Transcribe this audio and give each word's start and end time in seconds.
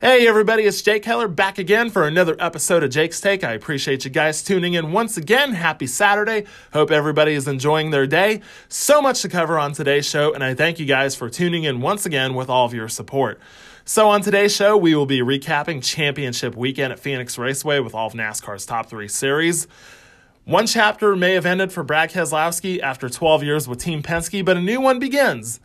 Hey 0.00 0.28
everybody, 0.28 0.62
it's 0.62 0.80
Jake 0.80 1.04
Heller 1.04 1.26
back 1.26 1.58
again 1.58 1.90
for 1.90 2.06
another 2.06 2.36
episode 2.38 2.84
of 2.84 2.90
Jake's 2.90 3.20
Take. 3.20 3.42
I 3.42 3.54
appreciate 3.54 4.04
you 4.04 4.12
guys 4.12 4.44
tuning 4.44 4.74
in 4.74 4.92
once 4.92 5.16
again. 5.16 5.54
Happy 5.54 5.88
Saturday. 5.88 6.44
Hope 6.72 6.92
everybody 6.92 7.32
is 7.32 7.48
enjoying 7.48 7.90
their 7.90 8.06
day. 8.06 8.42
So 8.68 9.02
much 9.02 9.22
to 9.22 9.28
cover 9.28 9.58
on 9.58 9.72
today's 9.72 10.06
show, 10.06 10.32
and 10.32 10.44
I 10.44 10.54
thank 10.54 10.78
you 10.78 10.86
guys 10.86 11.16
for 11.16 11.28
tuning 11.28 11.64
in 11.64 11.80
once 11.80 12.06
again 12.06 12.34
with 12.34 12.48
all 12.48 12.64
of 12.64 12.72
your 12.72 12.88
support. 12.88 13.40
So, 13.84 14.08
on 14.08 14.20
today's 14.22 14.54
show, 14.54 14.76
we 14.76 14.94
will 14.94 15.04
be 15.04 15.18
recapping 15.18 15.82
championship 15.82 16.54
weekend 16.54 16.92
at 16.92 17.00
Phoenix 17.00 17.36
Raceway 17.36 17.80
with 17.80 17.92
all 17.92 18.06
of 18.06 18.12
NASCAR's 18.12 18.66
top 18.66 18.86
three 18.88 19.08
series. 19.08 19.66
One 20.44 20.68
chapter 20.68 21.16
may 21.16 21.34
have 21.34 21.44
ended 21.44 21.72
for 21.72 21.82
Brad 21.82 22.12
Keselowski 22.12 22.78
after 22.78 23.08
12 23.08 23.42
years 23.42 23.66
with 23.66 23.80
Team 23.80 24.04
Penske, 24.04 24.44
but 24.44 24.56
a 24.56 24.60
new 24.60 24.80
one 24.80 25.00
begins 25.00 25.58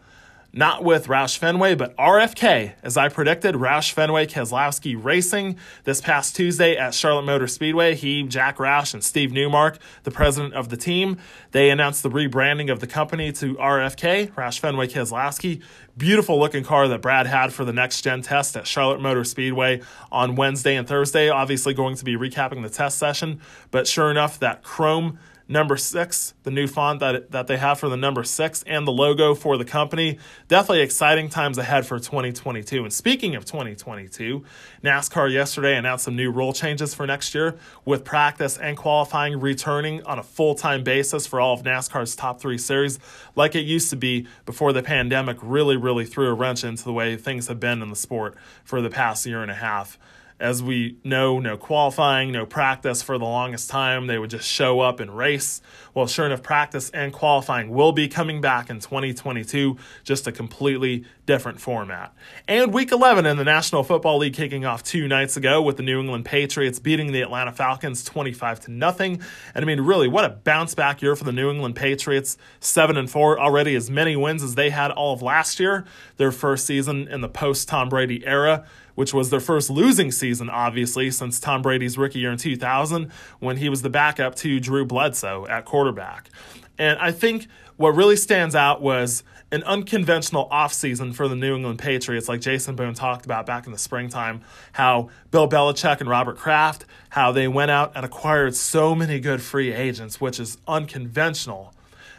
not 0.56 0.84
with 0.84 1.08
Roush 1.08 1.36
Fenway, 1.36 1.74
but 1.74 1.98
RFK. 1.98 2.74
As 2.84 2.96
I 2.96 3.10
predicted, 3.10 3.56
Roush 3.56 3.92
Fenway 3.92 4.28
Keselowski 4.28 4.96
Racing 5.04 5.58
this 5.84 6.00
past 6.00 6.36
Tuesday 6.36 6.78
at 6.78 6.94
Charlotte 6.94 7.24
Motor 7.24 7.48
Speedway. 7.48 7.96
He, 7.96 8.22
Jack 8.22 8.58
Roush, 8.58 8.94
and 8.94 9.04
Steve 9.04 9.32
Newmark, 9.32 9.80
the 10.04 10.12
president 10.12 10.54
of 10.54 10.70
the 10.70 10.78
team, 10.78 11.18
they 11.52 11.72
announced 11.72 12.04
the 12.04 12.10
rebranding 12.10 12.72
of 12.72 12.80
the 12.80 12.88
company 12.88 13.32
to 13.34 13.56
RFK, 13.56 14.32
Roush 14.34 14.60
Fenway 14.60 14.88
Keselowski. 14.88 15.64
Beautiful 15.98 16.40
looking 16.40 16.64
car 16.64 16.88
that 16.88 17.02
Brad 17.02 17.26
had 17.26 17.52
for 17.52 17.66
the 17.66 17.74
next 17.74 18.02
gen 18.02 18.22
test 18.22 18.56
at 18.56 18.68
Charlotte 18.68 19.02
Motor 19.02 19.24
Speedway 19.24 19.82
on 20.12 20.36
Wednesday 20.36 20.76
and 20.76 20.88
Thursday. 20.88 21.30
Obviously, 21.30 21.74
going 21.74 21.96
to 21.96 22.06
be 22.06 22.16
recapping 22.16 22.62
the 22.62 22.70
test 22.70 23.00
session, 23.00 23.42
but 23.72 23.88
sure 23.88 24.12
enough, 24.12 24.38
that 24.40 24.62
chrome 24.62 25.18
number 25.48 25.78
six, 25.78 26.34
the 26.44 26.52
new 26.52 26.68
font 26.68 27.00
that, 27.00 27.32
that 27.32 27.48
they 27.48 27.58
have 27.58 27.80
for 27.80 27.90
the 27.90 27.98
number 27.98 28.24
six, 28.24 28.64
and 28.64 28.88
the 28.88 28.92
logo 28.92 29.36
for 29.36 29.58
the 29.58 29.66
company. 29.66 30.18
Definitely 30.48 30.82
exciting 30.82 31.30
times 31.30 31.58
ahead 31.58 31.86
for 31.86 32.00
2022. 32.00 32.84
And 32.84 32.94
speaking 32.94 33.36
of 33.36 33.46
2022, 33.46 34.44
NASCAR 34.84 35.32
yesterday 35.32 35.76
announced 35.76 36.06
some 36.06 36.16
new 36.16 36.32
rule 36.32 36.54
changes 36.54 36.94
for 36.94 37.06
next 37.06 37.36
year 37.36 37.58
with 37.86 38.04
practice 38.04 38.58
and 38.58 38.78
qualifying 38.78 39.40
returning 39.40 40.04
on 40.04 40.20
a 40.20 40.24
full 40.24 40.56
time 40.56 40.84
basis 40.84 41.28
for 41.28 41.40
all 41.40 41.54
of 41.54 41.64
NASCAR's 41.64 42.16
top 42.16 42.40
three 42.40 42.58
series, 42.58 43.00
like 43.36 43.56
it 43.56 43.62
used 43.62 43.90
to 43.90 43.96
be 43.96 44.28
before 44.46 44.74
the 44.74 44.84
pandemic 44.84 45.38
really, 45.42 45.78
really 45.78 46.06
threw 46.06 46.28
a 46.28 46.34
wrench 46.34 46.64
into 46.64 46.84
the 46.84 46.94
way 46.94 47.16
things 47.16 47.48
have 47.48 47.60
been 47.60 47.82
in 47.82 47.90
the 47.90 47.96
sport 47.96 48.36
for 48.64 48.82
the 48.82 48.90
past 48.90 49.26
year 49.26 49.42
and 49.42 49.52
a 49.52 49.56
half 49.56 49.98
as 50.40 50.62
we 50.62 50.98
know, 51.04 51.40
no 51.40 51.58
qualifying, 51.58 52.32
no 52.32 52.46
practice 52.46 53.02
for 53.02 53.18
the 53.18 53.26
longest 53.26 53.70
time. 53.70 54.08
They 54.08 54.18
would 54.18 54.30
just 54.30 54.48
show 54.48 54.80
up 54.80 55.00
and 55.00 55.16
race. 55.16 55.62
Well, 55.94 56.08
sure 56.08 56.26
enough, 56.26 56.42
practice 56.42 56.90
and 56.90 57.14
qualifying 57.14 57.70
will 57.70 57.92
be 57.92 58.08
coming 58.08 58.42
back 58.42 58.70
in 58.70 58.80
2022, 58.80 59.78
just 60.04 60.28
a 60.28 60.32
completely 60.32 61.06
different 61.26 61.62
format. 61.62 62.14
And 62.48 62.74
week 62.74 62.92
11 62.92 63.26
in 63.26 63.38
the 63.38 63.44
National 63.44 63.84
Football 63.84 64.18
League 64.18 64.34
kicking 64.34 64.66
off 64.66 64.84
two 64.84 65.08
nights 65.08 65.38
ago 65.38 65.62
with 65.62 65.78
the 65.78 65.84
New 65.84 66.00
England 66.00 66.26
Patriots 66.26 66.80
beating 66.80 67.12
the 67.12 67.22
Atlanta 67.22 67.52
Falcons 67.52 68.04
25 68.04 68.62
to 68.62 68.72
nothing. 68.72 69.22
And 69.54 69.64
I 69.64 69.66
mean, 69.66 69.82
really, 69.82 70.08
what 70.08 70.26
a 70.26 70.30
bounce 70.30 70.74
back 70.76 71.02
year 71.02 71.16
for 71.16 71.24
the 71.24 71.32
New 71.32 71.50
England 71.50 71.76
Patriots. 71.76 72.38
7 72.60 72.98
and 72.98 73.10
4 73.10 73.40
already 73.40 73.76
as 73.76 73.90
many 73.90 74.16
wins 74.16 74.44
as 74.44 74.56
they 74.56 74.72
had 74.72 74.92
all 74.92 75.14
of 75.14 75.22
last 75.22 75.60
year, 75.60 75.86
their 76.18 76.32
first 76.32 76.66
season 76.66 77.08
in 77.08 77.22
the 77.22 77.30
post 77.30 77.68
Tom 77.70 77.88
Brady 77.88 78.26
era 78.26 78.66
which 78.96 79.14
was 79.14 79.30
their 79.30 79.40
first 79.40 79.70
losing 79.70 80.12
season, 80.12 80.50
obviously, 80.50 81.12
since 81.12 81.40
Tom 81.40 81.62
Brady's 81.62 81.98
rookie 81.98 82.20
year 82.20 82.32
in 82.32 82.38
2000 82.38 83.12
when 83.40 83.58
he 83.58 83.70
was 83.70 83.82
the 83.82 83.90
backup 83.90 84.36
to 84.36 84.60
Drew 84.60 84.86
Bledsoe 84.86 85.46
at 85.48 85.66
quarterback. 85.66 86.30
And 86.78 86.98
I 87.00 87.12
think 87.12 87.48
what 87.78 87.96
really 87.96 88.16
stands 88.16 88.56
out 88.56 88.82
was 88.82 89.24
an 89.52 89.64
unconventional 89.64 90.50
offseason 90.50 91.14
for 91.14 91.28
the 91.28 91.36
New 91.36 91.56
England 91.56 91.78
Patriots, 91.78 92.28
like 92.28 92.42
Jason 92.42 92.76
Boone 92.76 92.96
talked 92.96 93.26
about 93.26 93.46
back 93.46 93.68
in 93.68 93.72
the 93.72 93.78
springtime, 93.78 94.42
how 94.72 95.10
Bill 95.30 95.48
Belichick 95.48 96.00
and 96.00 96.10
Robert 96.10 96.38
Kraft, 96.38 96.86
how 97.10 97.32
they 97.32 97.48
went 97.48 97.70
out 97.70 97.92
and 97.96 98.04
acquired 98.04 98.56
so 98.56 98.96
many 98.96 99.20
good 99.20 99.44
free 99.44 99.72
agents, 99.72 100.20
which 100.20 100.40
is 100.40 100.58
unconventional 100.68 101.72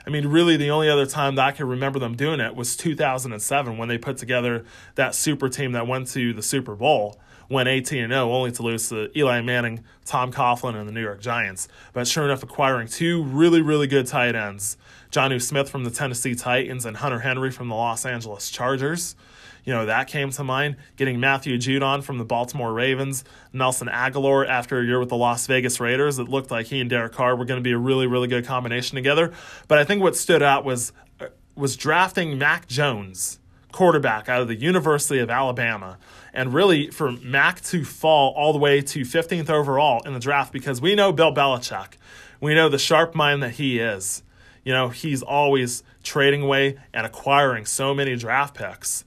I 0.07 0.11
mean, 0.11 0.27
really, 0.27 0.57
the 0.57 0.71
only 0.71 0.91
other 0.91 1.07
time 1.07 1.37
that 1.37 1.47
I 1.47 1.53
can 1.53 1.67
remember 1.67 1.99
them 1.99 2.15
doing 2.15 2.41
it 2.41 2.55
was 2.55 2.77
2007 2.77 3.79
when 3.79 3.89
they 3.89 3.97
put 3.97 4.19
together 4.19 4.65
that 4.97 5.15
super 5.15 5.49
team 5.49 5.73
that 5.73 5.87
went 5.87 6.09
to 6.09 6.35
the 6.35 6.43
Super 6.43 6.75
Bowl, 6.75 7.19
went 7.49 7.69
18 7.69 8.09
0, 8.09 8.33
only 8.33 8.53
to 8.53 8.63
lose 8.63 8.89
to 8.91 9.11
Eli 9.19 9.41
Manning, 9.41 9.83
Tom 10.05 10.31
Coughlin, 10.31 10.75
and 10.75 10.87
the 10.87 10.93
New 10.93 11.03
York 11.03 11.21
Giants. 11.21 11.69
But 11.93 12.07
sure 12.07 12.25
enough, 12.25 12.43
acquiring 12.43 12.89
two 12.89 13.23
really, 13.23 13.63
really 13.63 13.87
good 13.87 14.07
tight 14.07 14.35
ends 14.35 14.77
Jonnu 15.11 15.41
Smith 15.41 15.71
from 15.71 15.85
the 15.85 15.91
Tennessee 15.91 16.35
Titans 16.35 16.85
and 16.85 16.99
Hunter 16.99 17.21
Henry 17.21 17.51
from 17.51 17.69
the 17.69 17.75
Los 17.75 18.05
Angeles 18.05 18.51
Chargers 18.51 19.17
you 19.65 19.73
know, 19.73 19.87
that 19.87 20.09
came 20.09 20.31
to 20.31 20.45
mind. 20.45 20.77
Getting 20.97 21.21
Matthew 21.21 21.57
Judon 21.57 22.03
from 22.03 22.19
the 22.19 22.25
Baltimore 22.25 22.73
Ravens, 22.73 23.25
Nelson 23.53 23.89
Agholor 23.89 24.47
after 24.47 24.81
a 24.81 24.85
year 24.85 25.01
with 25.01 25.09
the 25.09 25.17
Las 25.17 25.47
Vegas 25.47 25.81
Raiders. 25.81 26.19
It 26.19 26.29
looked 26.29 26.51
like 26.51 26.67
he 26.67 26.81
and 26.81 26.91
Derek 26.91 27.13
Carr 27.13 27.35
were 27.35 27.45
going 27.45 27.59
to 27.59 27.65
be 27.65 27.73
a 27.73 27.79
really, 27.79 28.07
really 28.07 28.29
good 28.29 28.45
combination 28.45 28.95
together. 28.95 29.33
But 29.67 29.79
I 29.79 29.85
think 29.85 30.03
what 30.03 30.17
stood 30.17 30.43
out 30.43 30.65
was 30.65 30.93
uh, 31.21 31.27
was 31.55 31.77
drafting 31.77 32.37
Mac 32.37 32.69
Jones, 32.69 33.41
quarterback 33.73 34.29
out 34.29 34.43
of 34.43 34.49
the 34.49 34.57
University 34.57 35.21
of 35.21 35.31
Alabama. 35.31 35.99
And 36.35 36.53
really, 36.53 36.91
for 36.91 37.13
Mac 37.13 37.61
to 37.63 37.85
fall 37.85 38.35
all 38.35 38.53
the 38.53 38.59
way 38.59 38.81
to 38.83 39.01
15th 39.01 39.49
overall 39.49 40.03
in 40.05 40.13
the 40.13 40.21
draft, 40.21 40.53
because 40.53 40.81
we 40.81 40.95
know 40.95 41.13
Bill 41.13 41.33
Belichick. 41.33 41.95
We 42.41 42.55
know 42.55 42.69
the 42.69 42.79
sharp 42.79 43.15
mind 43.15 43.43
that 43.43 43.53
he 43.53 43.79
is. 43.79 44.23
You 44.65 44.73
know, 44.73 44.89
he's 44.89 45.23
always 45.23 45.83
trading 46.03 46.43
away 46.43 46.77
and 46.93 47.07
acquiring 47.07 47.67
so 47.67 47.95
many 47.95 48.17
draft 48.17 48.55
picks. 48.55 49.05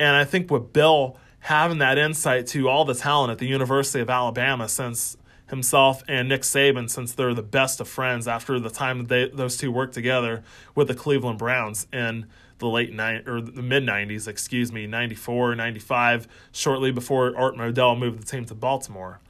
And 0.00 0.16
I 0.16 0.24
think 0.24 0.50
with 0.50 0.72
Bill 0.72 1.18
having 1.40 1.78
that 1.78 1.98
insight 1.98 2.46
to 2.48 2.70
all 2.70 2.86
the 2.86 2.94
talent 2.94 3.32
at 3.32 3.36
the 3.38 3.46
University 3.46 4.00
of 4.00 4.08
Alabama 4.08 4.66
since 4.66 5.18
himself 5.50 6.02
and 6.08 6.26
Nick 6.26 6.40
Saban, 6.40 6.88
since 6.88 7.12
they're 7.12 7.34
the 7.34 7.42
best 7.42 7.82
of 7.82 7.88
friends 7.88 8.26
after 8.26 8.58
the 8.58 8.70
time 8.70 8.96
that 8.98 9.08
they, 9.08 9.28
those 9.28 9.58
two 9.58 9.70
worked 9.70 9.92
together 9.92 10.42
with 10.74 10.88
the 10.88 10.94
Cleveland 10.94 11.38
Browns 11.38 11.86
in 11.92 12.26
the 12.60 12.66
late 12.66 12.94
night 12.94 13.28
or 13.28 13.42
the 13.42 13.60
mid 13.60 13.84
90s, 13.84 14.26
excuse 14.26 14.72
me, 14.72 14.86
94, 14.86 15.54
95, 15.54 16.26
shortly 16.50 16.90
before 16.90 17.36
Art 17.36 17.56
Modell 17.56 17.98
moved 17.98 18.22
the 18.22 18.24
team 18.24 18.46
to 18.46 18.54
Baltimore. 18.54 19.20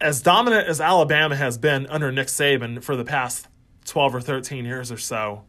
As 0.00 0.22
dominant 0.22 0.68
as 0.68 0.80
Alabama 0.80 1.34
has 1.34 1.58
been 1.58 1.88
under 1.88 2.12
Nick 2.12 2.28
Saban 2.28 2.80
for 2.80 2.94
the 2.94 3.04
past 3.04 3.48
12 3.86 4.14
or 4.14 4.20
13 4.20 4.64
years 4.64 4.92
or 4.92 4.98
so, 4.98 5.42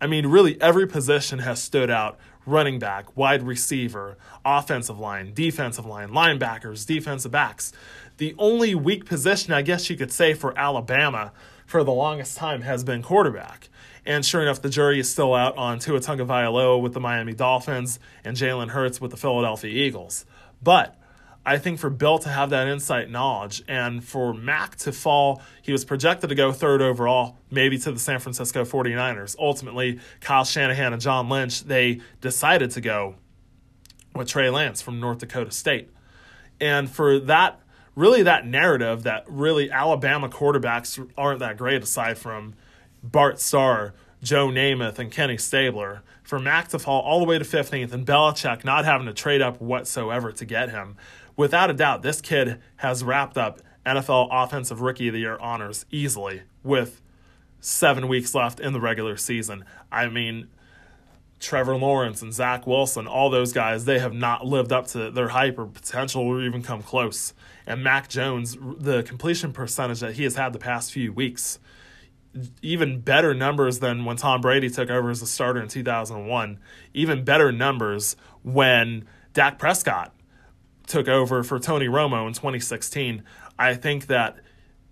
I 0.00 0.06
mean, 0.06 0.26
really 0.26 0.60
every 0.60 0.86
position 0.86 1.38
has 1.38 1.62
stood 1.62 1.88
out 1.88 2.18
running 2.46 2.78
back, 2.78 3.16
wide 3.16 3.42
receiver, 3.42 4.16
offensive 4.44 4.98
line, 4.98 5.34
defensive 5.34 5.84
line, 5.84 6.08
linebackers, 6.10 6.86
defensive 6.86 7.32
backs. 7.32 7.72
The 8.16 8.34
only 8.38 8.74
weak 8.74 9.04
position, 9.04 9.52
I 9.52 9.62
guess 9.62 9.90
you 9.90 9.96
could 9.96 10.12
say, 10.12 10.32
for 10.32 10.56
Alabama 10.58 11.32
for 11.66 11.84
the 11.84 11.92
longest 11.92 12.38
time 12.38 12.62
has 12.62 12.84
been 12.84 13.02
quarterback. 13.02 13.68
And 14.06 14.24
sure 14.24 14.40
enough, 14.40 14.62
the 14.62 14.70
jury 14.70 15.00
is 15.00 15.10
still 15.10 15.34
out 15.34 15.56
on 15.58 15.80
Tua 15.80 15.98
Tagovailoa 15.98 16.80
with 16.80 16.94
the 16.94 17.00
Miami 17.00 17.34
Dolphins 17.34 17.98
and 18.24 18.36
Jalen 18.36 18.68
Hurts 18.68 19.00
with 19.00 19.10
the 19.10 19.16
Philadelphia 19.16 19.70
Eagles. 19.70 20.24
But 20.62 20.96
I 21.48 21.58
think 21.58 21.78
for 21.78 21.90
Bill 21.90 22.18
to 22.18 22.28
have 22.28 22.50
that 22.50 22.66
insight 22.66 23.08
knowledge 23.08 23.62
and 23.68 24.02
for 24.02 24.34
Mac 24.34 24.74
to 24.78 24.90
fall, 24.90 25.40
he 25.62 25.70
was 25.70 25.84
projected 25.84 26.28
to 26.30 26.34
go 26.34 26.50
third 26.50 26.82
overall, 26.82 27.38
maybe 27.52 27.78
to 27.78 27.92
the 27.92 28.00
San 28.00 28.18
Francisco 28.18 28.64
49ers. 28.64 29.36
Ultimately, 29.38 30.00
Kyle 30.20 30.44
Shanahan 30.44 30.92
and 30.92 31.00
John 31.00 31.28
Lynch, 31.28 31.62
they 31.62 32.00
decided 32.20 32.72
to 32.72 32.80
go 32.80 33.14
with 34.12 34.26
Trey 34.26 34.50
Lance 34.50 34.82
from 34.82 34.98
North 34.98 35.18
Dakota 35.18 35.52
State. 35.52 35.88
And 36.60 36.90
for 36.90 37.20
that, 37.20 37.60
really 37.94 38.24
that 38.24 38.44
narrative 38.44 39.04
that 39.04 39.24
really 39.28 39.70
Alabama 39.70 40.28
quarterbacks 40.28 41.08
aren't 41.16 41.38
that 41.38 41.56
great 41.56 41.80
aside 41.80 42.18
from 42.18 42.54
Bart 43.04 43.38
Starr, 43.38 43.94
Joe 44.20 44.48
Namath, 44.48 44.98
and 44.98 45.12
Kenny 45.12 45.36
Stabler. 45.36 46.02
For 46.24 46.40
Mac 46.40 46.66
to 46.68 46.80
fall 46.80 47.02
all 47.02 47.20
the 47.20 47.24
way 47.24 47.38
to 47.38 47.44
15th 47.44 47.92
and 47.92 48.04
Belichick 48.04 48.64
not 48.64 48.84
having 48.84 49.06
to 49.06 49.14
trade 49.14 49.40
up 49.40 49.60
whatsoever 49.60 50.32
to 50.32 50.44
get 50.44 50.70
him 50.70 50.96
without 51.36 51.70
a 51.70 51.74
doubt, 51.74 52.02
this 52.02 52.20
kid 52.20 52.60
has 52.76 53.04
wrapped 53.04 53.36
up 53.38 53.60
NFL 53.84 54.28
Offensive 54.30 54.80
Rookie 54.80 55.08
of 55.08 55.14
the 55.14 55.20
Year 55.20 55.38
honors 55.38 55.86
easily 55.90 56.42
with 56.62 57.00
seven 57.60 58.08
weeks 58.08 58.34
left 58.34 58.60
in 58.60 58.72
the 58.72 58.80
regular 58.80 59.16
season. 59.16 59.64
I 59.90 60.08
mean, 60.08 60.48
Trevor 61.38 61.76
Lawrence 61.76 62.22
and 62.22 62.32
Zach 62.32 62.66
Wilson, 62.66 63.06
all 63.06 63.30
those 63.30 63.52
guys, 63.52 63.84
they 63.84 63.98
have 63.98 64.14
not 64.14 64.46
lived 64.46 64.72
up 64.72 64.86
to 64.88 65.10
their 65.10 65.28
hype 65.28 65.58
or 65.58 65.66
potential 65.66 66.22
or 66.22 66.42
even 66.42 66.62
come 66.62 66.82
close. 66.82 67.34
And 67.66 67.84
Mac 67.84 68.08
Jones, 68.08 68.56
the 68.78 69.02
completion 69.02 69.52
percentage 69.52 70.00
that 70.00 70.14
he 70.14 70.24
has 70.24 70.36
had 70.36 70.52
the 70.52 70.58
past 70.58 70.92
few 70.92 71.12
weeks, 71.12 71.58
even 72.62 73.00
better 73.00 73.34
numbers 73.34 73.78
than 73.78 74.04
when 74.04 74.16
Tom 74.16 74.40
Brady 74.40 74.70
took 74.70 74.90
over 74.90 75.10
as 75.10 75.22
a 75.22 75.26
starter 75.26 75.60
in 75.60 75.68
2001, 75.68 76.58
even 76.94 77.24
better 77.24 77.52
numbers 77.52 78.16
when 78.42 79.06
Dak 79.32 79.58
Prescott 79.58 80.14
took 80.86 81.08
over 81.08 81.42
for 81.42 81.58
Tony 81.58 81.86
Romo 81.86 82.26
in 82.26 82.32
2016, 82.32 83.22
I 83.58 83.74
think 83.74 84.06
that 84.06 84.36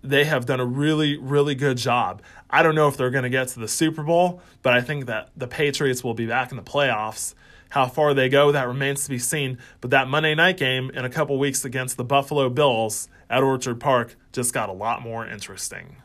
they 0.03 0.25
have 0.25 0.45
done 0.45 0.59
a 0.59 0.65
really, 0.65 1.17
really 1.17 1.55
good 1.55 1.77
job. 1.77 2.21
I 2.49 2.63
don't 2.63 2.75
know 2.75 2.87
if 2.87 2.97
they're 2.97 3.09
going 3.09 3.23
to 3.23 3.29
get 3.29 3.47
to 3.49 3.59
the 3.59 3.67
Super 3.67 4.03
Bowl, 4.03 4.41
but 4.61 4.73
I 4.73 4.81
think 4.81 5.07
that 5.07 5.31
the 5.35 5.47
Patriots 5.47 6.03
will 6.03 6.13
be 6.13 6.27
back 6.27 6.51
in 6.51 6.57
the 6.57 6.63
playoffs 6.63 7.33
How 7.69 7.87
far 7.87 8.13
they 8.13 8.29
go, 8.29 8.51
that 8.51 8.67
remains 8.67 9.03
to 9.05 9.09
be 9.09 9.19
seen. 9.19 9.57
But 9.81 9.89
that 9.89 10.07
Monday 10.07 10.35
night 10.35 10.57
game 10.57 10.91
in 10.91 11.03
a 11.03 11.09
couple 11.09 11.37
weeks 11.39 11.65
against 11.65 11.97
the 11.97 12.03
Buffalo 12.03 12.49
Bills 12.49 13.09
at 13.29 13.43
Orchard 13.43 13.79
Park 13.79 14.15
just 14.31 14.53
got 14.53 14.69
a 14.69 14.73
lot 14.73 15.01
more 15.01 15.27
interesting. 15.27 15.97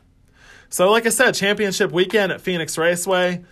So, 0.69 0.89
like 0.89 1.05
I 1.05 1.09
said, 1.09 1.33
championship 1.33 1.91
weekend 1.91 2.31
at 2.31 2.41
Phoenix 2.41 2.77
Raceway. 2.77 3.43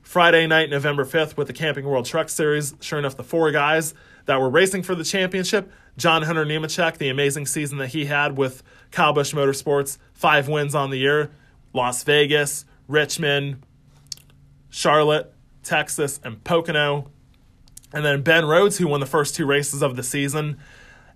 Friday 0.00 0.46
night, 0.46 0.70
November 0.70 1.04
5th, 1.04 1.36
with 1.36 1.46
the 1.46 1.52
Camping 1.52 1.84
World 1.84 2.06
Truck 2.06 2.28
Series. 2.28 2.74
Sure 2.80 2.98
enough, 2.98 3.16
the 3.16 3.24
four 3.24 3.50
guys 3.52 3.94
that 4.26 4.40
were 4.40 4.50
racing 4.50 4.82
for 4.82 4.94
the 4.94 5.04
championship 5.04 5.70
John 5.96 6.22
Hunter 6.22 6.44
Nemechek, 6.44 6.96
the 6.96 7.10
amazing 7.10 7.46
season 7.46 7.78
that 7.78 7.88
he 7.88 8.06
had 8.06 8.36
with 8.38 8.62
Kyle 8.90 9.12
Busch 9.12 9.34
Motorsports, 9.34 9.98
five 10.14 10.48
wins 10.48 10.74
on 10.74 10.90
the 10.90 10.96
year, 10.96 11.30
Las 11.72 12.02
Vegas, 12.04 12.64
Richmond, 12.88 13.62
Charlotte, 14.70 15.34
Texas, 15.62 16.18
and 16.24 16.42
Pocono. 16.44 17.10
And 17.92 18.04
then 18.04 18.22
Ben 18.22 18.46
Rhodes, 18.46 18.78
who 18.78 18.88
won 18.88 19.00
the 19.00 19.06
first 19.06 19.34
two 19.34 19.44
races 19.44 19.82
of 19.82 19.96
the 19.96 20.02
season 20.02 20.58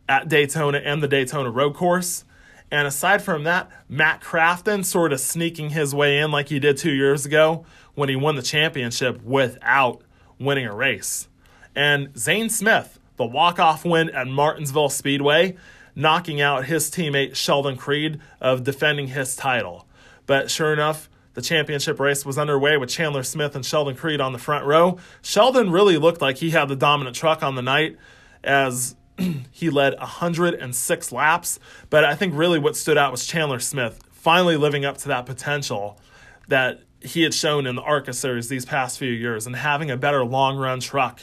at 0.08 0.28
Daytona 0.28 0.78
and 0.78 1.02
the 1.02 1.08
Daytona 1.08 1.50
Road 1.50 1.74
Course. 1.74 2.24
And 2.70 2.86
aside 2.86 3.22
from 3.22 3.44
that, 3.44 3.70
Matt 3.88 4.20
Crafton 4.20 4.84
sort 4.84 5.12
of 5.12 5.20
sneaking 5.20 5.70
his 5.70 5.94
way 5.94 6.18
in 6.18 6.30
like 6.30 6.48
he 6.48 6.58
did 6.58 6.76
two 6.76 6.92
years 6.92 7.24
ago 7.24 7.64
when 7.94 8.08
he 8.08 8.16
won 8.16 8.34
the 8.34 8.42
championship 8.42 9.22
without 9.22 10.02
winning 10.38 10.66
a 10.66 10.74
race. 10.74 11.28
And 11.76 12.18
Zane 12.18 12.48
Smith, 12.48 12.98
the 13.16 13.26
walk-off 13.26 13.84
win 13.84 14.10
at 14.10 14.26
Martinsville 14.26 14.88
Speedway, 14.88 15.56
knocking 15.94 16.40
out 16.40 16.64
his 16.64 16.90
teammate 16.90 17.36
Sheldon 17.36 17.76
Creed 17.76 18.18
of 18.40 18.64
defending 18.64 19.08
his 19.08 19.36
title. 19.36 19.86
But 20.26 20.50
sure 20.50 20.72
enough, 20.72 21.08
the 21.34 21.42
championship 21.42 22.00
race 22.00 22.24
was 22.24 22.38
underway 22.38 22.78
with 22.78 22.88
Chandler 22.88 23.22
Smith 23.22 23.54
and 23.54 23.64
Sheldon 23.64 23.94
Creed 23.94 24.22
on 24.22 24.32
the 24.32 24.38
front 24.38 24.64
row. 24.64 24.98
Sheldon 25.20 25.70
really 25.70 25.98
looked 25.98 26.22
like 26.22 26.38
he 26.38 26.50
had 26.50 26.68
the 26.68 26.76
dominant 26.76 27.14
truck 27.14 27.42
on 27.42 27.54
the 27.54 27.62
night 27.62 27.96
as 28.42 28.96
he 29.50 29.68
led 29.68 29.98
106 29.98 31.12
laps. 31.12 31.58
But 31.90 32.04
I 32.04 32.14
think 32.14 32.34
really 32.34 32.58
what 32.58 32.74
stood 32.74 32.96
out 32.96 33.12
was 33.12 33.26
Chandler 33.26 33.60
Smith 33.60 34.02
finally 34.12 34.56
living 34.56 34.86
up 34.86 34.96
to 34.98 35.08
that 35.08 35.26
potential 35.26 36.00
that 36.48 36.80
he 37.00 37.22
had 37.22 37.34
shown 37.34 37.66
in 37.66 37.76
the 37.76 37.82
ARCA 37.82 38.14
series 38.14 38.48
these 38.48 38.64
past 38.64 38.98
few 38.98 39.12
years 39.12 39.46
and 39.46 39.56
having 39.56 39.90
a 39.90 39.96
better 39.96 40.24
long 40.24 40.56
run 40.56 40.80
truck. 40.80 41.20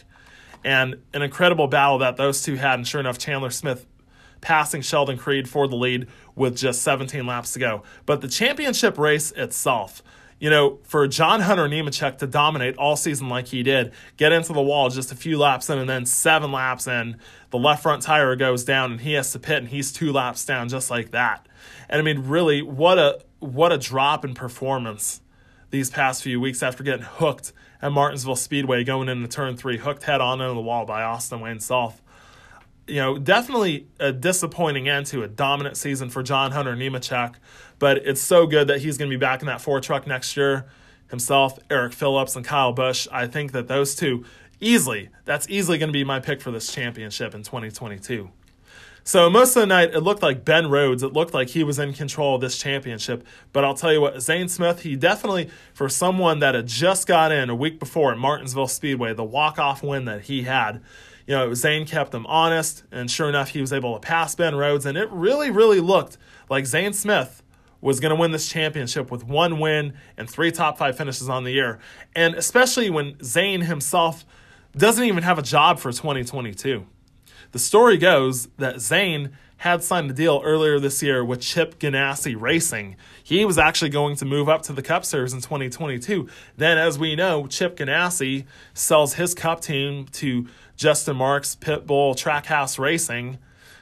And 0.63 0.95
an 1.13 1.21
incredible 1.21 1.67
battle 1.67 1.97
that 1.99 2.17
those 2.17 2.41
two 2.41 2.55
had. 2.55 2.75
And 2.75 2.87
sure 2.87 3.01
enough, 3.01 3.17
Chandler 3.17 3.49
Smith 3.49 3.85
passing 4.43 4.81
Sheldon 4.81 5.17
Creed 5.17 5.49
for 5.49 5.67
the 5.67 5.75
lead 5.75 6.07
with 6.35 6.55
just 6.55 6.81
17 6.83 7.25
laps 7.25 7.53
to 7.53 7.59
go. 7.59 7.83
But 8.05 8.21
the 8.21 8.27
championship 8.27 8.97
race 8.97 9.31
itself, 9.31 10.03
you 10.39 10.49
know, 10.49 10.79
for 10.83 11.07
John 11.07 11.39
Hunter 11.39 11.67
Nemechek 11.67 12.17
to 12.17 12.27
dominate 12.27 12.75
all 12.75 12.97
season 12.97 13.29
like 13.29 13.47
he 13.47 13.63
did, 13.63 13.93
get 14.17 14.33
into 14.33 14.51
the 14.51 14.61
wall 14.61 14.89
just 14.89 15.11
a 15.11 15.15
few 15.15 15.37
laps 15.37 15.69
in, 15.69 15.79
and 15.79 15.89
then 15.89 16.05
seven 16.05 16.51
laps 16.51 16.85
in, 16.85 17.17
the 17.51 17.57
left 17.57 17.81
front 17.81 18.01
tire 18.01 18.35
goes 18.35 18.65
down, 18.65 18.91
and 18.91 19.01
he 19.01 19.13
has 19.13 19.31
to 19.31 19.39
pit, 19.39 19.59
and 19.59 19.69
he's 19.69 19.93
two 19.93 20.11
laps 20.11 20.45
down 20.45 20.67
just 20.67 20.91
like 20.91 21.11
that. 21.11 21.47
And 21.89 21.99
I 21.99 22.03
mean, 22.03 22.27
really, 22.27 22.61
what 22.61 22.99
a 22.99 23.21
what 23.39 23.71
a 23.71 23.77
drop 23.77 24.25
in 24.25 24.33
performance 24.33 25.21
these 25.69 25.89
past 25.89 26.23
few 26.23 26.39
weeks 26.39 26.61
after 26.61 26.83
getting 26.83 27.05
hooked 27.05 27.53
at 27.83 27.91
Martinsville 27.91 28.35
Speedway 28.35 28.83
going 28.83 29.09
into 29.09 29.27
turn 29.27 29.55
three, 29.55 29.77
hooked 29.77 30.03
head 30.03 30.21
on 30.21 30.41
into 30.41 30.55
the 30.55 30.61
wall 30.61 30.85
by 30.85 31.03
Austin 31.03 31.39
Wayne 31.39 31.59
Self 31.59 32.01
you 32.87 32.95
know, 32.95 33.17
definitely 33.17 33.87
a 33.99 34.11
disappointing 34.11 34.89
end 34.89 35.05
to 35.07 35.23
a 35.23 35.27
dominant 35.27 35.77
season 35.77 36.09
for 36.09 36.21
John 36.21 36.51
Hunter 36.51 36.75
Nemechek, 36.75 37.35
but 37.79 37.97
it's 37.97 38.21
so 38.21 38.45
good 38.45 38.67
that 38.67 38.81
he's 38.81 38.97
going 38.97 39.09
to 39.09 39.15
be 39.15 39.19
back 39.19 39.41
in 39.41 39.47
that 39.47 39.61
four 39.61 39.79
truck 39.79 40.05
next 40.05 40.35
year. 40.35 40.65
Himself, 41.09 41.59
Eric 41.69 41.93
Phillips, 41.93 42.35
and 42.35 42.43
Kyle 42.43 42.73
Busch. 42.73 43.07
I 43.11 43.27
think 43.27 43.51
that 43.51 43.67
those 43.67 43.93
two 43.93 44.25
easily, 44.59 45.09
that's 45.25 45.47
easily 45.49 45.77
going 45.77 45.89
to 45.89 45.93
be 45.93 46.03
my 46.03 46.19
pick 46.19 46.41
for 46.41 46.49
this 46.49 46.73
championship 46.73 47.35
in 47.35 47.43
2022. 47.43 48.29
So 49.05 49.29
most 49.29 49.55
of 49.57 49.61
the 49.61 49.67
night, 49.67 49.93
it 49.93 49.99
looked 49.99 50.21
like 50.21 50.45
Ben 50.45 50.69
Rhodes. 50.69 51.03
It 51.03 51.11
looked 51.11 51.33
like 51.33 51.49
he 51.49 51.63
was 51.63 51.77
in 51.77 51.91
control 51.93 52.35
of 52.35 52.41
this 52.41 52.57
championship. 52.57 53.25
But 53.51 53.65
I'll 53.65 53.73
tell 53.73 53.91
you 53.91 53.99
what, 53.99 54.21
Zane 54.21 54.47
Smith, 54.47 54.81
he 54.81 54.95
definitely, 54.95 55.49
for 55.73 55.89
someone 55.89 56.39
that 56.39 56.55
had 56.55 56.67
just 56.67 57.05
got 57.05 57.31
in 57.31 57.49
a 57.49 57.55
week 57.55 57.79
before 57.79 58.13
at 58.13 58.17
Martinsville 58.17 58.67
Speedway, 58.67 59.13
the 59.13 59.23
walk-off 59.23 59.83
win 59.83 60.05
that 60.05 60.21
he 60.21 60.43
had, 60.43 60.81
you 61.27 61.35
know, 61.35 61.53
Zane 61.53 61.85
kept 61.85 62.13
him 62.13 62.25
honest, 62.27 62.83
and 62.91 63.11
sure 63.11 63.27
enough, 63.27 63.49
he 63.49 63.59
was 63.61 63.73
able 63.73 63.93
to 63.93 63.99
pass 63.99 64.35
Ben 64.35 64.55
Rhodes, 64.55 64.85
and 64.85 64.97
it 64.97 65.09
really, 65.11 65.51
really 65.51 65.79
looked 65.79 66.17
like 66.49 66.65
Zane 66.65 66.93
Smith 66.93 67.43
was 67.81 67.99
going 67.99 68.11
to 68.11 68.15
win 68.15 68.31
this 68.31 68.47
championship 68.47 69.11
with 69.11 69.25
one 69.25 69.59
win 69.59 69.93
and 70.17 70.29
three 70.29 70.51
top 70.51 70.77
five 70.77 70.97
finishes 70.97 71.27
on 71.27 71.43
the 71.43 71.51
year. 71.51 71.79
And 72.15 72.35
especially 72.35 72.89
when 72.89 73.21
Zane 73.21 73.61
himself 73.61 74.25
doesn't 74.77 75.03
even 75.03 75.23
have 75.23 75.37
a 75.37 75.41
job 75.41 75.79
for 75.79 75.91
2022. 75.91 76.85
The 77.53 77.59
story 77.59 77.97
goes 77.97 78.47
that 78.57 78.81
Zane 78.81 79.29
had 79.57 79.83
signed 79.83 80.09
a 80.09 80.13
deal 80.13 80.41
earlier 80.43 80.79
this 80.79 81.03
year 81.03 81.23
with 81.23 81.39
Chip 81.39 81.77
Ganassi 81.77 82.35
Racing. 82.35 82.95
He 83.23 83.45
was 83.45 83.59
actually 83.59 83.91
going 83.91 84.15
to 84.15 84.25
move 84.25 84.49
up 84.49 84.63
to 84.63 84.73
the 84.73 84.81
Cup 84.81 85.05
Series 85.05 85.33
in 85.33 85.41
2022. 85.41 86.27
Then, 86.57 86.79
as 86.79 86.97
we 86.97 87.15
know, 87.15 87.45
Chip 87.45 87.77
Ganassi 87.77 88.45
sells 88.73 89.13
his 89.13 89.35
Cup 89.35 89.61
team 89.61 90.07
to 90.13 90.47
Justin 90.77 91.15
Marks 91.15 91.55
Pitbull 91.55 92.15
Trackhouse 92.15 92.79
Racing. 92.79 93.37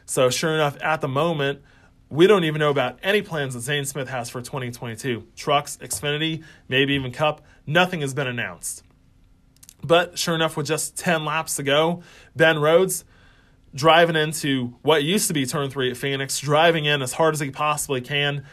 So, 0.06 0.30
sure 0.30 0.54
enough, 0.54 0.76
at 0.82 1.00
the 1.00 1.08
moment, 1.08 1.62
we 2.10 2.28
don't 2.28 2.44
even 2.44 2.60
know 2.60 2.72
about 2.72 3.00
any 3.02 3.22
plans 3.22 3.54
that 3.54 3.62
Zane 3.62 3.86
Smith 3.86 4.10
has 4.10 4.30
for 4.30 4.42
2022. 4.42 5.28
Trucks, 5.38 5.78
Xfinity, 5.78 6.44
maybe 6.68 6.94
even 6.96 7.14
Cup, 7.14 7.42
nothing 7.66 8.02
has 8.02 8.14
been 8.14 8.28
announced. 8.28 8.84
But 9.82 10.20
sure 10.20 10.36
enough, 10.36 10.58
with 10.58 10.68
just 10.68 10.98
10 10.98 11.24
laps 11.24 11.56
to 11.56 11.64
go, 11.64 12.04
Ben 12.36 12.60
Rhodes 12.60 13.06
driving 13.74 14.16
into 14.16 14.76
what 14.82 15.04
used 15.04 15.28
to 15.28 15.34
be 15.34 15.46
turn 15.46 15.70
three 15.70 15.90
at 15.90 15.98
Phoenix, 15.98 16.40
driving 16.40 16.86
in 16.86 17.02
as 17.02 17.14
hard 17.14 17.34
as 17.34 17.40
he 17.40 17.52
possibly 17.52 18.02
can, 18.02 18.44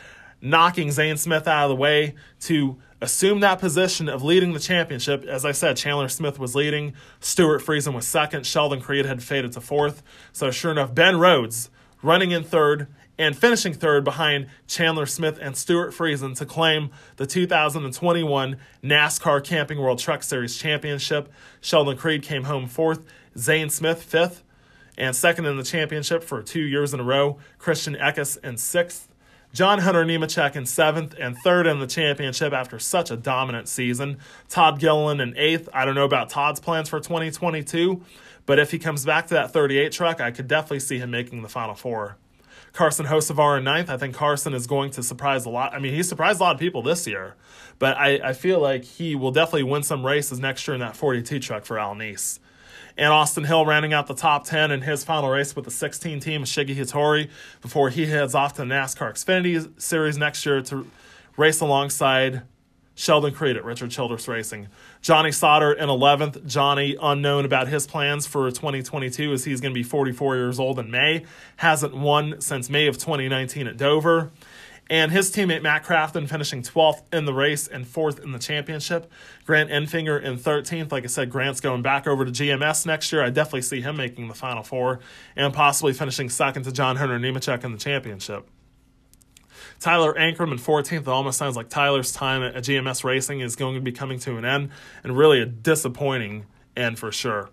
knocking 0.41 0.91
Zane 0.91 1.17
Smith 1.17 1.49
out 1.49 1.65
of 1.65 1.70
the 1.70 1.76
way 1.76 2.15
to 2.41 2.79
assume 3.00 3.41
that 3.41 3.59
position 3.59 4.09
of 4.09 4.23
leading 4.23 4.53
the 4.53 4.61
championship. 4.61 5.25
As 5.25 5.44
I 5.44 5.53
said, 5.53 5.76
Chandler 5.76 6.09
Smith 6.09 6.38
was 6.38 6.55
leading, 6.55 6.94
Stewart 7.20 7.62
Friesen 7.62 7.94
was 7.94 8.06
second, 8.06 8.47
Sheldon 8.47 8.81
Creed 8.81 9.06
had 9.06 9.23
faded 9.23 9.53
to 9.53 9.61
fourth. 9.61 10.03
So 10.32 10.50
sure 10.50 10.73
enough, 10.73 10.94
Ben 10.94 11.19
Rhodes 11.19 11.71
running 12.03 12.31
in 12.31 12.44
third 12.44 12.87
and 13.19 13.37
finishing 13.37 13.75
third 13.75 14.05
behind 14.05 14.47
Chandler 14.69 15.06
Smith 15.06 15.38
and 15.43 15.56
Stewart 15.56 15.93
Friesen 15.93 16.37
to 16.37 16.47
claim 16.47 16.91
the 17.17 17.26
2021 17.26 18.56
NASCAR 18.85 19.43
Camping 19.43 19.81
World 19.81 19.99
Truck 19.99 20.23
Series 20.23 20.56
Championship. 20.56 21.32
Sheldon 21.61 21.97
Creed 21.97 22.23
came 22.23 22.44
home 22.44 22.69
fourth, 22.69 23.03
Zane 23.37 23.71
Smith 23.71 24.03
fifth, 24.03 24.44
and 24.99 25.15
second 25.15 25.47
in 25.47 25.56
the 25.56 25.62
championship 25.62 26.25
for 26.25 26.43
two 26.43 26.61
years 26.61 26.93
in 26.93 27.00
a 27.00 27.05
row. 27.05 27.39
Christian 27.57 27.95
Eckes 27.95 28.37
in 28.45 28.59
sixth. 28.59 29.09
John 29.55 29.78
Hunter 29.78 30.05
Nemechek 30.05 30.57
in 30.57 30.67
seventh 30.67 31.14
and 31.19 31.38
third 31.38 31.67
in 31.67 31.78
the 31.78 31.87
championship 31.87 32.52
after 32.52 32.78
such 32.78 33.11
a 33.11 33.17
dominant 33.17 33.67
season. 33.69 34.19
Todd 34.49 34.78
Gilliland 34.78 35.23
in 35.23 35.35
eighth. 35.38 35.69
I 35.73 35.87
don't 35.87 35.95
know 35.95 36.05
about 36.05 36.28
Todd's 36.28 36.61
plans 36.61 36.90
for 36.90 37.00
2022, 37.00 38.02
but 38.45 38.59
if 38.59 38.73
he 38.73 38.78
comes 38.78 39.07
back 39.07 39.28
to 39.28 39.35
that 39.35 39.52
38 39.52 39.90
truck, 39.93 40.21
I 40.21 40.33
could 40.33 40.49
definitely 40.49 40.81
see 40.81 40.99
him 40.99 41.11
making 41.11 41.40
the 41.43 41.49
final 41.49 41.75
four. 41.75 42.19
Carson 42.75 43.07
Hocevar 43.07 43.57
in 43.57 43.64
ninth. 43.64 43.88
I 43.88 43.97
think 43.97 44.14
Carson 44.14 44.52
is 44.52 44.67
going 44.67 44.90
to 44.90 45.02
surprise 45.02 45.47
a 45.47 45.50
lot. 45.50 45.73
I 45.73 45.78
mean, 45.78 45.95
he 45.95 46.02
surprised 46.02 46.40
a 46.40 46.43
lot 46.43 46.55
of 46.55 46.61
people 46.61 46.83
this 46.83 47.07
year, 47.07 47.35
but 47.78 47.97
I, 47.97 48.21
I 48.23 48.33
feel 48.35 48.61
like 48.61 48.85
he 48.85 49.14
will 49.14 49.31
definitely 49.31 49.62
win 49.62 49.83
some 49.83 50.05
races 50.05 50.38
next 50.38 50.69
year 50.69 50.75
in 50.75 50.81
that 50.81 50.95
42 50.95 51.38
truck 51.38 51.64
for 51.64 51.78
Al 51.78 51.95
Niece 51.95 52.40
and 52.99 53.12
Austin 53.12 53.45
Hill 53.45 53.64
rounding 53.64 53.93
out 53.93 54.09
the 54.09 54.14
top 54.14 54.45
10 54.45 54.73
in 54.73 54.83
his 54.83 55.05
final 55.05 55.31
race 55.31 55.55
with 55.55 55.64
the 55.64 55.71
16 55.71 56.19
team 56.21 56.43
Shiggy 56.43 56.76
Hattori 56.76 57.31
before 57.62 57.90
he 57.90 58.07
heads 58.07 58.35
off 58.35 58.55
to 58.55 58.62
the 58.62 58.64
NASCAR 58.67 59.12
Xfinity 59.12 59.81
Series 59.81 60.19
next 60.19 60.45
year 60.45 60.61
to 60.62 60.87
race 61.37 61.61
alongside 61.61 62.43
Sheldon 62.97 63.33
Creed 63.33 63.57
at 63.57 63.64
Richard 63.64 63.93
Childress 63.93 64.26
Racing. 64.26 64.67
Johnny 65.00 65.31
Sauter 65.31 65.73
in 65.73 65.88
11th. 65.88 66.45
Johnny, 66.45 66.97
unknown 67.00 67.45
about 67.45 67.69
his 67.69 67.87
plans 67.87 68.26
for 68.26 68.50
2022 68.50 69.33
as 69.33 69.45
he's 69.45 69.61
going 69.61 69.73
to 69.73 69.78
be 69.78 69.85
44 69.85 70.35
years 70.35 70.59
old 70.59 70.81
in 70.81 70.90
May. 70.90 71.25
Hasn't 71.59 71.97
won 71.97 72.40
since 72.40 72.69
May 72.69 72.88
of 72.88 72.99
2019 72.99 73.69
at 73.69 73.76
Dover 73.76 74.33
and 74.90 75.12
his 75.12 75.30
teammate 75.30 75.62
Matt 75.62 75.85
Crafton 75.85 76.28
finishing 76.28 76.62
12th 76.62 77.02
in 77.12 77.25
the 77.25 77.35
race 77.35 77.66
and 77.68 77.87
fourth 77.87 78.18
in 78.18 78.33
the 78.33 78.38
championship. 78.38 79.11
Grant 79.45 79.71
Enfinger 79.71 80.23
in 80.23 80.38
13th. 80.38 80.90
Like 80.90 81.04
I 81.04 81.09
said, 81.09 81.30
Grant's 81.30 81.61
going 81.61 81.83
back 81.83 82.07
over 82.07 82.25
to 82.25 82.30
GMS 82.30 82.87
next 82.87 83.12
year. 83.12 83.23
I 83.23 83.30
definitely 83.30 83.62
see 83.62 83.80
him 83.80 83.97
making 83.97 84.28
the 84.28 84.35
Final 84.35 84.62
Four 84.62 85.00
and 85.37 85.52
possibly 85.52 85.92
finishing 85.92 86.28
second 86.30 86.62
to 86.64 86.73
John 86.73 86.97
Hunter 86.97 87.18
Nemechek 87.18 87.64
in 87.64 87.73
the 87.73 87.78
championship. 87.78 88.49
Tyler 89.80 90.14
Ankrum 90.14 90.50
in 90.50 90.59
14th. 90.59 90.92
It 90.92 91.09
almost 91.09 91.38
sounds 91.38 91.57
like 91.57 91.68
Tyler's 91.68 92.12
time 92.12 92.42
at 92.42 92.54
GMS 92.57 93.04
Racing 93.04 93.40
is 93.40 93.57
going 93.57 93.75
to 93.75 93.80
be 93.80 93.92
coming 93.92 94.18
to 94.21 94.37
an 94.37 94.45
end, 94.45 94.71
and 95.04 95.16
really 95.16 95.40
a 95.40 95.47
disappointing 95.47 96.47
end 96.76 96.99
for 96.99 97.12
sure. 97.12 97.50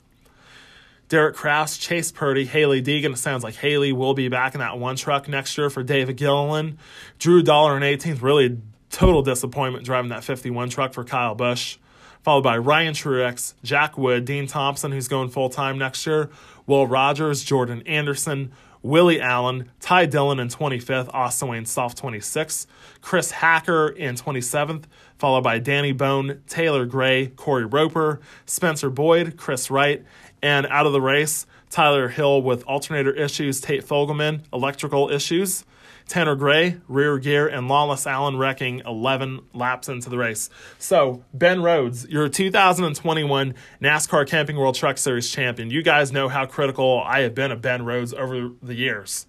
Derek 1.07 1.35
Kraus, 1.35 1.77
Chase 1.77 2.11
Purdy, 2.11 2.45
Hailie 2.45 2.81
Deegan. 2.81 3.13
It 3.13 3.17
sounds 3.17 3.43
like 3.43 3.55
Haley 3.55 3.93
will 3.93 4.13
be 4.13 4.27
back 4.27 4.55
in 4.55 4.59
that 4.59 4.79
one 4.79 4.95
truck 4.95 5.27
next 5.27 5.57
year 5.57 5.69
for 5.69 5.83
David 5.83 6.17
Gilliland. 6.17 6.77
Drew 7.19 7.43
Dollar 7.43 7.77
in 7.77 7.83
18th, 7.83 8.21
really 8.21 8.57
total 8.89 9.21
disappointment 9.21 9.85
driving 9.85 10.09
that 10.09 10.23
51 10.23 10.69
truck 10.69 10.93
for 10.93 11.03
Kyle 11.03 11.35
Busch. 11.35 11.77
followed 12.23 12.41
by 12.41 12.57
Ryan 12.57 12.95
Truex, 12.95 13.53
Jack 13.63 13.99
Wood, 13.99 14.25
Dean 14.25 14.47
Thompson, 14.47 14.91
who's 14.91 15.07
going 15.07 15.29
full 15.29 15.49
time 15.49 15.77
next 15.77 16.07
year, 16.07 16.31
Will 16.65 16.87
Rogers, 16.87 17.43
Jordan 17.43 17.83
Anderson, 17.85 18.51
Willie 18.81 19.21
Allen, 19.21 19.69
Ty 19.79 20.07
Dillon 20.07 20.39
in 20.39 20.47
25th, 20.47 21.09
Austin 21.13 21.49
Wayne 21.49 21.65
Self 21.65 21.95
26th, 21.95 22.65
Chris 23.01 23.29
Hacker 23.31 23.89
in 23.89 24.15
27th, 24.15 24.85
followed 25.17 25.43
by 25.43 25.59
Danny 25.59 25.91
Bohn, 25.91 26.41
Taylor 26.47 26.85
Gray, 26.85 27.27
Corey 27.27 27.65
Roper, 27.65 28.19
Spencer 28.45 28.89
Boyd, 28.89 29.37
Chris 29.37 29.69
Wright, 29.69 30.03
and 30.45 30.67
out 30.67 30.85
of 30.85 30.93
the 30.93 31.01
race, 31.01 31.47
Tyler 31.71 32.07
Hill 32.07 32.39
with 32.43 32.63
alternator 32.65 33.11
issues, 33.11 33.59
Tate 33.59 33.83
Fogleman, 33.83 34.41
electrical 34.53 35.09
issues. 35.09 35.65
Tanner 36.07 36.35
Gray, 36.35 36.77
rear 36.87 37.17
gear, 37.17 37.47
and 37.47 37.67
Lawless 37.67 38.05
Alan 38.05 38.37
wrecking 38.37 38.83
11 38.85 39.41
laps 39.55 39.89
into 39.89 40.07
the 40.07 40.19
race. 40.19 40.51
So, 40.77 41.23
Ben 41.33 41.63
Rhodes, 41.63 42.07
your 42.09 42.29
2021 42.29 43.55
NASCAR 43.81 44.27
Camping 44.27 44.55
World 44.55 44.75
Truck 44.75 44.99
Series 44.99 45.31
champion. 45.31 45.71
You 45.71 45.81
guys 45.81 46.11
know 46.11 46.29
how 46.29 46.45
critical 46.45 47.01
I 47.03 47.21
have 47.21 47.33
been 47.33 47.51
of 47.51 47.63
Ben 47.63 47.83
Rhodes 47.83 48.13
over 48.13 48.51
the 48.61 48.75
years. 48.75 49.25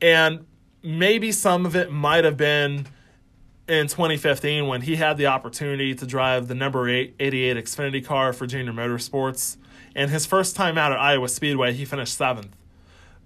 And 0.00 0.46
maybe 0.80 1.32
some 1.32 1.66
of 1.66 1.74
it 1.74 1.90
might 1.90 2.24
have 2.24 2.36
been 2.36 2.86
in 3.66 3.88
2015 3.88 4.68
when 4.68 4.82
he 4.82 4.94
had 4.94 5.16
the 5.16 5.26
opportunity 5.26 5.92
to 5.96 6.06
drive 6.06 6.46
the 6.46 6.54
number 6.54 6.88
8 6.88 7.16
88 7.18 7.56
Xfinity 7.56 8.06
car 8.06 8.32
for 8.32 8.46
Junior 8.46 8.72
Motorsports. 8.72 9.56
And 9.94 10.10
his 10.10 10.26
first 10.26 10.56
time 10.56 10.76
out 10.76 10.92
at 10.92 10.98
Iowa 10.98 11.28
Speedway, 11.28 11.72
he 11.72 11.84
finished 11.84 12.16
seventh. 12.16 12.56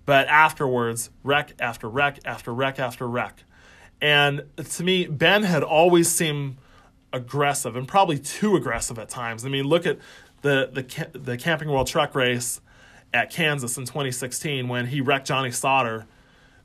But 0.05 0.29
afterwards, 0.29 1.11
wreck 1.23 1.53
after 1.59 1.89
wreck 1.89 2.19
after 2.25 2.53
wreck 2.53 2.79
after 2.79 3.07
wreck. 3.07 3.45
And 4.01 4.45
to 4.57 4.85
me, 4.85 5.07
Ben 5.07 5.43
had 5.43 5.63
always 5.63 6.09
seemed 6.11 6.57
aggressive 7.13 7.75
and 7.77 7.89
probably 7.89 8.19
too 8.19 8.57
aggressive 8.57 8.99
at 8.99 9.09
times. 9.09 9.45
I 9.45 9.49
mean, 9.49 9.65
look 9.65 9.87
at 9.87 9.99
the 10.43 10.71
the 10.73 11.19
the 11.19 11.37
Camping 11.37 11.69
World 11.69 11.87
Truck 11.87 12.15
Race 12.15 12.61
at 13.13 13.31
Kansas 13.31 13.77
in 13.77 13.85
2016 13.85 14.69
when 14.69 14.87
he 14.87 15.01
wrecked 15.01 15.27
Johnny 15.27 15.51
Sauter 15.51 16.07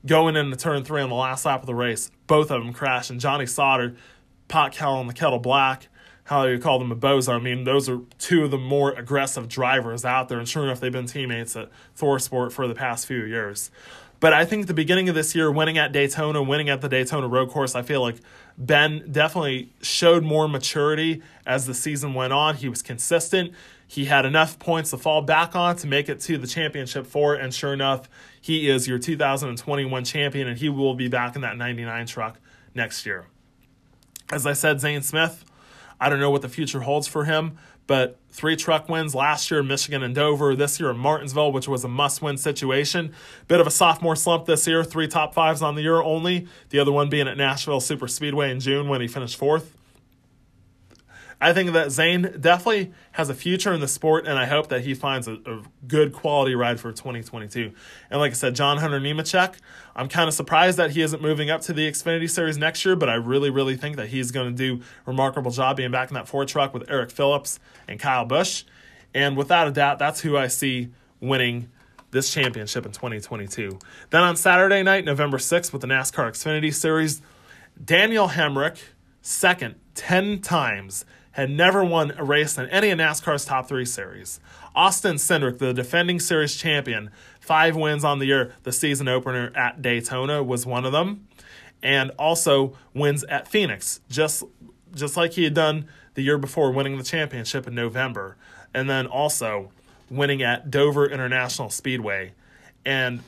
going 0.06 0.36
into 0.36 0.56
turn 0.56 0.84
three 0.84 1.00
on 1.00 1.08
the 1.08 1.14
last 1.14 1.44
lap 1.44 1.60
of 1.60 1.66
the 1.66 1.74
race. 1.74 2.10
Both 2.26 2.50
of 2.50 2.62
them 2.62 2.72
crashed, 2.72 3.10
and 3.10 3.20
Johnny 3.20 3.46
Sauter, 3.46 3.96
pot 4.48 4.72
kettle 4.72 4.94
on 4.94 5.06
the 5.06 5.14
kettle 5.14 5.38
black, 5.38 5.88
how 6.24 6.46
do 6.46 6.52
you 6.52 6.58
call 6.58 6.78
them 6.78 6.90
a 6.90 6.96
bozo. 6.96 7.34
I 7.34 7.38
mean, 7.38 7.64
those 7.64 7.88
are 7.88 8.00
two 8.18 8.44
of 8.44 8.50
the 8.50 8.58
more 8.58 8.92
aggressive 8.92 9.48
drivers 9.48 10.04
out 10.04 10.28
there, 10.28 10.38
and 10.38 10.48
sure 10.48 10.64
enough, 10.64 10.80
they've 10.80 10.90
been 10.90 11.06
teammates 11.06 11.54
at 11.54 11.70
ThorSport 11.96 12.52
for 12.52 12.66
the 12.66 12.74
past 12.74 13.06
few 13.06 13.24
years. 13.24 13.70
But 14.20 14.32
I 14.32 14.46
think 14.46 14.66
the 14.66 14.74
beginning 14.74 15.10
of 15.10 15.14
this 15.14 15.34
year, 15.34 15.52
winning 15.52 15.76
at 15.76 15.92
Daytona, 15.92 16.42
winning 16.42 16.70
at 16.70 16.80
the 16.80 16.88
Daytona 16.88 17.28
Road 17.28 17.50
Course, 17.50 17.74
I 17.74 17.82
feel 17.82 18.00
like 18.00 18.16
Ben 18.56 19.06
definitely 19.12 19.72
showed 19.82 20.24
more 20.24 20.48
maturity 20.48 21.22
as 21.44 21.66
the 21.66 21.74
season 21.74 22.14
went 22.14 22.32
on. 22.32 22.56
He 22.56 22.70
was 22.70 22.80
consistent. 22.80 23.52
He 23.86 24.06
had 24.06 24.24
enough 24.24 24.58
points 24.58 24.90
to 24.90 24.96
fall 24.96 25.20
back 25.20 25.54
on 25.54 25.76
to 25.76 25.86
make 25.86 26.08
it 26.08 26.20
to 26.20 26.38
the 26.38 26.46
championship 26.46 27.06
four, 27.06 27.34
and 27.34 27.52
sure 27.52 27.74
enough, 27.74 28.08
he 28.40 28.70
is 28.70 28.88
your 28.88 28.98
2021 28.98 30.04
champion, 30.04 30.48
and 30.48 30.56
he 30.56 30.70
will 30.70 30.94
be 30.94 31.08
back 31.08 31.36
in 31.36 31.42
that 31.42 31.58
99 31.58 32.06
truck 32.06 32.38
next 32.74 33.04
year. 33.04 33.26
As 34.32 34.46
I 34.46 34.54
said, 34.54 34.80
Zane 34.80 35.02
Smith, 35.02 35.44
I 36.00 36.08
don't 36.08 36.20
know 36.20 36.30
what 36.30 36.42
the 36.42 36.48
future 36.48 36.80
holds 36.80 37.06
for 37.06 37.24
him, 37.24 37.58
but 37.86 38.18
three 38.30 38.56
truck 38.56 38.88
wins 38.88 39.14
last 39.14 39.50
year 39.50 39.60
in 39.60 39.66
Michigan 39.66 40.02
and 40.02 40.14
Dover, 40.14 40.56
this 40.56 40.80
year 40.80 40.90
in 40.90 40.98
Martinsville, 40.98 41.52
which 41.52 41.68
was 41.68 41.84
a 41.84 41.88
must 41.88 42.22
win 42.22 42.36
situation. 42.36 43.12
Bit 43.48 43.60
of 43.60 43.66
a 43.66 43.70
sophomore 43.70 44.16
slump 44.16 44.46
this 44.46 44.66
year, 44.66 44.82
three 44.84 45.08
top 45.08 45.34
fives 45.34 45.62
on 45.62 45.74
the 45.74 45.82
year 45.82 46.00
only, 46.00 46.48
the 46.70 46.78
other 46.78 46.92
one 46.92 47.08
being 47.08 47.28
at 47.28 47.36
Nashville 47.36 47.80
Super 47.80 48.08
Speedway 48.08 48.50
in 48.50 48.60
June 48.60 48.88
when 48.88 49.00
he 49.00 49.08
finished 49.08 49.36
fourth. 49.36 49.76
I 51.44 51.52
think 51.52 51.74
that 51.74 51.90
Zane 51.90 52.22
definitely 52.40 52.94
has 53.12 53.28
a 53.28 53.34
future 53.34 53.70
in 53.74 53.80
the 53.80 53.86
sport, 53.86 54.26
and 54.26 54.38
I 54.38 54.46
hope 54.46 54.68
that 54.68 54.80
he 54.80 54.94
finds 54.94 55.28
a, 55.28 55.34
a 55.44 55.62
good 55.86 56.14
quality 56.14 56.54
ride 56.54 56.80
for 56.80 56.90
2022. 56.90 57.70
And 58.10 58.18
like 58.18 58.30
I 58.30 58.34
said, 58.34 58.54
John 58.54 58.78
Hunter 58.78 58.98
Nemechek, 58.98 59.56
I'm 59.94 60.08
kind 60.08 60.26
of 60.26 60.32
surprised 60.32 60.78
that 60.78 60.92
he 60.92 61.02
isn't 61.02 61.20
moving 61.20 61.50
up 61.50 61.60
to 61.62 61.74
the 61.74 61.86
Xfinity 61.86 62.30
Series 62.30 62.56
next 62.56 62.82
year, 62.86 62.96
but 62.96 63.10
I 63.10 63.16
really, 63.16 63.50
really 63.50 63.76
think 63.76 63.96
that 63.96 64.08
he's 64.08 64.30
going 64.30 64.56
to 64.56 64.56
do 64.56 64.82
a 65.06 65.10
remarkable 65.10 65.50
job 65.50 65.76
being 65.76 65.90
back 65.90 66.08
in 66.08 66.14
that 66.14 66.26
Ford 66.26 66.48
truck 66.48 66.72
with 66.72 66.90
Eric 66.90 67.10
Phillips 67.10 67.60
and 67.86 68.00
Kyle 68.00 68.24
Busch. 68.24 68.64
And 69.12 69.36
without 69.36 69.68
a 69.68 69.70
doubt, 69.70 69.98
that's 69.98 70.22
who 70.22 70.38
I 70.38 70.46
see 70.46 70.92
winning 71.20 71.68
this 72.10 72.32
championship 72.32 72.86
in 72.86 72.92
2022. 72.92 73.78
Then 74.08 74.22
on 74.22 74.36
Saturday 74.36 74.82
night, 74.82 75.04
November 75.04 75.36
6th, 75.36 75.74
with 75.74 75.82
the 75.82 75.88
NASCAR 75.88 76.30
Xfinity 76.30 76.72
Series, 76.72 77.20
Daniel 77.84 78.28
Hemric, 78.28 78.78
second 79.20 79.74
10 79.94 80.40
times 80.40 81.04
had 81.34 81.50
never 81.50 81.84
won 81.84 82.12
a 82.16 82.24
race 82.24 82.56
in 82.56 82.68
any 82.70 82.90
of 82.90 82.98
NASCAR's 82.98 83.44
top 83.44 83.68
three 83.68 83.84
series. 83.84 84.40
Austin 84.74 85.16
Cindric, 85.16 85.58
the 85.58 85.74
defending 85.74 86.20
series 86.20 86.56
champion, 86.56 87.10
five 87.40 87.74
wins 87.76 88.04
on 88.04 88.20
the 88.20 88.26
year, 88.26 88.54
the 88.62 88.72
season 88.72 89.08
opener 89.08 89.52
at 89.54 89.82
Daytona 89.82 90.42
was 90.42 90.64
one 90.64 90.84
of 90.84 90.92
them, 90.92 91.26
and 91.82 92.10
also 92.18 92.76
wins 92.94 93.24
at 93.24 93.46
Phoenix, 93.48 94.00
just 94.08 94.44
just 94.94 95.16
like 95.16 95.32
he 95.32 95.42
had 95.42 95.54
done 95.54 95.86
the 96.14 96.22
year 96.22 96.38
before, 96.38 96.70
winning 96.70 96.96
the 96.96 97.04
championship 97.04 97.66
in 97.66 97.74
November, 97.74 98.36
and 98.72 98.88
then 98.88 99.06
also 99.06 99.72
winning 100.08 100.40
at 100.40 100.70
Dover 100.70 101.10
International 101.10 101.68
Speedway. 101.68 102.32
And 102.84 103.22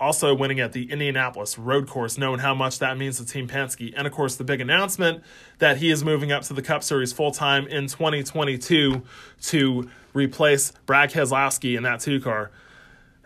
also 0.00 0.34
winning 0.34 0.58
at 0.58 0.72
the 0.72 0.90
Indianapolis 0.90 1.58
road 1.58 1.86
course, 1.86 2.16
knowing 2.16 2.40
how 2.40 2.54
much 2.54 2.78
that 2.78 2.96
means 2.96 3.18
to 3.18 3.26
Team 3.26 3.46
Penske. 3.46 3.92
And 3.96 4.06
of 4.06 4.12
course, 4.12 4.36
the 4.36 4.44
big 4.44 4.60
announcement 4.60 5.22
that 5.58 5.76
he 5.76 5.90
is 5.90 6.02
moving 6.02 6.32
up 6.32 6.42
to 6.44 6.54
the 6.54 6.62
Cup 6.62 6.82
Series 6.82 7.12
full 7.12 7.30
time 7.30 7.66
in 7.66 7.86
2022 7.86 9.02
to 9.42 9.90
replace 10.14 10.72
Brad 10.86 11.10
Keselowski 11.10 11.76
in 11.76 11.82
that 11.84 12.00
two 12.00 12.20
car 12.20 12.50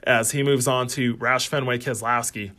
as 0.02 0.33
he 0.33 0.43
moves 0.43 0.66
on 0.66 0.88
to 0.88 1.16
Roush 1.16 1.47
Fenway 1.47 1.78
Keselowski. 1.78 2.50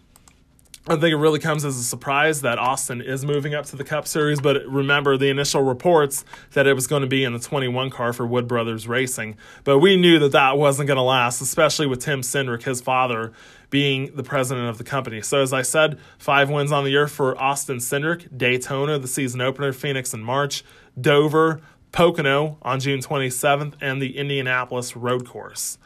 I 0.88 0.98
think 0.98 1.14
it 1.14 1.18
really 1.18 1.40
comes 1.40 1.66
as 1.66 1.80
a 1.80 1.84
surprise 1.84 2.42
that 2.42 2.60
Austin 2.60 3.02
is 3.02 3.26
moving 3.26 3.56
up 3.56 3.66
to 3.68 3.76
the 3.76 3.84
Cup 3.84 4.08
Series, 4.08 4.40
but 4.40 4.68
remember 4.68 5.18
the 5.18 5.30
initial 5.30 5.64
reports 5.64 6.24
that 6.54 6.68
it 6.68 6.76
was 6.76 6.86
going 6.86 7.02
to 7.02 7.08
be 7.08 7.24
in 7.24 7.34
the 7.34 7.40
21 7.40 7.90
car 7.90 8.14
for 8.14 8.24
Wood 8.24 8.48
Brothers 8.48 8.88
Racing. 8.88 9.36
But 9.64 9.80
we 9.80 9.98
knew 9.98 10.20
that 10.20 10.34
that 10.34 10.60
wasn't 10.60 10.86
going 10.86 10.98
to 10.98 11.02
last, 11.02 11.42
especially 11.42 11.88
with 11.88 12.02
Tim 12.02 12.22
Cindric, 12.22 12.62
his 12.62 12.82
father, 12.82 13.34
being 13.70 14.16
the 14.16 14.24
president 14.24 14.70
of 14.70 14.78
the 14.78 14.84
company. 14.84 15.22
So, 15.22 15.42
as 15.42 15.54
I 15.54 15.62
said, 15.62 16.00
five 16.18 16.50
wins 16.50 16.72
on 16.72 16.84
the 16.84 16.92
year 16.92 17.08
for 17.08 17.40
Austin 17.42 17.78
Cindric, 17.78 18.38
Daytona, 18.38 19.00
the 19.00 19.08
season 19.08 19.42
opener, 19.42 19.74
Phoenix 19.74 20.14
in 20.14 20.24
March, 20.24 20.64
Dover, 21.00 21.62
Pocono 21.92 22.58
on 22.62 22.80
June 22.80 23.00
27th, 23.00 23.74
and 23.82 24.02
the 24.02 24.18
Indianapolis 24.18 24.96
road 24.96 25.26
course. 25.26 25.78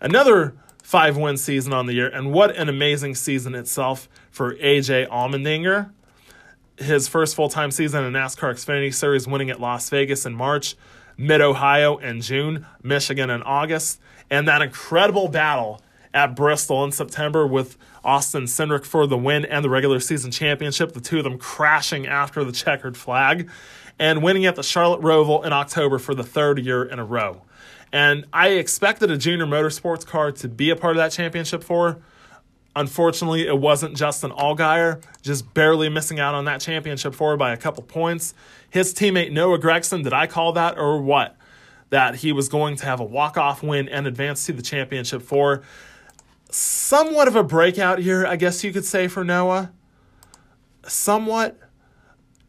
Another 0.00 0.54
five 0.82 1.16
win 1.16 1.36
season 1.36 1.72
on 1.72 1.86
the 1.86 1.94
year, 1.94 2.08
and 2.08 2.32
what 2.32 2.54
an 2.56 2.68
amazing 2.68 3.14
season 3.14 3.54
itself 3.54 4.08
for 4.30 4.54
AJ 4.56 5.08
Allmendinger. 5.08 5.90
His 6.78 7.08
first 7.08 7.34
full 7.34 7.48
time 7.48 7.70
season 7.70 8.04
in 8.04 8.12
NASCAR 8.12 8.52
Xfinity 8.52 8.92
Series, 8.92 9.26
winning 9.26 9.50
at 9.50 9.60
Las 9.60 9.88
Vegas 9.88 10.26
in 10.26 10.34
March, 10.34 10.76
Mid 11.16 11.40
Ohio 11.40 11.96
in 11.96 12.20
June, 12.20 12.66
Michigan 12.82 13.30
in 13.30 13.42
August, 13.42 14.00
and 14.30 14.46
that 14.46 14.60
incredible 14.60 15.28
battle 15.28 15.80
at 16.16 16.34
Bristol 16.34 16.82
in 16.82 16.92
September 16.92 17.46
with 17.46 17.76
Austin 18.02 18.44
Cindric 18.44 18.86
for 18.86 19.06
the 19.06 19.18
win 19.18 19.44
and 19.44 19.62
the 19.62 19.68
regular 19.68 20.00
season 20.00 20.30
championship, 20.30 20.92
the 20.92 21.00
two 21.00 21.18
of 21.18 21.24
them 21.24 21.36
crashing 21.36 22.06
after 22.06 22.42
the 22.42 22.52
checkered 22.52 22.96
flag, 22.96 23.50
and 23.98 24.22
winning 24.22 24.46
at 24.46 24.56
the 24.56 24.62
Charlotte 24.62 25.02
Roval 25.02 25.44
in 25.44 25.52
October 25.52 25.98
for 25.98 26.14
the 26.14 26.24
third 26.24 26.58
year 26.58 26.82
in 26.82 26.98
a 26.98 27.04
row. 27.04 27.42
And 27.92 28.24
I 28.32 28.48
expected 28.48 29.10
a 29.10 29.18
junior 29.18 29.44
motorsports 29.44 30.06
car 30.06 30.32
to 30.32 30.48
be 30.48 30.70
a 30.70 30.76
part 30.76 30.96
of 30.96 30.98
that 30.98 31.12
championship 31.12 31.62
for. 31.62 31.98
Unfortunately, 32.74 33.46
it 33.46 33.58
wasn't 33.58 33.94
Justin 33.94 34.30
Allgaier, 34.30 35.02
just 35.20 35.52
barely 35.52 35.90
missing 35.90 36.18
out 36.18 36.34
on 36.34 36.46
that 36.46 36.62
championship 36.62 37.14
for 37.14 37.36
by 37.36 37.52
a 37.52 37.58
couple 37.58 37.82
points. 37.82 38.32
His 38.70 38.94
teammate 38.94 39.32
Noah 39.32 39.58
Gragson, 39.58 40.02
did 40.02 40.14
I 40.14 40.26
call 40.26 40.54
that 40.54 40.78
or 40.78 41.00
what? 41.00 41.36
That 41.90 42.16
he 42.16 42.32
was 42.32 42.48
going 42.48 42.76
to 42.76 42.86
have 42.86 43.00
a 43.00 43.04
walk-off 43.04 43.62
win 43.62 43.88
and 43.90 44.06
advance 44.06 44.46
to 44.46 44.54
the 44.54 44.62
championship 44.62 45.20
for. 45.20 45.62
Somewhat 46.50 47.28
of 47.28 47.36
a 47.36 47.42
breakout 47.42 47.98
here, 47.98 48.26
I 48.26 48.36
guess 48.36 48.62
you 48.62 48.72
could 48.72 48.84
say, 48.84 49.08
for 49.08 49.24
Noah. 49.24 49.72
Somewhat. 50.86 51.58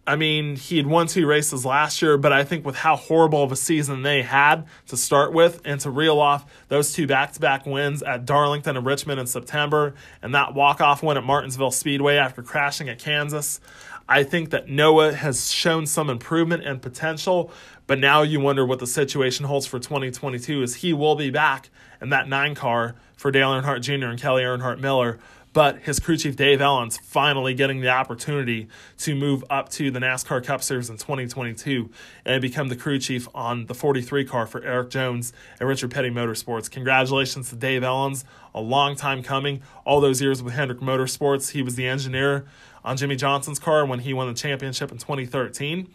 I 0.06 0.16
mean, 0.16 0.56
he 0.56 0.78
had 0.78 0.88
won 0.88 1.08
two 1.08 1.28
races 1.28 1.66
last 1.66 2.02
year, 2.02 2.18
but 2.18 2.32
I 2.32 2.46
think 2.46 2.66
with 2.66 2.78
how 2.78 2.96
horrible 2.96 3.44
of 3.44 3.52
a 3.52 3.58
season 3.58 4.04
they 4.04 4.22
had 4.22 4.66
to 4.88 4.96
start 4.96 5.34
with 5.34 5.60
and 5.66 5.82
to 5.82 5.90
reel 5.90 6.20
off 6.20 6.46
those 6.70 6.94
two 6.94 7.08
back 7.08 7.34
to 7.34 7.42
back 7.42 7.66
wins 7.66 8.02
at 8.04 8.26
Darlington 8.26 8.78
and 8.78 8.86
Richmond 8.86 9.20
in 9.20 9.28
September 9.28 9.96
and 10.22 10.34
that 10.34 10.54
walk 10.54 10.80
off 10.80 11.04
win 11.04 11.18
at 11.18 11.26
Martinsville 11.26 11.72
Speedway 11.72 12.16
after 12.16 12.42
crashing 12.42 12.88
at 12.88 13.00
Kansas, 13.00 13.60
I 14.08 14.24
think 14.24 14.52
that 14.52 14.70
Noah 14.70 15.14
has 15.14 15.52
shown 15.52 15.86
some 15.86 16.10
improvement 16.10 16.64
and 16.64 16.82
potential, 16.82 17.52
but 17.86 18.00
now 18.00 18.22
you 18.22 18.40
wonder 18.40 18.66
what 18.66 18.80
the 18.80 18.88
situation 18.88 19.46
holds 19.46 19.68
for 19.68 19.78
2022 19.78 20.64
as 20.64 20.76
he 20.76 20.94
will 20.94 21.16
be 21.16 21.30
back 21.30 21.70
in 22.02 22.10
that 22.10 22.28
nine 22.28 22.56
car 22.56 22.96
for 23.16 23.32
Dale 23.32 23.52
Earnhardt 23.52 23.82
Jr. 23.82 24.08
and 24.08 24.20
Kelly 24.20 24.44
Earnhardt 24.44 24.80
Miller 24.80 25.20
but 25.58 25.80
his 25.80 26.00
crew 26.00 26.16
chief 26.16 26.36
Dave 26.36 26.60
Elenz 26.60 27.02
finally 27.02 27.56
getting 27.56 27.82
the 27.82 27.90
opportunity 27.90 28.68
to 29.00 29.16
move 29.16 29.44
up 29.50 29.70
to 29.70 29.90
the 29.90 29.98
NASCAR 29.98 30.46
Cup 30.46 30.62
Series 30.62 30.88
in 30.88 30.98
2022 30.98 31.90
and 32.26 32.44
become 32.44 32.68
the 32.68 32.76
crew 32.76 33.00
chief 33.00 33.28
on 33.34 33.66
the 33.66 33.74
43 33.74 34.24
car 34.24 34.46
for 34.46 34.62
Erik 34.64 34.92
Jones 34.92 35.34
and 35.60 35.68
Richard 35.68 35.90
Petty 35.90 36.12
Motorsports. 36.12 36.70
Congratulations 36.70 37.50
to 37.50 37.56
Dave 37.56 37.82
Elenz, 37.82 38.24
a 38.54 38.62
long 38.62 38.96
time 38.96 39.24
coming. 39.24 39.64
All 39.84 40.00
those 40.00 40.22
years 40.22 40.44
with 40.44 40.54
Hendrick 40.54 40.80
Motorsports, 40.80 41.50
he 41.54 41.64
was 41.64 41.74
the 41.74 41.88
engineer 41.88 42.46
on 42.86 42.96
Jimmie 42.96 43.16
Johnson's 43.16 43.58
car 43.58 43.84
when 43.84 44.02
he 44.02 44.14
won 44.14 44.28
the 44.28 44.36
championship 44.36 44.92
in 44.92 45.00
2013 45.00 45.88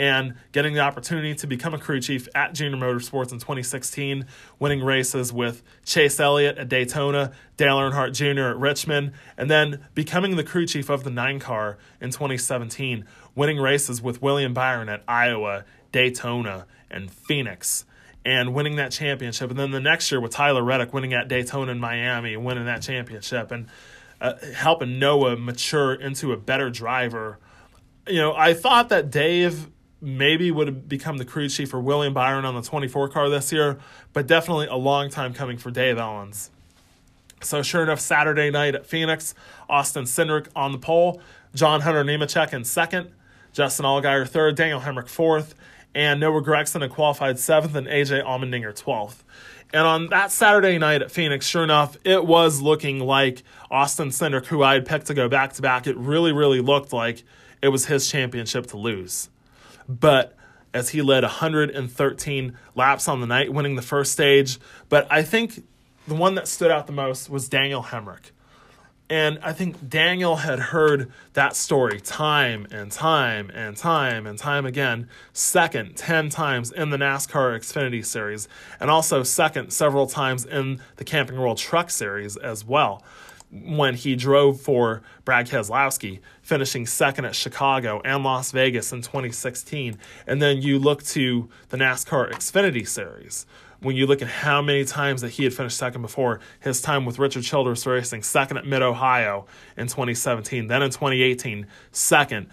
and 0.00 0.32
getting 0.52 0.72
the 0.72 0.80
opportunity 0.80 1.34
to 1.34 1.46
become 1.46 1.74
a 1.74 1.78
crew 1.78 2.00
chief 2.00 2.26
at 2.34 2.54
Junior 2.54 2.78
Motorsports 2.78 3.32
in 3.32 3.38
2016, 3.38 4.24
winning 4.58 4.82
races 4.82 5.30
with 5.30 5.62
Chase 5.84 6.18
Elliott 6.18 6.56
at 6.56 6.70
Daytona, 6.70 7.32
Dale 7.58 7.76
Earnhardt 7.76 8.14
Jr. 8.14 8.44
at 8.44 8.56
Richmond, 8.56 9.12
and 9.36 9.50
then 9.50 9.84
becoming 9.94 10.36
the 10.36 10.42
crew 10.42 10.64
chief 10.64 10.88
of 10.88 11.04
the 11.04 11.10
nine 11.10 11.38
car 11.38 11.76
in 12.00 12.10
2017, 12.10 13.04
winning 13.34 13.58
races 13.58 14.00
with 14.00 14.22
William 14.22 14.54
Byron 14.54 14.88
at 14.88 15.04
Iowa, 15.06 15.66
Daytona, 15.92 16.66
and 16.90 17.10
Phoenix. 17.10 17.84
And 18.24 18.54
winning 18.54 18.76
that 18.76 18.92
championship, 18.92 19.50
and 19.50 19.58
then 19.58 19.70
the 19.70 19.80
next 19.80 20.10
year 20.10 20.20
with 20.20 20.32
Tyler 20.32 20.62
Reddick 20.62 20.94
winning 20.94 21.12
at 21.12 21.28
Daytona 21.28 21.72
and 21.72 21.80
Miami, 21.80 22.38
winning 22.38 22.64
that 22.64 22.80
championship, 22.80 23.50
and 23.50 23.66
uh, 24.18 24.32
helping 24.54 24.98
Noah 24.98 25.36
mature 25.36 25.92
into 25.92 26.32
a 26.32 26.38
better 26.38 26.70
driver. 26.70 27.38
You 28.06 28.16
know, 28.16 28.34
I 28.34 28.54
thought 28.54 28.88
that 28.90 29.10
Dave 29.10 29.68
maybe 30.00 30.50
would 30.50 30.66
have 30.66 30.88
become 30.88 31.18
the 31.18 31.24
crew 31.24 31.48
chief 31.48 31.70
for 31.70 31.80
William 31.80 32.14
Byron 32.14 32.44
on 32.44 32.54
the 32.54 32.62
24 32.62 33.08
car 33.08 33.28
this 33.28 33.52
year, 33.52 33.78
but 34.12 34.26
definitely 34.26 34.66
a 34.66 34.76
long 34.76 35.10
time 35.10 35.34
coming 35.34 35.58
for 35.58 35.70
Dave 35.70 35.96
Elenz. 35.96 36.48
So 37.42 37.62
sure 37.62 37.82
enough, 37.82 38.00
Saturday 38.00 38.50
night 38.50 38.74
at 38.74 38.86
Phoenix, 38.86 39.34
Austin 39.68 40.04
Cindric 40.04 40.48
on 40.54 40.72
the 40.72 40.78
pole, 40.78 41.20
John 41.54 41.80
Hunter 41.80 42.04
Nemechek 42.04 42.52
in 42.52 42.64
second, 42.64 43.10
Justin 43.52 43.84
Allgaier 43.84 44.28
third, 44.28 44.56
Daniel 44.56 44.80
Hemric 44.80 45.08
fourth, 45.08 45.54
and 45.94 46.20
Noah 46.20 46.42
Gragson 46.42 46.82
had 46.82 46.90
qualified 46.90 47.38
seventh, 47.38 47.74
and 47.74 47.86
AJ 47.86 48.24
Allmendinger 48.24 48.76
twelfth. 48.76 49.24
And 49.72 49.86
on 49.86 50.08
that 50.08 50.32
Saturday 50.32 50.78
night 50.78 51.00
at 51.00 51.10
Phoenix, 51.10 51.46
sure 51.46 51.64
enough, 51.64 51.96
it 52.04 52.26
was 52.26 52.60
looking 52.60 52.98
like 53.00 53.42
Austin 53.70 54.08
Cindric, 54.08 54.46
who 54.46 54.62
I 54.62 54.74
had 54.74 54.86
picked 54.86 55.06
to 55.06 55.14
go 55.14 55.28
back 55.28 55.52
to 55.54 55.62
back, 55.62 55.86
it 55.86 55.96
really, 55.96 56.32
really 56.32 56.60
looked 56.60 56.92
like 56.92 57.22
it 57.62 57.68
was 57.68 57.86
his 57.86 58.10
championship 58.10 58.66
to 58.68 58.76
lose 58.76 59.28
but 59.98 60.36
as 60.72 60.90
he 60.90 61.02
led 61.02 61.22
113 61.22 62.58
laps 62.74 63.08
on 63.08 63.20
the 63.20 63.26
night, 63.26 63.52
winning 63.52 63.74
the 63.74 63.82
first 63.82 64.12
stage. 64.12 64.58
But 64.88 65.06
I 65.10 65.22
think 65.22 65.64
the 66.06 66.14
one 66.14 66.36
that 66.36 66.46
stood 66.46 66.70
out 66.70 66.86
the 66.86 66.92
most 66.92 67.28
was 67.28 67.48
Daniel 67.48 67.82
Hemric. 67.82 68.30
And 69.08 69.40
I 69.42 69.52
think 69.52 69.88
Daniel 69.88 70.36
had 70.36 70.60
heard 70.60 71.10
that 71.32 71.56
story 71.56 72.00
time 72.00 72.68
and 72.70 72.92
time 72.92 73.50
and 73.52 73.76
time 73.76 74.24
and 74.24 74.38
time 74.38 74.64
again, 74.64 75.08
second 75.32 75.96
10 75.96 76.28
times 76.28 76.70
in 76.70 76.90
the 76.90 76.96
NASCAR 76.96 77.58
Xfinity 77.58 78.06
Series, 78.06 78.46
and 78.78 78.88
also 78.88 79.24
second 79.24 79.72
several 79.72 80.06
times 80.06 80.44
in 80.44 80.80
the 80.94 81.04
Camping 81.04 81.40
World 81.40 81.58
Truck 81.58 81.90
Series 81.90 82.36
as 82.36 82.64
well 82.64 83.02
when 83.50 83.94
he 83.94 84.14
drove 84.14 84.60
for 84.60 85.02
Brad 85.24 85.48
Keselowski, 85.48 86.20
finishing 86.42 86.86
second 86.86 87.24
at 87.24 87.34
Chicago 87.34 88.00
and 88.04 88.22
Las 88.22 88.52
Vegas 88.52 88.92
in 88.92 89.02
2016. 89.02 89.98
And 90.26 90.40
then 90.40 90.62
you 90.62 90.78
look 90.78 91.02
to 91.04 91.48
the 91.68 91.76
NASCAR 91.76 92.30
Xfinity 92.32 92.86
Series. 92.86 93.46
When 93.80 93.96
you 93.96 94.06
look 94.06 94.20
at 94.20 94.28
how 94.28 94.60
many 94.60 94.84
times 94.84 95.22
that 95.22 95.30
he 95.30 95.44
had 95.44 95.54
finished 95.54 95.78
second 95.78 96.02
before, 96.02 96.40
his 96.60 96.82
time 96.82 97.06
with 97.06 97.18
Richard 97.18 97.42
Childress 97.42 97.86
Racing, 97.86 98.22
second 98.22 98.58
at 98.58 98.66
Mid 98.66 98.82
Ohio 98.82 99.46
in 99.76 99.86
2017, 99.86 100.66
then 100.66 100.82
in 100.82 100.90
2018, 100.90 101.66
second 101.90 102.48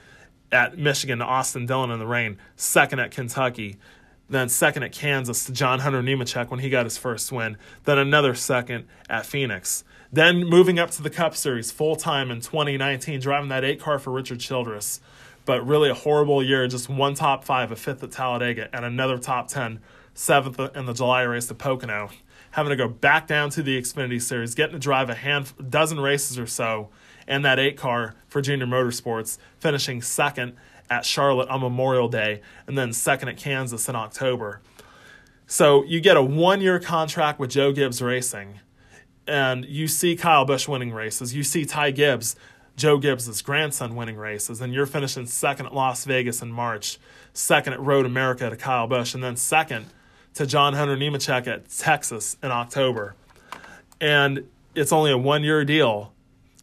at 0.52 0.78
Michigan 0.78 1.20
to 1.20 1.26
Austin 1.26 1.66
Dillon 1.66 1.92
in 1.92 2.00
the 2.00 2.08
rain, 2.08 2.38
second 2.56 3.00
at 3.00 3.12
Kentucky, 3.12 3.78
then 4.30 4.50
second 4.50 4.84
at 4.84 4.94
Kansas 4.94 5.46
to 5.46 5.52
John 5.52 5.80
Hunter 5.80 6.02
Nemechek 6.02 6.50
when 6.50 6.62
he 6.62 6.70
got 6.70 6.86
his 6.86 6.98
first 6.98 7.32
win, 7.32 7.58
then 7.84 7.98
another 7.98 8.34
second 8.34 8.88
at 9.10 9.26
Phoenix. 9.26 9.84
Then 10.12 10.46
moving 10.46 10.80
up 10.80 10.92
to 10.92 11.02
the 11.02 11.10
Cup 11.10 11.36
Series 11.36 11.72
full 11.72 11.96
time 11.96 12.32
in 12.32 12.40
2019, 12.40 13.20
driving 13.20 13.50
that 13.50 13.64
eight 13.64 13.80
car 13.80 14.00
for 14.00 14.12
Richard 14.12 14.40
Childress. 14.40 15.02
But 15.46 15.66
really 15.66 15.90
a 15.90 15.94
horrible 15.94 16.44
year, 16.44 16.68
just 16.68 16.90
one 16.90 17.14
top 17.14 17.44
five, 17.44 17.72
a 17.72 17.76
fifth 17.76 18.04
at 18.04 18.12
Talladega, 18.12 18.70
and 18.74 18.84
another 18.84 19.18
top 19.18 19.48
10, 19.48 19.80
seventh 20.14 20.60
in 20.76 20.86
the 20.86 20.94
July 20.94 21.22
race 21.24 21.50
at 21.50 21.58
Pocono. 21.58 22.10
Having 22.52 22.72
to 22.72 22.76
go 22.76 22.88
back 22.88 23.28
down 23.28 23.50
to 23.52 23.62
the 23.62 23.80
Xfinity 23.80 24.22
Series, 24.22 24.56
getting 24.56 24.74
to 24.74 24.80
drive 24.80 25.10
a 25.10 25.16
hand, 25.16 25.54
dozen 25.70 26.00
races 26.00 26.40
or 26.40 26.48
so 26.48 26.90
in 27.28 27.42
that 27.42 27.60
eight 27.60 27.78
car 27.78 28.16
for 28.28 28.42
Junior 28.42 28.66
Motorsports, 28.66 29.38
finishing 29.60 30.02
second 30.02 30.56
at 30.90 31.06
Charlotte 31.06 31.50
on 31.50 31.62
Memorial 31.62 32.08
Day, 32.08 32.42
and 32.66 32.78
then 32.78 32.94
second 32.94 33.28
at 33.30 33.38
Kansas 33.38 33.90
in 33.90 33.96
October. 33.96 34.62
So 35.46 35.84
you 35.84 36.02
get 36.02 36.18
a 36.18 36.24
one 36.24 36.62
year 36.62 36.80
contract 36.80 37.40
with 37.40 37.52
Joe 37.52 37.72
Gibbs 37.72 38.02
Racing 38.02 38.60
and 39.28 39.66
you 39.66 39.88
see 39.88 40.16
Kyle 40.16 40.46
Busch 40.46 40.68
winning 40.68 40.92
races, 40.92 41.36
you 41.36 41.44
see 41.44 41.66
Ty 41.66 41.92
Gibbs, 41.92 42.36
Joe 42.76 42.98
Gibbs' 42.98 43.42
grandson, 43.42 43.96
winning 43.96 44.18
races, 44.18 44.62
and 44.62 44.74
you're 44.74 44.86
finishing 44.86 45.26
second 45.26 45.66
at 45.66 45.74
Las 45.74 46.06
Vegas 46.06 46.42
in 46.42 46.52
March, 46.52 47.00
second 47.34 47.74
at 47.74 47.80
Road 47.80 48.06
America 48.06 48.50
to 48.50 48.56
Kyle 48.56 48.88
Busch, 48.88 49.14
and 49.14 49.24
then 49.24 49.36
second 49.36 49.88
to 50.36 50.46
John 50.46 50.74
Hunter 50.74 50.96
Nemechek 50.96 51.48
at 51.48 51.70
Texas 51.70 52.38
in 52.44 52.52
October. 52.52 53.16
And 54.00 54.48
it's 54.76 54.94
only 54.94 55.12
a 55.12 55.18
one 55.18 55.44
year 55.44 55.66
deal, 55.66 56.14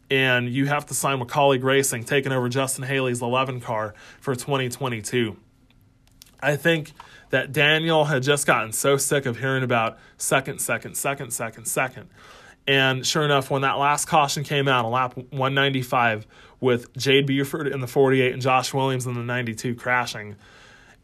and 0.09 0.49
you 0.49 0.67
have 0.67 0.85
to 0.85 0.93
sign 0.93 1.19
with 1.19 1.29
Kaulig 1.29 1.63
Racing, 1.63 2.05
taking 2.05 2.31
over 2.31 2.47
Justin 2.47 2.85
Haley's 2.85 3.21
11 3.21 3.59
car 3.59 3.93
for 4.21 4.35
2022. 4.35 5.35
I 6.41 6.55
think 6.55 6.93
that 7.31 7.51
Daniel 7.51 8.05
had 8.05 8.23
just 8.23 8.47
gotten 8.47 8.71
so 8.71 8.95
sick 8.95 9.25
of 9.25 9.39
hearing 9.39 9.63
about 9.63 9.97
second, 10.17 10.59
second, 10.61 10.95
second, 10.95 11.31
second, 11.31 11.65
second 11.65 12.07
and 12.67 13.05
sure 13.05 13.23
enough, 13.23 13.51
when 13.51 13.61
that 13.61 13.77
last 13.77 14.05
caution 14.05 14.43
came 14.43 14.67
out 14.67 14.85
on 14.85 14.91
lap 14.91 15.15
195 15.15 16.25
with 16.59 16.91
Jade 16.97 17.27
Buford 17.27 17.67
in 17.67 17.79
the 17.79 17.87
48 17.87 18.33
and 18.33 18.41
Josh 18.41 18.73
Williams 18.73 19.05
in 19.05 19.13
the 19.13 19.23
92 19.23 19.75
crashing, 19.75 20.35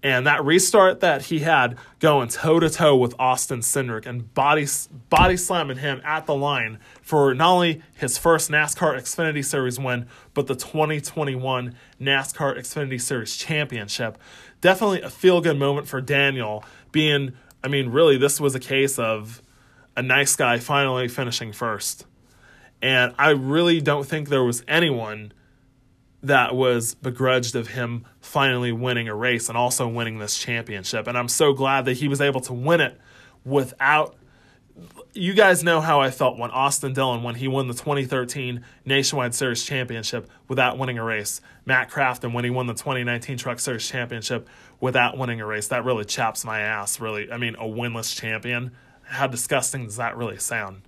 and 0.04 0.26
that 0.26 0.44
restart 0.44 1.02
that 1.02 1.24
he 1.24 1.40
had 1.40 1.78
going 2.00 2.28
toe 2.28 2.60
to 2.60 2.70
toe 2.70 2.96
with 2.96 3.14
Austin 3.20 3.60
Cindric 3.60 4.08
and 4.08 4.34
body 4.34 4.66
body 5.10 5.38
slamming 5.38 5.78
him 5.78 6.02
at 6.04 6.26
the 6.26 6.34
line 6.34 6.80
for 7.04 7.36
not 7.36 7.54
only 7.54 7.84
his 7.94 8.18
first 8.18 8.50
NASCAR 8.50 8.98
Xfinity 8.98 9.46
Series 9.46 9.80
win, 9.80 10.08
but 10.34 10.48
the 10.48 10.56
2021 10.56 11.76
NASCAR 12.00 12.58
Xfinity 12.58 13.00
Series 13.00 13.38
championship. 13.38 14.18
Definitely 14.62 15.02
a 15.02 15.10
feel 15.10 15.42
good 15.42 15.60
moment 15.60 15.88
for 15.88 16.02
Daniel. 16.02 16.64
Being, 16.92 17.34
I 17.64 17.68
mean, 17.68 17.90
really, 17.90 18.18
this 18.18 18.42
was 18.42 18.56
a 18.56 18.60
case 18.60 18.98
of 18.98 19.44
a 19.96 20.02
nice 20.02 20.36
guy 20.36 20.60
finally 20.60 21.08
finishing 21.08 21.52
first. 21.52 22.06
And 22.82 23.14
I 23.18 23.30
really 23.32 23.82
don't 23.82 24.06
think 24.06 24.30
there 24.30 24.44
was 24.44 24.64
anyone 24.68 25.34
that 26.24 26.56
was 26.56 26.96
begrudged 26.96 27.56
of 27.56 27.70
him 27.70 28.06
finally 28.20 28.72
winning 28.72 29.08
a 29.08 29.16
race 29.16 29.50
and 29.50 29.58
also 29.58 29.88
winning 29.88 30.20
this 30.20 30.38
championship. 30.38 31.08
And 31.08 31.18
I'm 31.18 31.28
so 31.28 31.54
glad 31.54 31.86
that 31.86 31.94
he 31.94 32.08
was 32.08 32.22
able 32.22 32.42
to 32.42 32.54
win 32.54 32.82
it 32.82 33.00
without. 33.44 34.16
You 35.14 35.34
guys 35.34 35.64
know 35.64 35.82
how 35.82 36.00
I 36.00 36.10
felt 36.12 36.38
when 36.38 36.50
Austin 36.52 36.94
Dillon, 36.94 37.24
when 37.24 37.36
he 37.36 37.48
won 37.48 37.68
the 37.68 37.74
2013 37.74 38.64
Nationwide 38.86 39.36
Series 39.36 39.64
Championship 39.64 40.30
without 40.48 40.78
winning 40.78 40.98
a 40.98 41.04
race. 41.04 41.42
Matt 41.66 41.92
Crafton, 41.92 42.34
when 42.34 42.46
he 42.46 42.50
won 42.50 42.68
the 42.68 42.74
2019 42.74 43.38
Truck 43.38 43.60
Series 43.60 43.88
Championship 43.88 44.48
without 44.80 45.18
winning 45.18 45.42
a 45.42 45.46
race. 45.46 45.68
That 45.68 45.84
really 45.84 46.06
chaps 46.06 46.46
my 46.46 46.62
ass, 46.62 47.00
really. 47.00 47.32
I 47.32 47.38
mean, 47.38 47.56
a 47.56 47.66
winless 47.66 48.16
champion 48.16 48.72
how 49.12 49.28
disgusting 49.28 49.86
does 49.86 49.98
that 49.98 50.18
really 50.18 50.38
sound? 50.38 50.82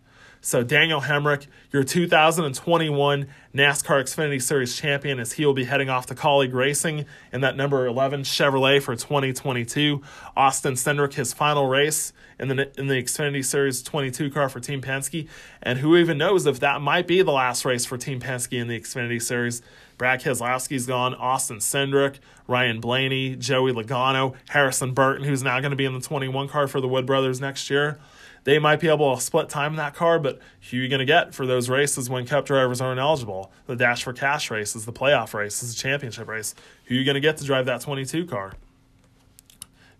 So, 0.45 0.61
Daniel 0.61 0.99
Hemric, 0.99 1.47
your 1.71 1.85
2021 1.85 3.27
NASCAR 3.55 4.03
Xfinity 4.03 4.41
Series 4.41 4.75
champion, 4.75 5.17
as 5.17 5.31
he 5.31 5.45
will 5.45 5.53
be 5.53 5.63
heading 5.63 5.89
off 5.89 6.05
to 6.07 6.15
Kaulig 6.15 6.53
Racing 6.53 7.05
in 7.31 7.39
that 7.39 7.55
number 7.55 7.87
11 7.87 8.23
Chevrolet 8.23 8.81
for 8.81 8.93
2022. 8.93 10.01
Austin 10.35 10.73
Cindric, 10.73 11.13
his 11.13 11.31
final 11.31 11.67
race 11.67 12.11
in 12.37 12.49
the, 12.49 12.69
in 12.77 12.87
the 12.87 13.01
Xfinity 13.01 13.45
Series 13.45 13.81
22 13.81 14.31
car 14.31 14.49
for 14.49 14.59
Team 14.59 14.81
Penske. 14.81 15.29
And 15.61 15.79
who 15.79 15.95
even 15.95 16.17
knows 16.17 16.45
if 16.45 16.59
that 16.59 16.81
might 16.81 17.07
be 17.07 17.21
the 17.21 17.31
last 17.31 17.63
race 17.63 17.85
for 17.85 17.97
Team 17.97 18.19
Penske 18.19 18.59
in 18.59 18.67
the 18.67 18.77
Xfinity 18.77 19.21
Series. 19.21 19.61
Brad 19.97 20.21
Keselowski's 20.21 20.85
gone, 20.85 21.15
Austin 21.15 21.59
Cindric, 21.59 22.17
Ryan 22.49 22.81
Blaney, 22.81 23.37
Joey 23.37 23.71
Logano, 23.71 24.35
Harrison 24.49 24.93
Burton, 24.93 25.23
who's 25.23 25.41
now 25.41 25.61
going 25.61 25.71
to 25.71 25.77
be 25.77 25.85
in 25.85 25.93
the 25.93 26.01
21 26.01 26.49
car 26.49 26.67
for 26.67 26.81
the 26.81 26.87
Wood 26.89 27.05
Brothers 27.05 27.39
next 27.39 27.69
year 27.69 27.97
they 28.43 28.59
might 28.59 28.79
be 28.79 28.89
able 28.89 29.15
to 29.15 29.21
split 29.21 29.49
time 29.49 29.71
in 29.73 29.77
that 29.77 29.95
car, 29.95 30.19
but 30.19 30.39
who 30.69 30.77
are 30.77 30.81
you 30.81 30.89
going 30.89 30.99
to 30.99 31.05
get 31.05 31.33
for 31.33 31.45
those 31.45 31.69
races 31.69 32.09
when 32.09 32.25
cup 32.25 32.45
drivers 32.45 32.81
aren't 32.81 32.99
eligible? 32.99 33.51
The 33.67 33.75
Dash 33.75 34.03
for 34.03 34.13
Cash 34.13 34.51
races, 34.51 34.85
the 34.85 34.91
playoff 34.93 35.33
races, 35.33 35.73
the 35.73 35.81
championship 35.81 36.27
race. 36.27 36.53
Who 36.85 36.95
are 36.95 36.97
you 36.97 37.05
going 37.05 37.15
to 37.15 37.21
get 37.21 37.37
to 37.37 37.45
drive 37.45 37.65
that 37.67 37.81
22 37.81 38.25
car? 38.25 38.53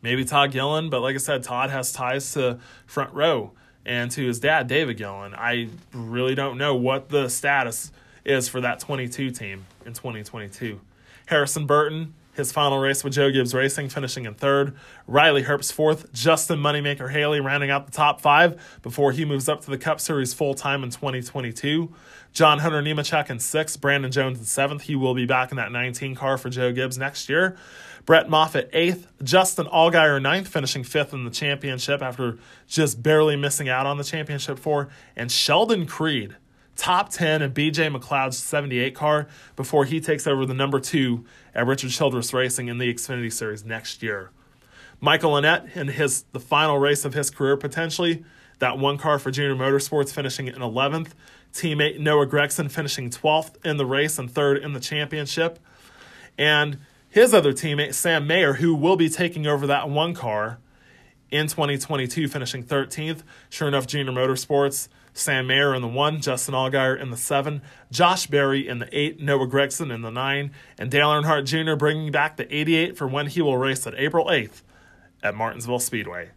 Maybe 0.01 0.25
Todd 0.25 0.51
Gillen, 0.51 0.89
but 0.89 1.01
like 1.01 1.15
I 1.15 1.19
said, 1.19 1.43
Todd 1.43 1.69
has 1.69 1.93
ties 1.93 2.33
to 2.33 2.59
front 2.85 3.13
row. 3.13 3.53
and 3.85 4.11
to 4.11 4.25
his 4.25 4.39
dad, 4.39 4.67
David 4.67 4.97
Gillen. 4.97 5.33
I 5.33 5.69
really 5.93 6.35
don't 6.35 6.57
know 6.57 6.75
what 6.75 7.09
the 7.09 7.29
status 7.29 7.91
is 8.25 8.47
for 8.47 8.61
that 8.61 8.79
22 8.79 9.31
team 9.31 9.65
in 9.85 9.93
2022. 9.93 10.79
Harrison 11.25 11.65
Burton, 11.65 12.13
his 12.33 12.51
final 12.51 12.79
race 12.79 13.03
with 13.03 13.13
Joe 13.13 13.31
Gibbs 13.31 13.53
Racing, 13.53 13.89
finishing 13.89 14.25
in 14.25 14.33
third. 14.33 14.75
Riley 15.07 15.43
Herbst 15.43 15.73
fourth. 15.73 16.11
Justin 16.13 16.59
Moneymaker 16.59 17.11
Haley 17.11 17.39
rounding 17.39 17.69
out 17.69 17.85
the 17.85 17.91
top 17.91 18.21
five 18.21 18.59
before 18.81 19.11
he 19.11 19.25
moves 19.25 19.47
up 19.47 19.61
to 19.61 19.69
the 19.69 19.77
Cup 19.77 19.99
Series 19.99 20.33
full 20.33 20.53
time 20.53 20.83
in 20.83 20.89
2022. 20.89 21.93
John 22.33 22.59
Hunter 22.59 22.81
Nemechek 22.81 23.29
in 23.29 23.39
sixth. 23.39 23.79
Brandon 23.79 24.11
Jones 24.11 24.39
in 24.39 24.45
seventh. 24.45 24.83
He 24.83 24.95
will 24.95 25.13
be 25.13 25.25
back 25.25 25.51
in 25.51 25.57
that 25.57 25.71
19 25.71 26.15
car 26.15 26.37
for 26.37 26.49
Joe 26.49 26.71
Gibbs 26.71 26.97
next 26.97 27.29
year. 27.29 27.55
Brett 28.05 28.29
Moffitt 28.29 28.69
eighth. 28.73 29.07
Justin 29.21 29.67
Allgaier 29.67 30.21
ninth, 30.21 30.47
finishing 30.47 30.83
fifth 30.83 31.13
in 31.13 31.23
the 31.23 31.31
championship 31.31 32.01
after 32.01 32.37
just 32.67 33.01
barely 33.01 33.35
missing 33.35 33.69
out 33.69 33.85
on 33.85 33.97
the 33.97 34.03
championship 34.03 34.59
four. 34.59 34.89
And 35.15 35.31
Sheldon 35.31 35.85
Creed 35.85 36.35
top 36.75 37.09
10 37.09 37.41
in 37.41 37.51
BJ 37.51 37.95
McLeod's 37.95 38.37
78 38.37 38.95
car 38.95 39.27
before 39.55 39.85
he 39.85 39.99
takes 39.99 40.25
over 40.27 40.45
the 40.45 40.53
number 40.53 40.79
two 40.79 41.25
at 41.53 41.65
Richard 41.65 41.91
Childress 41.91 42.33
Racing 42.33 42.67
in 42.67 42.77
the 42.77 42.93
Xfinity 42.93 43.31
Series 43.31 43.63
next 43.63 44.01
year. 44.01 44.31
Michael 44.99 45.33
Annett 45.33 45.75
in 45.75 45.89
his 45.89 46.23
the 46.31 46.39
final 46.39 46.79
race 46.79 47.05
of 47.05 47.13
his 47.13 47.29
career 47.29 47.57
potentially, 47.57 48.23
that 48.59 48.77
one 48.77 48.97
car 48.97 49.19
for 49.19 49.31
Junior 49.31 49.55
Motorsports 49.55 50.13
finishing 50.13 50.47
in 50.47 50.55
11th. 50.55 51.09
Teammate 51.53 51.99
Noah 51.99 52.25
Gragson 52.25 52.71
finishing 52.71 53.09
12th 53.09 53.63
in 53.63 53.77
the 53.77 53.85
race 53.85 54.17
and 54.17 54.31
third 54.31 54.57
in 54.57 54.73
the 54.73 54.79
championship. 54.79 55.59
And 56.37 56.79
his 57.09 57.33
other 57.33 57.53
teammate, 57.53 57.93
Sam 57.93 58.25
Mayer, 58.25 58.53
who 58.53 58.73
will 58.73 58.95
be 58.95 59.07
taking 59.07 59.45
over 59.45 59.67
that 59.67 59.87
one 59.87 60.15
car 60.15 60.57
in 61.29 61.47
2022, 61.47 62.27
finishing 62.27 62.63
13th. 62.63 63.21
Sure 63.49 63.67
enough, 63.67 63.85
Junior 63.85 64.11
Motorsports 64.11 64.87
Sam 65.13 65.47
Mayer 65.47 65.75
in 65.75 65.81
the 65.81 65.87
one, 65.87 66.21
Justin 66.21 66.55
Allgaier 66.55 66.99
in 66.99 67.11
the 67.11 67.17
seven, 67.17 67.61
Josh 67.91 68.27
Berry 68.27 68.67
in 68.67 68.79
the 68.79 68.89
eight, 68.91 69.19
Noah 69.21 69.47
Gragson 69.47 69.93
in 69.93 70.01
the 70.01 70.09
nine, 70.09 70.51
and 70.77 70.89
Dale 70.89 71.09
Earnhardt 71.09 71.45
Jr. 71.45 71.75
bringing 71.75 72.11
back 72.11 72.37
the 72.37 72.53
88 72.53 72.97
for 72.97 73.07
when 73.07 73.27
he 73.27 73.41
will 73.41 73.57
race 73.57 73.85
at 73.85 73.93
April 73.95 74.25
8th 74.25 74.61
at 75.21 75.35
Martinsville 75.35 75.79
Speedway. 75.79 76.31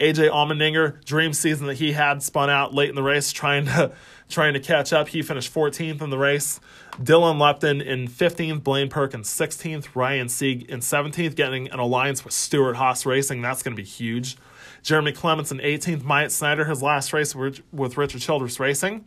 AJ 0.00 0.30
Allmendinger, 0.30 1.04
dream 1.04 1.34
season 1.34 1.66
that 1.66 1.74
he 1.74 1.92
had 1.92 2.22
spun 2.22 2.48
out 2.48 2.72
late 2.72 2.88
in 2.88 2.94
the 2.94 3.02
race, 3.02 3.32
trying 3.32 3.66
to 3.66 3.92
trying 4.30 4.54
to 4.54 4.60
catch 4.60 4.92
up. 4.92 5.08
He 5.08 5.22
finished 5.22 5.52
14th 5.52 6.00
in 6.00 6.10
the 6.10 6.16
race. 6.16 6.60
Dylan 6.92 7.38
Lupton 7.38 7.80
in 7.80 8.06
15th, 8.06 8.62
Blaine 8.62 8.88
Perkins 8.88 9.28
16th, 9.28 9.88
Ryan 9.94 10.28
Sieg 10.28 10.62
in 10.70 10.80
17th, 10.80 11.34
getting 11.34 11.68
an 11.70 11.80
alliance 11.80 12.24
with 12.24 12.32
Stewart 12.32 12.76
Haas 12.76 13.04
Racing. 13.04 13.42
That's 13.42 13.62
going 13.62 13.76
to 13.76 13.82
be 13.82 13.86
huge. 13.86 14.36
Jeremy 14.82 15.12
Clements 15.12 15.50
in 15.50 15.58
18th. 15.58 16.02
Myatt 16.02 16.32
Snider, 16.32 16.64
his 16.64 16.82
last 16.82 17.12
race 17.12 17.34
with 17.34 17.96
Richard 17.96 18.20
Childress 18.20 18.58
Racing. 18.58 19.04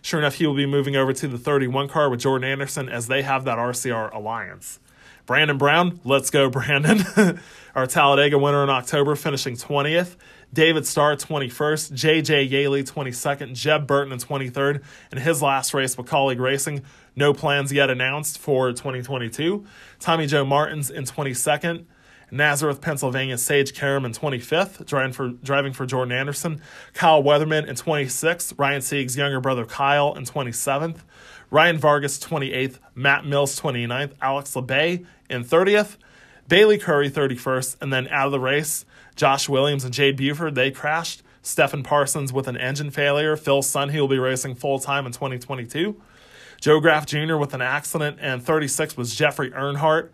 Sure 0.00 0.18
enough, 0.18 0.34
he 0.34 0.46
will 0.46 0.54
be 0.54 0.66
moving 0.66 0.96
over 0.96 1.12
to 1.12 1.28
the 1.28 1.38
31 1.38 1.88
car 1.88 2.10
with 2.10 2.20
Jordan 2.20 2.48
Anderson 2.48 2.88
as 2.88 3.06
they 3.06 3.22
have 3.22 3.44
that 3.44 3.58
RCR 3.58 4.12
alliance. 4.12 4.80
Brandon 5.26 5.56
Brown, 5.56 6.00
let's 6.04 6.30
go, 6.30 6.50
Brandon. 6.50 7.40
Our 7.74 7.86
Talladega 7.86 8.38
winner 8.38 8.64
in 8.64 8.70
October, 8.70 9.14
finishing 9.14 9.54
20th. 9.54 10.16
David 10.52 10.86
Starr, 10.86 11.16
21st. 11.16 11.92
JJ 11.92 12.50
Yeley, 12.50 12.82
22nd. 12.82 13.54
Jeb 13.54 13.86
Burton 13.86 14.12
in 14.12 14.18
23rd. 14.18 14.82
And 15.10 15.20
his 15.20 15.40
last 15.40 15.72
race 15.72 15.96
with 15.96 16.06
Kaulig 16.06 16.40
Racing. 16.40 16.82
No 17.16 17.32
plans 17.32 17.72
yet 17.72 17.88
announced 17.88 18.38
for 18.38 18.70
2022. 18.72 19.64
Tommy 20.00 20.26
Joe 20.26 20.44
Martins 20.44 20.90
in 20.90 21.04
22nd. 21.04 21.84
Nazareth, 22.32 22.80
Pennsylvania, 22.80 23.36
Sage 23.36 23.74
Karam 23.74 24.06
in 24.06 24.12
25th, 24.12 24.86
driving 24.86 25.12
for, 25.12 25.28
driving 25.28 25.74
for 25.74 25.84
Jordan 25.84 26.16
Anderson. 26.16 26.62
Kyle 26.94 27.22
Weatherman 27.22 27.68
in 27.68 27.74
26th. 27.74 28.54
Ryan 28.58 28.80
Sieg's 28.80 29.18
younger 29.18 29.38
brother 29.38 29.66
Kyle 29.66 30.14
in 30.14 30.24
27th. 30.24 31.00
Ryan 31.50 31.76
Vargas 31.76 32.18
28th. 32.18 32.78
Matt 32.94 33.26
Mills 33.26 33.60
29th. 33.60 34.12
Alex 34.22 34.54
Labbé 34.54 35.04
in 35.28 35.44
30th. 35.44 35.98
Bayley 36.48 36.78
Currey 36.78 37.10
31st. 37.10 37.76
And 37.82 37.92
then 37.92 38.08
out 38.08 38.26
of 38.26 38.32
the 38.32 38.40
race, 38.40 38.86
Josh 39.14 39.46
Williams 39.50 39.84
and 39.84 39.92
Jade 39.92 40.16
Buford, 40.16 40.54
they 40.54 40.70
crashed. 40.70 41.22
Stefan 41.42 41.82
Parsons 41.82 42.32
with 42.32 42.48
an 42.48 42.56
engine 42.56 42.90
failure. 42.90 43.36
Phil 43.36 43.60
Sunhe 43.60 44.00
will 44.00 44.08
be 44.08 44.18
racing 44.18 44.54
full 44.54 44.78
time 44.78 45.04
in 45.04 45.12
2022. 45.12 46.00
Joe 46.60 46.80
Graf 46.80 47.04
Jr. 47.04 47.36
with 47.36 47.52
an 47.52 47.60
accident, 47.60 48.18
and 48.20 48.40
36 48.40 48.96
was 48.96 49.14
Jeffrey 49.14 49.50
Earnhardt 49.50 50.10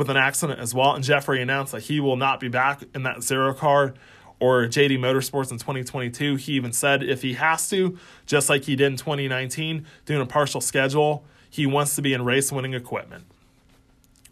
with 0.00 0.08
an 0.08 0.16
accident 0.16 0.58
as 0.58 0.74
well. 0.74 0.94
And 0.94 1.04
Jeffrey 1.04 1.42
announced 1.42 1.72
that 1.72 1.82
he 1.82 2.00
will 2.00 2.16
not 2.16 2.40
be 2.40 2.48
back 2.48 2.82
in 2.94 3.02
that 3.02 3.22
zero 3.22 3.52
car 3.52 3.92
or 4.40 4.62
JD 4.62 4.98
Motorsports 4.98 5.50
in 5.50 5.58
2022. 5.58 6.36
He 6.36 6.54
even 6.54 6.72
said 6.72 7.02
if 7.02 7.20
he 7.20 7.34
has 7.34 7.68
to, 7.68 7.98
just 8.24 8.48
like 8.48 8.64
he 8.64 8.76
did 8.76 8.86
in 8.86 8.96
2019, 8.96 9.84
doing 10.06 10.22
a 10.22 10.24
partial 10.24 10.62
schedule, 10.62 11.22
he 11.50 11.66
wants 11.66 11.96
to 11.96 12.02
be 12.02 12.14
in 12.14 12.24
race 12.24 12.50
winning 12.50 12.72
equipment. 12.72 13.24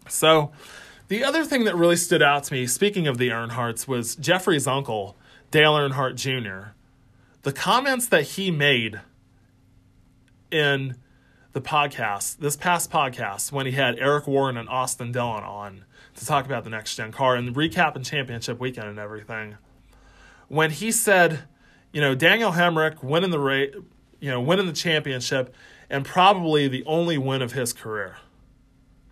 So, 0.07 0.51
the 1.07 1.23
other 1.23 1.45
thing 1.45 1.65
that 1.65 1.75
really 1.75 1.95
stood 1.95 2.23
out 2.23 2.45
to 2.45 2.53
me, 2.53 2.65
speaking 2.65 3.05
of 3.05 3.19
the 3.19 3.29
Earnhardts, 3.29 3.87
was 3.87 4.15
Jeffrey's 4.15 4.65
uncle, 4.65 5.15
Dale 5.51 5.75
Earnhardt 5.75 6.15
Jr. 6.15 6.71
The 7.43 7.53
comments 7.53 8.07
that 8.07 8.23
he 8.23 8.49
made 8.49 9.01
in 10.49 10.95
the 11.61 11.69
podcast, 11.69 12.37
this 12.37 12.55
past 12.55 12.89
podcast, 12.89 13.51
when 13.51 13.65
he 13.65 13.73
had 13.73 13.99
Eric 13.99 14.27
Warren 14.27 14.55
and 14.55 14.69
Austin 14.69 15.11
Dillon 15.11 15.43
on 15.43 15.83
to 16.15 16.25
talk 16.25 16.45
about 16.45 16.63
the 16.63 16.69
next 16.69 16.95
gen 16.95 17.11
car 17.11 17.35
and 17.35 17.53
recap 17.53 17.95
and 17.95 18.05
championship 18.05 18.61
weekend 18.61 18.87
and 18.87 18.97
everything. 18.97 19.57
When 20.47 20.71
he 20.71 20.89
said, 20.93 21.41
you 21.91 21.99
know, 21.99 22.15
Daniel 22.15 22.53
Hemric 22.53 23.03
winning 23.03 23.31
the 23.31 23.39
race, 23.39 23.75
you 24.21 24.31
know, 24.31 24.39
winning 24.39 24.67
the 24.67 24.73
championship, 24.73 25.53
and 25.89 26.05
probably 26.05 26.69
the 26.69 26.85
only 26.85 27.17
win 27.17 27.41
of 27.41 27.51
his 27.51 27.73
career. 27.73 28.15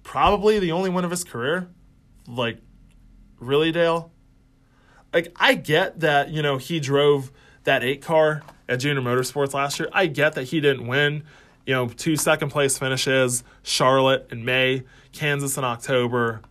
Probably 0.03 0.57
the 0.57 0.71
only 0.71 0.89
win 0.89 1.03
of 1.03 1.11
his 1.11 1.25
career. 1.25 1.67
Like, 2.29 2.59
really, 3.39 3.73
Dale? 3.73 4.13
Like, 5.13 5.33
I 5.35 5.55
get 5.55 5.99
that, 5.99 6.29
you 6.29 6.41
know, 6.41 6.57
he 6.57 6.79
drove 6.79 7.29
that 7.65 7.83
eight 7.83 8.01
car 8.01 8.41
at 8.69 8.79
Junior 8.79 9.01
Motorsports 9.01 9.53
last 9.53 9.79
year. 9.79 9.89
I 9.91 10.07
get 10.07 10.35
that 10.35 10.45
he 10.45 10.61
didn't 10.61 10.87
win 10.87 11.23
you 11.67 11.73
know, 11.73 11.89
two 11.89 12.15
second 12.15 12.49
place 12.49 12.79
finishes, 12.79 13.43
Charlotte 13.61 14.29
in 14.31 14.45
May, 14.45 14.83
Kansas 15.11 15.57
in 15.57 15.65
October. 15.65 16.41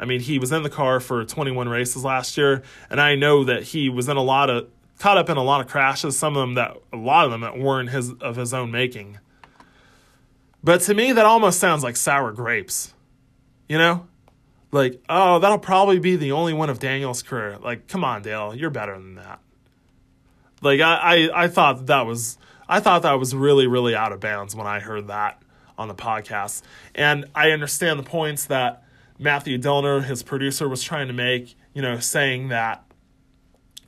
I 0.00 0.06
mean, 0.06 0.20
he 0.20 0.38
was 0.38 0.50
in 0.50 0.62
the 0.62 0.70
car 0.70 0.98
for 0.98 1.26
21 1.26 1.68
races 1.68 2.02
last 2.02 2.38
year, 2.38 2.62
and 2.88 2.98
I 2.98 3.16
know 3.16 3.44
that 3.44 3.64
he 3.64 3.90
was 3.90 4.08
in 4.08 4.16
a 4.16 4.22
lot 4.22 4.48
of 4.48 4.68
caught 4.98 5.18
up 5.18 5.28
in 5.28 5.36
a 5.36 5.42
lot 5.42 5.60
of 5.60 5.68
crashes, 5.68 6.18
some 6.18 6.38
of 6.38 6.40
them 6.40 6.54
that 6.54 6.74
a 6.90 6.96
lot 6.96 7.26
of 7.26 7.30
them 7.30 7.42
that 7.42 7.58
weren't 7.58 7.90
his 7.90 8.12
of 8.14 8.36
his 8.36 8.54
own 8.54 8.70
making. 8.70 9.18
But 10.64 10.80
to 10.82 10.94
me 10.94 11.12
that 11.12 11.26
almost 11.26 11.60
sounds 11.60 11.84
like 11.84 11.94
sour 11.94 12.32
grapes. 12.32 12.94
You 13.68 13.76
know? 13.76 14.06
Like, 14.72 15.02
oh, 15.08 15.38
that'll 15.38 15.58
probably 15.58 15.98
be 15.98 16.16
the 16.16 16.32
only 16.32 16.52
one 16.52 16.70
of 16.70 16.78
Daniel's 16.78 17.22
career. 17.22 17.58
Like, 17.58 17.88
come 17.88 18.04
on, 18.04 18.22
Dale, 18.22 18.54
you're 18.54 18.70
better 18.70 18.94
than 18.94 19.16
that. 19.16 19.40
Like 20.62 20.80
I, 20.80 20.94
I, 21.28 21.44
I 21.44 21.48
thought 21.48 21.86
that 21.86 22.06
was 22.06 22.38
I 22.68 22.80
thought 22.80 23.02
that 23.02 23.18
was 23.18 23.34
really, 23.34 23.66
really 23.66 23.94
out 23.94 24.12
of 24.12 24.20
bounds 24.20 24.56
when 24.56 24.66
I 24.66 24.80
heard 24.80 25.08
that 25.08 25.40
on 25.78 25.88
the 25.88 25.94
podcast. 25.94 26.62
And 26.94 27.26
I 27.34 27.50
understand 27.50 27.98
the 27.98 28.04
points 28.04 28.46
that 28.46 28.82
Matthew 29.18 29.58
Dillner, 29.58 30.04
his 30.04 30.22
producer, 30.22 30.68
was 30.68 30.82
trying 30.82 31.06
to 31.08 31.12
make, 31.12 31.56
you 31.74 31.82
know, 31.82 31.98
saying 31.98 32.48
that, 32.48 32.84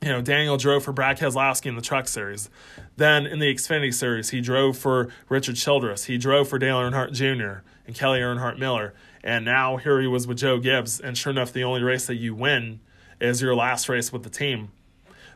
you 0.01 0.09
know, 0.09 0.21
Daniel 0.21 0.57
drove 0.57 0.83
for 0.83 0.93
Brad 0.93 1.17
Keselowski 1.17 1.65
in 1.65 1.75
the 1.75 1.81
truck 1.81 2.07
series. 2.07 2.49
Then 2.95 3.25
in 3.25 3.39
the 3.39 3.53
Xfinity 3.53 3.93
series, 3.93 4.29
he 4.29 4.39
drove 4.39 4.77
for 4.77 5.09
Richard 5.27 5.55
Childress. 5.55 6.05
He 6.05 6.17
drove 6.17 6.47
for 6.47 6.57
Dale 6.57 6.77
Earnhardt 6.77 7.11
Jr. 7.11 7.63
and 7.85 7.95
Kelly 7.95 8.19
Earnhardt 8.19 8.57
Miller. 8.57 8.93
And 9.23 9.43
now 9.43 9.77
here 9.77 9.99
he 9.99 10.07
was 10.07 10.25
with 10.25 10.37
Joe 10.37 10.57
Gibbs. 10.57 10.99
And 10.99 11.17
sure 11.17 11.31
enough, 11.31 11.51
the 11.51 11.63
only 11.63 11.83
race 11.83 12.07
that 12.07 12.15
you 12.15 12.33
win 12.33 12.79
is 13.19 13.41
your 13.41 13.55
last 13.55 13.89
race 13.89 14.13
with 14.13 14.23
the 14.23 14.29
team. 14.29 14.71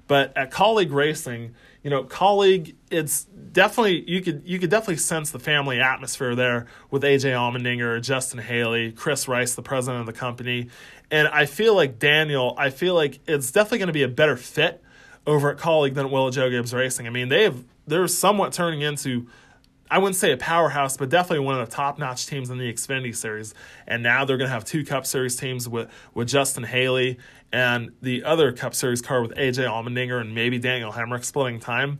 But 0.08 0.36
at 0.38 0.52
Kaulig 0.52 0.92
Racing, 0.92 1.56
you 1.84 1.90
know, 1.90 2.06
Kaulig, 2.06 2.76
it's 2.90 3.26
definitely 3.26 4.10
you 4.10 4.22
could 4.22 4.44
you 4.46 4.58
could 4.58 4.70
definitely 4.70 4.98
sense 4.98 5.32
the 5.32 5.40
family 5.40 5.80
atmosphere 5.80 6.34
there 6.34 6.68
with 6.90 7.04
AJ 7.04 7.34
Allmendinger, 7.34 8.02
Justin 8.02 8.40
Haley, 8.40 8.94
Chris 8.94 9.28
Rice, 9.28 9.56
the 9.56 9.62
president 9.62 10.00
of 10.00 10.06
the 10.06 10.14
company, 10.14 10.70
and 11.12 11.28
I 11.28 11.46
feel 11.46 11.76
like 11.76 12.00
Daniel. 12.00 12.56
I 12.58 12.70
feel 12.70 12.96
like 12.96 13.20
it's 13.28 13.52
definitely 13.52 13.80
going 13.80 13.88
to 13.88 13.94
be 13.94 14.04
a 14.04 14.08
better 14.08 14.38
fit 14.38 14.82
over 15.28 15.52
at 15.52 15.58
Kaulig 15.58 15.94
than 15.94 16.10
will 16.10 16.30
Joe 16.30 16.50
Gibbs 16.50 16.74
Racing. 16.74 17.06
I 17.06 17.10
mean, 17.10 17.28
they 17.28 17.44
have 17.44 17.64
they're 17.86 18.08
somewhat 18.08 18.54
turning 18.54 18.82
into. 18.82 19.28
I 19.94 20.00
wouldn't 20.00 20.16
say 20.16 20.32
a 20.32 20.38
powerhouse, 20.38 20.98
but 20.98 21.10
definitely 21.10 21.46
one 21.46 21.60
of 21.60 21.70
the 21.70 21.76
top 21.76 22.00
notch 22.00 22.26
teams 22.26 22.50
in 22.50 22.58
the 22.58 22.74
Xfinity 22.74 23.16
Series. 23.16 23.54
And 23.86 24.02
now 24.02 24.26
they're 24.26 24.38
going 24.38 24.48
to 24.48 24.52
have 24.52 24.66
two 24.66 24.84
Cup 24.84 25.06
Series 25.06 25.36
teams 25.36 25.70
with, 25.70 25.88
with 26.16 26.28
Justin 26.28 26.64
Haley 26.64 27.20
and 27.52 27.92
the 28.02 28.24
other 28.24 28.52
Cup 28.54 28.74
Series 28.74 29.04
car 29.04 29.22
with 29.22 29.36
AJ 29.36 29.68
Allmendinger 29.68 30.20
and 30.20 30.34
maybe 30.34 30.58
Daniel 30.58 30.92
Hemric 30.92 31.24
splitting 31.24 31.60
time. 31.60 32.00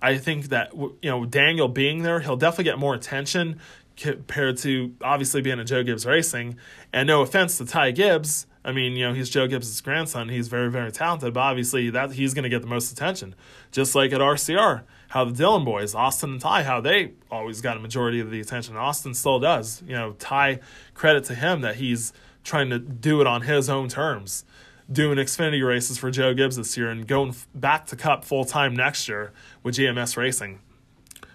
I 0.00 0.18
think 0.18 0.50
that 0.50 0.72
you 0.72 1.10
know 1.10 1.24
Daniel 1.24 1.66
being 1.66 2.04
there, 2.04 2.20
he'll 2.20 2.36
definitely 2.36 2.70
get 2.70 2.78
more 2.78 2.94
attention. 2.94 3.58
compared 3.96 4.58
to 4.58 4.94
obviously 5.02 5.42
being 5.42 5.58
a 5.58 5.64
Joe 5.64 5.82
Gibbs 5.82 6.06
Racing. 6.06 6.56
And 6.92 7.08
no 7.08 7.22
offense 7.22 7.58
to 7.58 7.66
Ty 7.66 7.90
Gibbs, 7.90 8.46
I 8.64 8.72
mean, 8.72 8.92
you 8.92 9.06
know, 9.06 9.14
he's 9.14 9.28
Joe 9.28 9.46
Gibbs' 9.46 9.80
grandson. 9.80 10.28
He's 10.28 10.48
very, 10.48 10.70
very 10.70 10.92
talented, 10.92 11.34
but 11.34 11.40
obviously 11.40 11.90
that 11.90 12.12
he's 12.12 12.34
going 12.34 12.44
to 12.44 12.48
get 12.48 12.62
the 12.62 12.68
most 12.68 12.92
attention. 12.92 13.34
Just 13.72 13.94
like 13.94 14.12
at 14.12 14.20
RCR, 14.20 14.82
how 15.12 15.26
the 15.26 15.32
Dillon 15.32 15.62
boys, 15.62 15.94
Austin 15.94 16.30
and 16.30 16.40
Ty, 16.40 16.62
how 16.62 16.80
they 16.80 17.12
always 17.30 17.60
got 17.60 17.76
a 17.76 17.80
majority 17.80 18.18
of 18.18 18.30
the 18.30 18.40
attention. 18.40 18.78
Austin 18.78 19.12
still 19.12 19.38
does. 19.38 19.82
You 19.86 19.92
know, 19.92 20.12
Ty, 20.18 20.60
credit 20.94 21.24
to 21.24 21.34
him 21.34 21.60
that 21.60 21.76
he's 21.76 22.14
trying 22.44 22.70
to 22.70 22.78
do 22.78 23.20
it 23.20 23.26
on 23.26 23.42
his 23.42 23.68
own 23.68 23.90
terms, 23.90 24.46
doing 24.90 25.18
Xfinity 25.18 25.62
races 25.68 25.98
for 25.98 26.10
Joe 26.10 26.32
Gibbs 26.32 26.56
this 26.56 26.78
year 26.78 26.88
and 26.88 27.06
going 27.06 27.36
back 27.54 27.84
to 27.88 27.96
Cup 27.96 28.24
full 28.24 28.46
time 28.46 28.74
next 28.74 29.06
year 29.06 29.32
with 29.62 29.74
GMS 29.74 30.16
Racing. 30.16 30.60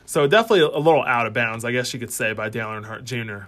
So 0.08 0.26
definitely 0.26 0.62
a 0.62 0.80
little 0.80 1.04
out 1.04 1.28
of 1.28 1.34
bounds, 1.34 1.63
I 1.63 1.72
guess 1.72 1.94
you 1.94 2.00
could 2.00 2.12
say, 2.12 2.34
by 2.34 2.50
Dale 2.50 2.70
Earnhardt 2.70 3.04
Jr. 3.04 3.46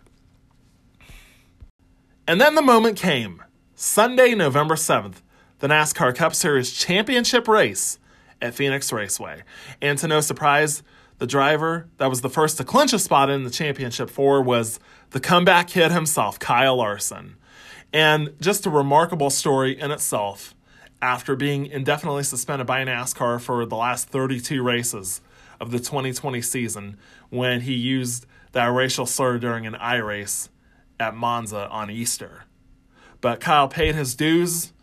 And 2.27 2.39
then 2.39 2.53
the 2.53 2.61
moment 2.61 2.97
came. 2.97 3.41
Sunday, 3.73 4.35
November 4.35 4.75
7th, 4.75 5.23
the 5.57 5.67
NASCAR 5.67 6.15
Cup 6.15 6.35
Series 6.35 6.71
championship 6.71 7.47
race 7.47 7.97
at 8.41 8.55
Phoenix 8.55 8.91
Raceway. 8.91 9.43
And 9.81 9.97
to 9.99 10.07
no 10.07 10.21
surprise, 10.21 10.83
the 11.19 11.27
driver 11.27 11.87
that 11.97 12.09
was 12.09 12.21
the 12.21 12.29
first 12.29 12.57
to 12.57 12.63
clinch 12.63 12.93
a 12.93 12.99
spot 12.99 13.29
in 13.29 13.43
the 13.43 13.49
championship 13.49 14.09
four 14.09 14.41
was 14.41 14.79
the 15.11 15.19
comeback 15.19 15.67
kid 15.67 15.91
himself, 15.91 16.39
Kyle 16.39 16.77
Larson. 16.77 17.35
And 17.91 18.33
just 18.39 18.65
a 18.65 18.69
remarkable 18.69 19.29
story 19.29 19.79
in 19.79 19.91
itself. 19.91 20.55
After 21.01 21.37
being 21.37 21.65
indefinitely 21.65 22.23
suspended 22.23 22.67
by 22.67 22.83
NASCAR 22.83 23.39
for 23.39 23.65
the 23.65 23.75
last 23.75 24.09
32 24.09 24.61
races 24.61 25.21
of 25.59 25.71
the 25.71 25.79
2020 25.79 26.41
season, 26.41 26.97
when 27.29 27.61
he 27.61 27.73
used 27.73 28.25
that 28.51 28.65
racial 28.65 29.05
slur 29.05 29.37
during 29.37 29.65
an 29.65 29.75
I 29.75 29.95
race 29.95 30.49
at 30.99 31.15
Monza 31.15 31.69
on 31.69 31.89
Easter. 31.89 32.43
But 33.21 33.39
Kyle 33.39 33.67
paid 33.67 33.95
his 33.95 34.15
dues. 34.15 34.73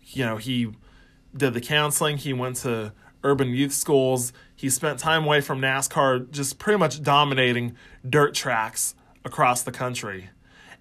You 0.00 0.26
know, 0.26 0.36
he 0.36 0.72
did 1.34 1.54
the 1.54 1.60
counseling, 1.60 2.18
he 2.18 2.32
went 2.32 2.56
to 2.56 2.92
urban 3.24 3.50
youth 3.50 3.72
schools. 3.72 4.32
He 4.54 4.70
spent 4.70 4.98
time 4.98 5.24
away 5.24 5.40
from 5.40 5.60
NASCAR, 5.60 6.30
just 6.30 6.58
pretty 6.58 6.78
much 6.78 7.02
dominating 7.02 7.76
dirt 8.08 8.34
tracks 8.34 8.94
across 9.24 9.62
the 9.62 9.72
country. 9.72 10.30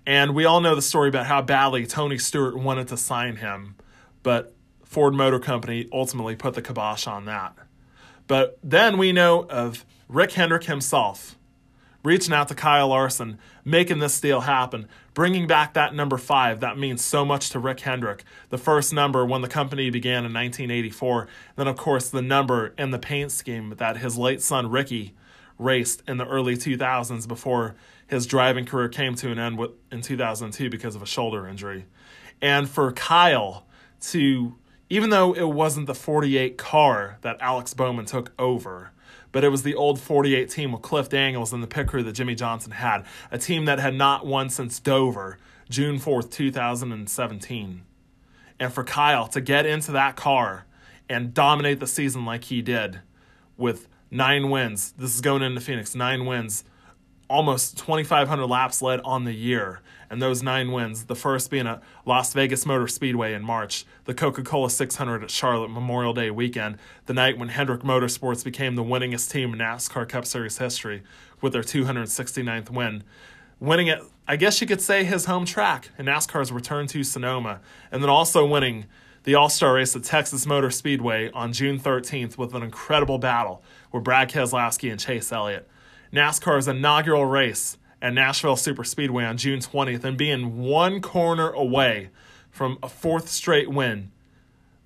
And 0.05 0.33
we 0.33 0.45
all 0.45 0.61
know 0.61 0.75
the 0.75 0.81
story 0.81 1.09
about 1.09 1.27
how 1.27 1.41
badly 1.41 1.85
Tony 1.85 2.17
Stewart 2.17 2.57
wanted 2.57 2.87
to 2.87 2.97
sign 2.97 3.37
him, 3.37 3.75
but 4.23 4.55
Ford 4.83 5.13
Motor 5.13 5.39
Company 5.39 5.87
ultimately 5.91 6.35
put 6.35 6.53
the 6.53 6.61
kibosh 6.61 7.07
on 7.07 7.25
that. 7.25 7.55
But 8.27 8.57
then 8.63 8.97
we 8.97 9.11
know 9.11 9.45
of 9.49 9.85
Rick 10.07 10.33
Hendrick 10.33 10.63
himself 10.63 11.37
reaching 12.03 12.33
out 12.33 12.47
to 12.47 12.55
Kyle 12.55 12.89
Larson, 12.89 13.37
making 13.63 13.99
this 13.99 14.19
deal 14.19 14.41
happen, 14.41 14.87
bringing 15.13 15.47
back 15.47 15.73
that 15.73 15.93
number 15.93 16.17
five. 16.17 16.59
That 16.59 16.77
means 16.77 17.03
so 17.03 17.23
much 17.25 17.49
to 17.51 17.59
Rick 17.59 17.81
Hendrick, 17.81 18.23
the 18.49 18.57
first 18.57 18.93
number 18.93 19.25
when 19.25 19.41
the 19.41 19.47
company 19.47 19.89
began 19.89 20.25
in 20.25 20.33
1984. 20.33 21.27
Then, 21.55 21.67
of 21.67 21.77
course, 21.77 22.09
the 22.09 22.21
number 22.21 22.73
in 22.77 22.91
the 22.91 22.99
paint 22.99 23.31
scheme 23.31 23.75
that 23.77 23.97
his 23.97 24.17
late 24.17 24.41
son 24.41 24.69
Ricky 24.69 25.13
raced 25.57 26.01
in 26.07 26.17
the 26.17 26.27
early 26.27 26.55
2000s 26.55 27.27
before 27.27 27.75
his 28.07 28.25
driving 28.25 28.65
career 28.65 28.89
came 28.89 29.15
to 29.15 29.31
an 29.31 29.39
end 29.39 29.59
in 29.91 30.01
2002 30.01 30.69
because 30.69 30.95
of 30.95 31.01
a 31.01 31.05
shoulder 31.05 31.47
injury. 31.47 31.85
And 32.41 32.67
for 32.67 32.91
Kyle 32.91 33.67
to, 34.01 34.55
even 34.89 35.11
though 35.11 35.33
it 35.33 35.47
wasn't 35.47 35.87
the 35.87 35.95
48 35.95 36.57
car 36.57 37.19
that 37.21 37.37
Alex 37.39 37.73
Bowman 37.73 38.05
took 38.05 38.33
over, 38.39 38.91
but 39.31 39.43
it 39.43 39.49
was 39.49 39.63
the 39.63 39.75
old 39.75 39.99
48 39.99 40.49
team 40.49 40.71
with 40.71 40.81
Cliff 40.81 41.09
Daniels 41.09 41.53
and 41.53 41.63
the 41.63 41.67
pit 41.67 41.87
crew 41.87 42.03
that 42.03 42.13
Jimmie 42.13 42.35
Johnson 42.35 42.71
had, 42.71 43.05
a 43.31 43.37
team 43.37 43.65
that 43.65 43.79
had 43.79 43.93
not 43.93 44.25
won 44.25 44.49
since 44.49 44.79
Dover, 44.79 45.37
June 45.69 45.99
4th, 45.99 46.31
2017. 46.31 47.81
And 48.59 48.73
for 48.73 48.83
Kyle 48.83 49.27
to 49.27 49.41
get 49.41 49.65
into 49.65 49.91
that 49.93 50.15
car 50.15 50.65
and 51.09 51.33
dominate 51.33 51.79
the 51.79 51.87
season 51.87 52.25
like 52.25 52.45
he 52.45 52.61
did 52.61 52.99
with 53.57 53.87
nine 54.09 54.49
wins, 54.49 54.93
this 54.97 55.15
is 55.15 55.21
going 55.21 55.41
into 55.41 55.61
Phoenix, 55.61 55.95
nine 55.95 56.25
wins, 56.25 56.63
almost 57.29 57.77
2,500 57.77 58.45
laps 58.45 58.81
led 58.81 58.99
on 59.01 59.23
the 59.23 59.33
year, 59.33 59.81
and 60.11 60.21
those 60.21 60.43
nine 60.43 60.73
wins, 60.73 61.05
the 61.05 61.15
first 61.15 61.49
being 61.49 61.65
at 61.65 61.81
Las 62.05 62.33
Vegas 62.33 62.65
Motor 62.65 62.89
Speedway 62.89 63.33
in 63.33 63.43
March, 63.43 63.85
the 64.03 64.13
Coca 64.13 64.43
Cola 64.43 64.69
600 64.69 65.23
at 65.23 65.31
Charlotte 65.31 65.69
Memorial 65.69 66.13
Day 66.13 66.29
weekend, 66.29 66.77
the 67.05 67.13
night 67.13 67.37
when 67.37 67.47
Hendrick 67.47 67.81
Motorsports 67.81 68.43
became 68.43 68.75
the 68.75 68.83
winningest 68.83 69.31
team 69.31 69.53
in 69.53 69.59
NASCAR 69.59 70.09
Cup 70.09 70.25
Series 70.25 70.57
history 70.57 71.01
with 71.39 71.53
their 71.53 71.63
269th 71.63 72.69
win. 72.69 73.03
Winning 73.61 73.87
at, 73.87 74.01
I 74.27 74.35
guess 74.35 74.59
you 74.59 74.67
could 74.67 74.81
say, 74.81 75.05
his 75.05 75.25
home 75.25 75.45
track 75.45 75.91
in 75.97 76.07
NASCAR's 76.07 76.51
return 76.51 76.87
to 76.87 77.05
Sonoma, 77.05 77.61
and 77.89 78.03
then 78.03 78.09
also 78.09 78.45
winning 78.45 78.87
the 79.23 79.35
All 79.35 79.47
Star 79.47 79.75
race 79.75 79.95
at 79.95 80.03
Texas 80.03 80.45
Motor 80.45 80.71
Speedway 80.71 81.31
on 81.31 81.53
June 81.53 81.79
13th 81.79 82.37
with 82.37 82.53
an 82.53 82.63
incredible 82.63 83.17
battle 83.17 83.63
with 83.93 84.03
Brad 84.03 84.29
Keselowski 84.29 84.91
and 84.91 84.99
Chase 84.99 85.31
Elliott. 85.31 85.69
NASCAR's 86.11 86.67
inaugural 86.67 87.25
race 87.25 87.77
at 88.01 88.13
Nashville 88.13 88.55
Superspeedway 88.55 89.27
on 89.27 89.37
June 89.37 89.59
20th 89.59 90.03
and 90.03 90.17
being 90.17 90.57
one 90.57 91.01
corner 91.01 91.49
away 91.51 92.09
from 92.49 92.77
a 92.81 92.89
fourth 92.89 93.29
straight 93.29 93.69
win. 93.69 94.11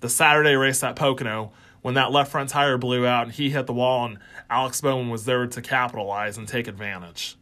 The 0.00 0.08
Saturday 0.08 0.54
race 0.54 0.82
at 0.82 0.96
Pocono, 0.96 1.52
when 1.82 1.94
that 1.94 2.12
left 2.12 2.30
front 2.30 2.50
tire 2.50 2.78
blew 2.78 3.06
out 3.06 3.26
and 3.26 3.32
he 3.32 3.50
hit 3.50 3.66
the 3.66 3.72
wall, 3.72 4.04
and 4.04 4.18
Alex 4.50 4.80
Bowman 4.80 5.08
was 5.08 5.24
there 5.24 5.46
to 5.46 5.62
capitalize 5.62 6.36
and 6.36 6.46
take 6.46 6.68
advantage. 6.68 7.36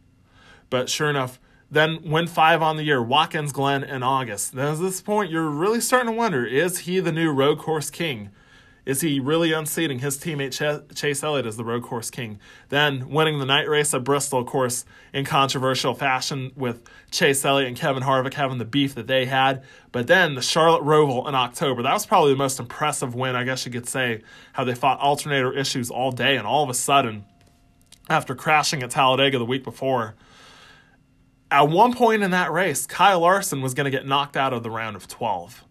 But 0.69 0.89
sure 0.89 1.09
enough, 1.09 1.39
then 1.69 1.99
win 2.03 2.27
five 2.27 2.61
on 2.61 2.77
the 2.77 2.83
year, 2.83 3.01
Watkins 3.01 3.51
Glen 3.51 3.83
in 3.83 4.03
August. 4.03 4.53
Then 4.53 4.73
at 4.73 4.79
this 4.79 5.01
point, 5.01 5.31
you're 5.31 5.49
really 5.49 5.81
starting 5.81 6.11
to 6.11 6.17
wonder 6.17 6.45
is 6.45 6.79
he 6.79 6.99
the 6.99 7.11
new 7.11 7.31
road 7.31 7.59
course 7.59 7.89
king? 7.89 8.29
Is 8.85 9.01
he 9.01 9.19
really 9.19 9.51
unseating 9.51 9.99
his 9.99 10.17
teammate 10.17 10.51
Ch- 10.51 10.95
Chase 10.95 11.23
Elliott 11.23 11.47
as 11.47 11.57
the 11.57 11.65
road 11.65 11.81
course 11.81 12.11
king? 12.11 12.39
Then 12.69 13.09
winning 13.09 13.39
the 13.39 13.45
night 13.45 13.67
race 13.67 13.93
at 13.95 14.03
Bristol, 14.03 14.39
of 14.39 14.45
course, 14.45 14.85
in 15.11 15.25
controversial 15.25 15.95
fashion 15.95 16.51
with 16.55 16.83
Chase 17.09 17.43
Elliott 17.43 17.67
and 17.67 17.77
Kevin 17.77 18.03
Harvick 18.03 18.35
having 18.35 18.59
the 18.59 18.65
beef 18.65 18.93
that 18.93 19.07
they 19.07 19.25
had. 19.25 19.63
But 19.91 20.05
then 20.05 20.35
the 20.35 20.41
Charlotte 20.41 20.83
Roval 20.83 21.27
in 21.27 21.33
October. 21.33 21.81
That 21.81 21.93
was 21.93 22.05
probably 22.05 22.33
the 22.33 22.37
most 22.37 22.59
impressive 22.59 23.15
win, 23.15 23.35
I 23.35 23.43
guess 23.43 23.65
you 23.65 23.71
could 23.71 23.89
say, 23.89 24.21
how 24.53 24.63
they 24.63 24.75
fought 24.75 24.99
alternator 24.99 25.51
issues 25.51 25.89
all 25.89 26.11
day. 26.11 26.37
And 26.37 26.45
all 26.45 26.63
of 26.63 26.69
a 26.69 26.75
sudden, 26.75 27.25
after 28.07 28.35
crashing 28.35 28.83
at 28.83 28.91
Talladega 28.91 29.39
the 29.39 29.45
week 29.45 29.63
before, 29.63 30.13
at 31.49 31.69
one 31.69 31.93
point 31.93 32.21
in 32.21 32.31
that 32.31 32.51
race, 32.51 32.85
Kyle 32.85 33.21
Larson 33.21 33.61
was 33.61 33.73
going 33.73 33.85
to 33.85 33.91
get 33.91 34.05
knocked 34.05 34.37
out 34.37 34.53
of 34.53 34.61
the 34.61 34.69
round 34.69 34.95
of 34.95 35.07
12. 35.07 35.64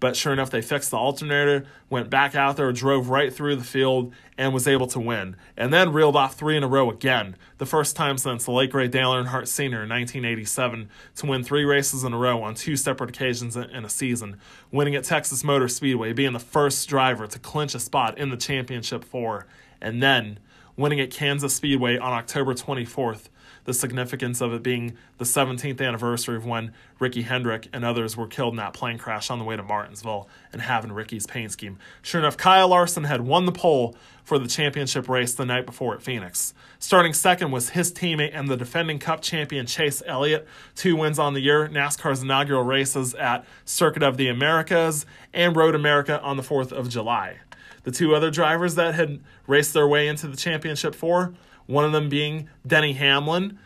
But 0.00 0.14
sure 0.16 0.32
enough, 0.32 0.50
they 0.50 0.62
fixed 0.62 0.92
the 0.92 0.96
alternator, 0.96 1.66
went 1.90 2.08
back 2.08 2.36
out 2.36 2.56
there, 2.56 2.70
drove 2.72 3.08
right 3.08 3.32
through 3.32 3.56
the 3.56 3.64
field, 3.64 4.12
and 4.36 4.54
was 4.54 4.68
able 4.68 4.86
to 4.88 5.00
win. 5.00 5.34
And 5.56 5.72
then 5.72 5.92
reeled 5.92 6.14
off 6.14 6.36
three 6.36 6.56
in 6.56 6.62
a 6.62 6.68
row 6.68 6.88
again, 6.88 7.34
the 7.58 7.66
first 7.66 7.96
time 7.96 8.16
since 8.16 8.44
the 8.44 8.52
late 8.52 8.70
great 8.70 8.92
Dale 8.92 9.12
Earnhardt 9.12 9.48
Sr. 9.48 9.82
in 9.82 9.88
1987 9.88 10.88
to 11.16 11.26
win 11.26 11.42
three 11.42 11.64
races 11.64 12.04
in 12.04 12.12
a 12.12 12.18
row 12.18 12.42
on 12.42 12.54
two 12.54 12.76
separate 12.76 13.10
occasions 13.10 13.56
in 13.56 13.84
a 13.84 13.88
season, 13.88 14.38
winning 14.70 14.94
at 14.94 15.02
Texas 15.02 15.42
Motor 15.42 15.66
Speedway, 15.68 16.12
being 16.12 16.32
the 16.32 16.38
first 16.38 16.88
driver 16.88 17.26
to 17.26 17.38
clinch 17.40 17.74
a 17.74 17.80
spot 17.80 18.16
in 18.18 18.30
the 18.30 18.36
championship 18.36 19.02
four, 19.02 19.46
and 19.80 20.00
then 20.00 20.38
winning 20.76 21.00
at 21.00 21.10
Kansas 21.10 21.54
Speedway 21.54 21.98
on 21.98 22.12
October 22.12 22.54
24th 22.54 23.28
the 23.68 23.74
significance 23.74 24.40
of 24.40 24.54
it 24.54 24.62
being 24.62 24.96
the 25.18 25.26
17th 25.26 25.86
anniversary 25.86 26.36
of 26.36 26.46
when 26.46 26.72
Ricky 26.98 27.20
Hendrick 27.20 27.68
and 27.70 27.84
others 27.84 28.16
were 28.16 28.26
killed 28.26 28.54
in 28.54 28.56
that 28.56 28.72
plane 28.72 28.96
crash 28.96 29.28
on 29.28 29.38
the 29.38 29.44
way 29.44 29.56
to 29.56 29.62
Martinsville 29.62 30.26
and 30.54 30.62
having 30.62 30.90
Ricky's 30.90 31.26
paint 31.26 31.52
scheme. 31.52 31.78
Sure 32.00 32.18
enough, 32.18 32.38
Kyle 32.38 32.68
Larson 32.68 33.04
had 33.04 33.20
won 33.20 33.44
the 33.44 33.52
pole 33.52 33.94
for 34.24 34.38
the 34.38 34.48
championship 34.48 35.06
race 35.06 35.34
the 35.34 35.44
night 35.44 35.66
before 35.66 35.94
at 35.94 36.02
Phoenix. 36.02 36.54
Starting 36.78 37.12
second 37.12 37.50
was 37.50 37.68
his 37.70 37.92
teammate 37.92 38.30
and 38.32 38.48
the 38.48 38.56
defending 38.56 38.98
Cup 38.98 39.20
champion 39.20 39.66
Chase 39.66 40.02
Elliott, 40.06 40.48
two 40.74 40.96
wins 40.96 41.18
on 41.18 41.34
the 41.34 41.40
year, 41.40 41.68
NASCAR's 41.68 42.22
inaugural 42.22 42.62
races 42.62 43.14
at 43.16 43.44
Circuit 43.66 44.02
of 44.02 44.16
the 44.16 44.28
Americas 44.28 45.04
and 45.34 45.54
Road 45.54 45.74
America 45.74 46.18
on 46.22 46.38
the 46.38 46.42
4th 46.42 46.72
of 46.72 46.88
July. 46.88 47.40
The 47.82 47.90
two 47.90 48.14
other 48.14 48.30
drivers 48.30 48.76
that 48.76 48.94
had 48.94 49.20
raced 49.46 49.74
their 49.74 49.86
way 49.86 50.08
into 50.08 50.26
the 50.26 50.38
championship 50.38 50.94
four 50.94 51.34
one 51.68 51.84
of 51.84 51.92
them 51.92 52.08
being 52.08 52.48
Denny 52.66 52.94
Hamlin. 52.94 53.58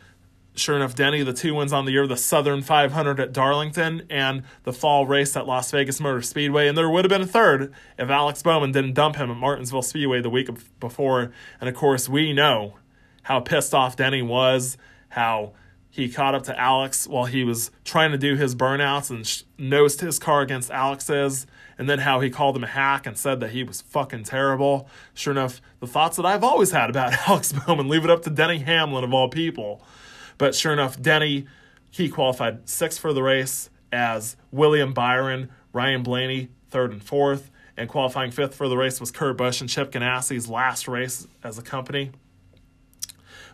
Sure 0.55 0.77
enough, 0.77 0.95
Denny, 0.95 1.23
the 1.23 1.33
two 1.33 1.55
wins 1.55 1.73
on 1.73 1.87
the 1.87 1.93
year, 1.93 2.07
the 2.07 2.17
Southern 2.17 2.61
500 2.61 3.19
at 3.19 3.33
Darlington 3.33 4.07
and 4.11 4.43
the 4.65 4.73
fall 4.73 5.07
race 5.07 5.35
at 5.35 5.47
Las 5.47 5.71
Vegas 5.71 5.99
Motor 5.99 6.21
Speedway. 6.21 6.69
And 6.69 6.77
there 6.77 6.91
would 6.91 7.07
have 7.07 7.11
been 7.11 7.23
a 7.23 7.27
third 7.27 7.73
if 7.97 8.11
Alex 8.11 8.43
Bowman 8.43 8.73
didn't 8.73 8.93
dump 8.93 9.17
him 9.17 9.31
at 9.31 9.37
Martinsville 9.39 9.81
Speedway 9.81 10.21
the 10.21 10.29
week 10.29 10.51
before. 10.79 11.33
And 11.59 11.71
of 11.71 11.75
course, 11.75 12.09
we 12.09 12.35
know 12.35 12.75
how 13.23 13.41
pissed 13.41 13.73
off 13.73 13.97
Denny 13.97 14.21
was, 14.21 14.77
how 15.11 15.53
he 15.89 16.09
caught 16.09 16.35
up 16.35 16.43
to 16.45 16.59
Alex 16.59 17.07
while 17.07 17.27
he 17.27 17.45
was 17.45 17.71
trying 17.85 18.13
to 18.13 18.19
do 18.19 18.35
his 18.35 18.55
burnouts 18.55 19.11
and 19.11 19.27
sh- 19.27 19.43
nosed 19.59 20.01
his 20.01 20.19
car 20.19 20.43
against 20.43 20.71
Alex's, 20.71 21.47
and 21.83 21.91
then 21.91 21.99
how 21.99 22.21
he 22.21 22.31
called 22.31 22.55
him 22.55 22.63
a 22.63 22.69
hack 22.69 23.09
and 23.09 23.19
said 23.19 23.41
that 23.41 23.51
he 23.51 23.65
was 23.65 23.81
fucking 23.81 24.23
terrible. 24.23 24.89
Sure 25.15 25.33
enough, 25.33 25.61
the 25.81 25.87
thoughts 25.89 26.17
that 26.17 26.25
I've 26.25 26.45
always 26.45 26.71
had 26.71 26.89
about 26.89 27.13
Alex 27.29 27.53
Bowman 27.53 27.89
leave 27.89 28.05
it 28.05 28.11
up 28.11 28.23
to 28.23 28.31
Denny 28.31 28.61
Hamlin 28.61 29.03
of 29.03 29.13
all 29.13 29.29
people. 29.29 29.83
But 30.39 30.55
sure 30.55 30.73
enough, 30.73 31.03
Denny, 31.03 31.47
he 31.91 32.09
qualified 32.09 32.69
sixth 32.69 33.01
for 33.01 33.13
the 33.13 33.21
race 33.21 33.69
as 33.91 34.37
William 34.53 34.93
Byron, 34.93 35.51
Ryan 35.73 36.05
Blaney, 36.05 36.51
third 36.71 36.93
and 36.93 37.03
fourth. 37.03 37.51
And 37.77 37.89
qualifying 37.89 38.31
fifth 38.31 38.55
for 38.55 38.69
the 38.69 38.77
race 38.77 39.01
was 39.01 39.11
Kurt 39.11 39.37
Busch 39.37 39.61
and 39.61 39.69
Chip 39.69 39.91
Ganassi's 39.91 40.49
last 40.49 40.87
race 40.87 41.27
as 41.43 41.59
a 41.59 41.63
company. 41.63 42.13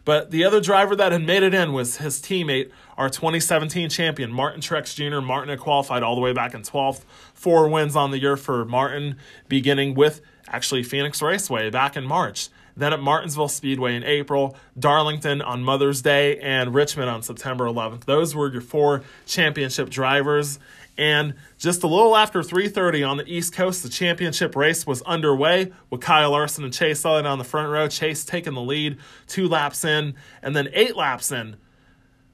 But 0.05 0.33
the 0.33 0.45
other 0.45 0.61
driver 0.61 0.95
that 0.97 1.13
had 1.13 1.23
made 1.23 1.43
it 1.43 1.55
in 1.55 1.73
was 1.73 1.97
his 1.97 2.21
teammate, 2.21 2.71
our 2.99 3.09
2017 3.09 3.89
champion, 3.91 4.33
Martin 4.33 4.61
Truex 4.61 4.95
Jr. 4.95 5.21
Martin 5.21 5.51
had 5.51 5.61
qualified 5.61 6.03
all 6.03 6.17
the 6.17 6.21
way 6.21 6.33
back 6.33 6.53
in 6.53 6.63
12th. 6.63 7.05
Four 7.33 7.69
wins 7.69 7.95
on 7.95 8.11
the 8.11 8.19
year 8.19 8.37
for 8.37 8.65
Martin, 8.65 9.17
beginning 9.49 9.95
with 9.95 10.21
actually 10.49 10.83
Phoenix 10.83 11.23
Raceway 11.23 11.71
back 11.71 11.97
in 11.97 12.05
March. 12.05 12.49
Then 12.77 12.93
at 12.93 13.01
Martinsville 13.01 13.49
Speedway 13.49 13.95
in 13.95 14.03
April, 14.03 14.57
Darlington 14.77 15.41
on 15.41 15.63
Mother's 15.63 16.03
Day, 16.03 16.39
and 16.41 16.75
Richmond 16.75 17.09
on 17.09 17.23
September 17.23 17.67
11th. 17.67 18.05
Those 18.05 18.35
were 18.35 18.51
your 18.51 18.63
four 18.63 19.03
championship 19.27 19.91
drivers. 19.91 20.59
And 20.97 21.35
just 21.57 21.85
a 21.85 21.87
little 21.87 22.17
after 22.17 22.43
3:30 22.43 23.05
on 23.05 23.17
the 23.17 23.33
East 23.33 23.53
Coast, 23.53 23.85
the 23.85 23.89
championship 23.89 24.57
race 24.57 24.85
was 24.85 25.03
underway 25.03 25.71
with 25.89 26.01
Kyle 26.01 26.33
Larson 26.33 26.65
and 26.65 26.73
Chase 26.73 27.05
Elliott 27.05 27.27
on 27.27 27.39
the 27.39 27.45
front 27.45 27.69
row. 27.71 27.87
Chase 27.87 28.25
taking 28.25 28.55
the 28.55 28.61
lead, 28.61 28.99
two 29.29 29.47
laps 29.47 29.85
in, 29.85 30.15
and 30.43 30.57
then 30.57 30.69
eight 30.73 30.97
laps 30.97 31.31
in. 31.31 31.57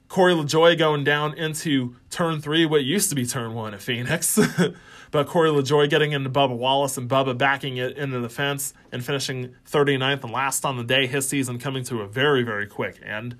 Corey 0.07 0.33
LaJoie 0.33 0.77
going 0.77 1.03
down 1.03 1.33
into 1.33 1.95
turn 2.09 2.41
three, 2.41 2.65
what 2.65 2.83
used 2.83 3.09
to 3.09 3.15
be 3.15 3.25
turn 3.25 3.53
one 3.53 3.73
at 3.73 3.81
Phoenix. 3.81 4.39
but 5.11 5.27
Corey 5.27 5.49
LaJoie 5.49 5.89
getting 5.89 6.11
into 6.11 6.29
Bubba 6.29 6.55
Wallace 6.55 6.97
and 6.97 7.09
Bubba 7.09 7.37
backing 7.37 7.77
it 7.77 7.97
into 7.97 8.19
the 8.19 8.29
fence 8.29 8.73
and 8.91 9.03
finishing 9.03 9.55
39th 9.69 10.23
and 10.23 10.31
last 10.31 10.65
on 10.65 10.77
the 10.77 10.83
day, 10.83 11.07
his 11.07 11.27
season 11.27 11.57
coming 11.57 11.83
to 11.85 12.01
a 12.01 12.07
very, 12.07 12.43
very 12.43 12.67
quick 12.67 12.99
end. 13.03 13.37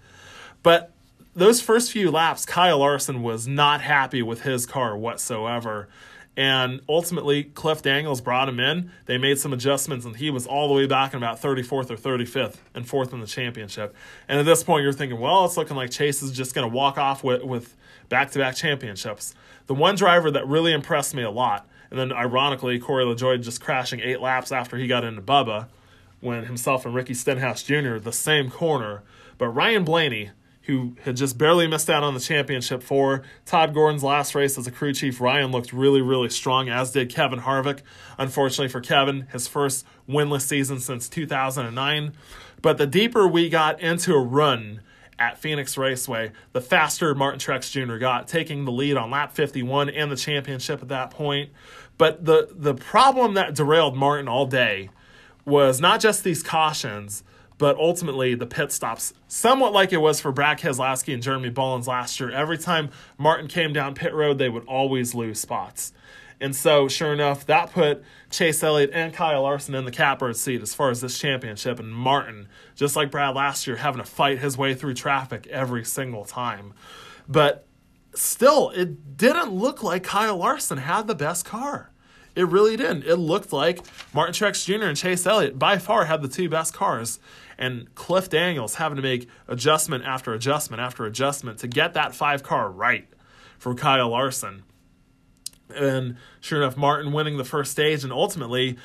But 0.64 0.92
those 1.36 1.62
first 1.62 1.92
few 1.92 2.10
laps, 2.10 2.46
Kyle 2.46 2.80
Larson 2.80 3.22
was 3.22 3.48
not 3.48 3.82
happy 3.82 4.22
with 4.22 4.42
his 4.42 4.66
car 4.66 4.98
whatsoever. 4.98 5.90
And 6.38 6.82
ultimately, 6.90 7.44
Cliff 7.44 7.82
Daniels 7.82 8.20
brought 8.20 8.50
him 8.50 8.60
in. 8.60 8.92
They 9.06 9.18
made 9.18 9.40
some 9.40 9.54
adjustments, 9.54 10.06
and 10.06 10.18
he 10.18 10.30
was 10.30 10.46
all 10.46 10.68
the 10.68 10.74
way 10.74 10.86
back 10.86 11.14
in 11.14 11.18
about 11.18 11.42
34th 11.42 11.90
or 11.90 11.96
35th 11.96 12.58
and 12.74 12.88
fourth 12.88 13.14
in 13.14 13.22
the 13.22 13.28
championship. 13.28 13.96
And 14.28 14.40
at 14.40 14.46
this 14.46 14.62
point, 14.62 14.84
you're 14.84 14.92
thinking, 14.92 15.20
well, 15.20 15.46
it's 15.46 15.56
looking 15.56 15.78
like 15.78 15.92
Chase 15.92 16.22
is 16.22 16.32
just 16.32 16.54
going 16.54 16.70
to 16.70 16.76
walk 16.76 16.98
off 16.98 17.24
with, 17.24 17.76
back-to-back 18.10 18.56
championships. 18.56 19.34
The 19.68 19.74
one 19.74 19.96
driver 19.96 20.30
that 20.30 20.46
really 20.46 20.74
impressed 20.74 21.16
me 21.16 21.24
a 21.24 21.32
lot, 21.32 21.68
and 21.90 21.98
then 21.98 22.12
ironically, 22.12 22.78
Corey 22.80 23.06
LaJoie 23.06 23.42
just 23.42 23.62
crashing 23.62 24.00
eight 24.00 24.20
laps 24.20 24.52
after 24.52 24.78
he 24.78 24.88
got 24.88 25.04
into 25.04 25.22
Bubba, 25.22 25.68
when 26.20 26.46
himself 26.46 26.86
and 26.86 26.94
Ricky 26.94 27.14
Stenhouse 27.14 27.64
Jr. 27.64 27.98
the 27.98 28.12
same 28.12 28.52
corner. 28.52 29.04
But 29.38 29.48
Ryan 29.48 29.84
Blaney– 29.84 30.32
who 30.66 30.96
had 31.04 31.16
just 31.16 31.38
barely 31.38 31.68
missed 31.68 31.90
out 31.90 32.04
on 32.04 32.14
the 32.14 32.20
championship 32.20 32.82
for 32.82 33.22
Todd 33.46 33.74
Gordon's 33.74 34.04
last 34.04 34.34
race 34.34 34.58
as 34.58 34.66
a 34.66 34.72
crew 34.72 34.94
chief. 34.94 35.22
Ryan 35.22 35.52
looked 35.52 35.72
really, 35.72 36.02
really 36.02 36.30
strong, 36.30 36.70
as 36.70 36.92
did 36.92 37.10
Kevin 37.10 37.42
Harvick. 37.42 37.82
Unfortunately 38.18 38.68
for 38.68 38.82
Kevin, 38.82 39.28
his 39.32 39.48
first 39.48 39.86
winless 40.10 40.42
season 40.42 40.80
since 40.80 41.08
2009. 41.08 42.14
But 42.62 42.78
the 42.78 42.88
deeper 42.88 43.28
we 43.28 43.48
got 43.48 43.80
into 43.80 44.14
a 44.16 44.20
run 44.20 44.82
at 45.20 45.38
Phoenix 45.38 45.78
Raceway, 45.78 46.32
the 46.52 46.62
faster 46.62 47.14
Martin 47.14 47.40
Truex 47.40 47.72
Jr. 47.72 47.98
got, 47.98 48.28
taking 48.28 48.66
the 48.66 48.72
lead 48.72 48.98
on 48.98 49.12
lap 49.12 49.34
51 49.34 49.90
and 49.90 50.12
the 50.12 50.16
championship 50.16 50.82
at 50.82 50.88
that 50.88 51.12
point. 51.12 51.52
But 51.98 52.26
the, 52.26 52.50
the 52.52 52.74
problem 52.74 53.36
that 53.36 53.54
derailed 53.54 53.96
Martin 53.96 54.28
all 54.28 54.48
day 54.48 54.90
was 55.46 55.80
not 55.80 56.00
just 56.00 56.24
these 56.24 56.42
cautions– 56.42 57.24
but 57.58 57.78
ultimately 57.78 58.36
the 58.36 58.46
pit 58.46 58.72
stops 58.72 59.14
somewhat 59.28 59.74
like 59.74 59.94
it 59.94 59.98
was 59.98 60.20
for 60.20 60.32
Brad 60.32 60.60
Keselowski 60.60 61.14
and 61.14 61.24
Jeremy 61.24 61.50
Bullins 61.50 61.88
last 61.88 62.20
year. 62.20 62.32
Every 62.32 62.58
time 62.58 62.90
Martin 63.18 63.48
came 63.48 63.74
down 63.74 63.96
pit 63.96 64.14
road, 64.14 64.38
they 64.38 64.50
would 64.50 64.66
always 64.66 65.16
lose 65.16 65.40
spots. 65.40 65.94
And 66.40 66.54
so, 66.56 66.90
sure 66.90 67.14
enough, 67.14 67.46
that 67.46 67.72
put 67.72 68.04
Chase 68.30 68.62
Elliott 68.62 68.90
and 68.94 69.14
Kyle 69.14 69.44
Larson 69.44 69.74
in 69.74 69.86
the 69.86 69.92
catbird 69.92 70.36
seat 70.36 70.62
as 70.62 70.76
far 70.76 70.90
as 70.90 71.00
this 71.00 71.18
championship. 71.18 71.80
And 71.80 71.94
Martin, 71.94 72.50
just 72.76 72.96
like 72.96 73.10
Brad 73.10 73.36
last 73.36 73.68
year, 73.68 73.78
having 73.78 74.02
to 74.02 74.10
fight 74.10 74.40
his 74.40 74.58
way 74.58 74.74
through 74.74 74.96
traffic 74.96 75.48
every 75.48 75.86
single 75.86 76.26
time. 76.26 76.74
But 77.28 77.66
still, 78.14 78.72
it 78.72 79.16
didn't 79.16 79.52
look 79.52 79.82
like 79.82 80.04
Kyle 80.04 80.38
Larson 80.38 80.80
had 80.80 81.08
the 81.08 81.16
best 81.16 81.46
car. 81.46 81.92
It 82.36 82.48
really 82.50 82.76
didn't. 82.76 83.06
It 83.06 83.16
looked 83.16 83.54
like 83.54 83.80
Martin 84.14 84.34
Truex 84.34 84.66
Jr. 84.66 84.88
and 84.88 84.98
Chase 84.98 85.26
Elliott 85.26 85.58
by 85.58 85.78
far 85.78 86.06
had 86.06 86.22
the 86.22 86.28
two 86.28 86.50
best 86.50 86.74
cars 86.74 87.18
and 87.58 87.94
Cliff 87.96 88.30
Daniels 88.30 88.76
having 88.76 88.96
to 88.98 89.02
make 89.02 89.30
adjustment 89.48 90.04
after 90.04 90.34
adjustment 90.34 90.82
after 90.82 91.06
adjustment 91.06 91.60
to 91.60 91.68
get 91.68 91.94
that 91.94 92.14
five 92.14 92.44
car 92.44 92.70
right 92.70 93.08
for 93.58 93.74
Kyle 93.74 94.10
Larson. 94.10 94.64
And 95.74 96.18
sure 96.42 96.62
enough, 96.62 96.78
Martin 96.78 97.12
winning 97.12 97.38
the 97.38 97.44
first 97.44 97.72
stage, 97.72 98.04
and 98.04 98.14
ultimately, 98.14 98.78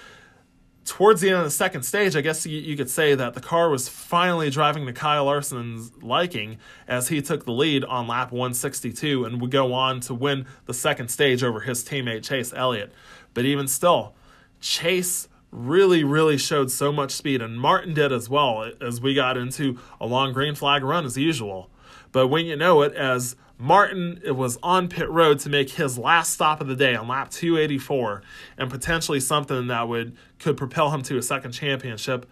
towards 0.84 1.20
the 1.20 1.28
end 1.28 1.38
of 1.38 1.44
the 1.44 1.50
second 1.50 1.82
stage, 1.82 2.16
I 2.16 2.20
guess 2.20 2.46
you, 2.46 2.76
could 2.76 2.90
say 2.90 3.14
that 3.14 3.34
the 3.34 3.40
car 3.40 3.68
was 3.68 3.88
finally 3.88 4.50
driving 4.50 4.86
to 4.86 4.92
Kyle 4.92 5.26
Larson's 5.26 5.92
liking 6.02 6.58
as 6.88 7.08
he 7.08 7.20
took 7.20 7.44
the 7.44 7.52
lead 7.52 7.84
on 7.84 8.08
lap 8.08 8.32
162 8.32 9.24
and 9.24 9.40
would 9.40 9.50
go 9.50 9.72
on 9.72 10.00
to 10.00 10.14
win 10.14 10.46
the 10.66 10.74
second 10.74 11.08
stage 11.08 11.44
over 11.44 11.60
his 11.60 11.84
teammate 11.84 12.24
Chase 12.24 12.52
Elliott. 12.54 12.92
But 13.34 13.44
even 13.44 13.68
still, 13.68 14.14
Chase 14.60 15.28
really, 15.50 16.04
really 16.04 16.38
showed 16.38 16.70
so 16.70 16.92
much 16.92 17.12
speed, 17.12 17.42
and 17.42 17.60
Martin 17.60 17.94
did 17.94 18.12
as 18.12 18.28
well 18.28 18.70
as 18.80 19.00
we 19.00 19.14
got 19.14 19.36
into 19.36 19.78
a 20.00 20.06
long 20.06 20.32
green 20.32 20.54
flag 20.54 20.82
run 20.82 21.04
as 21.04 21.16
usual. 21.16 21.70
But 22.12 22.28
when 22.28 22.46
you 22.46 22.56
know 22.56 22.82
it, 22.82 22.94
as 22.94 23.36
Martin 23.58 24.20
it 24.24 24.32
was 24.32 24.58
on 24.62 24.88
pit 24.88 25.08
road 25.10 25.38
to 25.40 25.50
make 25.50 25.70
his 25.70 25.98
last 25.98 26.32
stop 26.32 26.60
of 26.60 26.66
the 26.66 26.76
day 26.76 26.94
on 26.94 27.08
lap 27.08 27.30
284, 27.30 28.22
and 28.56 28.70
potentially 28.70 29.20
something 29.20 29.66
that 29.66 29.88
would 29.88 30.16
could 30.38 30.56
propel 30.56 30.90
him 30.90 31.02
to 31.02 31.18
a 31.18 31.22
second 31.22 31.52
championship. 31.52 32.28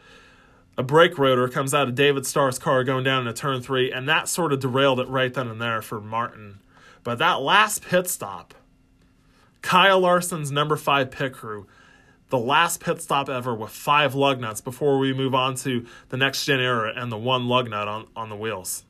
A 0.76 0.83
brake 0.83 1.18
rotor 1.18 1.48
comes 1.48 1.74
out 1.74 1.88
of 1.88 1.96
David 1.96 2.24
Starr's 2.24 2.59
car 2.59 2.85
going 2.85 3.02
down 3.02 3.26
into 3.26 3.33
turn 3.33 3.61
three, 3.61 3.90
and 3.90 4.09
that 4.09 4.28
sort 4.28 4.52
of 4.52 4.61
derailed 4.61 5.00
it 5.00 5.09
right 5.09 5.35
then 5.35 5.48
and 5.48 5.61
there 5.61 5.83
for 5.83 6.00
Martin. 6.00 6.61
But 7.02 7.18
that 7.18 7.40
last 7.40 7.83
pit 7.83 8.09
stop, 8.09 8.54
Kyle 9.61 10.00
Larson's 10.00 10.52
number 10.52 10.76
five 10.76 11.11
pit 11.11 11.33
crew, 11.33 11.66
the 12.30 12.38
last 12.38 12.80
pit 12.80 13.00
stop 13.00 13.28
ever 13.28 13.54
with 13.54 13.70
five 13.70 14.14
lug 14.14 14.40
nuts 14.40 14.60
before 14.60 14.98
we 14.98 15.12
move 15.12 15.34
on 15.34 15.54
to 15.56 15.86
the 16.10 16.16
next 16.16 16.44
gen 16.44 16.60
era 16.60 16.92
and 16.94 17.10
the 17.10 17.16
one 17.16 17.48
lug 17.48 17.70
nut 17.70 17.88
on, 17.88 18.06
on 18.14 18.28
the 18.28 18.36
wheels. 18.36 18.84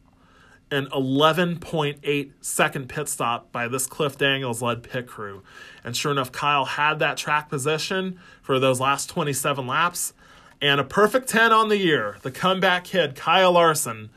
An 0.70 0.86
11.8 0.86 2.32
second 2.40 2.88
pit 2.88 3.08
stop 3.08 3.50
by 3.52 3.68
this 3.68 3.86
Cliff 3.86 4.18
Daniels 4.18 4.60
led 4.60 4.82
pit 4.82 5.06
crew. 5.06 5.42
And 5.82 5.96
sure 5.96 6.12
enough, 6.12 6.30
Kyle 6.30 6.66
had 6.66 6.98
that 6.98 7.16
track 7.16 7.48
position 7.48 8.18
for 8.42 8.58
those 8.58 8.78
last 8.78 9.08
27 9.08 9.66
laps. 9.66 10.12
And 10.60 10.80
a 10.80 10.84
perfect 10.84 11.28
10 11.28 11.52
on 11.52 11.68
the 11.68 11.78
year, 11.78 12.18
the 12.22 12.30
comeback 12.30 12.84
kid, 12.84 13.14
Kyle 13.14 13.52
Larson, 13.52 14.10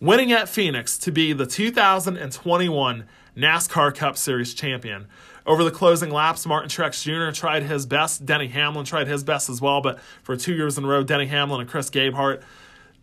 winning 0.00 0.32
at 0.32 0.48
Phoenix 0.48 0.98
to 0.98 1.12
be 1.12 1.32
the 1.32 1.46
2021 1.46 3.04
NASCAR 3.36 3.94
Cup 3.94 4.16
Series 4.16 4.52
champion. 4.52 5.06
Over 5.46 5.62
the 5.62 5.70
closing 5.70 6.10
laps, 6.10 6.44
Martin 6.44 6.68
Truex 6.68 7.02
Jr. 7.02 7.32
tried 7.32 7.62
his 7.62 7.86
best. 7.86 8.26
Denny 8.26 8.48
Hamlin 8.48 8.84
tried 8.84 9.06
his 9.06 9.22
best 9.22 9.48
as 9.48 9.60
well, 9.60 9.80
but 9.80 10.00
for 10.24 10.36
two 10.36 10.54
years 10.54 10.76
in 10.76 10.84
a 10.84 10.88
row, 10.88 11.04
Denny 11.04 11.26
Hamlin 11.26 11.60
and 11.60 11.70
Chris 11.70 11.88
Gabehart, 11.88 12.42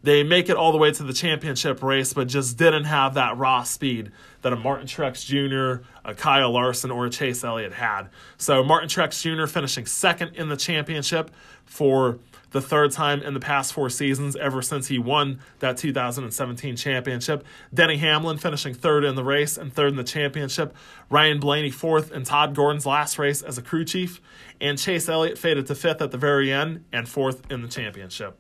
they 0.04 0.24
make 0.24 0.50
it 0.50 0.58
all 0.58 0.74
the 0.74 0.78
way 0.78 0.92
to 0.92 1.04
the 1.04 1.14
championship 1.14 1.82
race, 1.82 2.12
but 2.12 2.28
just 2.28 2.58
didn't 2.58 2.84
have 2.84 3.14
that 3.14 3.38
raw 3.38 3.64
speed 3.64 4.12
that 4.42 4.52
a 4.52 4.58
Martin 4.58 4.86
Truex 4.86 5.26
Jr., 5.26 5.86
a 6.04 6.14
Kyle 6.14 6.52
Larson, 6.52 6.92
or 6.92 7.06
a 7.06 7.10
Chase 7.10 7.46
Elliott 7.46 7.72
had. 7.72 8.10
So 8.38 8.62
Martin 8.62 8.90
Truex 8.90 9.22
Jr. 9.22 9.46
finishing 9.46 9.86
second 9.86 10.36
in 10.36 10.50
the 10.50 10.58
championship 10.58 11.32
for 11.64 12.20
the 12.54 12.62
third 12.62 12.92
time 12.92 13.22
in 13.22 13.34
the 13.34 13.39
past 13.39 13.74
four 13.74 13.89
seasons 13.89 14.36
ever 14.36 14.62
since 14.62 14.88
he 14.88 14.98
won 14.98 15.39
that 15.60 15.76
2017 15.76 16.76
championship. 16.78 17.46
Denny 17.74 17.98
Hamlin 17.98 18.38
finishing 18.38 18.74
third 18.74 19.04
in 19.04 19.16
the 19.16 19.24
race 19.24 19.58
and 19.58 19.74
third 19.74 19.89
in 19.89 19.96
the 19.98 20.04
championship. 20.04 20.74
Ryan 21.10 21.39
Blaney 21.39 21.72
fourth 21.72 22.12
in 22.12 22.24
Todd 22.24 22.56
Gordon's 22.56 22.86
last 22.86 23.20
race 23.20 23.42
as 23.42 23.58
a 23.58 23.62
crew 23.62 23.84
chief. 23.84 24.22
And 24.62 24.78
Chase 24.78 25.10
Elliott 25.10 25.38
faded 25.38 25.66
to 25.68 25.76
fifth 25.76 26.02
at 26.02 26.12
the 26.12 26.18
very 26.18 26.52
end 26.52 26.86
and 26.94 27.10
fourth 27.10 27.52
in 27.52 27.62
the 27.62 27.68
championship. 27.68 28.39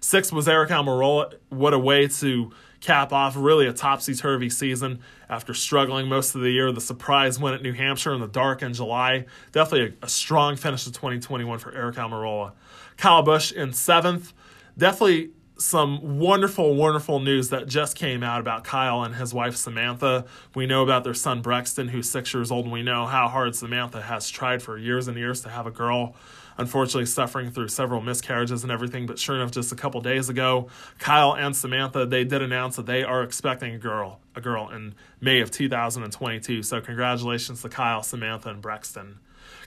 Sixth 0.00 0.32
was 0.32 0.46
Aric 0.46 0.68
Almirola. 0.68 1.34
What 1.50 1.74
a 1.74 1.78
way 1.78 2.08
to 2.08 2.50
cap 2.80 3.12
off 3.12 3.34
really 3.36 3.66
a 3.66 3.72
topsy 3.72 4.14
turvy 4.14 4.48
season 4.48 5.00
after 5.28 5.52
struggling 5.52 6.08
most 6.08 6.34
of 6.34 6.40
the 6.40 6.50
year. 6.50 6.72
The 6.72 6.80
surprise 6.80 7.38
win 7.38 7.54
at 7.54 7.62
New 7.62 7.72
Hampshire 7.72 8.14
in 8.14 8.20
the 8.20 8.28
dark 8.28 8.62
in 8.62 8.72
July. 8.72 9.26
Definitely 9.52 9.96
a, 10.00 10.06
a 10.06 10.08
strong 10.08 10.56
finish 10.56 10.84
to 10.84 10.92
2021 10.92 11.58
for 11.58 11.72
Aric 11.72 11.94
Almirola. 11.94 12.52
Kyle 12.98 13.22
Busch 13.22 13.52
in 13.52 13.72
seventh. 13.72 14.34
Definitely 14.76 15.30
some 15.56 16.18
wonderful, 16.18 16.74
wonderful 16.74 17.18
news 17.20 17.48
that 17.50 17.66
just 17.66 17.96
came 17.96 18.22
out 18.22 18.40
about 18.40 18.64
Kyle 18.64 19.02
and 19.02 19.14
his 19.14 19.32
wife 19.34 19.56
Samantha. 19.56 20.24
We 20.54 20.66
know 20.66 20.82
about 20.82 21.02
their 21.04 21.14
son 21.14 21.40
Brexton, 21.40 21.88
who's 21.88 22.10
six 22.10 22.32
years 22.34 22.50
old, 22.50 22.66
and 22.66 22.72
we 22.72 22.82
know 22.82 23.06
how 23.06 23.28
hard 23.28 23.56
Samantha 23.56 24.02
has 24.02 24.30
tried 24.30 24.62
for 24.62 24.78
years 24.78 25.08
and 25.08 25.16
years 25.16 25.40
to 25.42 25.48
have 25.48 25.66
a 25.66 25.70
girl. 25.70 26.14
unfortunately 26.60 27.06
suffering 27.06 27.52
through 27.52 27.68
several 27.68 28.00
miscarriages 28.00 28.64
and 28.64 28.72
everything. 28.72 29.06
But 29.06 29.16
sure 29.16 29.36
enough, 29.36 29.52
just 29.52 29.70
a 29.70 29.76
couple 29.76 30.00
days 30.00 30.28
ago, 30.28 30.68
Kyle 30.98 31.32
and 31.32 31.56
Samantha 31.56 32.04
they 32.04 32.24
did 32.24 32.42
announce 32.42 32.74
that 32.74 32.86
they 32.86 33.04
are 33.04 33.22
expecting 33.22 33.74
a 33.74 33.78
girl, 33.78 34.18
a 34.34 34.40
girl 34.40 34.68
in 34.68 34.96
May 35.20 35.40
of 35.40 35.52
2022. 35.52 36.64
So 36.64 36.80
congratulations 36.80 37.62
to 37.62 37.68
Kyle, 37.68 38.02
Samantha, 38.02 38.48
and 38.50 38.60
Brexton. 38.60 39.20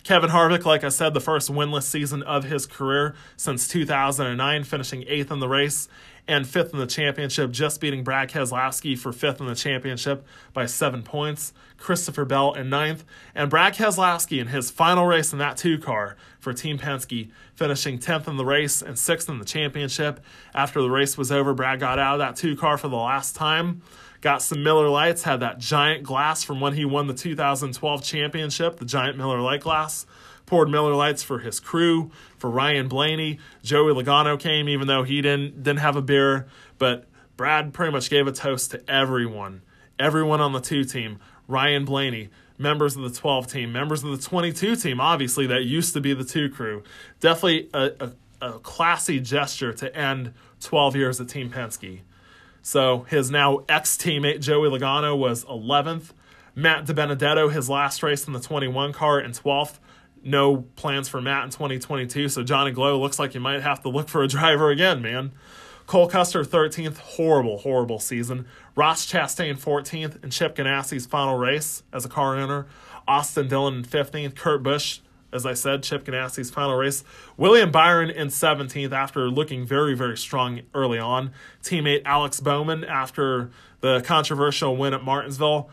Kevin 0.04 0.32
Harvick, 0.32 0.66
like 0.66 0.84
I 0.84 0.90
said, 0.90 1.14
the 1.14 1.22
first 1.22 1.52
winless 1.52 1.84
season 1.84 2.24
of 2.24 2.46
his 2.46 2.66
career 2.66 3.14
since 3.38 3.68
2009, 3.68 4.64
finishing 4.64 5.04
eighth 5.08 5.32
in 5.32 5.40
the 5.40 5.48
race 5.48 5.88
and 6.28 6.48
fifth 6.48 6.74
in 6.74 6.80
the 6.80 6.88
championship, 6.88 7.52
just 7.52 7.80
beating 7.80 8.04
Brad 8.04 8.30
Keselowski 8.30 8.98
for 8.98 9.12
fifth 9.12 9.40
in 9.40 9.48
the 9.48 9.56
championship 9.56 10.26
by 10.54 10.66
seven 10.66 11.04
points. 11.04 11.54
Christopher 11.78 12.26
Bell 12.26 12.54
in 12.54 12.70
ninth, 12.70 13.04
and 13.34 13.50
Brad 13.50 13.74
Keselowski 13.74 14.40
in 14.40 14.48
his 14.48 14.70
final 14.70 15.06
race 15.06 15.34
in 15.34 15.40
that 15.40 15.58
two 15.58 15.80
car 15.80 16.16
for 16.40 16.54
Team 16.54 16.78
Penske, 16.78 17.32
finishing 17.56 17.98
10th 17.98 18.28
in 18.28 18.38
the 18.38 18.46
race 18.46 18.84
and 18.84 18.98
sixth 18.98 19.28
in 19.30 19.40
the 19.40 19.46
championship. 19.46 20.20
After 20.54 20.80
the 20.82 20.92
race 20.92 21.18
was 21.18 21.32
over, 21.32 21.56
Brad 21.56 21.80
got 21.80 21.98
out 21.98 22.14
of 22.14 22.20
that 22.20 22.36
two 22.36 22.56
car 22.56 22.78
for 22.78 22.88
the 22.88 22.96
last 22.96 23.36
time 23.36 23.82
got 24.22 24.42
some 24.42 24.64
Miller 24.64 24.88
Lites, 24.88 25.24
had 25.24 25.40
that 25.40 25.58
giant 25.58 26.04
glass 26.04 26.44
from 26.44 26.62
when 26.62 26.74
he 26.74 26.86
won 26.86 27.08
the 27.08 27.14
2012 27.14 28.04
championship, 28.04 28.78
the 28.78 28.86
giant 28.86 29.18
Miller 29.18 29.42
Lite 29.42 29.62
glass. 29.62 30.06
Poured 30.46 30.70
Miller 30.70 30.94
Lites 30.94 31.24
for 31.24 31.40
his 31.40 31.60
crew, 31.60 32.12
for 32.38 32.50
Ryan 32.50 32.88
Blaney. 32.88 33.40
Joey 33.64 33.94
Logano 33.94 34.40
came, 34.40 34.68
even 34.68 34.88
though 34.88 35.04
he 35.04 35.22
didn't 35.22 35.64
didn't 35.64 35.80
have 35.80 35.96
a 35.96 36.02
beer. 36.02 36.48
But 36.78 37.08
Brad 37.38 37.74
pretty 37.74 37.92
much 37.92 38.10
gave 38.10 38.28
a 38.28 38.32
toast 38.32 38.72
to 38.72 38.90
everyone, 38.90 39.62
everyone 39.98 40.42
on 40.42 40.52
the 40.52 40.60
two 40.60 40.84
team. 40.84 41.20
Ryan 41.48 41.86
Blaney, 41.86 42.30
members 42.58 42.96
of 42.96 43.04
the 43.04 43.18
12 43.18 43.48
team, 43.48 43.72
members 43.72 44.04
of 44.04 44.12
the 44.12 44.18
22 44.18 44.76
team, 44.76 45.02
obviously 45.02 45.48
that 45.48 45.64
used 45.64 45.94
to 45.94 46.02
be 46.02 46.14
the 46.14 46.24
two 46.24 46.50
crew. 46.50 46.84
Definitely 47.20 47.70
a, 47.74 47.92
a, 48.00 48.12
a 48.42 48.60
classy 48.60 49.20
gesture 49.20 49.74
to 49.74 49.96
end 49.96 50.34
12 50.62 50.96
years 50.96 51.20
at 51.20 51.30
Team 51.30 51.50
Penske. 51.50 52.02
So 52.62 53.06
his 53.10 53.32
now 53.32 53.60
ex 53.68 53.98
teammate 53.98 54.42
Joey 54.42 54.70
Logano 54.70 55.18
was 55.18 55.46
11th. 55.46 56.12
Matt 56.54 56.86
DiBenedetto, 56.86 57.52
his 57.52 57.70
last 57.70 58.04
race 58.04 58.28
in 58.28 58.34
the 58.34 58.40
21 58.40 58.94
car, 58.94 59.20
in 59.20 59.32
12th. 59.32 59.80
No 60.24 60.58
plans 60.76 61.10
for 61.10 61.22
Matt 61.22 61.46
in 61.46 61.50
2022. 61.50 62.30
So 62.30 62.44
Johnny 62.44 62.72
Glow 62.72 63.00
looks 63.00 63.18
like 63.18 63.34
you 63.34 63.40
might 63.40 63.62
have 63.62 63.82
to 63.84 63.90
look 63.90 64.10
for 64.10 64.22
a 64.22 64.28
driver 64.28 64.70
again, 64.70 65.02
man. 65.02 65.32
Cole 65.88 66.08
Custer, 66.08 66.44
13th. 66.44 66.98
Horrible, 66.98 67.58
horrible 67.60 68.00
season. 68.00 68.46
Ross 68.76 69.06
Chastain, 69.12 69.60
14th. 69.60 70.22
And 70.24 70.32
Chip 70.32 70.56
Ganassi's 70.56 71.06
final 71.06 71.38
race 71.38 71.84
as 71.92 72.06
a 72.06 72.10
car 72.10 72.38
owner. 72.38 72.68
Austin 73.08 73.48
Dillon, 73.48 73.84
15th. 73.84 74.36
Kurt 74.36 74.62
Busch, 74.62 75.00
as 75.34 75.46
I 75.46 75.54
said, 75.54 75.84
Chip 75.84 76.06
Ganassi's 76.06 76.52
final 76.52 76.76
race. 76.76 77.04
William 77.38 77.72
Byron 77.72 78.10
in 78.10 78.28
17th 78.28 78.92
after 78.92 79.30
looking 79.30 79.66
very, 79.66 79.94
very 79.94 80.18
strong 80.18 80.62
early 80.74 81.00
on. 81.00 81.32
Teammate 81.64 82.02
Alex 82.06 82.40
Bowman 82.40 82.84
after 82.84 83.50
the 83.82 84.02
controversial 84.02 84.76
win 84.76 84.94
at 84.94 85.04
Martinsville. 85.04 85.70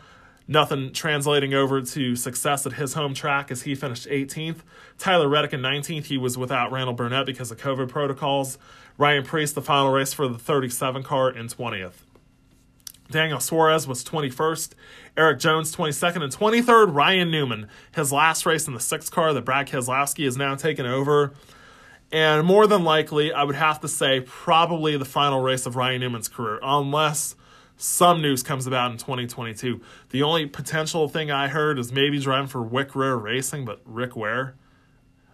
Nothing 0.47 0.91
translating 0.91 1.53
over 1.53 1.81
to 1.81 2.15
success 2.15 2.65
at 2.65 2.73
his 2.73 2.95
home 2.95 3.13
track 3.13 3.51
as 3.51 3.61
he 3.61 3.75
finished 3.75 4.07
18th. 4.07 4.61
Tyler 4.97 5.27
Reddick 5.27 5.53
in 5.53 5.61
19th. 5.61 6.05
He 6.05 6.17
was 6.17 6.37
without 6.37 6.71
Randall 6.71 6.95
Burnett 6.95 7.27
because 7.27 7.51
of 7.51 7.59
COVID 7.59 7.87
protocols. 7.87 8.57
Ryan 8.97 9.23
Preece, 9.23 9.53
the 9.53 9.61
final 9.61 9.91
race 9.91 10.11
for 10.11 10.27
the 10.27 10.39
37 10.39 11.03
car, 11.03 11.29
in 11.29 11.47
20th. 11.47 12.08
Daniel 13.11 13.39
Suarez 13.39 13.87
was 13.87 14.03
21st. 14.03 14.73
Erik 15.17 15.39
Jones 15.39 15.75
22nd 15.75 16.23
and 16.23 16.33
23rd. 16.33 16.93
Ryan 16.93 17.31
Newman, 17.31 17.67
his 17.95 18.11
last 18.11 18.45
race 18.45 18.67
in 18.67 18.73
the 18.73 18.79
sixth 18.79 19.11
car 19.11 19.33
that 19.33 19.45
Brad 19.45 19.67
Keselowski 19.67 20.27
is 20.27 20.37
now 20.37 20.55
taking 20.55 20.85
over. 20.85 21.33
And 22.11 22.45
more 22.45 22.67
than 22.67 22.83
likely, 22.83 23.31
I 23.31 23.43
would 23.43 23.55
have 23.55 23.79
to 23.81 23.87
say 23.87 24.21
probably 24.21 24.97
the 24.97 25.05
final 25.05 25.41
race 25.41 25.65
of 25.65 25.75
Ryan 25.75 26.01
Newman's 26.01 26.27
career, 26.27 26.59
unless 26.63 27.35
some 27.77 28.21
news 28.21 28.43
comes 28.43 28.67
about 28.67 28.91
in 28.91 28.97
2022. 28.97 29.79
The 30.09 30.23
only 30.23 30.45
potential 30.45 31.07
thing 31.07 31.31
I 31.31 31.47
heard 31.47 31.79
is 31.79 31.91
maybe 31.91 32.19
driving 32.19 32.47
for 32.47 32.61
Wick 32.61 32.95
Ware 32.95 33.17
Racing, 33.17 33.65
but 33.65 33.81
Rick 33.85 34.15
Ware. 34.15 34.55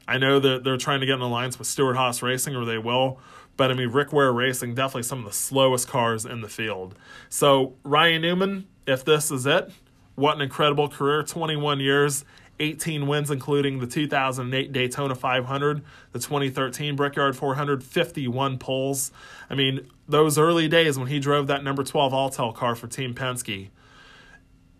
I 0.07 0.17
know 0.17 0.39
that 0.39 0.63
they're 0.63 0.77
trying 0.77 0.99
to 0.99 1.05
get 1.05 1.15
an 1.15 1.21
alliance 1.21 1.57
with 1.57 1.67
Stewart 1.67 1.95
Haas 1.95 2.21
Racing, 2.21 2.55
or 2.55 2.63
they 2.63 2.77
will. 2.77 3.19
But 3.57 3.71
I 3.71 3.73
mean, 3.73 3.89
Rick 3.89 4.11
Ware 4.11 4.33
Racing, 4.33 4.75
definitely 4.75 5.03
some 5.03 5.19
of 5.19 5.25
the 5.25 5.33
slowest 5.33 5.87
cars 5.87 6.25
in 6.25 6.41
the 6.41 6.49
field. 6.49 6.95
So, 7.29 7.75
Ryan 7.83 8.21
Newman, 8.21 8.67
if 8.85 9.05
this 9.05 9.31
is 9.31 9.45
it, 9.45 9.71
what 10.15 10.35
an 10.35 10.41
incredible 10.41 10.89
career 10.89 11.23
21 11.23 11.79
years, 11.79 12.25
18 12.59 13.07
wins, 13.07 13.31
including 13.31 13.79
the 13.79 13.87
2008 13.87 14.71
Daytona 14.71 15.15
500, 15.15 15.81
the 16.11 16.19
2013 16.19 16.95
Brickyard 16.95 17.35
400, 17.35 17.83
51 17.83 18.57
poles. 18.57 19.11
I 19.49 19.55
mean, 19.55 19.87
those 20.07 20.37
early 20.37 20.67
days 20.67 20.97
when 20.97 21.07
he 21.07 21.19
drove 21.19 21.47
that 21.47 21.63
number 21.63 21.83
12 21.83 22.13
Alltel 22.13 22.55
car 22.55 22.75
for 22.75 22.87
Team 22.87 23.13
Penske, 23.13 23.69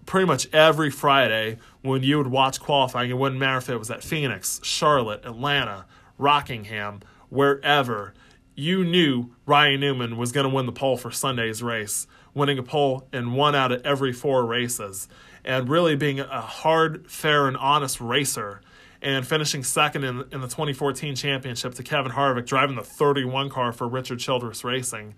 pretty 0.05 0.25
much 0.25 0.47
every 0.53 0.89
Friday 0.89 1.57
when 1.81 2.03
you 2.03 2.17
would 2.17 2.27
watch 2.27 2.59
qualifying, 2.59 3.09
it 3.09 3.17
wouldn't 3.17 3.39
matter 3.39 3.57
if 3.57 3.69
it 3.69 3.77
was 3.77 3.91
at 3.91 4.03
Phoenix, 4.03 4.59
Charlotte, 4.63 5.25
Atlanta, 5.25 5.85
Rockingham, 6.17 7.01
wherever 7.29 8.13
you 8.55 8.83
knew 8.83 9.31
Ryan 9.45 9.81
Newman 9.81 10.17
was 10.17 10.31
going 10.31 10.47
to 10.47 10.53
win 10.53 10.65
the 10.65 10.71
pole 10.71 10.97
for 10.97 11.11
Sunday's 11.11 11.61
race, 11.61 12.07
winning 12.33 12.57
a 12.57 12.63
pole 12.63 13.07
in 13.11 13.33
one 13.33 13.53
out 13.55 13.71
of 13.71 13.85
every 13.85 14.13
four 14.13 14.45
races, 14.45 15.07
and 15.43 15.69
really 15.69 15.95
being 15.95 16.19
a 16.19 16.41
hard, 16.41 17.09
fair, 17.09 17.47
and 17.47 17.57
honest 17.57 17.99
racer, 17.99 18.61
and 19.01 19.27
finishing 19.27 19.63
second 19.63 20.03
in, 20.03 20.23
in 20.31 20.41
the 20.41 20.47
2014 20.47 21.15
championship 21.15 21.75
to 21.75 21.83
Kevin 21.83 22.13
Harvick, 22.13 22.45
driving 22.45 22.75
the 22.75 22.83
31 22.83 23.49
car 23.49 23.71
for 23.71 23.87
Richard 23.87 24.19
Childress 24.19 24.63
Racing. 24.63 25.13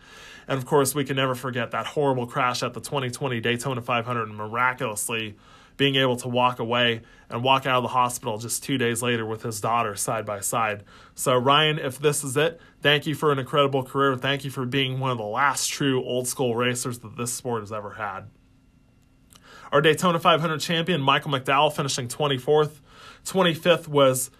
And 0.47 0.57
of 0.57 0.65
course, 0.65 0.95
we 0.95 1.03
can 1.05 1.15
never 1.15 1.35
forget 1.35 1.71
that 1.71 1.85
horrible 1.85 2.25
crash 2.25 2.63
at 2.63 2.73
the 2.73 2.81
2020 2.81 3.39
Daytona 3.39 3.81
500 3.81 4.27
and 4.27 4.35
miraculously 4.35 5.35
being 5.77 5.95
able 5.95 6.17
to 6.17 6.27
walk 6.27 6.59
away 6.59 7.01
and 7.29 7.43
walk 7.43 7.65
out 7.65 7.77
of 7.77 7.83
the 7.83 7.89
hospital 7.89 8.37
just 8.37 8.63
two 8.63 8.77
days 8.77 9.01
later 9.01 9.25
with 9.25 9.43
his 9.43 9.61
daughter 9.61 9.95
side 9.95 10.25
by 10.25 10.39
side. 10.39 10.83
So, 11.15 11.35
Ryan, 11.35 11.79
if 11.79 11.99
this 11.99 12.23
is 12.23 12.35
it, 12.35 12.59
thank 12.81 13.05
you 13.05 13.15
for 13.15 13.31
an 13.31 13.39
incredible 13.39 13.83
career. 13.83 14.15
Thank 14.15 14.43
you 14.43 14.51
for 14.51 14.65
being 14.65 14.99
one 14.99 15.11
of 15.11 15.17
the 15.17 15.23
last 15.23 15.67
true 15.67 16.03
old 16.03 16.27
school 16.27 16.55
racers 16.55 16.99
that 16.99 17.15
this 17.15 17.33
sport 17.33 17.61
has 17.61 17.71
ever 17.71 17.91
had. 17.91 18.25
Our 19.71 19.81
Daytona 19.81 20.19
500 20.19 20.59
champion, 20.59 21.01
Michael 21.01 21.31
McDowell, 21.31 21.73
finishing 21.73 22.07
24th. 22.07 22.79
25th 23.25 23.87
was 23.87 24.31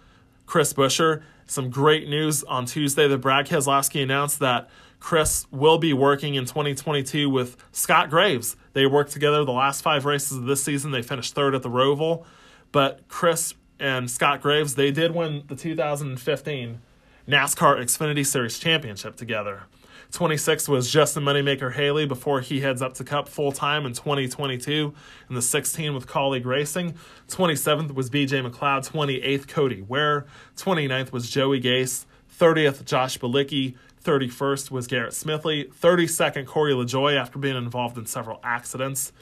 Chris 0.46 0.72
Buescher. 0.72 1.22
Some 1.46 1.70
great 1.70 2.08
news 2.08 2.42
on 2.44 2.66
Tuesday 2.66 3.06
that 3.08 3.18
Brad 3.18 3.46
Keselowski 3.46 4.02
announced 4.02 4.38
that 4.40 4.70
Chris 5.00 5.46
will 5.50 5.78
be 5.78 5.92
working 5.92 6.34
in 6.34 6.44
2022 6.44 7.30
with 7.30 7.56
Scott 7.72 8.10
Graves. 8.10 8.56
They 8.72 8.86
worked 8.86 9.12
together 9.12 9.44
the 9.44 9.52
last 9.52 9.82
five 9.82 10.04
races 10.04 10.38
of 10.38 10.44
this 10.44 10.62
season. 10.62 10.90
They 10.90 11.02
finished 11.02 11.34
third 11.34 11.54
at 11.54 11.62
the 11.62 11.70
Roval. 11.70 12.24
But 12.72 13.06
Chris 13.08 13.54
and 13.78 14.10
Scott 14.10 14.42
Graves, 14.42 14.74
they 14.74 14.90
did 14.90 15.14
win 15.14 15.44
the 15.46 15.56
2015 15.56 16.80
NASCAR 17.28 17.78
Xfinity 17.78 18.26
Series 18.26 18.58
Championship 18.58 19.16
together. 19.16 19.64
26th 20.12 20.68
was 20.68 20.90
Justin 20.90 21.22
Moneymaker 21.22 21.74
Haley 21.74 22.06
before 22.06 22.40
he 22.40 22.60
heads 22.60 22.80
up 22.80 22.94
to 22.94 23.04
Cup 23.04 23.28
full 23.28 23.52
time 23.52 23.84
in 23.84 23.92
2022 23.92 24.94
in 25.28 25.34
the 25.34 25.42
16 25.42 25.94
with 25.94 26.06
Kaulig 26.06 26.46
Racing. 26.46 26.94
27th 27.28 27.94
was 27.94 28.08
BJ 28.08 28.48
McLeod. 28.48 28.90
28th, 28.90 29.48
Cody 29.48 29.82
Ware. 29.82 30.26
29th 30.56 31.12
was 31.12 31.28
Joey 31.28 31.60
Gase. 31.60 32.06
30th, 32.38 32.84
Josh 32.84 33.18
Bilicki. 33.18 33.76
31st 34.04 34.70
was 34.70 34.86
Garrett 34.86 35.12
Smithley. 35.12 35.72
32nd, 35.72 36.46
Corey 36.46 36.72
LaJoie 36.72 37.16
after 37.16 37.38
being 37.38 37.56
involved 37.56 37.98
in 37.98 38.06
several 38.06 38.40
accidents. 38.42 39.12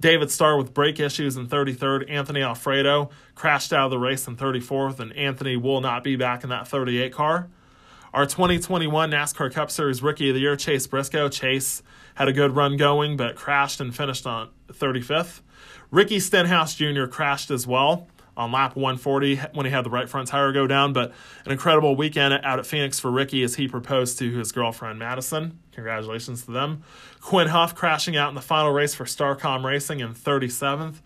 David 0.00 0.30
Starr 0.30 0.56
with 0.56 0.74
brake 0.74 1.00
issues 1.00 1.36
in 1.36 1.46
33rd. 1.46 2.10
Anthony 2.10 2.42
Alfredo 2.42 3.10
crashed 3.34 3.72
out 3.72 3.86
of 3.86 3.90
the 3.90 3.98
race 3.98 4.26
in 4.26 4.36
34th, 4.36 5.00
and 5.00 5.12
Anthony 5.14 5.56
will 5.56 5.80
not 5.80 6.04
be 6.04 6.16
back 6.16 6.42
in 6.42 6.50
that 6.50 6.68
38 6.68 7.12
car. 7.12 7.48
Our 8.12 8.24
2021 8.24 9.10
NASCAR 9.10 9.52
Cup 9.52 9.70
Series 9.70 10.02
Rookie 10.02 10.30
of 10.30 10.34
the 10.34 10.40
Year, 10.40 10.56
Chase 10.56 10.86
Briscoe. 10.86 11.28
Chase 11.28 11.82
had 12.14 12.28
a 12.28 12.32
good 12.32 12.56
run 12.56 12.76
going, 12.76 13.16
but 13.16 13.36
crashed 13.36 13.80
and 13.80 13.94
finished 13.94 14.26
on 14.26 14.48
35th. 14.68 15.42
Ricky 15.90 16.18
Stenhouse 16.18 16.74
Jr. 16.74 17.06
crashed 17.06 17.50
as 17.50 17.66
well 17.66 18.06
on 18.36 18.52
lap 18.52 18.76
140 18.76 19.36
when 19.54 19.66
he 19.66 19.72
had 19.72 19.84
the 19.84 19.90
right 19.90 20.08
front 20.08 20.28
tire 20.28 20.52
go 20.52 20.66
down. 20.66 20.92
But 20.92 21.12
an 21.44 21.52
incredible 21.52 21.96
weekend 21.96 22.34
out 22.34 22.58
at 22.58 22.66
Phoenix 22.66 23.00
for 23.00 23.10
Ricky 23.10 23.42
as 23.42 23.56
he 23.56 23.68
proposed 23.68 24.18
to 24.18 24.30
his 24.30 24.52
girlfriend 24.52 24.98
Madison. 24.98 25.58
Congratulations 25.72 26.44
to 26.44 26.50
them. 26.50 26.82
Quinn 27.20 27.48
Houff 27.48 27.74
crashing 27.74 28.16
out 28.16 28.28
in 28.28 28.34
the 28.34 28.40
final 28.40 28.72
race 28.72 28.94
for 28.94 29.04
Starcom 29.04 29.64
Racing 29.64 30.00
in 30.00 30.14
37th. 30.14 30.96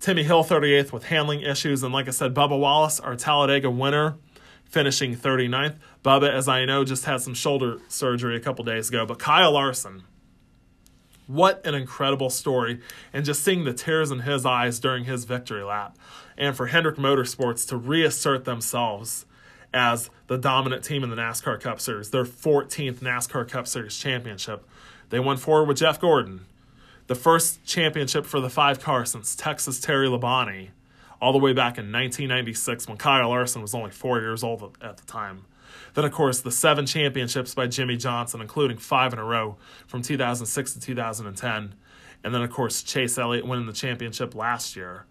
Timmy 0.00 0.24
Hill 0.24 0.44
38th 0.44 0.92
with 0.92 1.04
handling 1.04 1.40
issues. 1.40 1.82
And 1.82 1.92
like 1.92 2.08
I 2.08 2.10
said, 2.10 2.34
Bubba 2.34 2.58
Wallace, 2.58 3.00
our 3.00 3.16
Talladega 3.16 3.70
winner, 3.70 4.16
finishing 4.64 5.16
39th. 5.16 5.76
Bubba, 6.04 6.30
as 6.30 6.48
I 6.48 6.64
know, 6.64 6.84
just 6.84 7.04
had 7.04 7.20
some 7.22 7.34
shoulder 7.34 7.78
surgery 7.88 8.36
a 8.36 8.40
couple 8.40 8.64
days 8.64 8.88
ago. 8.88 9.06
But 9.06 9.18
Kyle 9.18 9.52
Larson 9.52 10.02
what 11.26 11.66
an 11.66 11.74
incredible 11.74 12.30
story. 12.30 12.80
And 13.12 13.24
just 13.24 13.42
seeing 13.42 13.64
the 13.64 13.72
tears 13.72 14.10
in 14.10 14.20
his 14.20 14.44
eyes 14.44 14.78
during 14.78 15.04
his 15.04 15.24
victory 15.24 15.62
lap. 15.62 15.96
And 16.36 16.56
for 16.56 16.66
Hendrick 16.66 16.96
Motorsports 16.96 17.66
to 17.68 17.76
reassert 17.76 18.44
themselves 18.44 19.26
as 19.72 20.08
the 20.28 20.38
dominant 20.38 20.84
team 20.84 21.02
in 21.02 21.10
the 21.10 21.16
NASCAR 21.16 21.60
Cup 21.60 21.80
Series, 21.80 22.10
their 22.10 22.24
14th 22.24 23.00
NASCAR 23.00 23.48
Cup 23.48 23.66
Series 23.66 23.96
championship. 23.96 24.66
They 25.10 25.20
won 25.20 25.36
four 25.36 25.64
with 25.64 25.78
Jeff 25.78 26.00
Gordon, 26.00 26.46
the 27.06 27.14
first 27.14 27.64
championship 27.64 28.24
for 28.24 28.40
the 28.40 28.48
five 28.48 28.80
car 28.80 29.04
since 29.04 29.34
Texas 29.34 29.80
Terry 29.80 30.06
Labonte, 30.06 30.70
all 31.20 31.32
the 31.32 31.38
way 31.38 31.52
back 31.52 31.76
in 31.76 31.92
1996 31.92 32.88
when 32.88 32.96
Kyle 32.96 33.28
Larson 33.28 33.62
was 33.62 33.74
only 33.74 33.90
four 33.90 34.20
years 34.20 34.42
old 34.42 34.76
at 34.80 34.96
the 34.96 35.06
time. 35.06 35.44
Then, 35.94 36.04
of 36.04 36.12
course, 36.12 36.40
the 36.40 36.50
seven 36.50 36.86
championships 36.86 37.54
by 37.54 37.66
Jimmie 37.66 37.96
Johnson, 37.96 38.40
including 38.40 38.78
five 38.78 39.12
in 39.12 39.18
a 39.18 39.24
row 39.24 39.56
from 39.86 40.02
2006 40.02 40.74
to 40.74 40.80
2010. 40.80 41.74
And 42.22 42.34
then, 42.34 42.42
of 42.42 42.50
course, 42.50 42.82
Chase 42.82 43.18
Elliott 43.18 43.46
winning 43.46 43.66
the 43.66 43.72
championship 43.72 44.34
last 44.34 44.76
year. 44.76 45.04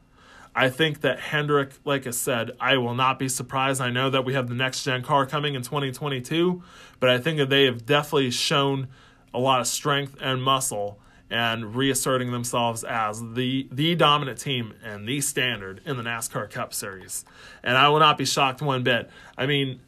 I 0.56 0.70
think 0.70 1.02
that 1.02 1.20
Hendrick, 1.20 1.72
like 1.84 2.06
I 2.06 2.12
said, 2.12 2.52
I 2.60 2.78
will 2.78 2.94
not 2.94 3.18
be 3.18 3.28
surprised. 3.28 3.82
I 3.82 3.90
know 3.90 4.10
that 4.10 4.24
we 4.24 4.34
have 4.34 4.48
the 4.48 4.56
next 4.56 4.84
gen 4.84 5.02
car 5.02 5.26
coming 5.26 5.56
in 5.56 5.64
2022, 5.64 6.62
but 7.00 7.10
I 7.10 7.18
think 7.18 7.40
that 7.40 7.50
they 7.50 7.66
have 7.66 7.86
definitely 7.86 8.32
shown 8.32 8.88
a 9.34 9.40
lot 9.40 9.62
of 9.62 9.68
strength 9.68 10.16
and 10.22 10.44
muscle 10.44 11.00
and 11.30 11.76
reasserting 11.76 12.32
themselves 12.32 12.84
as 12.84 13.20
the 13.34 13.68
the 13.72 13.96
dominant 13.96 14.38
team 14.38 14.74
and 14.84 15.08
the 15.08 15.20
standard 15.20 15.82
in 15.86 15.98
the 15.98 16.04
NASCAR 16.04 16.50
Cup 16.50 16.74
Series. 16.74 17.26
And 17.64 17.76
I 17.76 17.90
will 17.90 18.00
not 18.00 18.20
be 18.20 18.26
shocked 18.26 18.62
one 18.62 18.84
bit. 18.84 19.10
I 19.36 19.48
mean, 19.48 19.82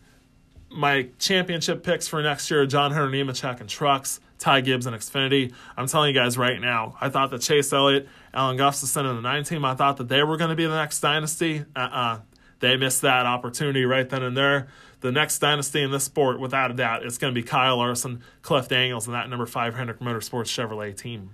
my 0.72 1.10
championship 1.20 1.84
picks 1.84 2.08
for 2.08 2.22
next 2.24 2.50
year: 2.50 2.64
are 2.64 2.66
John 2.66 2.92
Hunter 2.92 3.16
Nemechek 3.16 3.60
and 3.60 3.70
trucks, 3.70 4.20
Ty 4.40 4.62
Gibbs 4.62 4.88
and 4.88 4.96
Xfinity. 4.96 5.54
I'm 5.78 5.86
telling 5.88 6.14
you 6.16 6.20
guys 6.20 6.38
right 6.38 6.60
now, 6.60 6.98
I 7.00 7.10
thought 7.10 7.30
that 7.30 7.42
Chase 7.42 7.72
Elliott, 7.72 8.08
Alan 8.36 8.58
Gustafson, 8.58 9.06
and 9.06 9.18
the 9.18 9.22
nine 9.22 9.44
team, 9.46 9.64
I 9.64 9.74
thought 9.76 9.98
that 9.98 10.10
they 10.10 10.22
were 10.22 10.36
going 10.36 10.50
to 10.50 10.56
be 10.56 10.66
the 10.66 10.76
next 10.76 11.00
dynasty. 11.00 11.64
Uh-uh. 11.76 12.20
They 12.60 12.78
missed 12.78 13.02
that 13.02 13.26
opportunity 13.26 13.86
right 13.86 14.08
then 14.10 14.24
and 14.24 14.36
there. 14.36 14.68
The 15.02 15.12
next 15.12 15.40
dynasty 15.40 15.82
in 15.82 15.92
this 15.92 16.04
sport, 16.04 16.40
without 16.40 16.72
a 16.72 16.74
doubt, 16.74 17.06
is 17.06 17.18
going 17.18 17.34
to 17.34 17.40
be 17.40 17.46
Kyle 17.46 17.78
Larson, 17.78 18.24
Cliff 18.42 18.68
Daniels, 18.68 19.08
and 19.08 19.16
that 19.16 19.30
number 19.30 19.46
five 19.46 19.76
Hendrick 19.76 20.00
Motorsports 20.00 20.48
Chevrolet 20.48 20.96
team. 20.96 21.32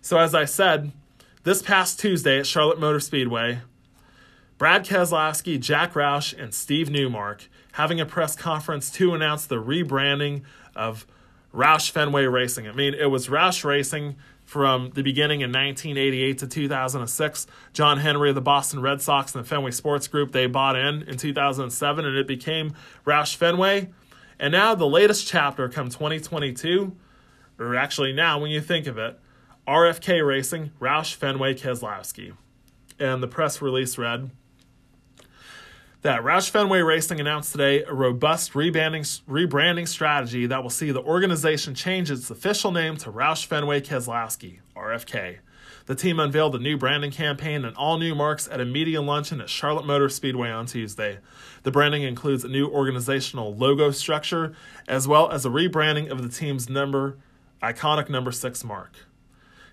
So, 0.00 0.18
as 0.18 0.34
I 0.34 0.44
said, 0.44 0.92
this 1.42 1.62
past 1.62 2.00
Tuesday 2.00 2.38
at 2.38 2.46
Charlotte 2.46 2.80
Motor 2.80 3.00
Speedway, 3.00 3.60
Brad 4.58 4.84
Keselowski, 4.84 5.60
Jack 5.60 5.94
Roush, 5.94 6.38
and 6.38 6.54
Steve 6.54 6.90
Newmark 6.90 7.48
having 7.72 8.00
a 8.00 8.06
press 8.06 8.36
conference 8.36 8.90
to 8.92 9.14
announce 9.14 9.46
the 9.46 9.56
rebranding 9.56 10.42
of 10.74 11.06
Roush 11.52 11.90
Fenway 11.90 12.24
Racing. 12.24 12.68
I 12.68 12.72
mean, 12.72 12.94
it 12.94 13.06
was 13.06 13.28
Roush 13.28 13.64
Racing 13.64 14.16
from 14.46 14.90
the 14.94 15.02
beginning 15.02 15.40
in 15.40 15.50
1988 15.50 16.38
to 16.38 16.46
2006. 16.46 17.46
John 17.74 17.98
Henry 17.98 18.30
of 18.30 18.34
the 18.34 18.40
Boston 18.40 18.80
Red 18.80 19.02
Sox 19.02 19.34
and 19.34 19.44
the 19.44 19.48
Fenway 19.48 19.72
Sports 19.72 20.08
Group, 20.08 20.32
they 20.32 20.46
bought 20.46 20.76
in 20.76 21.02
in 21.02 21.18
2007 21.18 22.04
and 22.06 22.16
it 22.16 22.26
became 22.26 22.72
Roush 23.04 23.34
Fenway. 23.34 23.90
And 24.38 24.52
now 24.52 24.74
the 24.74 24.86
latest 24.86 25.26
chapter 25.26 25.68
come 25.68 25.90
2022, 25.90 26.96
or 27.58 27.74
actually 27.74 28.12
now 28.12 28.38
when 28.38 28.50
you 28.50 28.60
think 28.60 28.86
of 28.86 28.96
it, 28.96 29.18
RFK 29.66 30.24
Racing, 30.24 30.70
Roush 30.80 31.14
Fenway 31.14 31.54
Keselowski. 31.54 32.32
And 32.98 33.22
the 33.22 33.28
press 33.28 33.60
release 33.60 33.98
read, 33.98 34.30
that 36.06 36.22
Roush 36.22 36.50
Fenway 36.50 36.82
Racing 36.82 37.18
announced 37.18 37.50
today 37.50 37.82
a 37.82 37.92
robust 37.92 38.52
rebranding, 38.52 39.88
strategy 39.88 40.46
that 40.46 40.62
will 40.62 40.70
see 40.70 40.92
the 40.92 41.02
organization 41.02 41.74
change 41.74 42.12
its 42.12 42.30
official 42.30 42.70
name 42.70 42.96
to 42.98 43.10
Roush 43.10 43.44
Fenway 43.44 43.80
Keselowski, 43.80 44.58
RFK. 44.76 45.38
The 45.86 45.96
team 45.96 46.20
unveiled 46.20 46.54
a 46.54 46.60
new 46.60 46.76
branding 46.76 47.10
campaign 47.10 47.64
and 47.64 47.76
all 47.76 47.98
new 47.98 48.14
marks 48.14 48.46
at 48.46 48.60
a 48.60 48.64
media 48.64 49.02
luncheon 49.02 49.40
at 49.40 49.50
Charlotte 49.50 49.84
Motor 49.84 50.08
Speedway 50.08 50.48
on 50.48 50.66
Tuesday. 50.66 51.18
The 51.64 51.72
branding 51.72 52.04
includes 52.04 52.44
a 52.44 52.48
new 52.48 52.68
organizational 52.68 53.56
logo 53.56 53.90
structure 53.90 54.54
as 54.86 55.08
well 55.08 55.32
as 55.32 55.44
a 55.44 55.48
rebranding 55.48 56.08
of 56.08 56.22
the 56.22 56.28
team's 56.28 56.70
number 56.70 57.16
iconic 57.60 58.08
number 58.08 58.30
6 58.30 58.62
mark. 58.62 58.92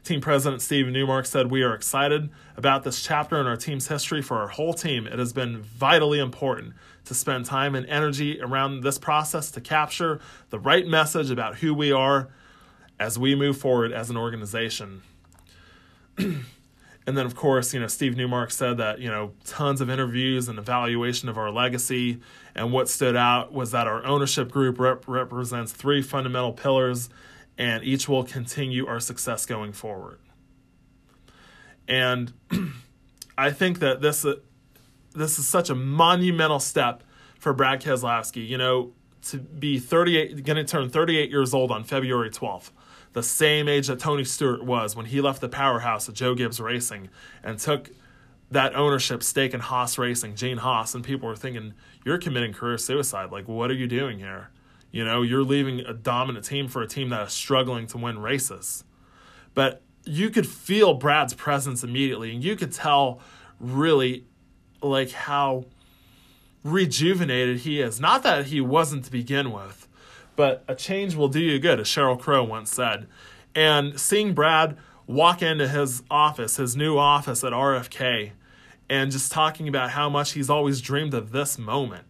Team 0.04 0.20
President 0.20 0.62
Steve 0.62 0.88
Newmark 0.88 1.26
said, 1.26 1.50
We 1.50 1.64
are 1.64 1.74
excited 1.74 2.30
about 2.58 2.84
this 2.84 3.02
chapter 3.02 3.40
in 3.40 3.48
our 3.48 3.56
team's 3.56 3.88
history 3.88 4.22
for 4.22 4.38
our 4.38 4.50
whole 4.50 4.74
team. 4.74 5.08
It 5.08 5.18
has 5.18 5.32
been 5.32 5.62
vitally 5.62 6.20
important 6.20 6.74
to 7.06 7.14
spend 7.14 7.46
time 7.46 7.74
and 7.74 7.86
energy 7.86 8.42
around 8.42 8.82
this 8.82 8.98
process 8.98 9.50
to 9.52 9.62
capture 9.62 10.20
the 10.50 10.60
right 10.60 10.86
message 10.86 11.32
about 11.32 11.58
who 11.58 11.74
we 11.74 11.94
are 11.94 12.28
as 13.00 13.18
we 13.18 13.34
move 13.34 13.58
forward 13.58 13.94
as 13.94 14.10
an 14.10 14.18
organization. 14.18 15.04
and 16.18 16.44
then, 17.06 17.26
of 17.26 17.34
course, 17.34 17.74
you 17.74 17.80
know, 17.80 17.88
Steve 17.88 18.18
Newmark 18.18 18.52
said 18.52 18.76
that, 18.78 19.00
you 19.00 19.10
know, 19.10 19.32
tons 19.46 19.80
of 19.80 19.90
interviews 19.90 20.50
and 20.50 20.60
evaluation 20.60 21.30
of 21.30 21.38
our 21.38 21.50
legacy. 21.50 22.20
And 22.56 22.74
what 22.74 22.90
stood 22.90 23.16
out 23.16 23.54
was 23.54 23.72
that 23.72 23.88
our 23.88 24.06
ownership 24.06 24.52
group 24.52 24.80
rep- 24.80 25.08
represents 25.08 25.72
three 25.72 26.02
fundamental 26.02 26.52
pillars 26.52 27.10
and 27.58 27.84
each 27.84 28.10
will 28.10 28.24
continue 28.24 28.88
our 28.88 29.00
success 29.00 29.46
going 29.46 29.74
forward. 29.74 30.20
And 31.88 32.34
I 33.38 33.52
think 33.52 33.80
that 33.80 34.02
this 34.02 34.26
uh, 34.26 34.36
this 35.14 35.38
is 35.38 35.48
such 35.48 35.70
a 35.70 35.76
monumental 35.76 36.60
step 36.60 37.04
for 37.38 37.54
Brad 37.54 37.82
Keselowski. 37.82 38.48
You 38.48 38.58
know, 38.58 38.94
to 39.24 39.38
be 39.38 39.80
38, 39.80 40.44
going 40.44 40.58
to 40.58 40.64
turn 40.64 40.90
38 40.90 41.30
years 41.30 41.54
old 41.54 41.72
on 41.72 41.84
February 41.84 42.30
12th, 42.30 42.72
the 43.14 43.24
same 43.24 43.68
age 43.68 43.88
that 43.88 44.00
Tony 44.00 44.24
Stewart 44.24 44.64
was 44.64 44.96
when 44.96 45.06
he 45.06 45.22
left 45.22 45.42
the 45.42 45.50
powerhouse 45.50 46.08
of 46.08 46.16
Joe 46.16 46.36
Gibbs 46.36 46.60
Racing 46.60 47.10
and 47.44 47.60
took 47.60 47.92
that 48.52 48.76
ownership 48.76 49.24
stake 49.24 49.54
in 49.54 49.60
Haas 49.60 49.98
Racing, 49.98 50.36
Gene 50.36 50.58
Haas, 50.58 50.94
and 50.94 51.04
people 51.04 51.28
were 51.28 51.36
thinking, 51.36 51.74
"You're 52.06 52.18
committing 52.18 52.54
career 52.54 52.78
suicide. 52.78 53.32
Like, 53.32 53.48
what 53.48 53.70
are 53.72 53.76
you 53.76 53.88
doing 53.88 54.20
here?" 54.20 54.50
You 54.94 55.04
know, 55.04 55.24
you're 55.24 55.44
leaving 55.44 55.80
a 55.80 55.92
dominant 55.92 56.46
team 56.46 56.68
for 56.68 56.84
a 56.84 56.88
team 56.88 57.10
that 57.10 57.28
is 57.28 57.34
struggling 57.34 57.88
to 57.88 57.98
win 57.98 58.20
races. 58.20 58.84
But 59.56 59.82
you 60.06 60.30
could 60.30 60.48
feel 60.48 60.94
Brad's 60.94 61.34
presence 61.34 61.84
immediately, 61.84 62.32
and 62.32 62.44
you 62.44 62.56
could 62.56 62.72
tell 62.72 63.20
really 63.60 64.26
like 64.84 65.10
how 65.10 65.66
rejuvenated 66.64 67.62
he 67.62 67.82
is. 67.82 68.00
Not 68.00 68.22
that 68.22 68.46
he 68.46 68.62
wasn't 68.62 69.04
to 69.06 69.12
begin 69.12 69.52
with, 69.52 69.88
but 70.36 70.64
a 70.68 70.76
change 70.76 71.16
will 71.16 71.28
do 71.28 71.40
you 71.40 71.58
good, 71.58 71.80
as 71.80 71.88
Sheryl 71.88 72.20
Crow 72.20 72.44
once 72.44 72.72
said. 72.72 73.08
And 73.56 74.00
seeing 74.00 74.36
Brad 74.36 74.78
walk 75.08 75.42
into 75.42 75.68
his 75.68 76.04
office, 76.12 76.58
his 76.58 76.76
new 76.76 77.00
office 77.00 77.44
at 77.44 77.52
RFK, 77.52 78.34
and 78.92 79.12
just 79.12 79.32
talking 79.32 79.68
about 79.68 79.90
how 79.90 80.08
much 80.08 80.34
he's 80.34 80.52
always 80.52 80.82
dreamed 80.82 81.16
of 81.16 81.32
this 81.32 81.58
moment 81.58 82.06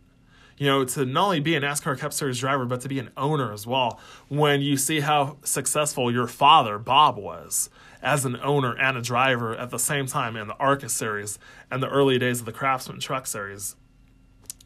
you 0.63 0.69
know, 0.69 0.85
to 0.85 1.05
not 1.05 1.25
only 1.25 1.39
be 1.41 1.55
a 1.55 1.59
NASCAR 1.59 1.99
Cup 1.99 2.13
Series 2.13 2.39
driver, 2.39 2.63
but 2.63 2.79
to 2.79 2.87
be 2.87 2.97
an 2.97 3.09
owner 3.17 3.51
as 3.51 3.67
well. 3.67 3.99
When 4.29 4.61
you 4.61 4.77
see 4.77 5.01
how 5.01 5.35
successful 5.43 6.09
your 6.09 6.25
father, 6.25 6.79
Bob, 6.79 7.17
was 7.17 7.69
as 8.01 8.23
an 8.23 8.37
owner 8.41 8.73
and 8.77 8.95
a 8.95 9.01
driver 9.01 9.53
at 9.57 9.71
the 9.71 9.77
same 9.77 10.05
time 10.05 10.37
in 10.37 10.47
the 10.47 10.55
ARCA 10.55 10.87
Series 10.87 11.37
and 11.69 11.83
the 11.83 11.89
early 11.89 12.17
days 12.17 12.39
of 12.39 12.45
the 12.45 12.53
Craftsman 12.53 13.01
Truck 13.01 13.27
Series. 13.27 13.75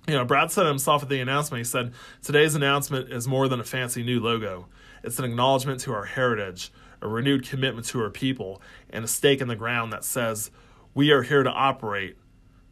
You 0.08 0.14
know, 0.14 0.24
Brad 0.24 0.52
said 0.52 0.68
himself 0.68 1.02
at 1.02 1.10
the 1.10 1.20
announcement, 1.20 1.62
he 1.62 1.64
said, 1.64 1.94
Today's 2.22 2.54
announcement 2.54 3.12
is 3.12 3.28
more 3.28 3.48
than 3.48 3.60
a 3.60 3.64
fancy 3.64 4.04
new 4.04 4.20
logo. 4.20 4.68
It's 5.04 5.18
an 5.18 5.26
acknowledgement 5.26 5.80
to 5.80 5.94
our 5.94 6.06
heritage, 6.06 6.72
a 7.02 7.08
renewed 7.08 7.50
commitment 7.50 7.88
to 7.88 8.04
our 8.04 8.12
people, 8.12 8.62
and 8.92 9.04
a 9.04 9.08
stake 9.08 9.42
in 9.42 9.48
the 9.48 9.56
ground 9.56 9.92
that 9.94 10.06
says, 10.06 10.52
We 10.94 11.10
are 11.10 11.24
here 11.24 11.42
to 11.42 11.50
operate 11.50 12.18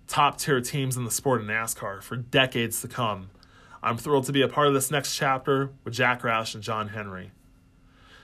top 0.07 0.37
tier 0.37 0.61
teams 0.61 0.97
in 0.97 1.03
the 1.03 1.11
sport 1.11 1.41
of 1.41 1.47
NASCAR 1.47 2.01
for 2.01 2.15
decades 2.15 2.81
to 2.81 2.87
come. 2.87 3.29
I'm 3.81 3.97
thrilled 3.97 4.25
to 4.25 4.31
be 4.31 4.41
a 4.41 4.47
part 4.47 4.67
of 4.67 4.73
this 4.73 4.89
next 4.89 5.15
chapter 5.15 5.69
with 5.83 5.93
Jack 5.93 6.21
Roush 6.21 6.55
and 6.55 6.63
John 6.63 6.89
Henry. 6.89 7.31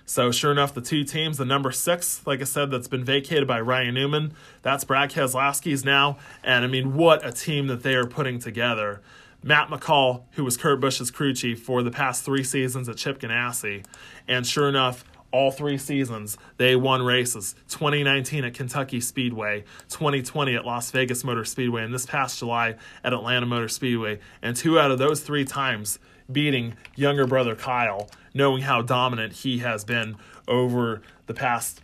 So, 0.05 0.31
sure 0.31 0.51
enough, 0.51 0.73
the 0.73 0.81
two 0.81 1.03
teams, 1.03 1.37
the 1.37 1.45
number 1.45 1.71
six, 1.71 2.25
like 2.25 2.41
I 2.41 2.45
said, 2.45 2.71
that's 2.71 2.87
been 2.87 3.05
vacated 3.05 3.47
by 3.47 3.61
Ryan 3.61 3.93
Newman, 3.93 4.33
that's 4.61 4.83
Brad 4.83 5.11
Keselowski's 5.11 5.85
now. 5.85 6.17
And 6.43 6.65
I 6.65 6.67
mean, 6.67 6.95
what 6.95 7.25
a 7.25 7.31
team 7.31 7.67
that 7.67 7.83
they 7.83 7.95
are 7.95 8.07
putting 8.07 8.39
together. 8.39 9.01
Matt 9.43 9.69
McCall, 9.69 10.23
who 10.31 10.43
was 10.43 10.57
Kurt 10.57 10.79
Busch's 10.79 11.09
crew 11.11 11.33
chief 11.33 11.61
for 11.63 11.81
the 11.81 11.91
past 11.91 12.23
three 12.23 12.43
seasons 12.43 12.89
at 12.89 12.97
Chip 12.97 13.19
Ganassi. 13.19 13.85
And 14.27 14.45
sure 14.45 14.67
enough, 14.67 15.03
all 15.31 15.51
three 15.51 15.77
seasons 15.77 16.37
they 16.57 16.75
won 16.75 17.01
races. 17.01 17.55
2019 17.69 18.45
at 18.45 18.53
kentucky 18.53 18.99
speedway 18.99 19.63
2020 19.89 20.55
at 20.55 20.65
las 20.65 20.91
vegas 20.91 21.23
motor 21.23 21.45
speedway 21.45 21.83
and 21.83 21.93
this 21.93 22.05
past 22.05 22.39
july 22.39 22.75
at 23.03 23.13
atlanta 23.13 23.45
motor 23.45 23.67
speedway. 23.67 24.19
And 24.41 24.55
two 24.55 24.79
out 24.79 24.91
of 24.91 24.99
those 24.99 25.21
three 25.21 25.45
times 25.45 25.99
beating 26.31 26.75
younger 26.95 27.25
brother 27.25 27.55
kyle 27.55 28.09
knowing 28.33 28.61
how 28.61 28.81
dominant 28.81 29.33
he 29.33 29.59
has 29.59 29.83
been 29.83 30.15
over 30.47 31.01
the 31.25 31.33
past 31.33 31.81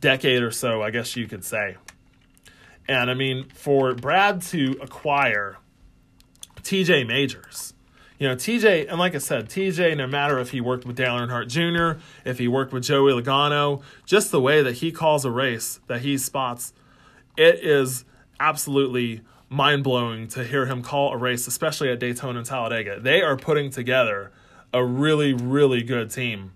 decade 0.00 0.42
or 0.42 0.50
so 0.50 0.82
i 0.82 0.90
guess 0.90 1.16
you 1.16 1.26
could 1.26 1.44
say. 1.44 1.76
And 2.88 3.10
i 3.10 3.14
mean 3.14 3.48
for 3.50 3.94
brad 3.94 4.42
to 4.42 4.76
acquire 4.80 5.58
tj 6.62 7.06
majors 7.06 7.74
you 8.18 8.26
know, 8.26 8.34
TJ, 8.34 8.88
and 8.88 8.98
like 8.98 9.14
I 9.14 9.18
said, 9.18 9.48
TJ, 9.48 9.96
no 9.96 10.06
matter 10.06 10.38
if 10.40 10.50
he 10.50 10.60
worked 10.60 10.84
with 10.84 10.96
Dale 10.96 11.14
Earnhardt 11.14 11.48
Jr., 11.48 12.00
if 12.24 12.38
he 12.38 12.48
worked 12.48 12.72
with 12.72 12.82
Joey 12.82 13.12
Logano, 13.12 13.82
just 14.04 14.32
the 14.32 14.40
way 14.40 14.62
that 14.62 14.74
he 14.74 14.90
calls 14.90 15.24
a 15.24 15.30
race, 15.30 15.78
that 15.86 16.00
he 16.00 16.18
spots, 16.18 16.72
it 17.36 17.60
is 17.62 18.04
absolutely 18.40 19.20
mind 19.48 19.84
blowing 19.84 20.26
to 20.28 20.44
hear 20.44 20.66
him 20.66 20.82
call 20.82 21.12
a 21.12 21.16
race, 21.16 21.46
especially 21.46 21.90
at 21.90 22.00
Daytona 22.00 22.38
and 22.38 22.46
Talladega. 22.46 22.98
They 23.00 23.22
are 23.22 23.36
putting 23.36 23.70
together 23.70 24.32
a 24.74 24.84
really, 24.84 25.32
really 25.32 25.82
good 25.82 26.10
team. 26.10 26.52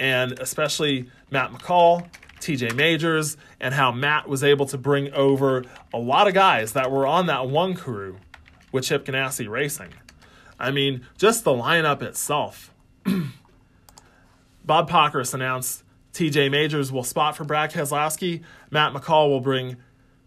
And 0.00 0.38
especially 0.40 1.08
Matt 1.30 1.52
McCall, 1.52 2.08
TJ 2.40 2.74
Majors, 2.74 3.36
and 3.60 3.72
how 3.72 3.92
Matt 3.92 4.28
was 4.28 4.42
able 4.42 4.66
to 4.66 4.76
bring 4.76 5.12
over 5.12 5.64
a 5.94 5.98
lot 5.98 6.26
of 6.26 6.34
guys 6.34 6.72
that 6.72 6.90
were 6.90 7.06
on 7.06 7.26
that 7.26 7.48
one 7.48 7.74
crew 7.74 8.18
with 8.72 8.84
Chip 8.84 9.04
Ganassi 9.04 9.48
Racing. 9.48 9.90
I 10.58 10.70
mean, 10.70 11.06
just 11.18 11.44
the 11.44 11.50
lineup 11.50 12.02
itself. 12.02 12.72
Bob 14.64 14.88
Pockrass 14.88 15.34
announced 15.34 15.82
TJ 16.12 16.50
Majors 16.50 16.92
will 16.92 17.04
spot 17.04 17.36
for 17.36 17.44
Brad 17.44 17.72
Keselowski. 17.72 18.42
Matt 18.70 18.92
McCall 18.92 19.28
will 19.28 19.40
bring 19.40 19.76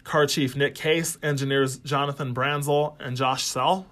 car 0.04 0.26
chief 0.26 0.56
Nick 0.56 0.76
Case, 0.76 1.18
engineers 1.22 1.78
Jonathan 1.80 2.34
Branzel 2.34 2.96
and 3.00 3.16
Josh 3.16 3.44
Sell, 3.44 3.88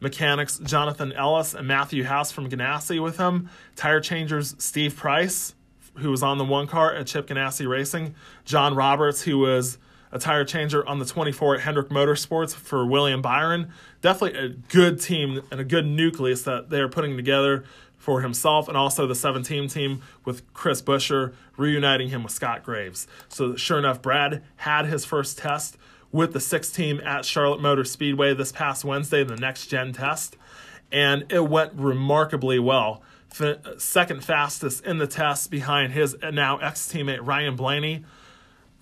mechanics 0.00 0.58
Jonathan 0.58 1.12
Ellis 1.12 1.54
and 1.54 1.66
Matthew 1.66 2.04
House 2.04 2.30
from 2.30 2.48
Ganassi 2.48 3.02
with 3.02 3.16
him, 3.16 3.50
tire 3.76 4.00
changers 4.00 4.54
Steve 4.58 4.96
Price, 4.96 5.54
who 5.96 6.10
was 6.10 6.22
on 6.22 6.38
the 6.38 6.44
one 6.44 6.66
car 6.66 6.94
at 6.94 7.06
Chip 7.06 7.26
Ganassi 7.28 7.66
Racing, 7.66 8.14
John 8.44 8.74
Roberts, 8.74 9.22
who 9.22 9.38
was 9.38 9.78
a 10.12 10.18
tire 10.18 10.44
changer 10.44 10.86
on 10.86 10.98
the 10.98 11.04
24 11.04 11.56
at 11.56 11.60
Hendrick 11.62 11.88
Motorsports 11.88 12.54
for 12.54 12.86
William 12.86 13.22
Byron. 13.22 13.72
Definitely 14.06 14.38
a 14.38 14.48
good 14.50 15.00
team 15.00 15.42
and 15.50 15.58
a 15.58 15.64
good 15.64 15.84
nucleus 15.84 16.42
that 16.42 16.70
they're 16.70 16.88
putting 16.88 17.16
together 17.16 17.64
for 17.98 18.20
himself 18.20 18.68
and 18.68 18.76
also 18.76 19.08
the 19.08 19.16
17 19.16 19.66
team 19.66 20.00
with 20.24 20.54
Chris 20.54 20.80
Buescher, 20.80 21.34
reuniting 21.56 22.10
him 22.10 22.22
with 22.22 22.30
Scott 22.30 22.62
Graves. 22.62 23.08
So, 23.28 23.56
sure 23.56 23.80
enough, 23.80 24.00
Brad 24.00 24.44
had 24.58 24.86
his 24.86 25.04
first 25.04 25.38
test 25.38 25.76
with 26.12 26.32
the 26.34 26.38
six 26.38 26.70
team 26.70 27.00
at 27.00 27.24
Charlotte 27.24 27.60
Motor 27.60 27.82
Speedway 27.82 28.32
this 28.32 28.52
past 28.52 28.84
Wednesday, 28.84 29.22
in 29.22 29.26
the 29.26 29.34
next 29.34 29.66
gen 29.66 29.92
test, 29.92 30.36
and 30.92 31.24
it 31.28 31.48
went 31.48 31.72
remarkably 31.72 32.60
well. 32.60 33.02
Second 33.76 34.22
fastest 34.22 34.86
in 34.86 34.98
the 34.98 35.08
test 35.08 35.50
behind 35.50 35.94
his 35.94 36.14
now 36.32 36.58
ex 36.58 36.86
teammate 36.86 37.26
Ryan 37.26 37.56
Blaney, 37.56 38.04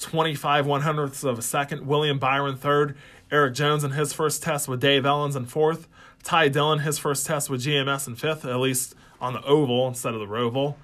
25 0.00 0.66
one 0.66 0.82
hundredths 0.82 1.24
of 1.24 1.38
a 1.38 1.42
second. 1.42 1.86
William 1.86 2.18
Byron 2.18 2.56
third. 2.56 2.94
Erik 3.34 3.54
Jones 3.54 3.82
in 3.82 3.90
his 3.90 4.12
first 4.12 4.42
test 4.44 4.68
with 4.68 4.80
Dave 4.80 5.02
Elenz 5.02 5.34
in 5.34 5.46
fourth. 5.46 5.88
Ty 6.22 6.48
Dillon 6.48 6.78
his 6.78 6.98
first 6.98 7.26
test 7.26 7.50
with 7.50 7.62
GMS 7.62 8.06
in 8.06 8.14
fifth, 8.14 8.44
at 8.44 8.60
least 8.60 8.94
on 9.20 9.32
the 9.32 9.42
oval 9.42 9.88
instead 9.88 10.14
of 10.14 10.20
the 10.20 10.26
roval. 10.26 10.76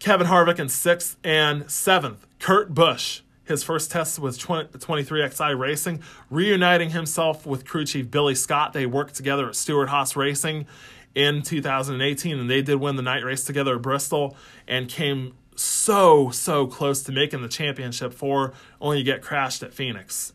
Kevin 0.00 0.26
Harvick 0.26 0.58
in 0.58 0.68
sixth 0.68 1.16
and 1.22 1.70
seventh. 1.70 2.26
Kurt 2.40 2.74
Busch 2.74 3.22
his 3.44 3.62
first 3.62 3.90
test 3.90 4.18
was 4.18 4.38
23XI 4.38 5.58
Racing, 5.58 6.02
reuniting 6.28 6.90
himself 6.90 7.46
with 7.46 7.64
crew 7.64 7.86
chief 7.86 8.10
Billy 8.10 8.34
Scott. 8.34 8.74
They 8.74 8.84
worked 8.84 9.14
together 9.14 9.48
at 9.48 9.56
Stewart-Haas 9.56 10.16
Racing 10.16 10.66
in 11.14 11.40
2018, 11.40 12.38
and 12.38 12.50
they 12.50 12.60
did 12.60 12.76
win 12.76 12.96
the 12.96 13.02
night 13.02 13.24
race 13.24 13.44
together 13.44 13.76
at 13.76 13.82
Bristol 13.82 14.36
and 14.66 14.86
came 14.86 15.32
so, 15.56 16.28
so 16.30 16.66
close 16.66 17.02
to 17.04 17.12
making 17.12 17.40
the 17.40 17.48
championship 17.48 18.12
four, 18.12 18.52
only 18.82 18.98
to 18.98 19.02
get 19.02 19.22
crashed 19.22 19.62
at 19.62 19.72
Phoenix. 19.72 20.34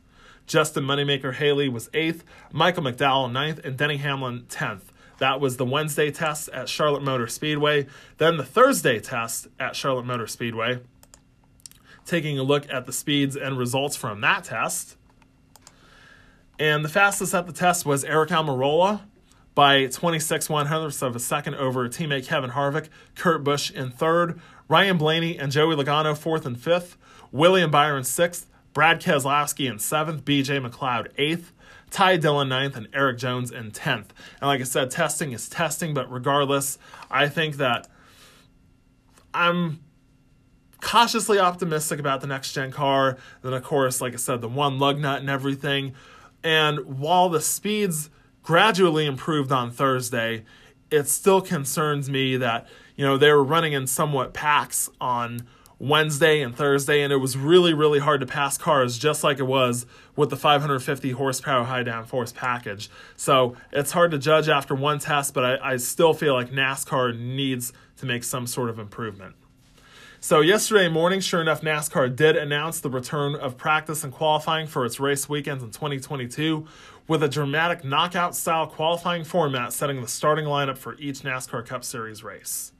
Justin 0.53 0.83
Moneymaker 0.83 1.33
Haley 1.33 1.67
was 1.67 1.89
eighth, 1.95 2.23
Michael 2.51 2.83
McDowell 2.83 3.31
ninth, 3.31 3.59
and 3.65 3.75
Denny 3.75 3.97
Hamlin 3.97 4.45
tenth. 4.49 4.93
That 5.17 5.39
was 5.41 5.57
the 5.57 5.65
Wednesday 5.65 6.11
test 6.11 6.47
at 6.49 6.69
Charlotte 6.69 7.01
Motor 7.01 7.25
Speedway. 7.25 7.87
Then 8.19 8.37
the 8.37 8.43
Thursday 8.43 8.99
test 8.99 9.47
at 9.59 9.75
Charlotte 9.75 10.05
Motor 10.05 10.27
Speedway. 10.27 10.81
Taking 12.05 12.37
a 12.37 12.43
look 12.43 12.71
at 12.71 12.85
the 12.85 12.93
speeds 12.93 13.35
and 13.35 13.57
results 13.57 13.95
from 13.95 14.21
that 14.21 14.43
test. 14.43 14.95
And 16.59 16.85
the 16.85 16.89
fastest 16.89 17.33
at 17.33 17.47
the 17.47 17.53
test 17.53 17.83
was 17.83 18.03
Aric 18.03 18.27
Almirola 18.27 19.01
by 19.55 19.87
26 19.87 20.49
one 20.49 20.67
hundredths 20.67 21.01
of 21.01 21.15
a 21.15 21.19
second 21.19 21.55
over 21.55 21.89
teammate 21.89 22.27
Kevin 22.27 22.51
Harvick, 22.51 22.89
Kurt 23.15 23.43
Busch 23.43 23.71
in 23.71 23.89
third, 23.89 24.39
Ryan 24.67 24.99
Blaney 24.99 25.35
and 25.35 25.51
Joey 25.51 25.75
Logano 25.75 26.15
fourth 26.15 26.45
and 26.45 26.59
fifth, 26.59 26.95
William 27.31 27.71
Byron 27.71 28.03
sixth, 28.03 28.51
Brad 28.73 29.01
Keselowski 29.01 29.69
in 29.69 29.79
seventh, 29.79 30.25
BJ 30.25 30.65
McLeod 30.65 31.07
eighth, 31.17 31.53
Ty 31.91 32.17
Dillon 32.17 32.49
ninth, 32.49 32.75
and 32.75 32.87
Erik 32.93 33.17
Jones 33.17 33.51
in 33.51 33.71
tenth. 33.71 34.13
And 34.41 34.47
like 34.47 34.61
I 34.61 34.63
said, 34.63 34.91
testing 34.91 35.31
is 35.31 35.47
testing, 35.47 35.93
but 35.93 36.11
regardless, 36.11 36.77
I 37.09 37.29
think 37.29 37.57
that 37.57 37.87
I'm 39.33 39.79
cautiously 40.81 41.39
optimistic 41.39 41.99
about 41.99 42.21
the 42.21 42.27
next 42.27 42.53
gen 42.53 42.71
car. 42.71 43.17
Then, 43.41 43.53
of 43.53 43.63
course, 43.63 44.01
like 44.01 44.13
I 44.13 44.17
said, 44.17 44.41
the 44.41 44.49
one 44.49 44.79
lug 44.79 44.99
nut 44.99 45.21
and 45.21 45.29
everything. 45.29 45.93
And 46.43 46.99
while 46.99 47.29
the 47.29 47.41
speeds 47.41 48.09
gradually 48.41 49.05
improved 49.05 49.51
on 49.51 49.71
Thursday, 49.71 50.43
it 50.91 51.07
still 51.07 51.41
concerns 51.41 52.09
me 52.09 52.37
that, 52.37 52.67
you 52.95 53.05
know, 53.05 53.17
they 53.17 53.31
were 53.31 53.43
running 53.43 53.73
in 53.73 53.87
somewhat 53.87 54.33
packs 54.33 54.89
on 54.99 55.47
Wednesday 55.79 56.41
and 56.41 56.55
Thursday, 56.55 57.01
and 57.01 57.11
it 57.11 57.17
was 57.17 57.37
really, 57.37 57.73
really 57.73 57.99
hard 57.99 58.21
to 58.21 58.25
pass 58.25 58.57
cars, 58.57 58.97
just 58.97 59.23
like 59.23 59.39
it 59.39 59.47
was 59.47 59.85
with 60.15 60.29
the 60.29 60.37
550 60.37 61.11
horsepower 61.11 61.63
high 61.63 61.83
downforce 61.83 62.33
package. 62.33 62.89
So 63.15 63.55
it's 63.71 63.91
hard 63.91 64.11
to 64.11 64.17
judge 64.17 64.49
after 64.49 64.75
one 64.75 64.99
test, 64.99 65.33
but 65.33 65.43
I, 65.43 65.73
I 65.73 65.77
still 65.77 66.13
feel 66.13 66.33
like 66.33 66.51
NASCAR 66.51 67.17
needs 67.17 67.73
to 67.97 68.05
make 68.05 68.23
some 68.23 68.47
sort 68.47 68.69
of 68.69 68.79
improvement. 68.79 69.35
So, 70.19 70.39
yesterday 70.39 70.87
morning, 70.87 71.19
sure 71.19 71.41
enough, 71.41 71.59
NASCAR 71.59 72.15
did 72.15 72.37
announce 72.37 72.79
the 72.79 72.89
return 72.89 73.35
of 73.35 73.57
practice 73.57 74.05
and 74.05 74.13
qualifying 74.13 74.67
for 74.67 74.85
its 74.85 74.97
race 74.97 75.27
weekends 75.27 75.61
in 75.65 75.71
2022 75.71 76.65
with 77.07 77.23
a 77.23 77.27
dramatic 77.27 77.83
knockout 77.83 78.35
style 78.35 78.67
qualifying 78.67 79.23
format 79.23 79.73
setting 79.73 80.01
the 80.01 80.07
starting 80.07 80.45
lineup 80.45 80.77
for 80.77 80.95
each 80.97 81.21
NASCAR 81.21 81.65
Cup 81.65 81.83
Series 81.83 82.23
race. 82.23 82.72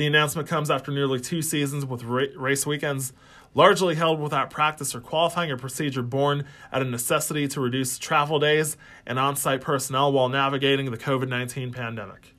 The 0.00 0.06
announcement 0.06 0.48
comes 0.48 0.70
after 0.70 0.90
nearly 0.90 1.20
two 1.20 1.42
seasons 1.42 1.84
with 1.84 2.04
race 2.04 2.64
weekends 2.64 3.12
largely 3.54 3.96
held 3.96 4.18
without 4.18 4.48
practice 4.48 4.94
or 4.94 5.00
qualifying, 5.02 5.50
a 5.50 5.58
procedure 5.58 6.00
born 6.00 6.46
out 6.72 6.80
of 6.80 6.88
necessity 6.88 7.46
to 7.48 7.60
reduce 7.60 7.98
travel 7.98 8.38
days 8.38 8.78
and 9.04 9.18
on 9.18 9.36
site 9.36 9.60
personnel 9.60 10.10
while 10.10 10.30
navigating 10.30 10.90
the 10.90 10.96
COVID 10.96 11.28
19 11.28 11.70
pandemic. 11.72 12.34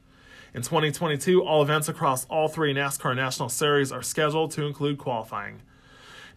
In 0.55 0.63
2022, 0.63 1.43
all 1.43 1.61
events 1.61 1.87
across 1.87 2.25
all 2.25 2.47
three 2.47 2.73
NASCAR 2.73 3.15
National 3.15 3.47
Series 3.47 3.91
are 3.91 4.01
scheduled 4.01 4.49
to 4.53 4.65
include 4.65 4.97
qualifying. 4.97 5.61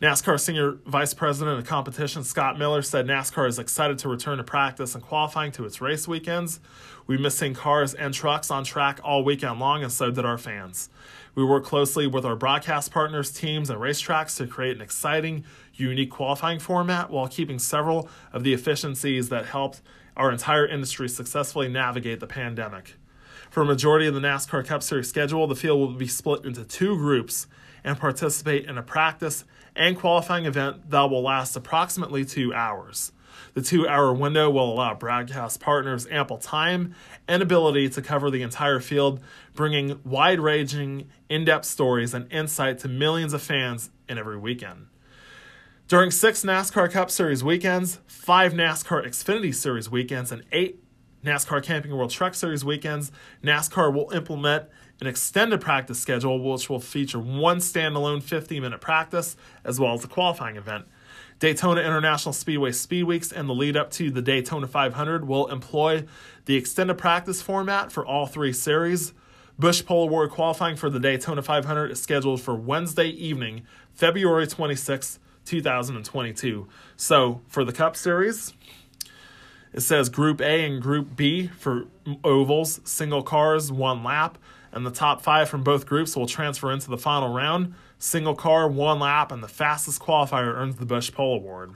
NASCAR 0.03 0.39
Senior 0.39 0.73
Vice 0.85 1.15
President 1.15 1.59
of 1.59 1.65
Competition 1.65 2.23
Scott 2.23 2.59
Miller 2.59 2.83
said 2.83 3.07
NASCAR 3.07 3.49
is 3.49 3.59
excited 3.59 3.97
to 4.01 4.11
return 4.11 4.37
to 4.37 4.45
practice 4.45 4.95
and 4.95 5.03
qualifying 5.03 5.53
to 5.53 5.65
its 5.65 5.81
race 5.81 6.07
weekends. 6.07 6.61
We 7.07 7.17
miss 7.17 7.39
seeing 7.39 7.55
cars 7.55 7.95
and 7.95 8.13
trucks 8.13 8.51
on 8.51 8.65
track 8.65 9.01
all 9.03 9.25
weekend 9.25 9.59
long, 9.59 9.83
and 9.83 9.91
so 9.91 10.11
did 10.11 10.27
our 10.27 10.37
fans. 10.37 10.91
We 11.35 11.45
work 11.45 11.65
closely 11.65 12.07
with 12.07 12.25
our 12.25 12.37
broadcast 12.37 12.93
partners, 12.93 13.33
teams, 13.33 13.69
and 13.69 13.81
racetracks 13.81 14.37
to 14.37 14.47
create 14.47 14.77
an 14.77 14.83
exciting, 14.83 15.45
unique 15.75 16.11
qualifying 16.11 16.61
format 16.61 17.11
while 17.11 17.27
keeping 17.27 17.59
several 17.59 18.09
of 18.33 18.45
the 18.45 18.55
efficiencies 18.55 19.29
that 19.31 19.47
helped 19.47 19.81
our 20.17 20.31
entire 20.31 20.67
industry 20.67 21.09
successfully 21.09 21.69
navigate 21.69 22.21
the 22.21 22.27
pandemic. 22.27 22.95
For 23.51 23.63
a 23.63 23.67
majority 23.67 24.07
of 24.07 24.15
the 24.15 24.21
NASCAR 24.21 24.65
Cup 24.65 24.83
Series 24.83 25.09
schedule, 25.09 25.47
the 25.47 25.57
field 25.57 25.81
will 25.81 25.99
be 25.99 26.07
split 26.07 26.45
into 26.45 26.65
two 26.65 26.97
groups 26.97 27.47
and 27.83 27.99
participate 27.99 28.67
in 28.67 28.79
a 28.79 28.83
practice 28.83 29.45
and 29.77 29.99
qualifying 29.99 30.47
event 30.47 30.91
that 30.91 31.11
will 31.11 31.23
last 31.23 31.57
approximately 31.57 32.25
two 32.25 32.55
hours. 32.55 33.13
The 33.55 33.63
two 33.63 33.89
hour 33.89 34.13
window 34.13 34.51
will 34.51 34.73
allow 34.73 34.95
broadcast 34.95 35.61
partners 35.61 36.09
ample 36.11 36.39
time 36.39 36.95
and 37.29 37.41
ability 37.41 37.89
to 37.91 38.03
cover 38.03 38.29
the 38.29 38.43
entire 38.43 38.81
field, 38.81 39.21
bringing 39.55 40.01
wide 40.05 40.41
ranging, 40.41 41.09
in 41.29 41.45
depth 41.45 41.65
stories 41.65 42.13
and 42.15 42.31
insight 42.33 42.81
to 42.81 42.89
millions 42.89 43.33
of 43.33 43.43
fans 43.43 43.91
in 44.09 44.19
every 44.19 44.37
weekend. 44.37 44.87
During 45.87 46.11
six 46.11 46.43
NASCAR 46.43 46.91
Cup 46.91 47.11
Series 47.11 47.45
weekends, 47.45 48.01
five 48.07 48.55
NASCAR 48.55 49.07
Xfinity 49.07 49.55
Series 49.55 49.89
weekends, 49.89 50.33
and 50.33 50.43
eight 50.51 50.83
NASCAR 51.25 51.63
Camping 51.63 51.97
World 51.97 52.11
Truck 52.11 52.35
Series 52.35 52.65
weekends, 52.65 53.13
NASCAR 53.43 53.95
will 53.95 54.11
implement 54.11 54.65
an 55.01 55.07
extended 55.07 55.61
practice 55.61 56.01
schedule 56.01 56.41
which 56.41 56.69
will 56.69 56.81
feature 56.81 57.19
one 57.19 57.59
standalone 57.59 58.23
50 58.23 58.59
minute 58.61 58.81
practice 58.81 59.37
as 59.65 59.79
well 59.79 59.95
as 59.95 60.05
a 60.05 60.09
qualifying 60.09 60.57
event. 60.57 60.87
Daytona 61.45 61.83
International 61.83 62.33
Speedway 62.33 62.73
Speed 62.73 63.03
Weeks 63.03 63.31
and 63.31 63.47
the 63.47 63.53
lead 63.53 63.77
up 63.77 63.91
to 63.91 64.11
the 64.11 64.23
Daytona 64.23 64.67
500 64.67 65.29
will 65.29 65.47
employ 65.49 66.07
the 66.47 66.57
extended 66.57 66.95
practice 66.95 67.43
format 67.43 67.93
for 67.93 68.07
all 68.07 68.25
three 68.25 68.55
series. 68.55 69.13
Busch 69.59 69.85
Pole 69.85 70.05
Award 70.05 70.31
qualifying 70.31 70.75
for 70.75 70.89
the 70.89 70.99
Daytona 70.99 71.43
500 71.43 71.91
is 71.91 72.01
scheduled 72.01 72.41
for 72.41 72.55
Wednesday 72.55 73.09
evening, 73.09 73.61
February 73.93 74.47
26, 74.47 75.19
2022. 75.45 76.67
So, 76.97 77.43
for 77.47 77.63
the 77.63 77.75
Cup 77.75 77.95
Series, 77.95 78.55
it 79.75 79.83
says 79.83 80.09
Group 80.09 80.41
A 80.41 80.65
and 80.65 80.81
Group 80.81 81.15
B 81.15 81.49
for 81.49 81.89
ovals, 82.25 82.81
single 82.85 83.23
cars, 83.23 83.71
one 83.71 84.03
lap, 84.03 84.39
and 84.73 84.87
the 84.87 84.91
top 84.91 85.21
five 85.21 85.51
from 85.51 85.63
both 85.63 85.85
groups 85.85 86.17
will 86.17 86.27
transfer 86.27 86.73
into 86.73 86.89
the 86.89 86.97
final 86.97 87.35
round. 87.35 87.75
Single 87.99 88.35
car, 88.35 88.69
one 88.69 88.99
lap, 88.99 89.33
and 89.33 89.43
the 89.43 89.49
fastest 89.49 90.01
qualifier 90.01 90.55
earns 90.55 90.77
the 90.77 90.87
Busch 90.87 91.13
Pole 91.13 91.37
Award. 91.37 91.75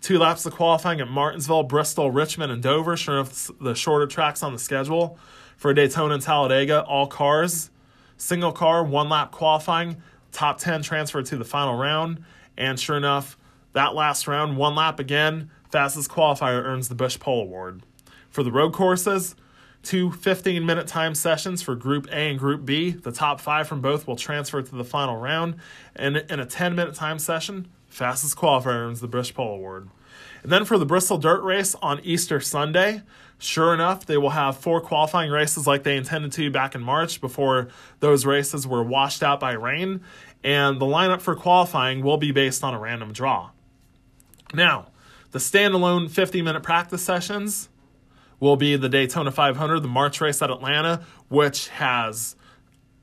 Two 0.00 0.18
laps 0.18 0.44
of 0.44 0.52
qualifying 0.52 1.00
at 1.00 1.08
Martinsville, 1.08 1.62
Bristol, 1.62 2.10
Richmond, 2.10 2.50
and 2.50 2.62
Dover. 2.62 2.96
Sure 2.96 3.14
enough, 3.14 3.50
the 3.60 3.74
shorter 3.74 4.06
tracks 4.06 4.42
on 4.42 4.52
the 4.52 4.58
schedule. 4.58 5.16
For 5.56 5.72
Daytona 5.72 6.14
and 6.14 6.22
Talladega, 6.22 6.82
all 6.82 7.06
cars. 7.06 7.70
Single 8.16 8.50
car, 8.50 8.82
one 8.82 9.08
lap 9.08 9.30
qualifying. 9.30 10.02
Top 10.32 10.58
10 10.58 10.82
transfer 10.82 11.22
to 11.22 11.36
the 11.36 11.44
final 11.44 11.76
round. 11.76 12.24
And 12.56 12.80
sure 12.80 12.96
enough, 12.96 13.36
that 13.74 13.94
last 13.94 14.26
round, 14.26 14.56
one 14.56 14.74
lap 14.74 14.98
again. 14.98 15.50
Fastest 15.70 16.10
qualifier 16.10 16.62
earns 16.64 16.88
the 16.88 16.94
Busch 16.96 17.18
Pole 17.20 17.42
Award. 17.42 17.82
For 18.28 18.42
the 18.42 18.50
road 18.50 18.72
courses, 18.72 19.36
two 19.82 20.10
15 20.12 20.64
minute 20.64 20.86
time 20.86 21.14
sessions 21.14 21.62
for 21.62 21.74
Group 21.74 22.06
A 22.10 22.30
and 22.30 22.38
Group 22.38 22.64
B. 22.64 22.90
The 22.90 23.12
top 23.12 23.40
five 23.40 23.68
from 23.68 23.80
both 23.80 24.06
will 24.06 24.16
transfer 24.16 24.62
to 24.62 24.74
the 24.74 24.84
final 24.84 25.16
round. 25.16 25.56
And 25.94 26.16
in 26.16 26.40
a 26.40 26.46
10 26.46 26.74
minute 26.74 26.94
time 26.94 27.18
session, 27.18 27.68
fastest 27.88 28.36
qualifier 28.36 28.66
earns 28.66 29.00
the 29.00 29.08
Busch 29.08 29.34
Pole 29.34 29.54
Award. 29.54 29.88
And 30.42 30.50
then 30.50 30.64
for 30.64 30.78
the 30.78 30.86
Bristol 30.86 31.18
Dirt 31.18 31.42
Race 31.42 31.74
on 31.76 32.00
Easter 32.02 32.40
Sunday, 32.40 33.02
sure 33.38 33.72
enough, 33.74 34.06
they 34.06 34.16
will 34.16 34.30
have 34.30 34.56
four 34.56 34.80
qualifying 34.80 35.30
races 35.30 35.66
like 35.66 35.84
they 35.84 35.96
intended 35.96 36.32
to 36.32 36.50
back 36.50 36.74
in 36.74 36.82
March 36.82 37.20
before 37.20 37.68
those 38.00 38.26
races 38.26 38.66
were 38.66 38.82
washed 38.82 39.22
out 39.22 39.40
by 39.40 39.52
rain. 39.52 40.00
And 40.42 40.80
the 40.80 40.86
lineup 40.86 41.20
for 41.20 41.36
qualifying 41.36 42.02
will 42.02 42.16
be 42.16 42.32
based 42.32 42.64
on 42.64 42.74
a 42.74 42.78
random 42.78 43.12
draw. 43.12 43.50
Now, 44.52 44.88
the 45.30 45.38
standalone 45.38 46.10
50 46.10 46.42
minute 46.42 46.62
practice 46.62 47.02
sessions 47.02 47.68
will 48.42 48.56
be 48.56 48.74
the 48.74 48.88
Daytona 48.88 49.30
500, 49.30 49.78
the 49.78 49.88
March 49.88 50.20
race 50.20 50.42
at 50.42 50.50
Atlanta, 50.50 51.00
which 51.28 51.68
has 51.68 52.34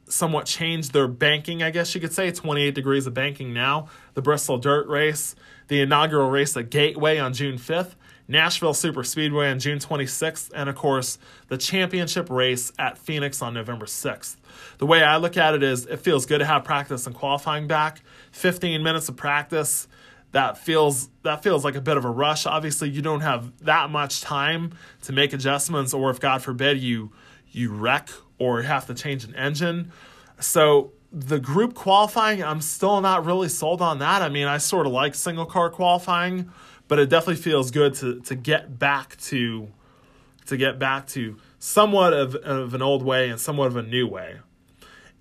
somewhat 0.10 0.46
changed 0.46 0.92
their 0.92 1.08
banking, 1.08 1.64
I 1.64 1.72
guess 1.72 1.96
you 1.96 2.02
could 2.02 2.12
say. 2.12 2.30
28 2.30 2.76
degrees 2.76 3.08
of 3.08 3.14
banking 3.14 3.54
now. 3.54 3.88
The 4.16 4.22
Bristol 4.22 4.58
Dirt 4.58 4.90
Race, 4.90 5.38
the 5.70 5.80
inaugural 5.80 6.30
race 6.30 6.58
at 6.58 6.70
Gateway 6.70 7.20
on 7.20 7.34
June 7.34 7.56
5th, 7.56 7.96
Nashville 8.28 8.74
Super 8.74 9.02
Speedway 9.06 9.50
on 9.50 9.60
June 9.60 9.80
26th, 9.80 10.52
and 10.54 10.68
of 10.68 10.76
course, 10.76 11.18
the 11.48 11.58
championship 11.58 12.30
race 12.30 12.74
at 12.78 12.98
Phoenix 12.98 13.42
on 13.42 13.54
November 13.54 13.86
6th. 13.86 14.36
The 14.80 14.86
way 14.86 15.04
I 15.04 15.16
look 15.16 15.38
at 15.38 15.54
it 15.54 15.64
is 15.64 15.86
it 15.86 16.02
feels 16.02 16.26
good 16.26 16.40
to 16.40 16.46
have 16.46 16.66
practice 16.66 17.08
and 17.08 17.16
qualifying 17.16 17.66
back. 17.66 18.02
15 18.34 18.84
minutes 18.84 19.08
of 19.08 19.16
practice. 19.16 19.88
That 20.32 20.58
feels 20.58 21.10
that 21.24 21.42
feels 21.42 21.66
like 21.66 21.76
a 21.76 21.82
bit 21.82 21.98
of 21.98 22.06
a 22.06 22.10
rush. 22.10 22.46
Obviously, 22.46 22.90
you 22.90 23.02
don't 23.02 23.22
have 23.22 23.58
that 23.66 23.90
much 23.90 24.22
time 24.22 24.74
to 25.04 25.14
make 25.14 25.34
adjustments, 25.34 25.94
or 25.94 26.12
if 26.12 26.20
God 26.20 26.42
forbid 26.42 26.80
you 26.80 27.12
you 27.52 27.72
wreck 27.72 28.10
or 28.38 28.62
have 28.62 28.86
to 28.88 28.94
change 28.94 29.24
an 29.24 29.36
engine. 29.36 29.92
So 30.40 30.94
the 31.12 31.40
group 31.40 31.74
qualifying, 31.74 32.44
I'm 32.44 32.62
still 32.62 33.02
not 33.02 33.26
really 33.26 33.50
sold 33.50 33.82
on 33.82 34.00
that. 34.00 34.22
I 34.22 34.30
mean, 34.30 34.48
I 34.48 34.58
sort 34.58 34.86
of 34.86 34.94
like 34.94 35.16
single 35.16 35.46
car 35.46 35.70
qualifying, 35.70 36.52
but 36.88 37.00
it 37.00 37.10
definitely 37.10 37.42
feels 37.42 37.72
good 37.72 37.96
to 37.96 38.20
to 38.22 38.36
get 38.36 38.78
back 38.78 39.18
to 39.18 39.70
to 40.46 40.58
get 40.58 40.80
back 40.80 41.08
to 41.08 41.38
somewhat 41.60 42.14
of, 42.14 42.36
of 42.36 42.74
an 42.74 42.82
old 42.82 43.04
way 43.04 43.30
and 43.30 43.40
somewhat 43.40 43.68
of 43.68 43.76
a 43.76 43.84
new 43.84 44.08
way. 44.08 44.40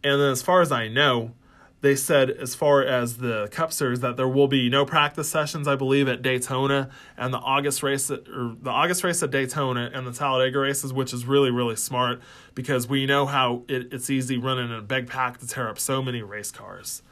And 0.05 0.21
then 0.21 0.31
as 0.31 0.43
far 0.43 0.61
as 0.61 0.71
I 0.71 0.89
know, 0.89 1.33
they 1.81 1.95
said 1.95 2.31
as 2.31 2.55
far 2.55 2.83
as 2.83 3.19
the 3.19 3.49
Cup 3.53 3.73
Series 3.73 4.01
that 4.01 4.17
there 4.17 4.29
will 4.29 4.49
be 4.49 4.69
no 4.69 4.85
practice 4.85 5.29
sessions, 5.29 5.69
I 5.69 5.77
believe, 5.77 6.09
at 6.09 6.23
Daytona 6.23 6.91
and 7.17 7.33
the 7.33 7.39
August 7.39 7.83
race 7.83 8.11
at, 8.11 8.29
or 8.29 8.57
the 8.61 8.71
August 8.71 9.05
race 9.05 9.23
at 9.23 9.31
Daytona 9.31 9.91
and 9.93 10.07
the 10.07 10.13
Talladega 10.13 10.59
races, 10.59 10.93
which 10.93 11.13
is 11.13 11.25
really 11.25 11.51
really 11.51 11.77
smart 11.77 12.21
because 12.55 12.89
we 12.89 13.07
know 13.07 13.27
how 13.27 13.63
it, 13.69 13.93
it's 13.93 14.11
easy 14.11 14.37
running 14.37 14.67
in 14.67 14.73
a 14.73 14.83
big 14.83 15.09
pack 15.09 15.39
to 15.39 15.47
tear 15.47 15.69
up 15.69 15.79
so 15.79 16.03
many 16.03 16.21
race 16.23 16.51
cars. 16.51 17.03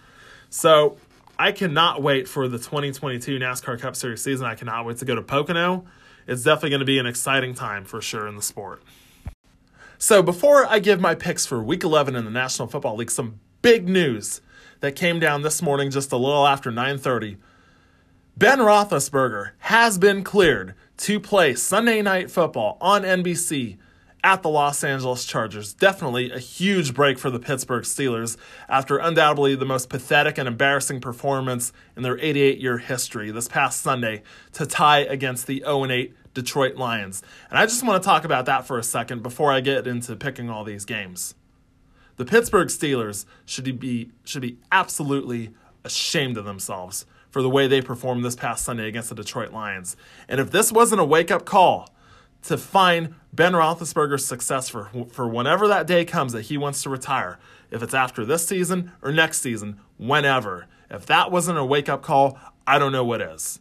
So 0.51 0.97
I 1.39 1.53
cannot 1.53 2.03
wait 2.03 2.27
for 2.27 2.49
the 2.49 2.59
2022 2.59 3.39
NASCAR 3.39 3.79
Cup 3.79 3.95
Series 3.95 4.23
season. 4.23 4.47
I 4.47 4.55
cannot 4.55 4.87
wait 4.87 4.97
to 4.99 5.05
go 5.05 5.15
to 5.15 5.23
Pocono. 5.23 5.85
It's 6.27 6.43
definitely 6.43 6.71
going 6.71 6.81
to 6.81 6.87
be 6.87 6.99
an 6.99 7.07
exciting 7.07 7.55
time 7.55 7.85
for 7.85 8.01
sure 8.01 8.27
in 8.27 8.37
the 8.37 8.43
sport. 8.43 8.83
So 9.99 10.23
before 10.23 10.67
I 10.67 10.79
give 10.79 11.01
my 11.01 11.15
picks 11.15 11.47
for 11.47 11.63
Week 11.63 11.85
11 11.85 12.17
in 12.17 12.25
the 12.25 12.31
National 12.31 12.69
Football 12.69 12.97
League, 12.97 13.11
some 13.11 13.39
big 13.63 13.89
news 13.89 14.41
that 14.81 14.97
came 14.97 15.19
down 15.19 15.43
this 15.43 15.63
morning 15.63 15.91
just 15.91 16.13
a 16.13 16.17
little 16.17 16.47
after 16.47 16.71
9:30. 16.71 17.37
Ben 18.37 18.59
Roethlisberger 18.59 19.53
has 19.61 19.99
been 19.99 20.23
cleared 20.23 20.75
to 20.99 21.19
play 21.19 21.55
Sunday 21.55 22.03
Night 22.03 22.31
Football 22.31 22.77
on 22.81 23.03
NBC 23.03 23.79
at 24.23 24.43
the 24.43 24.49
Los 24.49 24.83
Angeles 24.83 25.25
Chargers. 25.25 25.73
Definitely 25.73 26.33
a 26.33 26.39
huge 26.39 26.93
break 26.95 27.19
for 27.19 27.31
the 27.31 27.39
Pittsburgh 27.39 27.85
Steelers 27.85 28.37
after 28.69 28.99
undoubtedly 28.99 29.55
the 29.55 29.65
most 29.65 29.89
pathetic 29.89 30.37
and 30.37 30.49
embarrassing 30.49 31.01
performance 31.01 31.73
in 31.97 32.03
their 32.03 32.19
88 32.19 32.59
year 32.59 32.79
history 32.79 33.31
this 33.31 33.47
past 33.47 33.81
Sunday 33.81 34.23
to 34.53 34.67
tie 34.67 35.01
against 35.01 35.47
the 35.47 35.61
0 35.61 35.91
8 35.91 36.13
Detroit 36.35 36.75
Lions. 36.77 37.23
And 37.51 37.59
I 37.59 37.67
just 37.67 37.85
want 37.85 38.03
to 38.03 38.07
talk 38.07 38.25
about 38.25 38.47
that 38.47 38.67
for 38.67 38.79
a 38.79 38.83
second 38.83 39.23
before 39.23 39.53
I 39.53 39.61
get 39.61 39.87
into 39.87 40.17
picking 40.17 40.51
all 40.51 40.65
these 40.65 40.85
games. 40.85 41.35
The 42.17 42.25
Pittsburgh 42.25 42.69
Steelers 42.69 43.27
should 43.45 43.79
be 43.79 44.11
should 44.25 44.43
be 44.43 44.59
absolutely 44.73 45.55
ashamed 45.85 46.37
of 46.37 46.45
themselves 46.45 47.07
for 47.31 47.43
the 47.43 47.51
way 47.51 47.67
they 47.67 47.83
performed 47.83 48.25
this 48.25 48.35
past 48.35 48.65
Sunday 48.65 48.89
against 48.89 49.11
the 49.11 49.15
Detroit 49.15 49.53
Lions. 49.53 49.97
And 50.29 50.41
if 50.41 50.51
this 50.51 50.73
wasn't 50.73 51.01
a 51.01 51.05
wake-up 51.05 51.45
call 51.45 51.95
to 52.45 52.57
find 52.57 53.15
Ben 53.33 53.53
Roethlisberger's 53.53 54.25
success 54.25 54.69
for, 54.69 54.91
for 55.11 55.29
whenever 55.29 55.69
that 55.69 55.87
day 55.87 56.05
comes 56.05 56.33
that 56.33 56.43
he 56.43 56.57
wants 56.57 56.83
to 56.83 56.91
retire, 56.91 57.39
if 57.71 57.83
it's 57.83 57.93
after 57.93 58.25
this 58.25 58.47
season 58.47 58.93
or 59.03 59.13
next 59.13 59.43
season, 59.43 59.79
whenever, 59.99 60.67
if 60.91 61.05
that 61.07 61.31
wasn't 61.31 61.59
a 61.59 61.65
wake-up 61.65 62.03
call, 62.03 62.39
I 62.67 62.79
don't 62.79 62.93
know 62.93 63.05
what 63.05 63.21
is. 63.21 63.61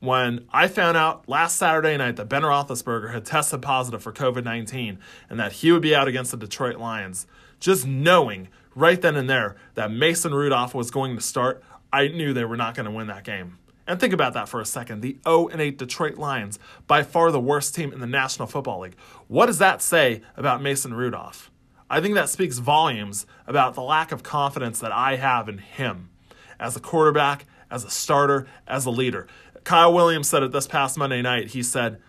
When 0.00 0.48
I 0.52 0.66
found 0.66 0.96
out 0.96 1.28
last 1.28 1.56
Saturday 1.56 1.96
night 1.96 2.16
that 2.16 2.28
Ben 2.28 2.42
Roethlisberger 2.42 3.12
had 3.12 3.24
tested 3.24 3.62
positive 3.62 4.02
for 4.02 4.12
COVID 4.12 4.42
19 4.42 4.98
and 5.30 5.38
that 5.38 5.52
he 5.52 5.70
would 5.70 5.82
be 5.82 5.94
out 5.94 6.08
against 6.08 6.32
the 6.32 6.36
Detroit 6.36 6.78
Lions, 6.78 7.28
just 7.62 7.86
knowing 7.86 8.48
right 8.74 9.00
then 9.00 9.16
and 9.16 9.30
there 9.30 9.56
that 9.74 9.90
Mason 9.90 10.34
Rudolph 10.34 10.74
was 10.74 10.90
going 10.90 11.14
to 11.14 11.22
start, 11.22 11.62
I 11.92 12.08
knew 12.08 12.32
they 12.32 12.44
were 12.44 12.56
not 12.56 12.74
going 12.74 12.86
to 12.86 12.90
win 12.90 13.06
that 13.06 13.24
game. 13.24 13.58
And 13.86 14.00
think 14.00 14.12
about 14.12 14.34
that 14.34 14.48
for 14.48 14.60
a 14.60 14.66
second. 14.66 15.00
The 15.00 15.16
0 15.24 15.48
8 15.52 15.78
Detroit 15.78 16.18
Lions, 16.18 16.58
by 16.86 17.02
far 17.02 17.30
the 17.30 17.40
worst 17.40 17.74
team 17.74 17.92
in 17.92 18.00
the 18.00 18.06
National 18.06 18.48
Football 18.48 18.80
League. 18.80 18.96
What 19.28 19.46
does 19.46 19.58
that 19.58 19.80
say 19.80 20.22
about 20.36 20.60
Mason 20.60 20.92
Rudolph? 20.92 21.50
I 21.88 22.00
think 22.00 22.14
that 22.14 22.28
speaks 22.28 22.58
volumes 22.58 23.26
about 23.46 23.74
the 23.74 23.82
lack 23.82 24.12
of 24.12 24.22
confidence 24.22 24.80
that 24.80 24.92
I 24.92 25.16
have 25.16 25.48
in 25.48 25.58
him 25.58 26.10
as 26.58 26.76
a 26.76 26.80
quarterback, 26.80 27.44
as 27.70 27.84
a 27.84 27.90
starter, 27.90 28.48
as 28.66 28.86
a 28.86 28.90
leader. 28.90 29.26
Kyle 29.62 29.92
Williams 29.92 30.28
said 30.28 30.42
it 30.42 30.52
this 30.52 30.66
past 30.66 30.98
Monday 30.98 31.22
night. 31.22 31.48
He 31.48 31.62
said 31.62 32.00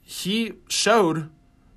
he 0.00 0.52
showed 0.68 1.30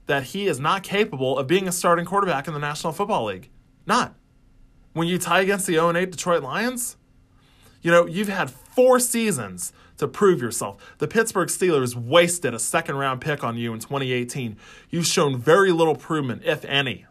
that 0.06 0.24
he 0.24 0.48
is 0.48 0.60
not 0.60 0.84
capable 0.84 1.38
of 1.38 1.48
being 1.48 1.68
a 1.68 1.72
starting 1.72 2.06
quarterback 2.06 2.48
in 2.48 2.54
the 2.54 2.60
National 2.60 2.94
Football 2.94 3.26
League. 3.26 3.50
Not. 3.86 4.16
When 4.94 5.08
you 5.08 5.18
tie 5.18 5.42
against 5.42 5.66
the 5.66 5.74
0 5.74 5.96
8 5.96 6.12
Detroit 6.12 6.44
Lions, 6.44 6.98
you 7.82 7.92
know, 7.92 8.06
you've 8.06 8.30
had 8.30 8.50
four 8.50 9.00
seasons 9.00 9.74
to 9.98 10.08
prove 10.08 10.42
yourself. 10.42 10.96
The 10.98 11.08
Pittsburgh 11.08 11.50
Steelers 11.50 11.96
wasted 11.96 12.54
a 12.54 12.60
second 12.60 12.96
round 12.96 13.22
pick 13.22 13.44
on 13.44 13.58
you 13.58 13.74
in 13.74 13.80
2018. 13.80 14.58
You've 14.90 15.06
shown 15.06 15.38
very 15.38 15.72
little 15.72 15.94
improvement, 15.94 16.44
if 16.46 16.66
any. 16.66 17.06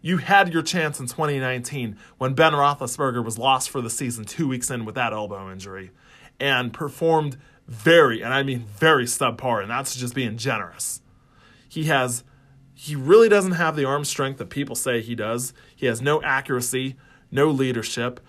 You 0.00 0.18
had 0.18 0.52
your 0.52 0.62
chance 0.62 1.00
in 1.00 1.06
2019 1.06 1.96
when 2.18 2.34
Ben 2.34 2.52
Roethlisberger 2.52 3.24
was 3.24 3.38
lost 3.38 3.70
for 3.70 3.80
the 3.80 3.88
season 3.88 4.24
two 4.24 4.46
weeks 4.46 4.70
in 4.70 4.84
with 4.84 4.94
that 4.96 5.12
elbow 5.12 5.50
injury 5.50 5.92
and 6.38 6.72
performed 6.72 7.38
very, 7.66 8.22
and 8.22 8.34
I 8.34 8.42
mean 8.42 8.66
very 8.66 9.06
subpar, 9.06 9.62
and 9.62 9.70
that's 9.70 9.96
just 9.96 10.14
being 10.14 10.36
generous. 10.36 11.00
He 11.74 11.84
has 11.84 12.22
he 12.72 12.94
really 12.94 13.28
doesn't 13.28 13.52
have 13.52 13.74
the 13.74 13.84
arm 13.84 14.04
strength 14.04 14.38
that 14.38 14.48
people 14.48 14.76
say 14.76 15.00
he 15.00 15.16
does. 15.16 15.52
He 15.74 15.86
has 15.86 16.00
no 16.00 16.22
accuracy, 16.22 16.94
no 17.32 17.48
leadership. 17.48 18.20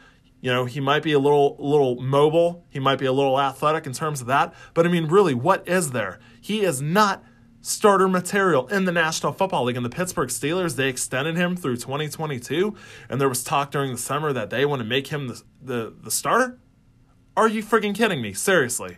You 0.41 0.51
know, 0.51 0.65
he 0.65 0.79
might 0.79 1.03
be 1.03 1.13
a 1.13 1.19
little 1.19 1.55
little 1.59 2.01
mobile, 2.01 2.65
he 2.71 2.79
might 2.79 2.97
be 2.97 3.05
a 3.05 3.11
little 3.11 3.39
athletic 3.39 3.85
in 3.85 3.93
terms 3.93 4.19
of 4.19 4.27
that, 4.27 4.51
but 4.73 4.87
I 4.87 4.89
mean 4.89 5.05
really 5.05 5.35
what 5.35 5.67
is 5.69 5.91
there? 5.91 6.19
He 6.41 6.63
is 6.63 6.81
not 6.81 7.23
starter 7.61 8.07
material 8.07 8.67
in 8.67 8.85
the 8.85 8.91
National 8.91 9.31
Football 9.31 9.65
League. 9.65 9.77
And 9.77 9.85
the 9.85 9.89
Pittsburgh 9.91 10.29
Steelers, 10.29 10.75
they 10.75 10.89
extended 10.89 11.35
him 11.35 11.55
through 11.55 11.77
2022, 11.77 12.75
and 13.09 13.21
there 13.21 13.29
was 13.29 13.43
talk 13.43 13.71
during 13.71 13.91
the 13.91 13.97
summer 13.97 14.33
that 14.33 14.51
they 14.51 14.65
want 14.65 14.81
to 14.81 14.87
make 14.87 15.07
him 15.07 15.27
the, 15.27 15.43
the, 15.61 15.93
the 16.03 16.11
starter. 16.11 16.59
Are 17.37 17.47
you 17.47 17.63
freaking 17.63 17.95
kidding 17.95 18.21
me? 18.21 18.33
Seriously. 18.33 18.97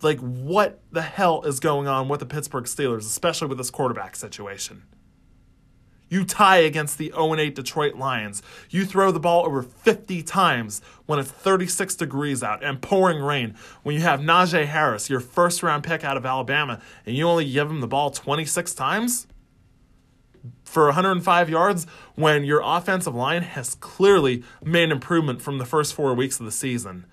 Like, 0.00 0.20
what 0.20 0.80
the 0.92 1.02
hell 1.02 1.42
is 1.42 1.60
going 1.60 1.88
on 1.88 2.08
with 2.08 2.20
the 2.20 2.26
Pittsburgh 2.26 2.64
Steelers, 2.64 3.00
especially 3.00 3.48
with 3.48 3.58
this 3.58 3.70
quarterback 3.70 4.14
situation? 4.14 4.84
You 6.08 6.24
tie 6.24 6.58
against 6.58 6.96
the 6.96 7.10
0 7.10 7.34
8 7.34 7.54
Detroit 7.54 7.96
Lions. 7.96 8.42
You 8.70 8.86
throw 8.86 9.12
the 9.12 9.20
ball 9.20 9.44
over 9.44 9.62
50 9.62 10.22
times 10.22 10.80
when 11.06 11.18
it's 11.18 11.30
36 11.30 11.96
degrees 11.96 12.42
out 12.42 12.64
and 12.64 12.80
pouring 12.80 13.20
rain. 13.20 13.54
When 13.82 13.94
you 13.94 14.00
have 14.02 14.20
Najee 14.20 14.66
Harris, 14.66 15.10
your 15.10 15.20
first 15.20 15.62
round 15.62 15.84
pick 15.84 16.04
out 16.04 16.16
of 16.16 16.24
Alabama, 16.24 16.80
and 17.04 17.14
you 17.14 17.28
only 17.28 17.50
give 17.50 17.70
him 17.70 17.80
the 17.80 17.86
ball 17.86 18.10
26 18.10 18.72
times 18.74 19.26
for 20.64 20.86
105 20.86 21.50
yards 21.50 21.86
when 22.14 22.44
your 22.44 22.62
offensive 22.64 23.14
line 23.14 23.42
has 23.42 23.74
clearly 23.74 24.42
made 24.64 24.90
improvement 24.90 25.42
from 25.42 25.58
the 25.58 25.66
first 25.66 25.94
four 25.94 26.14
weeks 26.14 26.38
of 26.40 26.46
the 26.46 26.52
season 26.52 27.06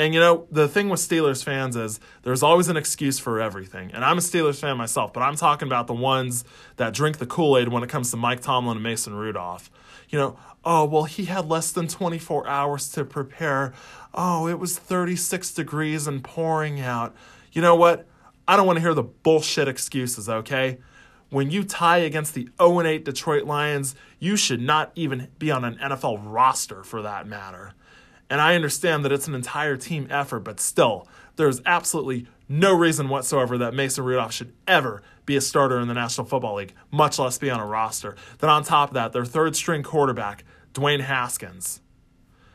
And 0.00 0.14
you 0.14 0.20
know, 0.20 0.46
the 0.50 0.66
thing 0.66 0.88
with 0.88 0.98
Steelers 0.98 1.44
fans 1.44 1.76
is 1.76 2.00
there's 2.22 2.42
always 2.42 2.68
an 2.68 2.78
excuse 2.78 3.18
for 3.18 3.38
everything. 3.38 3.90
And 3.92 4.02
I'm 4.02 4.16
a 4.16 4.22
Steelers 4.22 4.58
fan 4.58 4.78
myself, 4.78 5.12
but 5.12 5.20
I'm 5.20 5.36
talking 5.36 5.68
about 5.68 5.88
the 5.88 5.94
ones 5.94 6.42
that 6.76 6.94
drink 6.94 7.18
the 7.18 7.26
Kool 7.26 7.58
Aid 7.58 7.68
when 7.68 7.82
it 7.82 7.90
comes 7.90 8.10
to 8.12 8.16
Mike 8.16 8.40
Tomlin 8.40 8.78
and 8.78 8.82
Mason 8.82 9.12
Rudolph. 9.12 9.70
You 10.08 10.18
know, 10.18 10.38
oh, 10.64 10.86
well, 10.86 11.04
he 11.04 11.26
had 11.26 11.50
less 11.50 11.70
than 11.70 11.86
24 11.86 12.46
hours 12.46 12.88
to 12.92 13.04
prepare. 13.04 13.74
Oh, 14.14 14.48
it 14.48 14.58
was 14.58 14.78
36 14.78 15.52
degrees 15.52 16.06
and 16.06 16.24
pouring 16.24 16.80
out. 16.80 17.14
You 17.52 17.60
know 17.60 17.76
what? 17.76 18.06
I 18.48 18.56
don't 18.56 18.66
want 18.66 18.78
to 18.78 18.80
hear 18.80 18.94
the 18.94 19.02
bullshit 19.02 19.68
excuses, 19.68 20.30
okay? 20.30 20.78
When 21.28 21.50
you 21.50 21.62
tie 21.62 21.98
against 21.98 22.32
the 22.32 22.48
0 22.58 22.80
8 22.80 23.04
Detroit 23.04 23.44
Lions, 23.44 23.94
you 24.18 24.36
should 24.36 24.62
not 24.62 24.92
even 24.94 25.28
be 25.38 25.50
on 25.50 25.62
an 25.62 25.76
NFL 25.76 26.22
roster 26.24 26.82
for 26.84 27.02
that 27.02 27.26
matter. 27.26 27.74
And 28.30 28.40
I 28.40 28.54
understand 28.54 29.04
that 29.04 29.12
it's 29.12 29.26
an 29.26 29.34
entire 29.34 29.76
team 29.76 30.06
effort, 30.08 30.40
but 30.40 30.60
still, 30.60 31.08
there's 31.34 31.60
absolutely 31.66 32.28
no 32.48 32.72
reason 32.72 33.08
whatsoever 33.08 33.58
that 33.58 33.74
Mason 33.74 34.04
Rudolph 34.04 34.32
should 34.32 34.52
ever 34.68 35.02
be 35.26 35.36
a 35.36 35.40
starter 35.40 35.80
in 35.80 35.88
the 35.88 35.94
National 35.94 36.26
Football 36.26 36.56
League, 36.56 36.74
much 36.90 37.18
less 37.18 37.38
be 37.38 37.50
on 37.50 37.60
a 37.60 37.66
roster. 37.66 38.16
Then 38.38 38.48
on 38.48 38.62
top 38.62 38.90
of 38.90 38.94
that, 38.94 39.12
their 39.12 39.24
third 39.24 39.56
string 39.56 39.82
quarterback, 39.82 40.44
Dwayne 40.72 41.00
Haskins. 41.00 41.80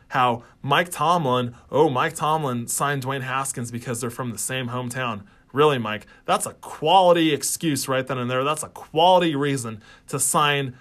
How 0.08 0.44
Mike 0.62 0.90
Tomlin, 0.90 1.54
oh, 1.70 1.90
Mike 1.90 2.14
Tomlin 2.14 2.68
signed 2.68 3.04
Dwayne 3.04 3.22
Haskins 3.22 3.70
because 3.70 4.00
they're 4.00 4.10
from 4.10 4.30
the 4.30 4.38
same 4.38 4.68
hometown. 4.68 5.24
Really, 5.52 5.78
Mike, 5.78 6.06
that's 6.24 6.46
a 6.46 6.54
quality 6.54 7.34
excuse 7.34 7.88
right 7.88 8.06
then 8.06 8.18
and 8.18 8.30
there. 8.30 8.44
That's 8.44 8.62
a 8.62 8.68
quality 8.68 9.34
reason 9.34 9.82
to 10.08 10.18
sign 10.20 10.76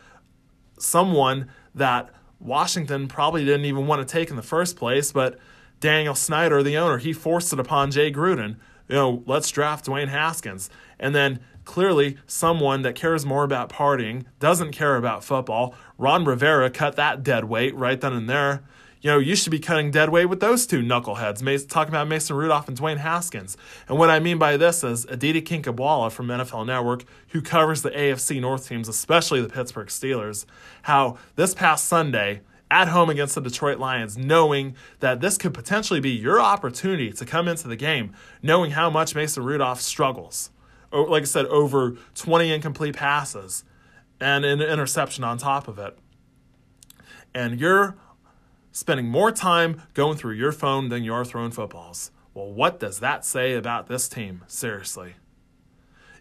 someone 0.78 1.50
that 1.74 2.10
Washington 2.40 3.08
probably 3.08 3.46
didn't 3.46 3.66
even 3.66 3.88
want 3.88 4.08
to 4.08 4.12
take 4.12 4.30
in 4.30 4.36
the 4.36 4.42
first 4.42 4.76
place, 4.76 5.12
but 5.12 5.38
Daniel 5.80 6.16
Snyder, 6.16 6.64
the 6.64 6.78
owner, 6.78 6.98
he 6.98 7.14
forced 7.14 7.54
it 7.54 7.60
upon 7.60 7.92
Jay 7.92 8.12
Gruden. 8.12 8.58
You 8.88 8.96
know, 8.96 9.24
let's 9.26 9.50
draft 9.50 9.86
Dwayne 9.86 10.10
Haskins. 10.10 10.70
And 11.00 11.14
then 11.14 11.40
clearly 11.64 12.18
someone 12.28 12.84
that 12.84 12.96
cares 12.96 13.26
more 13.26 13.44
about 13.44 13.70
partying, 13.70 14.26
doesn't 14.40 14.72
care 14.72 14.96
about 14.96 15.24
football. 15.24 15.74
Ron 15.98 16.24
Rivera 16.26 16.70
cut 16.70 16.96
that 16.96 17.24
dead 17.24 17.46
weight 17.46 17.76
right 17.76 18.00
then 18.00 18.14
and 18.14 18.30
there 18.30 18.64
you 19.06 19.12
know, 19.12 19.20
you 19.20 19.36
should 19.36 19.52
be 19.52 19.60
cutting 19.60 19.92
dead 19.92 20.10
weight 20.10 20.26
with 20.26 20.40
those 20.40 20.66
two 20.66 20.82
knuckleheads, 20.82 21.68
talking 21.70 21.94
about 21.94 22.08
Mason 22.08 22.36
Rudolph 22.36 22.68
and 22.68 22.76
Dwayne 22.76 22.98
Haskins. 22.98 23.56
And 23.88 24.00
what 24.00 24.10
I 24.10 24.20
mean 24.20 24.40
by 24.40 24.58
this 24.58 24.84
is 24.84 25.06
Aditi 25.06 25.44
Kinkhabwala 25.44 26.12
from 26.12 26.26
NFL 26.26 26.66
Network, 26.66 27.06
who 27.28 27.40
covers 27.40 27.84
the 27.84 27.92
AFC 27.92 28.42
North 28.42 28.68
teams, 28.68 28.88
especially 28.88 29.42
the 29.42 29.48
Pittsburgh 29.48 29.90
Steelers, 29.90 30.48
how 30.82 31.20
this 31.36 31.54
past 31.54 31.86
Sunday, 31.86 32.42
at 32.72 32.88
home 32.88 33.12
against 33.12 33.36
the 33.36 33.42
Detroit 33.42 33.78
Lions, 33.78 34.18
knowing 34.18 34.76
that 35.02 35.22
this 35.22 35.38
could 35.38 35.54
potentially 35.54 36.00
be 36.00 36.10
your 36.10 36.42
opportunity 36.42 37.12
to 37.12 37.26
come 37.28 37.48
into 37.48 37.68
the 37.68 37.76
game, 37.76 38.12
knowing 38.42 38.72
how 38.72 38.90
much 38.90 39.14
Mason 39.14 39.44
Rudolph 39.44 39.82
struggles. 39.82 40.50
Like 40.92 41.22
I 41.22 41.26
said, 41.26 41.46
over 41.46 41.96
20 42.16 42.52
incomplete 42.52 42.96
passes 42.96 43.66
and 44.20 44.44
an 44.44 44.64
interception 44.64 45.24
on 45.24 45.38
top 45.38 45.68
of 45.68 45.78
it. 45.78 45.96
And 47.36 47.60
you're 47.60 47.98
spending 48.76 49.08
more 49.08 49.32
time 49.32 49.82
going 49.94 50.18
through 50.18 50.34
your 50.34 50.52
phone 50.52 50.90
than 50.90 51.02
you 51.02 51.14
are 51.14 51.24
throwing 51.24 51.50
footballs. 51.50 52.12
Well, 52.34 52.52
what 52.52 52.78
does 52.78 53.00
that 53.00 53.24
say 53.24 53.54
about 53.54 53.88
this 53.88 54.10
team? 54.10 54.44
Seriously. 54.48 55.16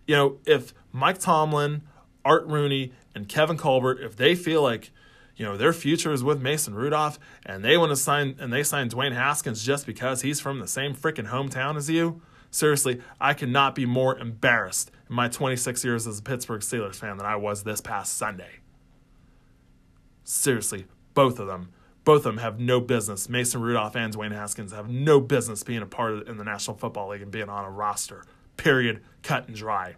You 0.06 0.14
know, 0.14 0.38
if 0.46 0.72
Mike 0.92 1.18
Tomlin, 1.18 1.82
Art 2.24 2.46
Rooney, 2.46 2.92
and 3.12 3.28
Kevin 3.28 3.56
Colbert, 3.56 4.00
if 4.00 4.14
they 4.14 4.36
feel 4.36 4.62
like, 4.62 4.92
you 5.34 5.44
know, 5.44 5.56
their 5.56 5.72
future 5.72 6.12
is 6.12 6.22
with 6.22 6.40
Mason 6.40 6.74
Rudolph 6.74 7.18
and 7.44 7.64
they 7.64 7.76
want 7.76 7.90
to 7.90 7.96
sign 7.96 8.36
and 8.38 8.52
they 8.52 8.62
sign 8.62 8.88
Dwayne 8.88 9.14
Haskins 9.14 9.64
just 9.64 9.84
because 9.84 10.22
he's 10.22 10.38
from 10.38 10.60
the 10.60 10.68
same 10.68 10.94
freaking 10.94 11.30
hometown 11.30 11.76
as 11.76 11.90
you, 11.90 12.22
seriously, 12.52 13.00
I 13.20 13.34
cannot 13.34 13.74
be 13.74 13.84
more 13.84 14.16
embarrassed 14.16 14.92
in 15.10 15.16
my 15.16 15.26
26 15.26 15.84
years 15.84 16.06
as 16.06 16.20
a 16.20 16.22
Pittsburgh 16.22 16.60
Steelers 16.60 16.94
fan 16.94 17.16
than 17.16 17.26
I 17.26 17.34
was 17.34 17.64
this 17.64 17.80
past 17.80 18.16
Sunday. 18.16 18.60
Seriously, 20.22 20.86
both 21.14 21.40
of 21.40 21.48
them 21.48 21.70
both 22.04 22.18
of 22.18 22.24
them 22.24 22.38
have 22.38 22.60
no 22.60 22.80
business. 22.80 23.28
Mason 23.28 23.60
Rudolph 23.60 23.96
and 23.96 24.14
Dwayne 24.14 24.32
Haskins 24.32 24.72
have 24.72 24.88
no 24.88 25.20
business 25.20 25.62
being 25.62 25.82
a 25.82 25.86
part 25.86 26.12
of 26.12 26.28
in 26.28 26.36
the 26.36 26.44
National 26.44 26.76
Football 26.76 27.08
League 27.08 27.22
and 27.22 27.30
being 27.30 27.48
on 27.48 27.64
a 27.64 27.70
roster. 27.70 28.24
Period. 28.56 29.02
Cut 29.22 29.48
and 29.48 29.56
dry. 29.56 29.96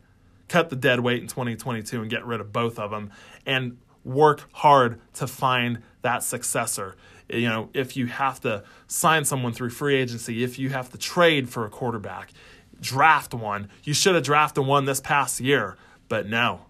Cut 0.48 0.70
the 0.70 0.76
dead 0.76 1.00
weight 1.00 1.20
in 1.20 1.28
2022 1.28 2.00
and 2.00 2.10
get 2.10 2.24
rid 2.24 2.40
of 2.40 2.52
both 2.52 2.78
of 2.78 2.92
them 2.92 3.10
and 3.44 3.78
work 4.04 4.48
hard 4.52 5.00
to 5.14 5.26
find 5.26 5.82
that 6.02 6.22
successor. 6.22 6.94
You 7.28 7.48
know, 7.48 7.70
if 7.74 7.96
you 7.96 8.06
have 8.06 8.40
to 8.42 8.62
sign 8.86 9.24
someone 9.24 9.52
through 9.52 9.70
free 9.70 9.96
agency, 9.96 10.44
if 10.44 10.60
you 10.60 10.70
have 10.70 10.90
to 10.92 10.98
trade 10.98 11.48
for 11.50 11.66
a 11.66 11.70
quarterback, 11.70 12.32
draft 12.80 13.34
one. 13.34 13.68
You 13.82 13.94
should 13.94 14.14
have 14.14 14.22
drafted 14.22 14.64
one 14.64 14.84
this 14.84 15.00
past 15.00 15.40
year, 15.40 15.76
but 16.08 16.28
no. 16.28 16.66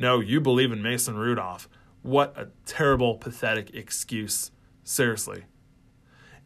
No, 0.00 0.18
you 0.18 0.40
believe 0.40 0.72
in 0.72 0.82
Mason 0.82 1.16
Rudolph. 1.16 1.68
What 2.02 2.34
a 2.36 2.48
terrible, 2.64 3.16
pathetic 3.16 3.74
excuse 3.74 4.50
Seriously. 4.90 5.44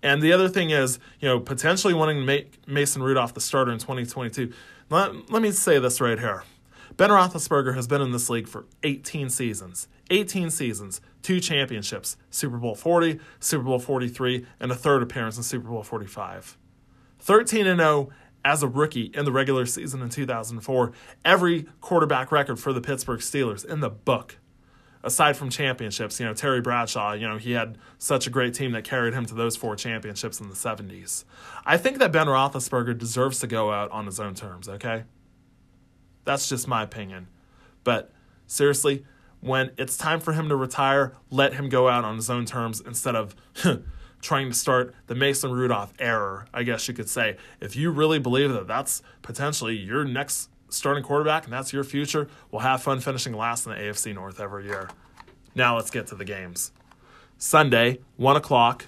And 0.02 0.20
the 0.20 0.30
other 0.30 0.50
thing 0.50 0.68
is, 0.68 0.98
you 1.18 1.26
know, 1.26 1.40
potentially 1.40 1.94
wanting 1.94 2.18
to 2.18 2.26
make 2.26 2.68
Mason 2.68 3.02
Rudolph 3.02 3.32
the 3.32 3.40
starter 3.40 3.72
in 3.72 3.78
2022. 3.78 4.52
Let, 4.90 5.30
let 5.30 5.40
me 5.40 5.50
say 5.50 5.78
this 5.78 5.98
right 5.98 6.18
here. 6.18 6.44
Ben 6.98 7.08
Roethlisberger 7.08 7.74
has 7.74 7.86
been 7.86 8.02
in 8.02 8.12
this 8.12 8.28
league 8.28 8.46
for 8.46 8.66
18 8.82 9.30
seasons. 9.30 9.88
18 10.10 10.50
seasons, 10.50 11.00
two 11.22 11.40
championships, 11.40 12.18
Super 12.28 12.58
Bowl 12.58 12.74
40, 12.74 13.18
Super 13.40 13.64
Bowl 13.64 13.78
43, 13.78 14.44
and 14.60 14.70
a 14.70 14.74
third 14.74 15.02
appearance 15.02 15.38
in 15.38 15.42
Super 15.42 15.70
Bowl 15.70 15.82
45. 15.82 16.58
13 17.20 17.66
and 17.66 17.80
0 17.80 18.10
as 18.44 18.62
a 18.62 18.68
rookie 18.68 19.10
in 19.14 19.24
the 19.24 19.32
regular 19.32 19.64
season 19.64 20.02
in 20.02 20.10
2004. 20.10 20.92
Every 21.24 21.66
quarterback 21.80 22.30
record 22.30 22.60
for 22.60 22.74
the 22.74 22.82
Pittsburgh 22.82 23.20
Steelers 23.20 23.64
in 23.64 23.80
the 23.80 23.88
book 23.88 24.36
aside 25.04 25.36
from 25.36 25.50
championships, 25.50 26.18
you 26.18 26.26
know, 26.26 26.34
Terry 26.34 26.60
Bradshaw, 26.60 27.12
you 27.12 27.28
know, 27.28 27.36
he 27.36 27.52
had 27.52 27.78
such 27.98 28.26
a 28.26 28.30
great 28.30 28.54
team 28.54 28.72
that 28.72 28.84
carried 28.84 29.14
him 29.14 29.26
to 29.26 29.34
those 29.34 29.54
four 29.54 29.76
championships 29.76 30.40
in 30.40 30.48
the 30.48 30.54
70s. 30.54 31.24
I 31.66 31.76
think 31.76 31.98
that 31.98 32.10
Ben 32.10 32.26
Roethlisberger 32.26 32.96
deserves 32.98 33.38
to 33.40 33.46
go 33.46 33.70
out 33.70 33.90
on 33.90 34.06
his 34.06 34.18
own 34.18 34.34
terms, 34.34 34.68
okay? 34.68 35.04
That's 36.24 36.48
just 36.48 36.66
my 36.66 36.82
opinion. 36.82 37.28
But 37.84 38.10
seriously, 38.46 39.04
when 39.40 39.72
it's 39.76 39.98
time 39.98 40.20
for 40.20 40.32
him 40.32 40.48
to 40.48 40.56
retire, 40.56 41.14
let 41.30 41.52
him 41.52 41.68
go 41.68 41.88
out 41.88 42.04
on 42.04 42.16
his 42.16 42.30
own 42.30 42.46
terms 42.46 42.80
instead 42.80 43.14
of 43.14 43.36
trying 44.22 44.48
to 44.48 44.56
start 44.56 44.94
the 45.06 45.14
Mason 45.14 45.52
Rudolph 45.52 45.92
error, 45.98 46.46
I 46.54 46.62
guess 46.62 46.88
you 46.88 46.94
could 46.94 47.10
say. 47.10 47.36
If 47.60 47.76
you 47.76 47.90
really 47.90 48.18
believe 48.18 48.50
that 48.54 48.66
that's 48.66 49.02
potentially 49.20 49.76
your 49.76 50.04
next 50.06 50.48
starting 50.68 51.02
quarterback 51.02 51.44
and 51.44 51.52
that's 51.52 51.72
your 51.72 51.84
future, 51.84 52.28
we'll 52.50 52.62
have 52.62 52.82
fun 52.82 53.00
finishing 53.00 53.32
last 53.34 53.66
in 53.66 53.72
the 53.72 53.78
AFC 53.78 54.14
North 54.14 54.40
every 54.40 54.64
year. 54.64 54.88
Now 55.54 55.76
let's 55.76 55.90
get 55.90 56.06
to 56.08 56.14
the 56.14 56.24
games. 56.24 56.72
Sunday, 57.38 57.98
1 58.16 58.36
o'clock, 58.36 58.86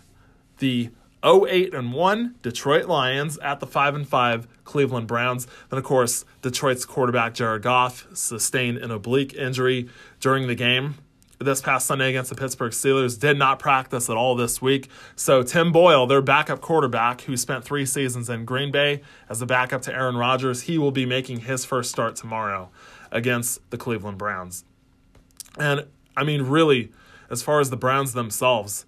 the 0.59 0.91
08 1.25 1.75
and 1.75 1.93
1 1.93 2.35
Detroit 2.43 2.87
Lions 2.87 3.39
at 3.39 3.61
the 3.61 3.67
5 3.67 3.95
and 3.95 4.09
5 4.09 4.49
Cleveland 4.65 5.07
Browns. 5.07 5.47
Then 5.71 5.79
of 5.79 5.85
course, 5.85 6.25
Detroit's 6.43 6.85
quarterback 6.85 7.35
Jared 7.35 7.63
Goff 7.63 8.07
sustained 8.13 8.79
an 8.79 8.91
oblique 8.91 9.35
injury 9.35 9.89
during 10.21 10.47
the 10.47 10.55
game 10.55 10.97
this 11.39 11.61
past 11.61 11.87
Sunday 11.87 12.09
against 12.09 12.31
the 12.31 12.37
Pittsburgh 12.37 12.73
Steelers 12.73 13.19
did 13.19 13.39
not 13.39 13.59
practice 13.59 14.09
at 14.09 14.17
all 14.17 14.35
this 14.35 14.63
week. 14.63 14.89
So 15.15 15.43
Tim 15.43 15.71
Boyle, 15.71 16.07
their 16.07 16.23
backup 16.23 16.61
quarterback, 16.61 17.23
who 17.23 17.37
spent 17.37 17.65
three 17.65 17.85
seasons 17.85 18.31
in 18.31 18.45
Green 18.45 18.71
Bay 18.71 19.03
as 19.29 19.43
a 19.43 19.47
backup 19.47 19.83
to 19.83 19.95
Aaron 19.95 20.17
Rodgers, 20.17 20.63
he 20.63 20.79
will 20.79 20.93
be 20.93 21.05
making 21.05 21.41
his 21.41 21.65
first 21.65 21.91
start 21.91 22.17
tomorrow 22.17 22.71
against 23.13 23.71
the 23.71 23.77
Cleveland 23.77 24.19
Browns. 24.19 24.65
And 25.59 25.87
I 26.17 26.25
mean, 26.25 26.43
really, 26.43 26.93
as 27.31 27.43
far 27.43 27.61
as 27.61 27.71
the 27.71 27.77
Browns 27.77 28.15
themselves, 28.15 28.87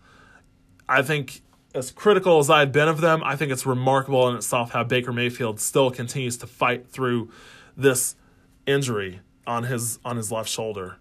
I 0.88 1.02
think 1.02 1.42
as 1.74 1.90
critical 1.90 2.38
as 2.38 2.48
I've 2.48 2.72
been 2.72 2.88
of 2.88 3.00
them, 3.00 3.22
I 3.24 3.36
think 3.36 3.52
it's 3.52 3.66
remarkable 3.66 4.28
in 4.28 4.36
itself 4.36 4.72
how 4.72 4.84
Baker 4.84 5.12
Mayfield 5.12 5.60
still 5.60 5.90
continues 5.90 6.38
to 6.38 6.46
fight 6.46 6.88
through 6.88 7.30
this 7.76 8.16
injury 8.66 9.20
on 9.46 9.64
his 9.64 9.98
on 10.04 10.16
his 10.16 10.32
left 10.32 10.48
shoulder. 10.48 10.96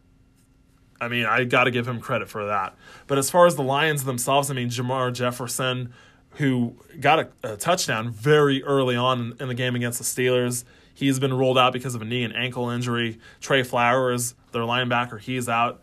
I 1.00 1.08
mean, 1.08 1.26
I 1.26 1.44
got 1.44 1.66
to 1.66 1.72
give 1.72 1.88
him 1.88 2.00
credit 2.00 2.30
for 2.30 2.46
that. 2.46 2.76
But 3.08 3.18
as 3.18 3.30
far 3.30 3.46
as 3.46 3.56
the 3.56 3.64
Lions 3.64 4.04
themselves, 4.04 4.50
I 4.50 4.54
mean, 4.54 4.70
Jermar 4.70 5.14
Jefferson, 5.14 5.94
who 6.32 6.76
got 7.00 7.20
a, 7.20 7.30
a 7.44 7.58
touchdown 7.58 8.12
very 8.12 8.64
early 8.64 8.96
on 8.96 9.36
in, 9.40 9.48
the 9.48 9.54
game 9.54 9.76
against 9.76 10.00
the 10.00 10.06
Steelers, 10.06 10.64
he's 10.94 11.20
been 11.20 11.34
ruled 11.34 11.58
out 11.58 11.74
because 11.74 11.96
of 11.96 12.02
a 12.02 12.06
knee 12.06 12.24
and 12.24 12.36
ankle 12.36 12.70
injury. 12.70 13.20
Trey 13.42 13.64
Flowers, 13.64 14.36
their 14.52 14.64
linebacker, 14.64 15.20
he's 15.20 15.48
out. 15.48 15.82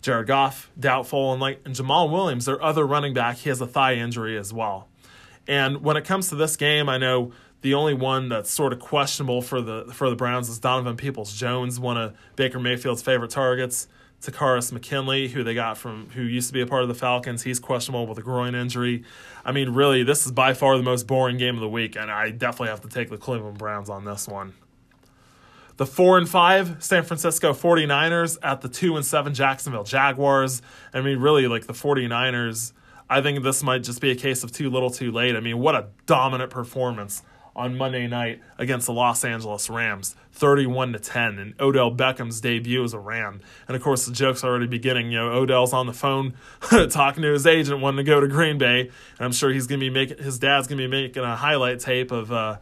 Jared 0.00 0.26
Goff, 0.26 0.68
doubtful, 0.78 1.32
and 1.32 1.40
like 1.40 1.60
and 1.64 1.76
Jamaal 1.76 2.10
Williams, 2.10 2.44
their 2.44 2.60
other 2.60 2.84
running 2.84 3.14
back, 3.14 3.36
he 3.36 3.48
has 3.48 3.60
a 3.60 3.68
thigh 3.68 3.94
injury 3.94 4.36
as 4.36 4.52
well. 4.52 4.88
And 5.46 5.82
when 5.82 5.96
it 5.96 6.04
comes 6.04 6.28
to 6.30 6.34
this 6.34 6.56
game, 6.56 6.88
I 6.88 6.98
know 6.98 7.30
the 7.60 7.74
only 7.74 7.94
one 7.94 8.28
that's 8.28 8.50
sort 8.50 8.72
of 8.72 8.80
questionable 8.80 9.42
for 9.42 9.60
the 9.60 9.84
for 9.92 10.10
the 10.10 10.16
Browns 10.16 10.48
is 10.48 10.58
Donovan 10.58 10.96
Peoples 10.96 11.32
Jones, 11.32 11.78
one 11.78 11.96
of 11.96 12.16
Baker 12.34 12.58
Mayfield's 12.58 13.02
favorite 13.02 13.30
targets 13.30 13.86
Takkarist 14.22 14.72
McKinley, 14.72 15.28
who 15.28 15.42
they 15.42 15.54
got 15.54 15.76
from 15.76 16.08
who 16.10 16.22
used 16.22 16.48
to 16.48 16.52
be 16.52 16.60
a 16.60 16.66
part 16.66 16.82
of 16.82 16.88
the 16.88 16.94
Falcons, 16.94 17.42
he's 17.42 17.58
questionable 17.58 18.06
with 18.06 18.18
a 18.18 18.22
groin 18.22 18.54
injury. 18.54 19.02
I 19.44 19.50
mean, 19.50 19.70
really, 19.70 20.04
this 20.04 20.24
is 20.24 20.32
by 20.32 20.54
far 20.54 20.76
the 20.76 20.82
most 20.82 21.06
boring 21.06 21.38
game 21.38 21.56
of 21.56 21.60
the 21.60 21.68
week, 21.68 21.96
and 21.96 22.10
I 22.10 22.30
definitely 22.30 22.68
have 22.68 22.80
to 22.82 22.88
take 22.88 23.10
the 23.10 23.18
Cleveland 23.18 23.58
Browns 23.58 23.90
on 23.90 24.04
this 24.04 24.28
one. 24.28 24.54
The 25.76 25.86
4 25.86 26.18
and 26.18 26.28
5 26.28 26.84
San 26.84 27.02
Francisco 27.02 27.52
49ers 27.52 28.38
at 28.42 28.60
the 28.60 28.68
2 28.68 28.96
and 28.96 29.04
7 29.04 29.34
Jacksonville 29.34 29.84
Jaguars. 29.84 30.62
I 30.94 31.00
mean, 31.00 31.18
really, 31.18 31.48
like 31.48 31.66
the 31.66 31.72
49ers, 31.72 32.72
I 33.10 33.20
think 33.20 33.42
this 33.42 33.62
might 33.62 33.82
just 33.82 34.00
be 34.00 34.10
a 34.10 34.14
case 34.14 34.44
of 34.44 34.52
too 34.52 34.70
little 34.70 34.90
too 34.90 35.10
late. 35.10 35.34
I 35.34 35.40
mean, 35.40 35.58
what 35.58 35.74
a 35.74 35.88
dominant 36.06 36.50
performance 36.50 37.22
on 37.54 37.76
Monday 37.76 38.06
night 38.06 38.40
against 38.58 38.86
the 38.86 38.92
Los 38.92 39.24
Angeles 39.24 39.68
Rams, 39.68 40.16
31 40.32 40.94
to 40.94 40.98
10, 40.98 41.38
and 41.38 41.54
Odell 41.60 41.90
Beckham's 41.90 42.40
debut 42.40 42.82
as 42.82 42.94
a 42.94 42.98
Ram. 42.98 43.40
And 43.68 43.76
of 43.76 43.82
course, 43.82 44.06
the 44.06 44.12
joke's 44.12 44.42
already 44.42 44.66
beginning. 44.66 45.12
You 45.12 45.18
know, 45.18 45.32
Odell's 45.32 45.72
on 45.72 45.86
the 45.86 45.92
phone 45.92 46.34
talking 46.90 47.22
to 47.22 47.32
his 47.32 47.46
agent, 47.46 47.80
wanting 47.80 47.98
to 47.98 48.04
go 48.04 48.20
to 48.20 48.28
Green 48.28 48.58
Bay, 48.58 48.80
and 48.80 49.20
I'm 49.20 49.32
sure 49.32 49.50
he's 49.50 49.66
gonna 49.66 49.80
be 49.80 49.90
making 49.90 50.18
his 50.18 50.38
dad's 50.38 50.66
gonna 50.66 50.82
be 50.82 50.88
making 50.88 51.22
a 51.22 51.36
highlight 51.36 51.80
tape 51.80 52.10
of 52.10 52.32
uh, 52.32 52.58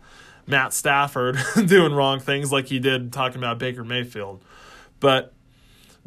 Matt 0.47 0.73
Stafford 0.73 1.39
doing 1.67 1.93
wrong 1.93 2.19
things 2.21 2.51
like 2.51 2.67
he 2.67 2.79
did 2.79 3.13
talking 3.13 3.39
about 3.39 3.59
Baker 3.59 3.85
Mayfield. 3.85 4.43
But 4.99 5.33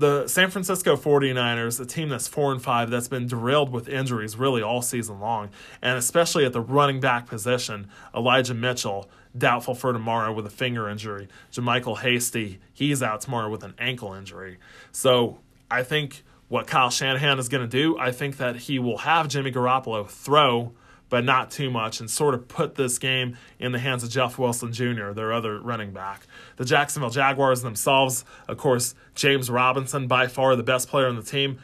the 0.03 0.27
San 0.27 0.49
Francisco 0.49 0.97
49ers, 0.97 1.79
a 1.79 1.85
team 1.85 2.09
that's 2.09 2.27
4 2.27 2.51
and 2.51 2.61
5 2.61 2.89
that's 2.89 3.07
been 3.07 3.25
derailed 3.25 3.69
with 3.69 3.87
injuries 3.87 4.35
really 4.35 4.61
all 4.61 4.81
season 4.81 5.21
long, 5.21 5.49
and 5.81 5.97
especially 5.97 6.43
at 6.43 6.51
the 6.51 6.59
running 6.59 6.99
back 6.99 7.25
position, 7.25 7.87
Elijah 8.13 8.53
Mitchell 8.53 9.09
doubtful 9.37 9.73
for 9.73 9.93
tomorrow 9.93 10.33
with 10.33 10.45
a 10.45 10.49
finger 10.49 10.89
injury. 10.89 11.29
JaMycal 11.53 11.99
Hasty, 11.99 12.59
he's 12.73 13.01
out 13.01 13.21
tomorrow 13.21 13.49
with 13.49 13.63
an 13.63 13.75
ankle 13.79 14.13
injury. 14.13 14.57
So, 14.91 15.39
I 15.71 15.83
think 15.83 16.25
what 16.49 16.67
Kyle 16.67 16.89
Shanahan 16.89 17.39
is 17.39 17.47
going 17.47 17.63
to 17.63 17.67
do, 17.67 17.97
I 17.97 18.11
think 18.11 18.35
that 18.37 18.57
he 18.57 18.79
will 18.79 18.97
have 18.99 19.29
Jimmy 19.29 19.53
Garoppolo 19.53 20.05
throw 20.05 20.73
but 21.13 21.23
not 21.23 21.51
too 21.51 21.69
much, 21.69 21.99
and 21.99 22.09
sort 22.09 22.33
of 22.33 22.47
put 22.47 22.73
this 22.73 22.97
game 22.97 23.37
in 23.59 23.71
the 23.71 23.77
hands 23.77 24.03
of 24.03 24.09
Jeff 24.09 24.39
Wilson 24.39 24.73
Jr., 24.73 25.11
their 25.11 25.31
other 25.31 25.59
running 25.59 25.91
back. 25.91 26.25
The 26.55 26.65
Jacksonville 26.65 27.11
Jaguars 27.11 27.61
themselves, 27.61 28.25
of 28.47 28.57
course, 28.57 28.95
James 29.13 29.47
Robinson, 29.47 30.07
by 30.07 30.25
far 30.25 30.55
the 30.55 30.63
best 30.63 30.89
player 30.89 31.07
on 31.07 31.15
the 31.15 31.21
team, 31.21 31.59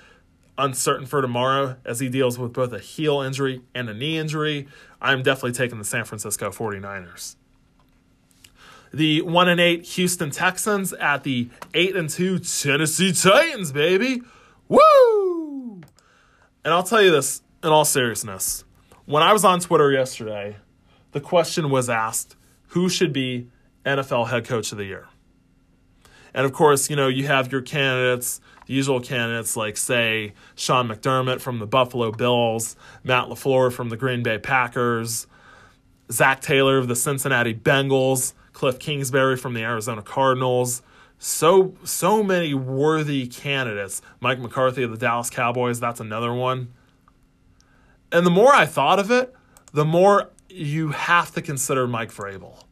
uncertain 0.55 1.07
for 1.07 1.23
tomorrow 1.23 1.77
as 1.83 1.99
he 1.99 2.09
deals 2.09 2.37
with 2.37 2.53
both 2.53 2.71
a 2.73 2.77
heel 2.77 3.21
injury 3.21 3.63
and 3.73 3.89
a 3.89 3.93
knee 3.95 4.19
injury. 4.19 4.67
I'm 5.01 5.23
definitely 5.23 5.53
taking 5.53 5.79
the 5.79 5.83
San 5.83 6.05
Francisco 6.05 6.51
49ers. 6.51 7.35
The 8.93 9.23
1 9.23 9.49
and 9.49 9.59
8 9.59 9.83
Houston 9.83 10.29
Texans 10.29 10.93
at 10.93 11.23
the 11.23 11.49
8 11.73 11.95
and 11.95 12.07
2 12.07 12.37
Tennessee 12.37 13.13
Titans, 13.13 13.71
baby. 13.71 14.21
Woo! 14.67 15.81
And 16.63 16.71
I'll 16.71 16.83
tell 16.83 17.01
you 17.01 17.09
this 17.09 17.41
in 17.63 17.69
all 17.69 17.83
seriousness 17.83 18.63
when 19.09 19.23
I 19.23 19.33
was 19.33 19.43
on 19.43 19.59
Twitter 19.59 19.91
yesterday, 19.91 20.57
the 21.13 21.19
question 21.19 21.71
was 21.71 21.89
asked 21.89 22.35
who 22.67 22.87
should 22.87 23.11
be 23.11 23.47
NFL 23.83 24.29
head 24.29 24.45
coach 24.45 24.71
of 24.71 24.77
the 24.77 24.85
year? 24.85 25.07
And 26.31 26.45
of 26.45 26.53
course, 26.53 26.91
you 26.91 26.95
know, 26.95 27.07
you 27.07 27.25
have 27.25 27.51
your 27.51 27.63
candidates, 27.63 28.39
the 28.67 28.75
usual 28.75 28.99
candidates 28.99 29.57
like, 29.57 29.77
say, 29.77 30.33
Sean 30.53 30.87
McDermott 30.87 31.41
from 31.41 31.57
the 31.57 31.65
Buffalo 31.65 32.11
Bills, 32.11 32.75
Matt 33.03 33.29
LaFleur 33.29 33.73
from 33.73 33.89
the 33.89 33.97
Green 33.97 34.21
Bay 34.21 34.37
Packers, 34.37 35.25
Zac 36.11 36.41
Taylor 36.41 36.77
of 36.77 36.87
the 36.87 36.95
Cincinnati 36.95 37.55
Bengals, 37.55 38.33
Cliff 38.53 38.77
Kingsbury 38.77 39.37
from 39.37 39.55
the 39.55 39.63
Arizona 39.63 40.03
Cardinals. 40.03 40.83
So, 41.17 41.73
so 41.83 42.21
many 42.21 42.53
worthy 42.53 43.25
candidates. 43.25 44.03
Mike 44.19 44.37
McCarthy 44.37 44.83
of 44.83 44.91
the 44.91 44.97
Dallas 44.97 45.31
Cowboys, 45.31 45.79
that's 45.79 45.99
another 45.99 46.31
one. 46.31 46.73
And 48.11 48.25
the 48.25 48.31
more 48.31 48.53
I 48.53 48.65
thought 48.65 48.99
of 48.99 49.11
it, 49.11 49.33
the 49.71 49.85
more 49.85 50.31
you 50.49 50.89
have 50.89 51.31
to 51.33 51.41
consider 51.41 51.87
Mike 51.87 52.11
Vrabel. 52.11 52.63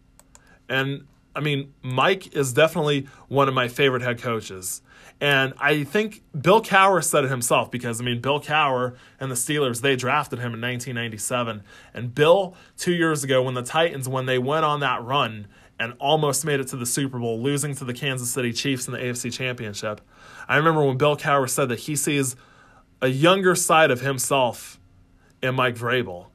And 0.67 1.05
I 1.35 1.39
mean, 1.39 1.71
Mike 1.83 2.35
is 2.35 2.51
definitely 2.51 3.07
one 3.27 3.47
of 3.47 3.53
my 3.53 3.67
favorite 3.67 4.01
head 4.01 4.19
coaches. 4.19 4.81
And 5.21 5.53
I 5.59 5.83
think 5.83 6.23
Bill 6.39 6.63
Cowher 6.63 7.03
said 7.03 7.25
it 7.25 7.29
himself 7.29 7.69
because, 7.69 8.01
I 8.01 8.03
mean, 8.03 8.21
Bill 8.21 8.39
Cowher 8.39 8.95
and 9.19 9.29
the 9.29 9.35
Steelers, 9.35 9.81
they 9.81 9.95
drafted 9.95 10.39
him 10.39 10.53
in 10.53 10.61
1997. 10.61 11.63
And 11.93 12.13
Bill, 12.13 12.55
two 12.75 12.93
years 12.93 13.23
ago, 13.23 13.43
when 13.43 13.53
the 13.53 13.61
Titans, 13.61 14.09
when 14.09 14.25
they 14.25 14.39
went 14.39 14.65
on 14.65 14.79
that 14.79 15.03
run 15.03 15.47
and 15.79 15.93
almost 15.99 16.43
made 16.43 16.59
it 16.59 16.67
to 16.69 16.75
the 16.75 16.87
Super 16.87 17.19
Bowl, 17.19 17.39
losing 17.39 17.75
to 17.75 17.85
the 17.85 17.93
Kansas 17.93 18.31
City 18.31 18.51
Chiefs 18.51 18.87
in 18.87 18.93
the 18.93 18.99
AFC 18.99 19.31
Championship, 19.31 20.01
I 20.47 20.57
remember 20.57 20.83
when 20.83 20.97
Bill 20.97 21.15
Cowher 21.15 21.47
said 21.47 21.69
that 21.69 21.79
he 21.81 21.95
sees 21.95 22.35
a 22.99 23.09
younger 23.09 23.53
side 23.53 23.91
of 23.91 24.01
himself 24.01 24.76
and 25.41 25.55
Mike 25.55 25.75
Vrabel. 25.75 26.27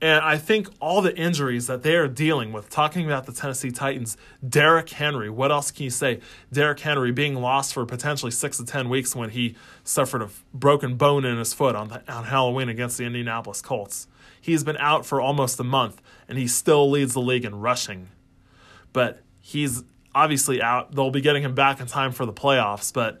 And 0.00 0.22
I 0.22 0.36
think 0.36 0.68
all 0.78 1.00
the 1.00 1.16
injuries 1.16 1.68
that 1.68 1.82
they 1.82 1.96
are 1.96 2.06
dealing 2.06 2.52
with, 2.52 2.68
talking 2.68 3.06
about 3.06 3.24
the 3.24 3.32
Tennessee 3.32 3.70
Titans, 3.70 4.18
Derrick 4.46 4.90
Henry, 4.90 5.30
what 5.30 5.50
else 5.50 5.70
can 5.70 5.84
you 5.84 5.90
say? 5.90 6.20
Derrick 6.52 6.80
Henry 6.80 7.12
being 7.12 7.36
lost 7.36 7.72
for 7.72 7.86
potentially 7.86 8.30
six 8.30 8.58
to 8.58 8.64
10 8.66 8.90
weeks 8.90 9.16
when 9.16 9.30
he 9.30 9.56
suffered 9.84 10.20
a 10.20 10.28
broken 10.52 10.96
bone 10.96 11.24
in 11.24 11.38
his 11.38 11.54
foot 11.54 11.74
on, 11.74 11.88
the, 11.88 12.12
on 12.12 12.24
Halloween 12.24 12.68
against 12.68 12.98
the 12.98 13.04
Indianapolis 13.04 13.62
Colts. 13.62 14.06
He's 14.38 14.62
been 14.62 14.76
out 14.76 15.06
for 15.06 15.20
almost 15.20 15.58
a 15.60 15.64
month, 15.64 16.02
and 16.28 16.36
he 16.36 16.46
still 16.46 16.90
leads 16.90 17.14
the 17.14 17.22
league 17.22 17.46
in 17.46 17.54
rushing. 17.54 18.08
But 18.92 19.22
he's 19.40 19.82
obviously 20.14 20.60
out. 20.60 20.94
They'll 20.94 21.10
be 21.10 21.22
getting 21.22 21.42
him 21.42 21.54
back 21.54 21.80
in 21.80 21.86
time 21.86 22.12
for 22.12 22.26
the 22.26 22.32
playoffs. 22.34 22.92
But 22.92 23.20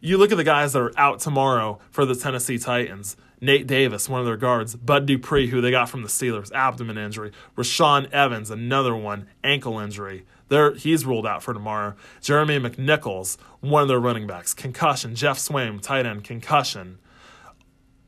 you 0.00 0.18
look 0.18 0.30
at 0.30 0.36
the 0.36 0.44
guys 0.44 0.74
that 0.74 0.82
are 0.82 0.92
out 0.98 1.20
tomorrow 1.20 1.78
for 1.90 2.04
the 2.04 2.14
Tennessee 2.14 2.58
Titans. 2.58 3.16
Nate 3.42 3.66
Davis, 3.66 4.08
one 4.08 4.20
of 4.20 4.26
their 4.26 4.36
guards, 4.36 4.76
Bud 4.76 5.04
Dupree, 5.04 5.48
who 5.48 5.60
they 5.60 5.72
got 5.72 5.88
from 5.90 6.02
the 6.02 6.08
Steelers, 6.08 6.52
abdomen 6.52 6.96
injury, 6.96 7.32
Rashaan 7.56 8.08
Evans, 8.12 8.50
another 8.50 8.94
one, 8.94 9.26
ankle 9.42 9.80
injury. 9.80 10.24
There, 10.48 10.74
he's 10.74 11.04
ruled 11.04 11.26
out 11.26 11.42
for 11.42 11.52
tomorrow. 11.52 11.96
Jeremy 12.20 12.60
McNichols, 12.60 13.36
one 13.58 13.82
of 13.82 13.88
their 13.88 13.98
running 13.98 14.28
backs, 14.28 14.54
concussion. 14.54 15.16
Geoff 15.16 15.38
Swaim, 15.38 15.82
tight 15.82 16.06
end, 16.06 16.22
concussion. 16.22 17.00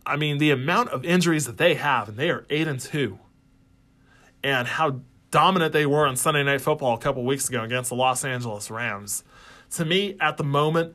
I 0.06 0.16
mean, 0.16 0.38
the 0.38 0.52
amount 0.52 0.90
of 0.90 1.04
injuries 1.04 1.46
that 1.46 1.58
they 1.58 1.74
have, 1.74 2.08
and 2.08 2.16
they 2.16 2.30
are 2.30 2.46
eight 2.48 2.68
and 2.68 2.78
two, 2.78 3.18
and 4.44 4.68
how 4.68 5.00
dominant 5.32 5.72
they 5.72 5.84
were 5.84 6.06
on 6.06 6.14
Sunday 6.14 6.44
Night 6.44 6.60
Football 6.60 6.94
a 6.94 6.98
couple 6.98 7.24
weeks 7.24 7.48
ago 7.48 7.64
against 7.64 7.88
the 7.88 7.96
Los 7.96 8.24
Angeles 8.24 8.70
Rams. 8.70 9.24
To 9.72 9.84
me, 9.84 10.16
at 10.20 10.36
the 10.36 10.44
moment, 10.44 10.94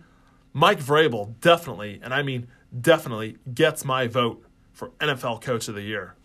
Mike 0.54 0.80
Vrabel 0.80 1.38
definitely, 1.42 2.00
and 2.02 2.14
I 2.14 2.24
mean 2.24 2.48
definitely 2.78 3.38
gets 3.54 3.86
my 3.86 4.08
vote 4.08 4.44
for 4.72 4.90
NFL 5.00 5.42
Coach 5.42 5.68
of 5.68 5.76
the 5.76 5.82
Year. 5.82 6.16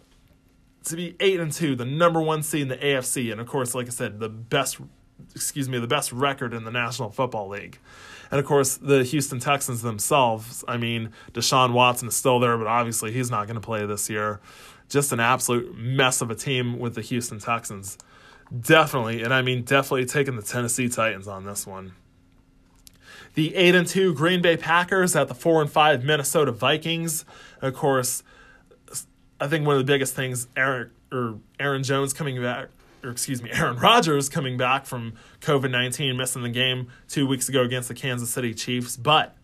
To 0.84 0.97
be 0.97 1.16
eight 1.20 1.40
and 1.40 1.51
two, 1.51 1.74
the 1.74 1.86
number 1.86 2.20
one 2.20 2.42
seed 2.42 2.62
in 2.62 2.68
the 2.68 2.76
AFC, 2.76 3.32
and 3.32 3.40
of 3.40 3.47
course, 3.47 3.74
like 3.74 3.86
I 3.86 3.90
said, 3.90 4.20
the 4.20 4.28
best 4.28 4.78
excuse 5.34 5.68
me, 5.68 5.78
the 5.78 5.86
best 5.86 6.12
record 6.12 6.53
in 6.53 6.64
the 6.64 6.70
National 6.70 7.11
Football 7.11 7.49
League. 7.49 7.78
And 8.30 8.40
of 8.40 8.47
course, 8.47 8.76
the 8.76 9.05
Houston 9.05 9.38
Texans 9.38 9.82
themselves, 9.82 10.64
I 10.66 10.76
mean, 10.76 11.11
Deshaun 11.32 11.72
Watson 11.72 12.09
is 12.09 12.16
still 12.16 12.40
there, 12.40 12.57
but 12.59 12.66
obviously 12.66 13.12
he's 13.12 13.30
not 13.30 13.47
going 13.47 13.55
to 13.55 13.61
play 13.61 13.86
this 13.86 14.11
year. 14.11 14.40
Just 14.88 15.12
an 15.12 15.20
absolute 15.20 15.76
mess 15.76 16.20
of 16.20 16.30
a 16.30 16.34
team 16.34 16.78
with 16.78 16.95
the 16.95 17.01
Houston 17.03 17.38
Texans. 17.38 17.97
Definitely, 18.59 19.22
and 19.22 19.32
I 19.32 19.42
mean, 19.42 19.62
definitely 19.62 20.05
taking 20.05 20.36
the 20.36 20.42
Tennessee 20.42 20.88
Titans 20.88 21.26
on 21.26 21.45
this 21.45 21.66
one 21.66 21.92
the 23.35 23.55
8 23.55 23.74
and 23.74 23.87
2 23.87 24.14
Green 24.14 24.41
Bay 24.41 24.57
Packers 24.57 25.14
at 25.14 25.28
the 25.28 25.35
4 25.35 25.62
and 25.62 25.70
5 25.70 26.05
Minnesota 26.05 26.53
Vikings. 26.53 27.24
Of 27.61 27.74
course, 27.74 28.22
I 29.41 29.49
think 29.49 29.66
one 29.66 29.76
of 29.76 29.80
the 29.80 29.93
biggest 29.93 30.14
things 30.14 30.49
Aaron 30.57 30.91
or 31.12 31.39
Aaron 31.61 31.82
Jones 31.82 32.12
coming 32.12 32.41
back 32.41 32.68
or 33.05 33.11
excuse 33.11 33.43
me, 33.43 33.51
Aaron 33.53 33.76
Rodgers 33.76 34.28
coming 34.28 34.57
back 34.57 34.87
from 34.87 35.14
COVID 35.41 35.70
19, 35.70 36.16
missing 36.16 36.43
the 36.43 36.49
game 36.49 36.89
two 37.09 37.26
weeks 37.26 37.49
ago 37.49 37.62
against 37.62 37.89
the 37.89 37.95
Kansas 37.95 38.30
City 38.30 38.55
Chiefs. 38.55 38.97
But 38.97 39.37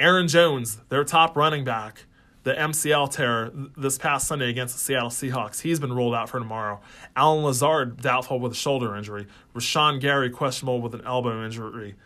Aaron 0.00 0.28
Jones, 0.28 0.78
their 0.88 1.04
top 1.04 1.36
running 1.36 1.64
back, 1.64 2.06
the 2.42 2.54
MCL 2.54 3.10
tear 3.10 3.50
this 3.76 3.98
past 3.98 4.28
Sunday 4.28 4.48
against 4.50 4.74
the 4.74 4.80
Seattle 4.80 5.10
Seahawks, 5.10 5.62
he's 5.62 5.80
been 5.80 5.92
ruled 5.92 6.14
out 6.14 6.28
for 6.28 6.38
tomorrow. 6.38 6.80
Allen 7.16 7.44
Lazard, 7.44 8.00
doubtful 8.00 8.38
with 8.38 8.52
a 8.52 8.56
shoulder 8.56 8.96
injury. 8.96 9.26
Rashan 9.54 10.00
Gary, 10.00 10.30
questionable 10.30 10.80
with 10.80 10.94
an 10.94 11.02
elbow 11.04 11.44
injury. 11.44 11.96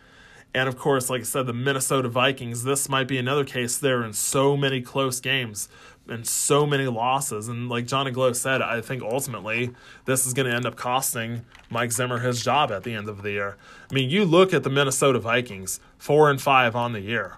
And 0.53 0.67
of 0.67 0.77
course, 0.77 1.09
like 1.09 1.21
I 1.21 1.23
said, 1.23 1.47
the 1.47 1.53
Minnesota 1.53 2.09
Vikings, 2.09 2.63
this 2.63 2.89
might 2.89 3.07
be 3.07 3.17
another 3.17 3.45
case. 3.45 3.77
They're 3.77 4.03
in 4.03 4.13
so 4.13 4.57
many 4.57 4.81
close 4.81 5.21
games 5.21 5.69
and 6.07 6.27
so 6.27 6.65
many 6.65 6.87
losses. 6.87 7.47
And 7.47 7.69
like 7.69 7.87
Johnny 7.87 8.11
Glow 8.11 8.33
said, 8.33 8.61
I 8.61 8.81
think 8.81 9.01
ultimately 9.01 9.71
this 10.05 10.25
is 10.25 10.33
going 10.33 10.49
to 10.49 10.55
end 10.55 10.65
up 10.65 10.75
costing 10.75 11.45
Mike 11.69 11.91
Zimmer 11.91 12.19
his 12.19 12.43
job 12.43 12.71
at 12.71 12.83
the 12.83 12.93
end 12.93 13.07
of 13.07 13.23
the 13.23 13.31
year. 13.31 13.57
I 13.89 13.93
mean, 13.93 14.09
you 14.09 14.25
look 14.25 14.53
at 14.53 14.63
the 14.63 14.69
Minnesota 14.69 15.19
Vikings, 15.19 15.79
four 15.97 16.29
and 16.29 16.41
five 16.41 16.75
on 16.75 16.91
the 16.91 17.01
year. 17.01 17.37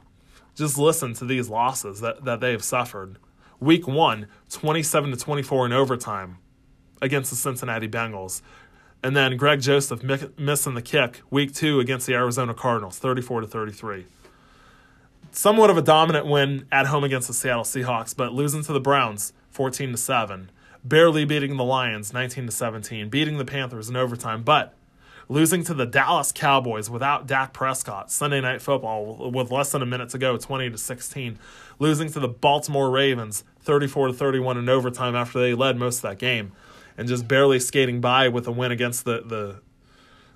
Just 0.55 0.77
listen 0.77 1.13
to 1.15 1.25
these 1.25 1.49
losses 1.49 1.99
that, 2.01 2.25
that 2.25 2.39
they 2.39 2.51
have 2.51 2.63
suffered. 2.63 3.17
Week 3.59 3.87
one, 3.87 4.27
27 4.49 5.11
to 5.11 5.17
24 5.17 5.67
in 5.67 5.73
overtime 5.73 6.37
against 7.01 7.29
the 7.29 7.35
Cincinnati 7.35 7.87
Bengals. 7.87 8.41
And 9.03 9.15
then 9.15 9.35
Greg 9.35 9.59
Joseph 9.61 10.01
missing 10.39 10.75
the 10.75 10.81
kick 10.81 11.21
week 11.29 11.53
two 11.53 11.79
against 11.81 12.07
the 12.07 12.13
Arizona 12.13 12.53
Cardinals, 12.53 12.99
34 12.99 13.41
to 13.41 13.47
33. 13.47 14.05
somewhat 15.31 15.69
of 15.69 15.77
a 15.77 15.81
dominant 15.81 16.25
win 16.27 16.65
at 16.71 16.87
home 16.87 17.03
against 17.03 17.27
the 17.27 17.33
Seattle 17.33 17.63
Seahawks, 17.63 18.15
but 18.15 18.33
losing 18.33 18.63
to 18.63 18.73
the 18.73 18.79
Browns 18.79 19.33
14 19.51 19.91
to 19.91 19.97
7, 19.97 20.51
barely 20.83 21.25
beating 21.25 21.57
the 21.57 21.63
Lions 21.63 22.13
19 22.13 22.45
to 22.47 22.51
17, 22.51 23.09
beating 23.09 23.37
the 23.37 23.45
Panthers 23.45 23.89
in 23.89 23.95
overtime, 23.95 24.43
but 24.43 24.75
losing 25.29 25.63
to 25.63 25.73
the 25.73 25.85
Dallas 25.85 26.31
Cowboys 26.31 26.89
without 26.89 27.27
Dak 27.27 27.53
Prescott. 27.53 28.11
Sunday 28.11 28.41
night 28.41 28.61
football 28.61 29.31
with 29.31 29.51
less 29.51 29.71
than 29.71 29.81
a 29.81 29.85
minute 29.85 30.09
to 30.09 30.17
go 30.17 30.37
20 30.37 30.69
to 30.69 30.77
16, 30.77 31.39
losing 31.79 32.11
to 32.11 32.19
the 32.19 32.27
Baltimore 32.27 32.91
Ravens 32.91 33.43
34 33.61 34.07
to 34.07 34.13
31 34.13 34.57
in 34.57 34.69
overtime 34.69 35.15
after 35.15 35.39
they 35.39 35.53
led 35.53 35.77
most 35.77 35.97
of 35.97 36.03
that 36.03 36.19
game 36.19 36.51
and 36.97 37.07
just 37.07 37.27
barely 37.27 37.59
skating 37.59 38.01
by 38.01 38.27
with 38.27 38.47
a 38.47 38.51
win 38.51 38.71
against 38.71 39.05
the 39.05 39.21
the 39.21 39.61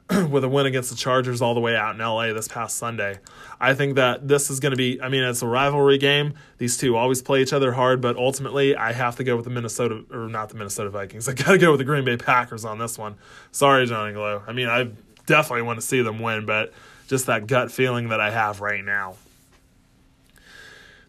with 0.29 0.43
a 0.43 0.49
win 0.49 0.65
against 0.65 0.89
the 0.89 0.95
Chargers 0.95 1.41
all 1.41 1.53
the 1.53 1.59
way 1.59 1.75
out 1.75 1.95
in 1.95 1.99
LA 1.99 2.31
this 2.31 2.47
past 2.47 2.77
Sunday. 2.77 3.19
I 3.59 3.73
think 3.73 3.95
that 3.95 4.25
this 4.27 4.49
is 4.49 4.61
going 4.61 4.71
to 4.71 4.77
be, 4.77 5.01
I 5.01 5.09
mean, 5.09 5.21
it's 5.23 5.41
a 5.41 5.47
rivalry 5.47 5.97
game. 5.97 6.35
These 6.59 6.77
two 6.77 6.95
always 6.95 7.21
play 7.21 7.41
each 7.41 7.51
other 7.51 7.73
hard, 7.73 7.99
but 7.99 8.15
ultimately 8.15 8.73
I 8.73 8.93
have 8.93 9.17
to 9.17 9.25
go 9.25 9.35
with 9.35 9.43
the 9.43 9.51
Minnesota, 9.51 10.05
or 10.09 10.29
not 10.29 10.47
the 10.47 10.55
Minnesota 10.55 10.89
Vikings. 10.89 11.27
I 11.29 11.33
got 11.33 11.51
to 11.51 11.57
go 11.57 11.71
with 11.71 11.79
the 11.79 11.83
Green 11.83 12.05
Bay 12.05 12.15
Packers 12.15 12.63
on 12.63 12.79
this 12.79 12.97
one. 12.97 13.15
Sorry, 13.51 13.85
Johnny 13.85 14.13
Glow. 14.13 14.43
I 14.47 14.53
mean, 14.53 14.69
I 14.69 14.91
definitely 15.25 15.63
want 15.63 15.81
to 15.81 15.85
see 15.85 16.01
them 16.01 16.19
win, 16.19 16.45
but 16.45 16.71
just 17.07 17.25
that 17.25 17.47
gut 17.47 17.69
feeling 17.69 18.09
that 18.09 18.21
I 18.21 18.31
have 18.31 18.61
right 18.61 18.83
now. 18.83 19.15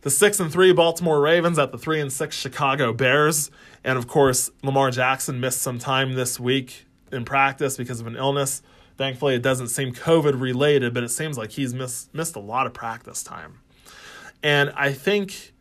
The 0.03 0.11
6 0.11 0.40
and 0.40 0.53
3 0.53 0.72
Baltimore 0.72 1.20
Ravens 1.20 1.59
at 1.59 1.72
the 1.72 1.78
3 1.78 2.01
and 2.01 2.12
6 2.12 2.36
Chicago 2.36 2.92
Bears. 2.92 3.51
And 3.82 3.99
of 3.99 4.07
course, 4.07 4.51
Lamar 4.62 4.90
Jackson 4.90 5.40
missed 5.40 5.61
some 5.61 5.78
time 5.78 6.14
this 6.14 6.38
week 6.38 6.86
in 7.11 7.24
practice 7.24 7.76
because 7.76 8.01
of 8.01 8.07
an 8.07 8.16
illness. 8.16 8.62
Thankfully, 8.96 9.34
it 9.34 9.42
doesn't 9.42 9.68
seem 9.68 9.92
COVID 9.92 10.40
related, 10.40 10.94
but 10.94 11.03
it 11.03 11.11
seems 11.11 11.38
like 11.38 11.53
he's 11.53 11.74
missed 11.74 12.12
missed 12.14 12.36
a 12.36 12.40
lot 12.40 12.66
of 12.66 12.74
practice 12.74 13.22
time. 13.22 13.61
And 14.42 14.70
I 14.76 14.92
think 14.92 15.53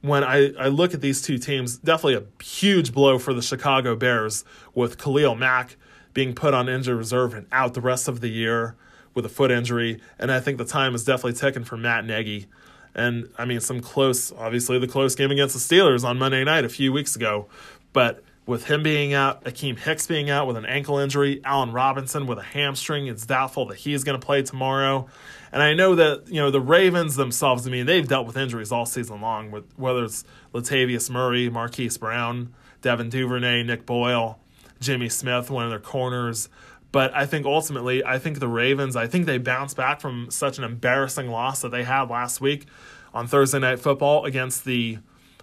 when 0.00 0.24
I, 0.24 0.52
I 0.58 0.68
look 0.68 0.94
at 0.94 1.00
these 1.00 1.22
two 1.22 1.38
teams, 1.38 1.78
definitely 1.78 2.14
a 2.14 2.42
huge 2.42 2.92
blow 2.92 3.18
for 3.18 3.32
the 3.32 3.42
Chicago 3.42 3.94
Bears 3.94 4.44
with 4.74 4.98
Khalil 4.98 5.34
Mack 5.34 5.76
being 6.12 6.34
put 6.34 6.54
on 6.54 6.68
injured 6.68 6.96
reserve 6.96 7.34
and 7.34 7.46
out 7.52 7.74
the 7.74 7.80
rest 7.80 8.08
of 8.08 8.20
the 8.20 8.28
year 8.28 8.76
with 9.14 9.24
a 9.24 9.28
foot 9.28 9.50
injury. 9.50 10.00
And 10.18 10.32
I 10.32 10.40
think 10.40 10.58
the 10.58 10.64
time 10.64 10.94
is 10.94 11.04
definitely 11.04 11.38
ticking 11.38 11.64
for 11.64 11.76
Matt 11.76 12.04
Nagy. 12.04 12.46
And 12.94 13.28
I 13.38 13.44
mean, 13.44 13.60
some 13.60 13.80
close, 13.80 14.32
obviously, 14.32 14.78
the 14.78 14.88
close 14.88 15.14
game 15.14 15.30
against 15.30 15.54
the 15.54 15.76
Steelers 15.76 16.04
on 16.04 16.18
Monday 16.18 16.44
night 16.44 16.64
a 16.64 16.68
few 16.68 16.92
weeks 16.92 17.16
ago. 17.16 17.46
But 17.92 18.22
with 18.44 18.64
him 18.64 18.82
being 18.82 19.14
out, 19.14 19.44
Akiem 19.44 19.78
Hicks 19.78 20.06
being 20.06 20.28
out 20.28 20.46
with 20.46 20.56
an 20.56 20.66
ankle 20.66 20.98
injury, 20.98 21.40
Allen 21.44 21.72
Robinson 21.72 22.26
with 22.26 22.38
a 22.38 22.42
hamstring, 22.42 23.06
it's 23.06 23.24
doubtful 23.24 23.66
that 23.66 23.78
he's 23.78 24.04
going 24.04 24.18
to 24.20 24.24
play 24.24 24.42
tomorrow. 24.42 25.06
And 25.52 25.62
I 25.62 25.74
know 25.74 25.94
that, 25.94 26.24
you 26.28 26.40
know, 26.40 26.50
the 26.50 26.60
Ravens 26.60 27.16
themselves, 27.16 27.66
I 27.66 27.70
mean, 27.70 27.86
they've 27.86 28.06
dealt 28.06 28.26
with 28.26 28.36
injuries 28.36 28.72
all 28.72 28.86
season 28.86 29.20
long, 29.20 29.50
with 29.50 29.64
whether 29.76 30.04
it's 30.04 30.24
Latavius 30.52 31.08
Murray, 31.08 31.48
Marquise 31.48 31.98
Brown, 31.98 32.52
Devin 32.80 33.10
Duvernay, 33.10 33.62
Nick 33.62 33.86
Boyle, 33.86 34.38
Jimmy 34.80 35.08
Smith, 35.08 35.50
one 35.50 35.64
of 35.64 35.70
their 35.70 35.78
corners. 35.78 36.48
But 36.92 37.14
I 37.14 37.24
think 37.24 37.46
ultimately, 37.46 38.04
I 38.04 38.18
think 38.18 38.38
the 38.38 38.48
Ravens, 38.48 38.96
I 38.96 39.06
think 39.06 39.24
they 39.24 39.38
bounce 39.38 39.72
back 39.72 40.00
from 40.00 40.30
such 40.30 40.58
an 40.58 40.64
embarrassing 40.64 41.28
loss 41.28 41.62
that 41.62 41.70
they 41.70 41.84
had 41.84 42.10
last 42.10 42.40
week 42.40 42.66
on 43.14 43.26
Thursday 43.26 43.58
Night 43.58 43.80
Football 43.80 44.26
against 44.26 44.66
the 44.66 44.98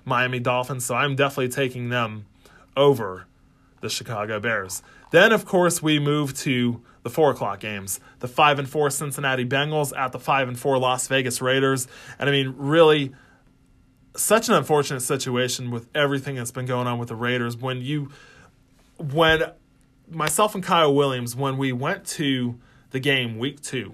Miami 0.05 0.39
Dolphins. 0.39 0.85
So 0.85 0.95
I'm 0.95 1.15
definitely 1.15 1.49
taking 1.49 1.89
them 1.89 2.25
over 2.77 3.25
the 3.81 3.89
Chicago 3.89 4.39
Bears. 4.39 4.83
Then, 5.11 5.31
of 5.31 5.45
course, 5.45 5.81
we 5.81 5.97
move 5.99 6.35
to 6.39 6.81
the 7.01 7.09
four 7.09 7.31
o'clock 7.31 7.59
games. 7.59 7.99
The 8.19 8.27
five 8.27 8.59
and 8.59 8.69
four 8.69 8.91
Cincinnati 8.91 9.45
Bengals 9.45 9.97
at 9.97 10.11
the 10.11 10.19
five 10.19 10.47
and 10.47 10.59
four 10.59 10.77
Las 10.77 11.07
Vegas 11.07 11.41
Raiders. 11.41 11.87
And 12.19 12.29
I 12.29 12.31
mean, 12.31 12.53
really, 12.57 13.13
such 14.15 14.49
an 14.49 14.55
unfortunate 14.55 14.99
situation 14.99 15.71
with 15.71 15.87
everything 15.95 16.35
that's 16.35 16.51
been 16.51 16.67
going 16.67 16.85
on 16.85 16.99
with 16.99 17.09
the 17.09 17.15
Raiders. 17.15 17.57
When 17.57 17.81
you, 17.81 18.11
when 18.97 19.43
myself 20.09 20.55
and 20.55 20.63
Kyle 20.63 20.93
Williams, 20.93 21.35
when 21.35 21.57
we 21.57 21.71
went 21.71 22.05
to 22.07 22.59
the 22.91 22.99
game 22.99 23.37
week 23.37 23.61
two, 23.61 23.93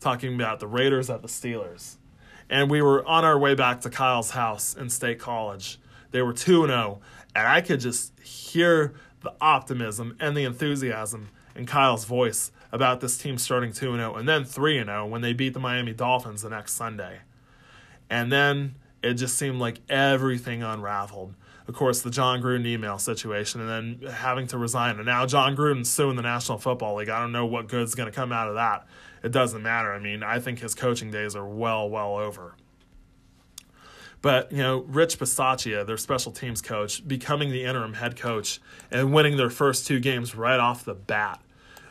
talking 0.00 0.34
about 0.34 0.60
the 0.60 0.66
Raiders 0.66 1.10
at 1.10 1.22
the 1.22 1.28
Steelers, 1.28 1.96
and 2.50 2.70
we 2.70 2.80
were 2.80 3.06
on 3.06 3.24
our 3.24 3.38
way 3.38 3.54
back 3.54 3.80
to 3.82 3.90
Kyle's 3.90 4.30
house 4.30 4.74
in 4.74 4.88
State 4.90 5.18
College. 5.18 5.78
They 6.10 6.22
were 6.22 6.32
2 6.32 6.66
0 6.66 7.00
and 7.34 7.46
I 7.46 7.60
could 7.60 7.80
just 7.80 8.18
hear 8.20 8.94
the 9.20 9.32
optimism 9.40 10.16
and 10.20 10.36
the 10.36 10.44
enthusiasm 10.44 11.28
in 11.54 11.66
Kyle's 11.66 12.04
voice 12.04 12.50
about 12.72 13.00
this 13.00 13.18
team 13.18 13.38
starting 13.38 13.72
2 13.72 13.96
0 13.96 14.14
and 14.14 14.28
then 14.28 14.44
3 14.44 14.82
0 14.84 15.06
when 15.06 15.20
they 15.20 15.32
beat 15.32 15.54
the 15.54 15.60
Miami 15.60 15.92
Dolphins 15.92 16.42
the 16.42 16.50
next 16.50 16.72
Sunday. 16.72 17.20
And 18.10 18.32
then 18.32 18.76
it 19.02 19.14
just 19.14 19.36
seemed 19.36 19.58
like 19.58 19.80
everything 19.88 20.62
unraveled. 20.62 21.34
Of 21.68 21.74
course, 21.74 22.00
the 22.00 22.10
Jon 22.10 22.42
Gruden 22.42 22.66
email 22.66 22.98
situation 22.98 23.60
and 23.60 24.00
then 24.00 24.10
having 24.10 24.46
to 24.48 24.58
resign. 24.58 24.96
And 24.96 25.04
now 25.04 25.26
Jon 25.26 25.54
Gruden's 25.54 25.90
suing 25.90 26.16
the 26.16 26.22
National 26.22 26.56
Football 26.56 26.96
League. 26.96 27.10
I 27.10 27.20
don't 27.20 27.30
know 27.30 27.44
what 27.44 27.68
good's 27.68 27.94
going 27.94 28.10
to 28.10 28.14
come 28.14 28.32
out 28.32 28.48
of 28.48 28.54
that. 28.54 28.86
It 29.22 29.32
doesn't 29.32 29.62
matter. 29.62 29.92
I 29.92 29.98
mean, 29.98 30.22
I 30.22 30.40
think 30.40 30.60
his 30.60 30.74
coaching 30.74 31.10
days 31.10 31.36
are 31.36 31.46
well, 31.46 31.88
well 31.90 32.16
over. 32.16 32.54
But, 34.22 34.50
you 34.50 34.58
know, 34.58 34.78
Rich 34.80 35.18
Bisaccia, 35.18 35.86
their 35.86 35.98
special 35.98 36.32
teams 36.32 36.62
coach, 36.62 37.06
becoming 37.06 37.50
the 37.50 37.64
interim 37.64 37.94
head 37.94 38.16
coach 38.16 38.60
and 38.90 39.12
winning 39.12 39.36
their 39.36 39.50
first 39.50 39.86
two 39.86 40.00
games 40.00 40.34
right 40.34 40.58
off 40.58 40.84
the 40.84 40.94
bat. 40.94 41.40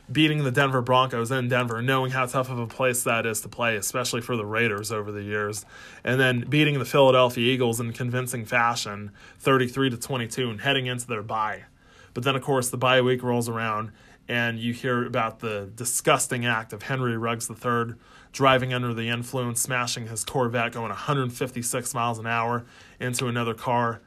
Beating 0.09 0.43
the 0.43 0.51
Denver 0.51 0.81
Broncos 0.81 1.31
in 1.31 1.49
Denver, 1.49 1.81
knowing 1.81 2.11
how 2.11 2.25
tough 2.25 2.49
of 2.49 2.57
a 2.59 2.67
place 2.67 3.03
that 3.03 3.25
is 3.25 3.41
to 3.41 3.49
play, 3.49 3.75
especially 3.75 4.21
for 4.21 4.37
the 4.37 4.45
Raiders 4.45 4.89
over 4.91 5.11
the 5.11 5.23
years, 5.23 5.65
and 6.03 6.19
then 6.19 6.45
beating 6.47 6.79
the 6.79 6.85
Philadelphia 6.85 7.43
Eagles 7.43 7.81
in 7.81 7.91
convincing 7.91 8.45
fashion, 8.45 9.11
33 9.39 9.89
to 9.89 9.97
22, 9.97 10.49
and 10.49 10.61
heading 10.61 10.85
into 10.85 11.07
their 11.07 11.23
bye. 11.23 11.65
But 12.13 12.23
then, 12.23 12.35
of 12.37 12.41
course, 12.41 12.69
the 12.69 12.77
bye 12.77 13.01
week 13.01 13.21
rolls 13.21 13.49
around, 13.49 13.91
and 14.29 14.59
you 14.59 14.73
hear 14.73 15.05
about 15.05 15.39
the 15.39 15.69
disgusting 15.75 16.45
act 16.45 16.71
of 16.71 16.83
Henry 16.83 17.17
Ruggs 17.17 17.49
III 17.49 17.95
driving 18.31 18.73
under 18.73 18.93
the 18.93 19.09
influence, 19.09 19.61
smashing 19.61 20.07
his 20.07 20.23
Corvette, 20.23 20.71
going 20.71 20.89
156 20.89 21.93
miles 21.93 22.19
an 22.19 22.27
hour 22.27 22.65
into 22.99 23.27
another 23.27 23.53
car, 23.53 24.01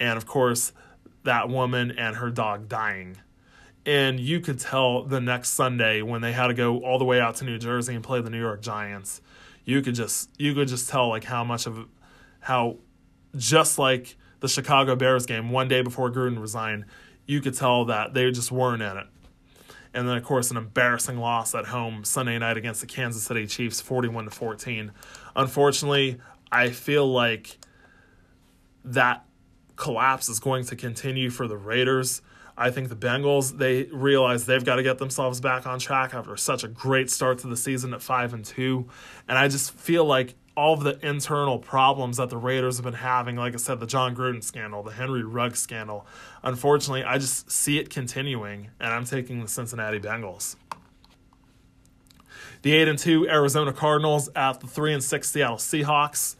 and 0.00 0.16
of 0.16 0.26
course, 0.26 0.72
that 1.24 1.48
woman 1.48 1.90
and 1.90 2.16
her 2.16 2.30
dog 2.30 2.68
dying. 2.68 3.18
And 3.88 4.20
you 4.20 4.40
could 4.40 4.60
tell 4.60 5.02
the 5.04 5.20
next 5.20 5.50
Sunday 5.50 6.02
when 6.02 6.20
they 6.20 6.32
had 6.32 6.48
to 6.48 6.54
go 6.54 6.80
all 6.80 6.98
the 6.98 7.06
way 7.06 7.20
out 7.20 7.36
to 7.36 7.44
New 7.44 7.58
Jersey 7.58 7.94
and 7.94 8.04
play 8.04 8.20
the 8.20 8.28
New 8.28 8.40
York 8.40 8.60
Giants, 8.60 9.22
you 9.64 9.80
could 9.80 9.94
just 9.94 10.30
you 10.38 10.54
could 10.54 10.68
just 10.68 10.90
tell 10.90 11.08
like 11.08 11.24
how 11.24 11.42
much 11.42 11.66
of 11.66 11.86
how 12.40 12.76
just 13.36 13.78
like 13.78 14.16
the 14.40 14.48
Chicago 14.48 14.94
Bears 14.94 15.24
game 15.24 15.50
one 15.50 15.68
day 15.68 15.80
before 15.80 16.10
Gruden 16.10 16.40
resigned, 16.40 16.84
you 17.26 17.40
could 17.40 17.54
tell 17.54 17.86
that 17.86 18.12
they 18.12 18.30
just 18.30 18.52
weren't 18.52 18.82
in 18.82 18.96
it 18.98 19.06
and 19.94 20.08
then 20.08 20.16
of 20.16 20.24
course 20.24 20.50
an 20.50 20.56
embarrassing 20.56 21.18
loss 21.18 21.54
at 21.54 21.66
home 21.66 22.04
Sunday 22.04 22.38
night 22.38 22.56
against 22.56 22.80
the 22.80 22.86
Kansas 22.86 23.22
City 23.22 23.46
Chiefs 23.46 23.80
41 23.80 24.26
to 24.26 24.30
14. 24.30 24.92
Unfortunately, 25.34 26.18
I 26.52 26.70
feel 26.70 27.10
like 27.10 27.58
that 28.84 29.24
collapse 29.76 30.28
is 30.28 30.40
going 30.40 30.64
to 30.66 30.76
continue 30.76 31.30
for 31.30 31.48
the 31.48 31.56
Raiders. 31.56 32.22
I 32.58 32.70
think 32.70 32.88
the 32.88 32.96
Bengals 32.96 33.56
they 33.56 33.84
realize 33.84 34.46
they've 34.46 34.64
got 34.64 34.76
to 34.76 34.82
get 34.82 34.98
themselves 34.98 35.40
back 35.40 35.66
on 35.66 35.78
track 35.78 36.12
after 36.12 36.36
such 36.36 36.64
a 36.64 36.68
great 36.68 37.08
start 37.08 37.38
to 37.38 37.46
the 37.46 37.56
season 37.56 37.94
at 37.94 38.02
5 38.02 38.34
and 38.34 38.44
2 38.44 38.86
and 39.28 39.38
I 39.38 39.48
just 39.48 39.72
feel 39.72 40.04
like 40.04 40.34
all 40.58 40.74
of 40.74 40.82
the 40.82 40.98
internal 41.06 41.60
problems 41.60 42.16
that 42.16 42.30
the 42.30 42.36
Raiders 42.36 42.78
have 42.78 42.84
been 42.84 42.94
having, 42.94 43.36
like 43.36 43.54
I 43.54 43.58
said, 43.58 43.78
the 43.78 43.86
Jon 43.86 44.16
Gruden 44.16 44.42
scandal, 44.42 44.82
the 44.82 44.90
Henry 44.90 45.22
Ruggs 45.22 45.60
scandal. 45.60 46.04
Unfortunately, 46.42 47.04
I 47.04 47.18
just 47.18 47.48
see 47.48 47.78
it 47.78 47.90
continuing, 47.90 48.70
and 48.80 48.92
I'm 48.92 49.04
taking 49.04 49.40
the 49.40 49.46
Cincinnati 49.46 50.00
Bengals. 50.00 50.56
The 52.62 52.72
8 52.72 52.88
and 52.88 52.98
2 52.98 53.28
Arizona 53.28 53.72
Cardinals 53.72 54.30
at 54.34 54.58
the 54.58 54.66
3 54.66 54.94
and 54.94 55.04
6 55.04 55.30
Seattle 55.30 55.58
Seahawks. 55.58 56.34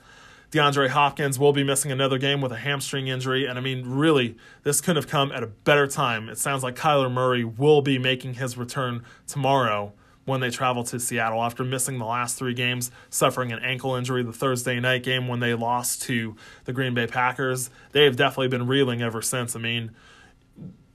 DeAndre 0.50 0.88
Hopkins 0.88 1.38
will 1.38 1.52
be 1.52 1.62
missing 1.62 1.92
another 1.92 2.16
game 2.16 2.40
with 2.40 2.52
a 2.52 2.56
hamstring 2.56 3.08
injury. 3.08 3.44
And 3.44 3.58
I 3.58 3.62
mean, 3.62 3.86
really, 3.86 4.36
this 4.62 4.80
couldn't 4.80 4.96
have 5.02 5.10
come 5.10 5.30
at 5.32 5.42
a 5.42 5.46
better 5.46 5.86
time. 5.86 6.28
It 6.28 6.38
sounds 6.38 6.62
like 6.62 6.74
Kyler 6.74 7.12
Murray 7.12 7.44
will 7.44 7.82
be 7.82 7.98
making 7.98 8.34
his 8.34 8.56
return 8.56 9.04
tomorrow 9.26 9.92
when 10.24 10.40
they 10.40 10.50
travel 10.50 10.84
to 10.84 11.00
Seattle 11.00 11.42
after 11.42 11.64
missing 11.64 11.98
the 11.98 12.04
last 12.04 12.38
three 12.38 12.52
games, 12.52 12.90
suffering 13.08 13.50
an 13.50 13.58
ankle 13.60 13.94
injury 13.94 14.22
the 14.22 14.32
Thursday 14.32 14.78
night 14.78 15.02
game 15.02 15.26
when 15.26 15.40
they 15.40 15.54
lost 15.54 16.02
to 16.02 16.36
the 16.64 16.72
Green 16.72 16.94
Bay 16.94 17.06
Packers. 17.06 17.70
They 17.92 18.04
have 18.04 18.16
definitely 18.16 18.48
been 18.48 18.66
reeling 18.66 19.00
ever 19.00 19.22
since. 19.22 19.56
I 19.56 19.58
mean, 19.58 19.90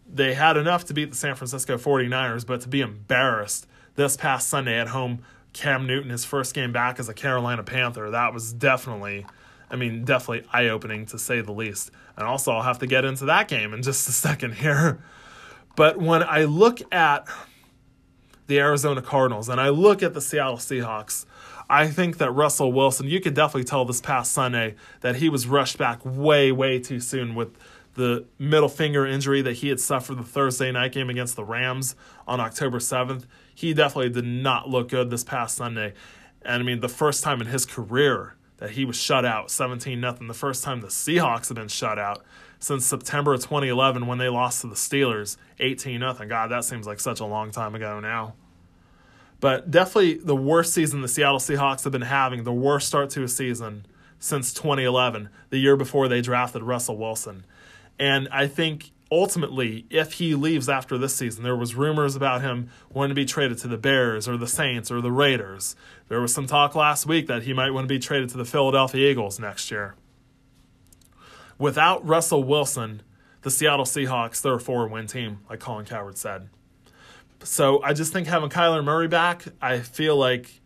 they 0.07 0.35
had 0.35 0.55
enough 0.55 0.85
to 0.85 0.93
beat 0.93 1.09
the 1.11 1.17
San 1.17 1.34
Francisco 1.35 1.77
49ers, 1.77 2.45
but 2.45 2.61
to 2.61 2.67
be 2.67 2.81
embarrassed 2.81 3.65
this 3.95 4.15
past 4.15 4.49
Sunday 4.49 4.80
at 4.80 4.89
home, 4.89 5.23
Cam 5.53 5.88
Newton, 5.88 6.11
his 6.11 6.25
first 6.25 6.53
game 6.53 6.71
back 6.71 6.99
as 6.99 7.09
a 7.09 7.13
Carolina 7.13 7.63
Panther, 7.63 8.11
that 8.11 8.34
was 8.34 8.53
definitely, 8.53 9.25
I 9.73 9.75
mean, 9.75 10.05
definitely 10.05 10.47
eye 10.53 10.69
opening 10.69 11.07
to 11.07 11.17
say 11.17 11.41
the 11.41 11.51
least. 11.51 11.89
And 12.15 12.27
also, 12.27 12.51
I'll 12.51 12.61
have 12.61 12.77
to 12.79 12.87
get 12.87 13.05
into 13.05 13.25
that 13.25 13.47
game 13.47 13.73
in 13.73 13.81
just 13.81 14.07
a 14.07 14.11
second 14.11 14.53
here. 14.53 15.03
But 15.75 15.97
when 15.97 16.21
I 16.21 16.43
look 16.43 16.79
at 16.93 17.27
the 18.45 18.59
Arizona 18.59 19.01
Cardinals 19.01 19.49
and 19.49 19.59
I 19.59 19.69
look 19.69 20.03
at 20.03 20.13
the 20.13 20.21
Seattle 20.21 20.57
Seahawks, 20.57 21.25
I 21.71 21.87
think 21.87 22.19
that 22.19 22.29
Russell 22.29 22.71
Wilson, 22.71 23.07
you 23.07 23.19
could 23.19 23.33
definitely 23.33 23.63
tell 23.63 23.83
this 23.83 23.99
past 23.99 24.31
Sunday 24.31 24.75
that 25.01 25.15
he 25.15 25.27
was 25.27 25.47
rushed 25.47 25.79
back 25.79 26.01
way, 26.05 26.51
way 26.51 26.77
too 26.77 26.99
soon 26.99 27.33
with 27.33 27.57
the 27.95 28.25
middle 28.37 28.69
finger 28.69 29.07
injury 29.07 29.41
that 29.41 29.53
he 29.53 29.69
had 29.69 29.79
suffered 29.79 30.19
the 30.19 30.23
Thursday 30.23 30.71
night 30.71 30.91
game 30.91 31.09
against 31.09 31.35
the 31.35 31.43
Rams 31.43 31.95
on 32.27 32.39
October 32.39 32.77
7th. 32.77 33.25
He 33.55 33.73
definitely 33.73 34.09
did 34.09 34.25
not 34.25 34.69
look 34.69 34.89
good 34.89 35.09
this 35.09 35.23
past 35.23 35.57
Sunday. 35.57 35.93
And 36.43 36.61
I 36.61 36.63
mean, 36.63 36.79
the 36.79 36.89
first 36.89 37.23
time 37.23 37.41
in 37.41 37.47
his 37.47 37.65
career 37.65 38.35
that 38.64 38.72
he 38.72 38.85
was 38.85 38.95
shut 38.95 39.26
out 39.26 39.52
17 39.52 39.99
nothing, 39.99 40.27
the 40.27 40.34
first 40.34 40.64
time 40.64 40.80
the 40.80 40.88
Seahawks 40.88 41.49
have 41.49 41.57
been 41.57 41.68
shut 41.68 41.99
out 41.99 42.23
since 42.60 42.85
September 42.85 43.34
of 43.34 43.41
2011 43.41 44.07
when 44.07 44.19
they 44.19 44.30
lost 44.30 44.61
to 44.61 44.68
the 44.68 44.76
Steelers 44.76 45.35
18 45.60 45.99
nothing. 45.99 46.30
God, 46.30 46.49
that 46.49 46.64
seems 46.64 46.88
like 46.88 47.02
such 47.02 47.19
a 47.19 47.26
long 47.26 47.52
time 47.52 47.76
ago 47.76 47.99
now. 47.99 48.35
But 49.41 49.69
definitely 49.69 50.14
the 50.14 50.38
worst 50.38 50.73
season 50.73 51.02
the 51.02 51.10
Seattle 51.10 51.40
Seahawks 51.40 51.84
have 51.84 51.91
been 51.91 52.03
having, 52.03 52.45
the 52.45 52.53
worst 52.53 52.88
start 52.88 53.10
to 53.10 53.23
a 53.23 53.27
season 53.27 53.85
since 54.18 54.53
2011, 54.53 55.27
the 55.49 55.57
year 55.57 55.76
before 55.76 56.07
they 56.07 56.22
drafted 56.22 56.64
Russell 56.64 56.95
Wilson. 56.95 57.45
And 57.99 58.30
I 58.31 58.48
think 58.48 58.91
ultimately, 59.14 59.85
if 59.91 60.14
he 60.14 60.34
leaves 60.34 60.68
after 60.68 60.98
this 60.98 61.15
season, 61.15 61.44
there 61.44 61.56
was 61.56 61.76
rumors 61.76 62.15
about 62.15 62.41
him 62.41 62.72
wanting 62.91 63.10
to 63.10 63.15
be 63.15 63.26
traded 63.26 63.60
to 63.60 63.68
the 63.68 63.77
Bears 63.77 64.27
or 64.27 64.38
the 64.38 64.48
Saints 64.48 64.90
or 64.90 65.02
the 65.02 65.11
Raiders. 65.11 65.76
There 66.07 66.19
was 66.19 66.34
some 66.34 66.48
talk 66.48 66.73
last 66.73 67.06
week 67.06 67.27
that 67.27 67.44
he 67.44 67.53
might 67.53 67.69
want 67.69 67.85
to 67.85 67.94
be 67.94 67.99
traded 67.99 68.30
to 68.30 68.38
the 68.38 68.45
Philadelphia 68.45 69.11
Eagles 69.11 69.40
next 69.40 69.69
year. 69.69 69.94
Without 71.60 72.03
Russell 72.06 72.44
Wilson, 72.44 73.03
the 73.44 73.52
Seattle 73.52 73.85
Seahawks, 73.85 74.41
they're 74.41 74.56
a 74.56 74.60
four 74.60 74.88
win 74.88 75.06
team, 75.06 75.41
like 75.48 75.60
Colin 75.60 75.85
Cowherd 75.85 76.18
said. 76.18 76.49
So 77.44 77.84
I 77.84 77.94
just 77.94 78.11
think 78.11 78.27
having 78.27 78.49
Kyler 78.49 78.84
Murray 78.84 79.07
back, 79.07 79.45
I 79.61 79.80
feel 79.80 80.18
like 80.18 80.60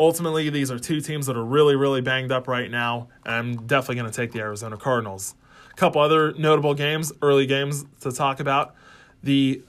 ultimately 0.00 0.48
these 0.48 0.70
are 0.70 0.78
two 0.78 1.02
teams 1.02 1.26
that 1.26 1.36
are 1.36 1.44
really, 1.44 1.76
really 1.76 2.00
banged 2.00 2.32
up 2.32 2.48
right 2.48 2.70
now. 2.70 3.08
And 3.26 3.34
I'm 3.34 3.66
definitely 3.66 3.96
going 3.96 4.10
to 4.10 4.16
take 4.16 4.32
the 4.32 4.40
Arizona 4.40 4.78
Cardinals. 4.78 5.34
Couple 5.78 6.00
other 6.00 6.32
notable 6.32 6.74
games, 6.74 7.12
early 7.22 7.46
games 7.46 7.84
to 8.00 8.10
talk 8.10 8.40
about. 8.40 8.74
The 9.22 9.62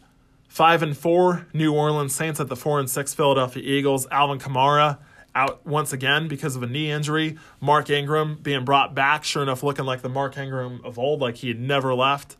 five 0.48 0.82
and 0.82 0.98
four 0.98 1.46
New 1.54 1.72
Orleans 1.72 2.16
Saints 2.16 2.40
at 2.40 2.48
the 2.48 2.56
four 2.56 2.80
and 2.80 2.90
six 2.90 3.14
Philadelphia 3.14 3.62
Eagles. 3.62 4.08
Alvin 4.10 4.40
Kamara 4.40 4.98
out 5.36 5.64
once 5.68 5.94
again 5.94 6.28
because 6.28 6.56
of 6.56 6.64
a 6.64 6.66
knee 6.66 6.90
injury. 6.90 7.38
Mark 7.62 7.92
Ingram 7.92 8.40
being 8.42 8.66
brought 8.66 8.96
back, 8.96 9.24
sure 9.24 9.44
enough, 9.44 9.62
looking 9.62 9.86
like 9.86 10.02
the 10.02 10.10
Mark 10.10 10.36
Ingram 10.36 10.82
of 10.84 10.98
old, 10.98 11.22
like 11.22 11.36
he 11.36 11.48
had 11.50 11.60
never 11.60 11.94
left. 11.94 12.38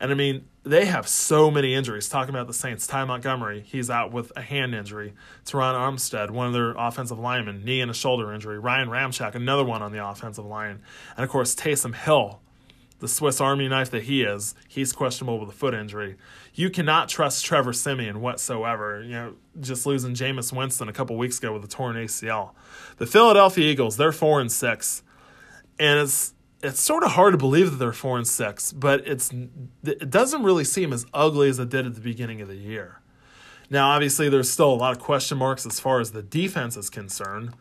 And 0.00 0.10
I 0.10 0.16
mean, 0.16 0.46
they 0.64 0.86
have 0.86 1.06
so 1.06 1.52
many 1.52 1.72
injuries. 1.72 2.08
Talking 2.08 2.34
about 2.34 2.48
the 2.48 2.52
Saints, 2.52 2.84
Ty 2.84 3.04
Montgomery, 3.04 3.62
he's 3.64 3.90
out 3.90 4.12
with 4.12 4.32
a 4.34 4.42
hand 4.42 4.74
injury. 4.74 5.14
Terron 5.44 5.74
Armstead, 5.74 6.30
one 6.30 6.48
of 6.48 6.52
their 6.52 6.72
offensive 6.72 7.20
linemen, 7.20 7.64
knee 7.64 7.80
and 7.80 7.92
a 7.92 7.94
shoulder 7.94 8.32
injury. 8.32 8.58
Ryan 8.58 8.88
Ramczyk, 8.88 9.36
another 9.36 9.64
one 9.64 9.82
on 9.82 9.92
the 9.92 10.04
offensive 10.04 10.44
line. 10.44 10.80
And 11.16 11.22
of 11.22 11.30
course, 11.30 11.54
Taysom 11.54 11.94
Hill, 11.94 12.40
the 13.04 13.08
Swiss 13.08 13.38
Army 13.38 13.68
knife 13.68 13.90
that 13.90 14.04
he 14.04 14.22
is, 14.22 14.54
he's 14.66 14.90
questionable 14.94 15.38
with 15.38 15.50
a 15.50 15.52
foot 15.52 15.74
injury. 15.74 16.16
You 16.54 16.70
cannot 16.70 17.10
trust 17.10 17.44
Trevor 17.44 17.74
Siemian 17.74 18.22
whatsoever. 18.22 19.02
You 19.02 19.10
know, 19.10 19.34
just 19.60 19.84
losing 19.84 20.14
Jameis 20.14 20.56
Winston 20.56 20.88
a 20.88 20.92
couple 20.92 21.14
weeks 21.18 21.36
ago 21.36 21.52
with 21.52 21.62
a 21.62 21.68
torn 21.68 21.96
ACL. 21.96 22.52
The 22.96 23.04
Philadelphia 23.04 23.70
Eagles, 23.70 23.98
they're 23.98 24.10
four 24.10 24.40
and 24.40 24.50
six, 24.50 25.02
and 25.78 26.00
it's 26.00 26.32
it's 26.62 26.80
sort 26.80 27.04
of 27.04 27.10
hard 27.10 27.32
to 27.32 27.38
believe 27.38 27.72
that 27.72 27.76
they're 27.76 27.92
four 27.92 28.16
and 28.16 28.26
six, 28.26 28.72
but 28.72 29.06
it's 29.06 29.30
it 29.82 30.08
doesn't 30.08 30.42
really 30.42 30.64
seem 30.64 30.90
as 30.90 31.04
ugly 31.12 31.50
as 31.50 31.58
it 31.58 31.68
did 31.68 31.84
at 31.84 31.94
the 31.94 32.00
beginning 32.00 32.40
of 32.40 32.48
the 32.48 32.56
year. 32.56 33.02
Now, 33.68 33.90
obviously, 33.90 34.30
there's 34.30 34.50
still 34.50 34.72
a 34.72 34.74
lot 34.74 34.96
of 34.96 34.98
question 34.98 35.36
marks 35.36 35.66
as 35.66 35.78
far 35.78 36.00
as 36.00 36.12
the 36.12 36.22
defense 36.22 36.74
is 36.78 36.88
concerned. 36.88 37.52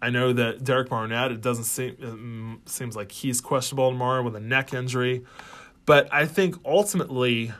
I 0.00 0.10
know 0.10 0.32
that 0.32 0.62
Derek 0.62 0.90
Barnett, 0.90 1.32
it 1.32 1.40
doesn't 1.40 1.64
seem 1.64 1.90
it 1.90 2.00
mm, 2.00 2.68
seems 2.68 2.94
like 2.96 3.12
he's 3.12 3.40
questionable 3.40 3.90
tomorrow 3.90 4.22
with 4.22 4.36
a 4.36 4.40
neck 4.40 4.74
injury, 4.74 5.24
but 5.86 6.12
I 6.12 6.26
think 6.26 6.56
ultimately 6.64 7.52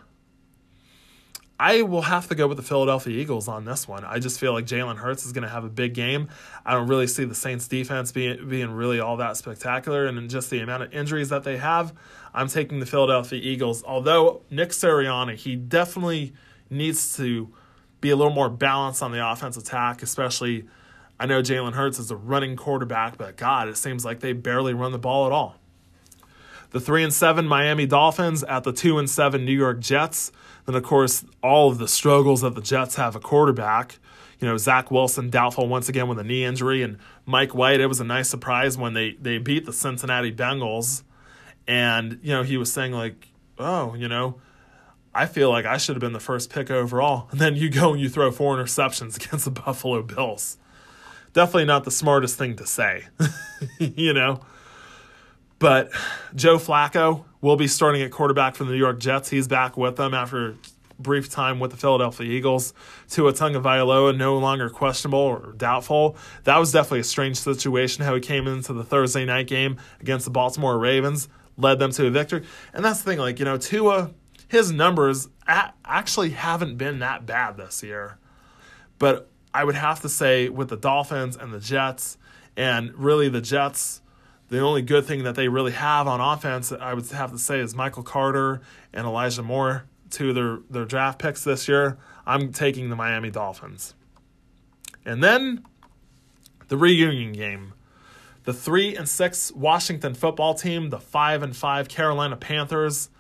I 1.59 1.83
will 1.83 2.03
have 2.03 2.29
to 2.29 2.35
go 2.35 2.47
with 2.47 2.59
the 2.59 2.63
Philadelphia 2.63 3.19
Eagles 3.19 3.49
on 3.49 3.65
this 3.65 3.89
one. 3.89 4.05
I 4.05 4.19
just 4.19 4.39
feel 4.39 4.53
like 4.53 4.67
Jalen 4.67 4.97
Hurts 4.97 5.25
is 5.25 5.33
going 5.33 5.43
to 5.43 5.49
have 5.49 5.65
a 5.65 5.71
big 5.71 5.95
game. 5.95 6.29
I 6.67 6.75
don't 6.75 6.87
really 6.87 7.07
see 7.07 7.25
the 7.25 7.35
Saints 7.35 7.67
defense 7.67 8.13
being 8.13 8.47
being 8.49 8.71
really 8.71 9.01
all 9.01 9.17
that 9.17 9.39
spectacular, 9.39 10.07
and 10.07 10.29
just 10.29 10.51
the 10.51 10.61
amount 10.61 10.83
of 10.83 10.93
injuries 10.93 11.31
that 11.31 11.45
they 11.45 11.57
have, 11.57 11.95
I'm 12.35 12.49
taking 12.49 12.81
the 12.81 12.87
Philadelphia 12.87 13.41
Eagles. 13.43 13.83
Although 13.85 14.43
Nick 14.51 14.71
Sirianni, 14.71 15.37
he 15.37 15.57
definitely 15.57 16.35
needs 16.69 17.17
to 17.17 17.49
be 18.03 18.11
a 18.11 18.17
little 18.17 18.35
more 18.35 18.51
balanced 18.51 19.03
on 19.03 19.13
the 19.13 19.27
offense 19.27 19.57
attack, 19.57 20.03
especially. 20.03 20.67
I 21.19 21.27
know 21.27 21.41
Jalen 21.41 21.73
Hurts 21.73 21.99
is 21.99 22.11
a 22.11 22.17
running 22.17 22.57
quarterback, 22.57 23.17
but 23.17 23.37
God, 23.37 23.69
it 23.69 23.77
seems 23.77 24.05
like 24.05 24.21
they 24.21 24.33
barely 24.33 24.75
run 24.75 24.93
the 24.93 24.99
ball 24.99 25.27
at 25.27 25.33
all. 25.33 25.57
The 26.71 26.81
three 26.81 27.03
and 27.03 27.13
seven 27.13 27.47
Miami 27.47 27.87
Dolphins 27.87 28.43
at 28.45 28.65
the 28.65 28.73
two 28.73 28.99
and 28.99 29.09
seven 29.09 29.45
New 29.45 29.57
York 29.57 29.81
Jets. 29.81 30.33
Then, 30.67 30.75
of 30.75 30.83
course, 30.83 31.25
all 31.43 31.71
of 31.71 31.79
the 31.79 31.89
struggles 31.89 32.43
that 32.43 32.55
the 32.55 32.61
Jets 32.61 32.97
have 32.97 33.17
a 33.17 33.21
quarterback. 33.21 33.99
You 34.41 34.49
know, 34.49 34.57
Zach 34.59 34.91
Wilson 34.91 35.31
doubtful 35.31 35.69
once 35.69 35.89
again 35.89 36.09
with 36.09 36.19
a 36.19 36.25
knee 36.25 36.45
injury, 36.45 36.83
and 36.83 36.99
Mike 37.25 37.55
White. 37.55 37.81
It 37.81 37.87
was 37.87 38.01
a 38.01 38.05
nice 38.05 38.29
surprise 38.29 38.77
when 38.77 38.93
they 38.93 39.13
they 39.13 39.39
beat 39.39 39.65
the 39.65 39.73
Cincinnati 39.73 40.33
Bengals, 40.33 41.03
and 41.67 42.19
you 42.23 42.33
know 42.33 42.43
he 42.43 42.59
was 42.59 42.71
saying 42.71 42.93
like, 42.93 43.29
oh, 43.59 43.95
you 43.95 44.09
know, 44.09 44.39
I 45.15 45.25
feel 45.25 45.49
like 45.51 45.65
I 45.65 45.79
should 45.79 45.97
have 45.97 46.03
been 46.03 46.13
the 46.13 46.21
first 46.21 46.51
pick 46.51 46.71
overall, 46.71 47.29
and 47.31 47.41
then 47.41 47.57
you 47.57 47.71
go 47.71 47.93
and 47.93 48.01
you 48.01 48.11
throw 48.11 48.31
four 48.31 48.55
interceptions 48.57 49.17
against 49.25 49.47
the 49.47 49.51
Buffalo 49.51 50.03
Bills. 50.03 50.59
Definitely 51.37 51.67
not 51.67 51.85
the 51.85 51.91
smartest 51.91 52.39
thing 52.39 52.57
to 52.57 52.67
say, 52.67 53.05
you 53.79 54.15
know. 54.15 54.41
But 55.59 55.91
Joe 56.35 56.57
Flacco 56.57 57.27
will 57.43 57.57
be 57.57 57.67
starting 57.67 58.01
at 58.01 58.11
quarterback 58.11 58.55
for 58.55 58.65
the 58.65 58.71
New 58.71 58.79
York 58.79 58.99
Jets. 58.99 59.29
He's 59.29 59.47
back 59.47 59.77
with 59.77 59.97
them 59.97 60.15
after 60.15 60.55
brief 60.99 61.29
time 61.29 61.61
with 61.61 61.73
the 61.73 61.77
Philadelphia 61.77 62.27
Eagles. 62.27 62.73
Tua 63.11 63.35
Tagovailoa 63.35 64.17
no 64.17 64.39
longer 64.39 64.71
questionable 64.71 65.19
or 65.19 65.53
doubtful. 65.53 66.17
That 66.45 66.57
was 66.57 66.73
definitely 66.73 67.01
a 67.01 67.05
strange 67.05 67.37
situation 67.37 68.03
how 68.03 68.15
he 68.15 68.21
came 68.23 68.47
into 68.47 68.73
the 68.73 68.83
Thursday 68.83 69.27
night 69.27 69.47
game 69.47 69.77
against 70.01 70.25
the 70.25 70.31
Baltimore 70.31 70.79
Ravens, 70.79 71.29
led 71.59 71.79
them 71.79 71.93
to 71.93 72.07
a 72.07 72.11
victory. 72.11 72.45
And 72.73 72.83
that's 72.83 73.03
the 73.03 73.11
thing, 73.11 73.19
like, 73.19 73.39
you 73.41 73.45
know, 73.45 73.59
Tua, 73.59 74.11
his 74.49 74.73
numbers 74.73 75.29
actually 75.47 76.31
haven't 76.31 76.79
been 76.79 77.01
that 77.01 77.27
bad 77.27 77.59
this 77.59 77.83
year. 77.83 78.17
But 78.99 79.29
I 79.57 79.65
would 79.65 79.75
have 79.75 80.01
to 80.03 80.09
say 80.09 80.49
with 80.51 80.69
the 80.69 80.77
Dolphins 80.77 81.37
and 81.37 81.53
the 81.53 81.61
Jets, 81.61 82.19
and 82.57 82.95
really 82.95 83.29
the 83.29 83.41
Jets 83.41 84.03
the 84.49 84.61
only 84.61 84.83
good 84.83 85.05
thing 85.07 85.25
that 85.25 85.35
they 85.35 85.49
really 85.49 85.73
have 85.73 86.07
on 86.07 86.21
offense, 86.21 86.71
I 86.71 86.95
would 86.95 87.09
have 87.11 87.33
to 87.33 87.39
say, 87.39 87.59
is 87.59 87.75
Michael 87.75 88.03
Carter 88.03 88.61
and 88.93 89.07
Elijah 89.07 89.43
Moore, 89.43 89.87
two 90.11 90.33
their, 90.33 90.59
their 90.71 90.85
draft 90.85 91.19
picks 91.19 91.43
this 91.43 91.67
year. 91.67 91.99
I'm 92.27 92.53
taking 92.53 92.89
the 92.89 92.97
Miami 92.97 93.31
Dolphins. 93.31 93.95
And 95.05 95.23
then 95.23 95.65
the 96.69 96.77
reunion 96.77 97.33
game. 97.33 97.73
The 98.45 98.53
three 98.53 98.95
and 98.95 99.09
six 99.09 99.51
Washington 99.53 100.15
football 100.15 100.55
team, 100.55 100.91
the 100.91 101.01
five 101.01 101.43
and 101.43 101.57
five 101.57 101.89
Carolina 101.89 102.37
Panthers. 102.37 103.11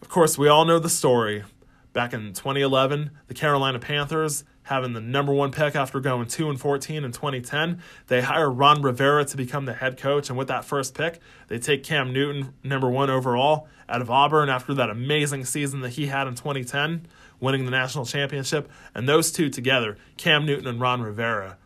Of 0.00 0.08
course, 0.08 0.38
we 0.38 0.48
all 0.48 0.64
know 0.64 0.78
the 0.78 0.88
story. 0.88 1.44
Back 1.92 2.14
in 2.14 2.32
2011, 2.32 3.10
the 3.26 3.34
Carolina 3.34 3.78
Panthers 3.78 4.44
having 4.64 4.92
the 4.92 5.00
number 5.00 5.32
one 5.32 5.50
pick 5.50 5.76
after 5.76 6.00
going 6.00 6.26
2 6.26 6.50
and 6.50 6.60
14 6.60 7.04
in 7.04 7.12
2010. 7.12 7.80
They 8.08 8.22
hire 8.22 8.50
Ron 8.50 8.82
Rivera 8.82 9.24
to 9.26 9.36
become 9.36 9.66
the 9.66 9.74
head 9.74 9.96
coach, 9.96 10.28
and 10.28 10.38
with 10.38 10.48
that 10.48 10.64
first 10.64 10.94
pick, 10.94 11.20
they 11.48 11.58
take 11.58 11.84
Cam 11.84 12.12
Newton, 12.12 12.54
number 12.62 12.90
one 12.90 13.10
overall, 13.10 13.68
out 13.88 14.00
of 14.00 14.10
Auburn 14.10 14.48
after 14.48 14.74
that 14.74 14.90
amazing 14.90 15.44
season 15.44 15.80
that 15.80 15.90
he 15.90 16.06
had 16.06 16.26
in 16.26 16.34
2010, 16.34 17.06
winning 17.40 17.64
the 17.64 17.70
national 17.70 18.06
championship. 18.06 18.70
And 18.94 19.08
those 19.08 19.30
two 19.30 19.50
together, 19.50 19.96
Cam 20.16 20.46
Newton 20.46 20.66
and 20.66 20.80
Ron 20.80 21.02
Rivera, 21.02 21.58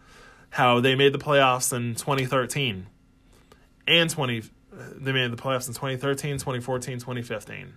how 0.51 0.81
they 0.81 0.95
made 0.95 1.13
the 1.13 1.19
playoffs 1.19 1.73
in 1.73 1.95
2013 1.95 2.87
and 3.87 4.11
20 4.11 4.43
they 4.97 5.13
made 5.13 5.33
the 5.33 5.37
playoffs 5.37 5.67
in 5.67 5.75
2013, 5.75 6.35
2014, 6.35 6.99
2015 7.01 7.75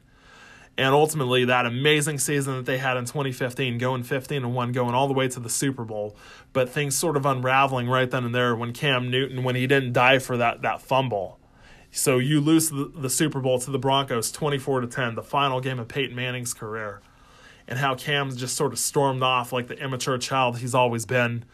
and 0.77 0.93
ultimately 0.93 1.45
that 1.45 1.65
amazing 1.65 2.17
season 2.17 2.55
that 2.55 2.65
they 2.65 2.77
had 2.77 2.97
in 2.97 3.05
2015 3.05 3.77
going 3.77 4.03
15 4.03 4.43
and 4.43 4.55
1 4.55 4.71
going 4.71 4.95
all 4.95 5.07
the 5.07 5.13
way 5.13 5.27
to 5.27 5.39
the 5.39 5.49
super 5.49 5.83
bowl. 5.83 6.15
But 6.53 6.69
things 6.69 6.97
sort 6.97 7.17
of 7.17 7.25
unraveling 7.25 7.87
right 7.87 8.09
then 8.09 8.25
and 8.25 8.33
there 8.33 8.55
when 8.55 8.73
cam 8.73 9.09
newton 9.09 9.43
when 9.43 9.55
he 9.55 9.67
didn't 9.67 9.93
die 9.93 10.19
for 10.19 10.37
that 10.37 10.61
that 10.61 10.81
fumble. 10.81 11.39
So 11.93 12.19
you 12.19 12.39
lose 12.39 12.69
the, 12.69 12.89
the 12.95 13.09
super 13.09 13.41
bowl 13.41 13.59
to 13.59 13.71
the 13.71 13.79
broncos 13.79 14.31
24 14.31 14.81
to 14.81 14.87
10 14.87 15.15
the 15.15 15.23
final 15.23 15.59
game 15.59 15.79
of 15.79 15.87
peyton 15.87 16.15
manning's 16.15 16.53
career. 16.53 17.01
And 17.67 17.77
how 17.79 17.95
cam 17.95 18.35
just 18.35 18.55
sort 18.55 18.73
of 18.73 18.79
stormed 18.79 19.23
off 19.23 19.51
like 19.51 19.67
the 19.67 19.77
immature 19.77 20.17
child 20.17 20.59
he's 20.59 20.73
always 20.73 21.05
been 21.05 21.45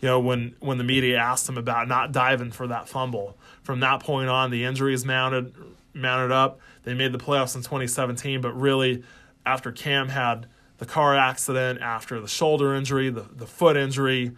you 0.00 0.08
know 0.08 0.20
when 0.20 0.56
when 0.60 0.78
the 0.78 0.84
media 0.84 1.16
asked 1.16 1.48
him 1.48 1.56
about 1.56 1.88
not 1.88 2.12
diving 2.12 2.50
for 2.50 2.66
that 2.66 2.88
fumble. 2.88 3.38
From 3.62 3.80
that 3.80 4.00
point 4.00 4.28
on 4.28 4.50
the 4.50 4.64
injuries 4.64 5.04
mounted 5.04 5.54
mounted 5.94 6.32
up. 6.32 6.60
They 6.84 6.94
made 6.94 7.12
the 7.12 7.18
playoffs 7.18 7.54
in 7.54 7.62
2017, 7.62 8.40
but 8.40 8.52
really, 8.52 9.02
after 9.44 9.72
Cam 9.72 10.08
had 10.08 10.46
the 10.78 10.86
car 10.86 11.16
accident, 11.16 11.80
after 11.80 12.20
the 12.20 12.28
shoulder 12.28 12.74
injury, 12.74 13.10
the, 13.10 13.22
the 13.22 13.46
foot 13.46 13.76
injury, 13.76 14.32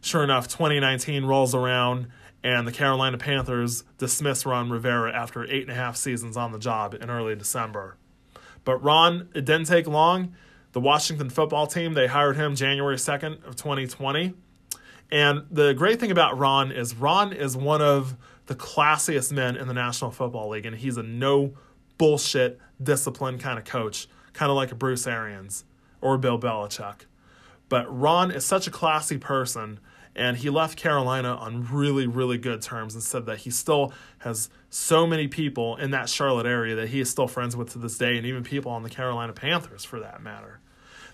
sure 0.00 0.22
enough, 0.22 0.48
2019 0.48 1.24
rolls 1.24 1.54
around 1.54 2.08
and 2.44 2.66
the 2.66 2.72
Carolina 2.72 3.18
Panthers 3.18 3.84
dismiss 3.98 4.44
Ron 4.44 4.70
Rivera 4.70 5.12
after 5.12 5.44
eight 5.44 5.62
and 5.62 5.70
a 5.70 5.74
half 5.74 5.96
seasons 5.96 6.36
on 6.36 6.52
the 6.52 6.58
job 6.58 6.94
in 6.94 7.08
early 7.08 7.36
December. 7.36 7.96
But 8.64 8.82
Ron, 8.82 9.28
it 9.34 9.44
didn't 9.44 9.66
take 9.66 9.86
long. 9.86 10.34
The 10.72 10.80
Washington 10.80 11.30
football 11.30 11.66
team, 11.66 11.94
they 11.94 12.06
hired 12.06 12.36
him 12.36 12.56
January 12.56 12.96
2nd 12.96 13.46
of 13.46 13.56
2020. 13.56 14.34
And 15.10 15.44
the 15.50 15.74
great 15.74 16.00
thing 16.00 16.10
about 16.10 16.38
Ron 16.38 16.72
is 16.72 16.94
Ron 16.94 17.32
is 17.32 17.56
one 17.56 17.82
of 17.82 18.16
the 18.46 18.54
classiest 18.54 19.30
men 19.30 19.56
in 19.56 19.68
the 19.68 19.74
National 19.74 20.10
Football 20.10 20.48
League, 20.48 20.66
and 20.66 20.74
he's 20.74 20.96
a 20.96 21.02
no 21.02 21.52
bullshit, 22.02 22.58
discipline 22.82 23.38
kind 23.38 23.60
of 23.60 23.64
coach, 23.64 24.08
kind 24.32 24.50
of 24.50 24.56
like 24.56 24.72
a 24.72 24.74
Bruce 24.74 25.06
Arians 25.06 25.64
or 26.00 26.18
Bill 26.18 26.36
Belichick. 26.36 27.02
But 27.68 27.86
Ron 27.96 28.32
is 28.32 28.44
such 28.44 28.66
a 28.66 28.72
classy 28.72 29.18
person, 29.18 29.78
and 30.16 30.36
he 30.36 30.50
left 30.50 30.76
Carolina 30.76 31.36
on 31.36 31.64
really, 31.70 32.08
really 32.08 32.38
good 32.38 32.60
terms 32.60 32.94
and 32.94 33.04
said 33.04 33.26
that 33.26 33.38
he 33.38 33.50
still 33.50 33.92
has 34.18 34.50
so 34.68 35.06
many 35.06 35.28
people 35.28 35.76
in 35.76 35.92
that 35.92 36.08
Charlotte 36.08 36.44
area 36.44 36.74
that 36.74 36.88
he 36.88 36.98
is 36.98 37.08
still 37.08 37.28
friends 37.28 37.54
with 37.54 37.70
to 37.74 37.78
this 37.78 37.96
day, 37.98 38.16
and 38.16 38.26
even 38.26 38.42
people 38.42 38.72
on 38.72 38.82
the 38.82 38.90
Carolina 38.90 39.32
Panthers 39.32 39.84
for 39.84 40.00
that 40.00 40.20
matter. 40.20 40.58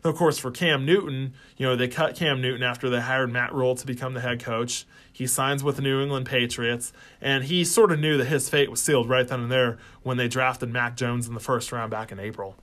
Of 0.05 0.15
course, 0.15 0.39
for 0.39 0.51
Cam 0.51 0.85
Newton, 0.85 1.35
you 1.57 1.67
know, 1.67 1.77
they 1.77 1.89
cut 1.89 2.17
Cam 2.17 2.41
Newton 2.41 2.63
after 2.63 2.89
they 2.89 3.01
hired 3.01 3.33
Matt 3.33 3.53
Rhule 3.53 3.75
to 3.75 3.87
become 3.87 4.15
the 4.15 4.21
head 4.21 4.43
coach. 4.43 4.87
He 5.13 5.27
signs 5.27 5.65
with 5.65 5.77
the 5.77 5.83
New 5.83 6.01
England 6.01 6.27
Patriots, 6.27 6.93
and 7.21 7.45
he 7.45 7.65
sort 7.65 7.91
of 7.91 7.99
knew 7.99 8.17
that 8.19 8.27
his 8.27 8.49
fate 8.49 8.71
was 8.71 8.81
sealed 8.81 9.09
right 9.09 9.27
then 9.27 9.41
and 9.41 9.51
there 9.51 9.79
when 10.03 10.17
they 10.17 10.29
drafted 10.29 10.71
Mac 10.71 10.97
Jones 10.97 11.27
in 11.27 11.35
the 11.35 11.41
first 11.41 11.73
round 11.73 11.91
back 11.91 12.13
in 12.13 12.21
April. 12.21 12.57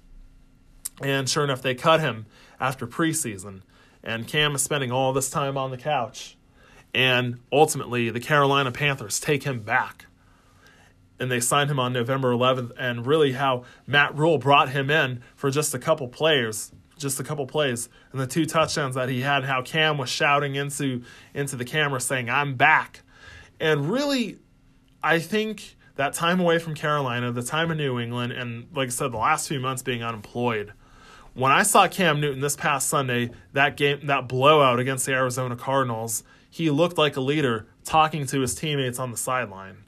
And 1.02 1.30
sure 1.30 1.44
enough, 1.44 1.62
they 1.62 1.76
cut 1.76 2.00
him 2.00 2.26
after 2.60 2.88
preseason. 2.88 3.62
And 4.04 4.28
Cam 4.28 4.56
is 4.56 4.62
spending 4.62 4.92
all 4.92 5.14
this 5.14 5.30
time 5.30 5.58
on 5.58 5.72
the 5.72 5.78
couch. 5.78 6.38
And 6.94 7.40
ultimately, 7.52 8.10
the 8.10 8.20
Carolina 8.20 8.72
Panthers 8.72 9.20
take 9.20 9.44
him 9.44 9.60
back. 9.60 10.06
And 11.20 11.32
they 11.32 11.40
signed 11.40 11.70
him 11.70 11.80
on 11.80 11.92
November 11.92 12.32
11th. 12.32 12.72
And 12.78 13.06
really, 13.06 13.34
how 13.34 13.64
Matt 13.86 14.16
Rhule 14.16 14.38
brought 14.38 14.70
him 14.70 14.90
in 14.90 15.22
for 15.36 15.50
just 15.50 15.74
a 15.74 15.80
couple 15.80 16.08
players, 16.08 16.72
just 16.98 17.20
a 17.20 17.24
couple 17.24 17.46
plays, 17.46 17.90
and 18.12 18.22
the 18.22 18.28
two 18.28 18.46
touchdowns 18.46 18.96
that 18.96 19.10
he 19.10 19.22
had, 19.22 19.44
how 19.44 19.62
Cam 19.62 19.98
was 19.98 20.10
shouting 20.10 20.56
into, 20.56 21.04
into 21.34 21.56
the 21.56 21.66
camera 21.66 22.00
saying, 22.00 22.30
I'm 22.30 22.56
back. 22.56 23.02
And 23.60 23.90
really, 23.90 24.40
I 25.04 25.20
think 25.20 25.76
that 25.96 26.14
time 26.14 26.40
away 26.40 26.60
from 26.60 26.76
Carolina, 26.76 27.32
the 27.32 27.44
time 27.44 27.72
in 27.72 27.78
New 27.78 28.00
England, 28.00 28.34
and 28.34 28.68
like 28.74 28.88
I 28.88 28.92
said, 28.92 29.12
the 29.12 29.18
last 29.18 29.48
few 29.48 29.60
months 29.60 29.82
being 29.84 30.04
unemployed– 30.04 30.74
when 31.36 31.52
I 31.52 31.64
saw 31.64 31.88
Cam 31.90 32.22
Newton 32.22 32.40
this 32.40 32.56
past 32.56 32.88
Sunday, 32.88 33.30
that 33.52 33.76
game, 33.76 34.08
that 34.08 34.28
blowout 34.28 34.80
against 34.80 35.06
the 35.06 35.12
Arizona 35.12 35.58
Cardinals, 35.58 36.24
he 36.50 36.70
looked 36.70 36.98
like 36.98 37.18
a 37.18 37.22
leader 37.22 37.68
talking 37.84 38.26
to 38.28 38.40
his 38.40 38.56
teammates 38.56 39.00
on 39.00 39.12
the 39.12 39.18
sideline. 39.18 39.84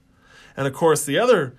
And 0.58 0.68
of 0.68 0.74
course, 0.74 1.06
the 1.06 1.18
other 1.18 1.56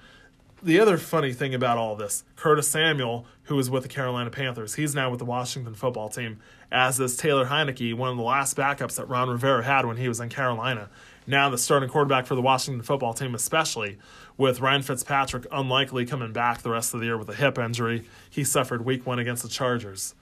the 0.62 0.80
other 0.80 0.98
funny 0.98 1.32
thing 1.32 1.54
about 1.54 1.78
all 1.78 1.96
this, 1.96 2.24
Curtis 2.36 2.68
Samuel, 2.68 3.26
who 3.44 3.56
was 3.56 3.70
with 3.70 3.84
the 3.84 3.88
Carolina 3.88 4.30
Panthers, 4.30 4.74
he's 4.74 4.94
now 4.94 5.10
with 5.10 5.18
the 5.18 5.24
Washington 5.24 5.74
football 5.74 6.08
team, 6.08 6.38
as 6.70 6.98
is 7.00 7.16
Taylor 7.16 7.46
Heinicke, 7.46 7.94
one 7.94 8.10
of 8.10 8.16
the 8.16 8.22
last 8.22 8.56
backups 8.56 8.96
that 8.96 9.08
Ron 9.08 9.28
Rivera 9.28 9.64
had 9.64 9.86
when 9.86 9.96
he 9.96 10.08
was 10.08 10.20
in 10.20 10.28
Carolina. 10.28 10.90
Now 11.26 11.50
the 11.50 11.58
starting 11.58 11.88
quarterback 11.88 12.26
for 12.26 12.34
the 12.34 12.42
Washington 12.42 12.82
football 12.82 13.14
team, 13.14 13.34
especially 13.34 13.98
with 14.36 14.60
Ryan 14.60 14.82
Fitzpatrick 14.82 15.46
unlikely 15.52 16.06
coming 16.06 16.32
back 16.32 16.62
the 16.62 16.70
rest 16.70 16.94
of 16.94 17.00
the 17.00 17.06
year 17.06 17.18
with 17.18 17.28
a 17.28 17.34
hip 17.34 17.58
injury 17.58 18.04
he 18.30 18.44
suffered 18.44 18.84
week 18.84 19.06
one 19.06 19.18
against 19.18 19.42
the 19.42 19.48
Chargers. 19.48 20.14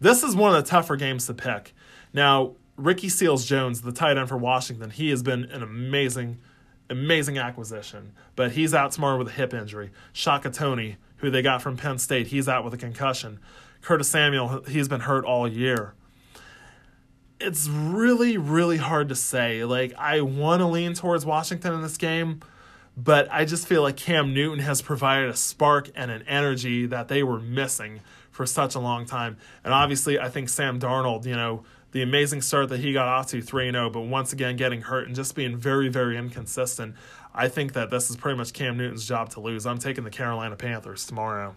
This 0.00 0.22
is 0.22 0.36
one 0.36 0.54
of 0.54 0.62
the 0.62 0.68
tougher 0.68 0.96
games 0.96 1.26
to 1.26 1.34
pick. 1.34 1.74
Now, 2.12 2.54
Ricky 2.76 3.08
Seals 3.08 3.44
Jones, 3.44 3.82
the 3.82 3.92
tight 3.92 4.16
end 4.16 4.28
for 4.28 4.36
Washington, 4.36 4.90
he 4.90 5.10
has 5.10 5.22
been 5.22 5.44
an 5.44 5.62
amazing, 5.62 6.38
amazing 6.90 7.38
acquisition, 7.38 8.12
but 8.36 8.52
he's 8.52 8.74
out 8.74 8.92
tomorrow 8.92 9.16
with 9.16 9.28
a 9.28 9.32
hip 9.32 9.54
injury. 9.54 9.90
Shaka 10.12 10.50
Toney, 10.50 10.96
who 11.18 11.30
they 11.30 11.42
got 11.42 11.62
from 11.62 11.76
Penn 11.76 11.98
State, 11.98 12.26
he's 12.28 12.48
out 12.48 12.64
with 12.64 12.74
a 12.74 12.78
concussion. 12.78 13.40
Curtis 13.80 14.08
Samuel, 14.08 14.62
he's 14.68 14.88
been 14.88 15.00
hurt 15.00 15.24
all 15.24 15.48
year. 15.48 15.94
It's 17.40 17.68
really, 17.68 18.36
really 18.36 18.76
hard 18.76 19.08
to 19.08 19.14
say. 19.14 19.64
Like, 19.64 19.94
I 19.96 20.20
want 20.20 20.60
to 20.60 20.66
lean 20.66 20.92
towards 20.92 21.24
Washington 21.24 21.72
in 21.72 21.80
this 21.80 21.96
game 21.96 22.40
but 22.96 23.28
I 23.30 23.44
just 23.44 23.66
feel 23.66 23.82
like 23.82 23.96
Cam 23.96 24.34
Newton 24.34 24.58
has 24.58 24.82
provided 24.82 25.30
a 25.30 25.36
spark 25.36 25.90
and 25.94 26.10
an 26.10 26.22
energy 26.26 26.86
that 26.86 27.08
they 27.08 27.22
were 27.22 27.40
missing 27.40 28.00
for 28.30 28.46
such 28.46 28.74
a 28.74 28.80
long 28.80 29.06
time. 29.06 29.36
And 29.64 29.72
obviously, 29.72 30.18
I 30.18 30.28
think 30.28 30.48
Sam 30.48 30.78
Darnold, 30.78 31.24
you 31.24 31.34
know, 31.34 31.64
the 31.92 32.02
amazing 32.02 32.42
start 32.42 32.68
that 32.68 32.80
he 32.80 32.92
got 32.92 33.08
off 33.08 33.26
to 33.28 33.40
3 33.40 33.70
0, 33.72 33.90
but 33.90 34.02
once 34.02 34.32
again 34.32 34.56
getting 34.56 34.82
hurt 34.82 35.06
and 35.06 35.16
just 35.16 35.34
being 35.34 35.56
very, 35.56 35.88
very 35.88 36.16
inconsistent. 36.16 36.94
I 37.34 37.48
think 37.48 37.72
that 37.74 37.90
this 37.90 38.10
is 38.10 38.16
pretty 38.16 38.36
much 38.36 38.52
Cam 38.52 38.76
Newton's 38.76 39.06
job 39.06 39.30
to 39.30 39.40
lose. 39.40 39.66
I'm 39.66 39.78
taking 39.78 40.04
the 40.04 40.10
Carolina 40.10 40.56
Panthers 40.56 41.06
tomorrow. 41.06 41.54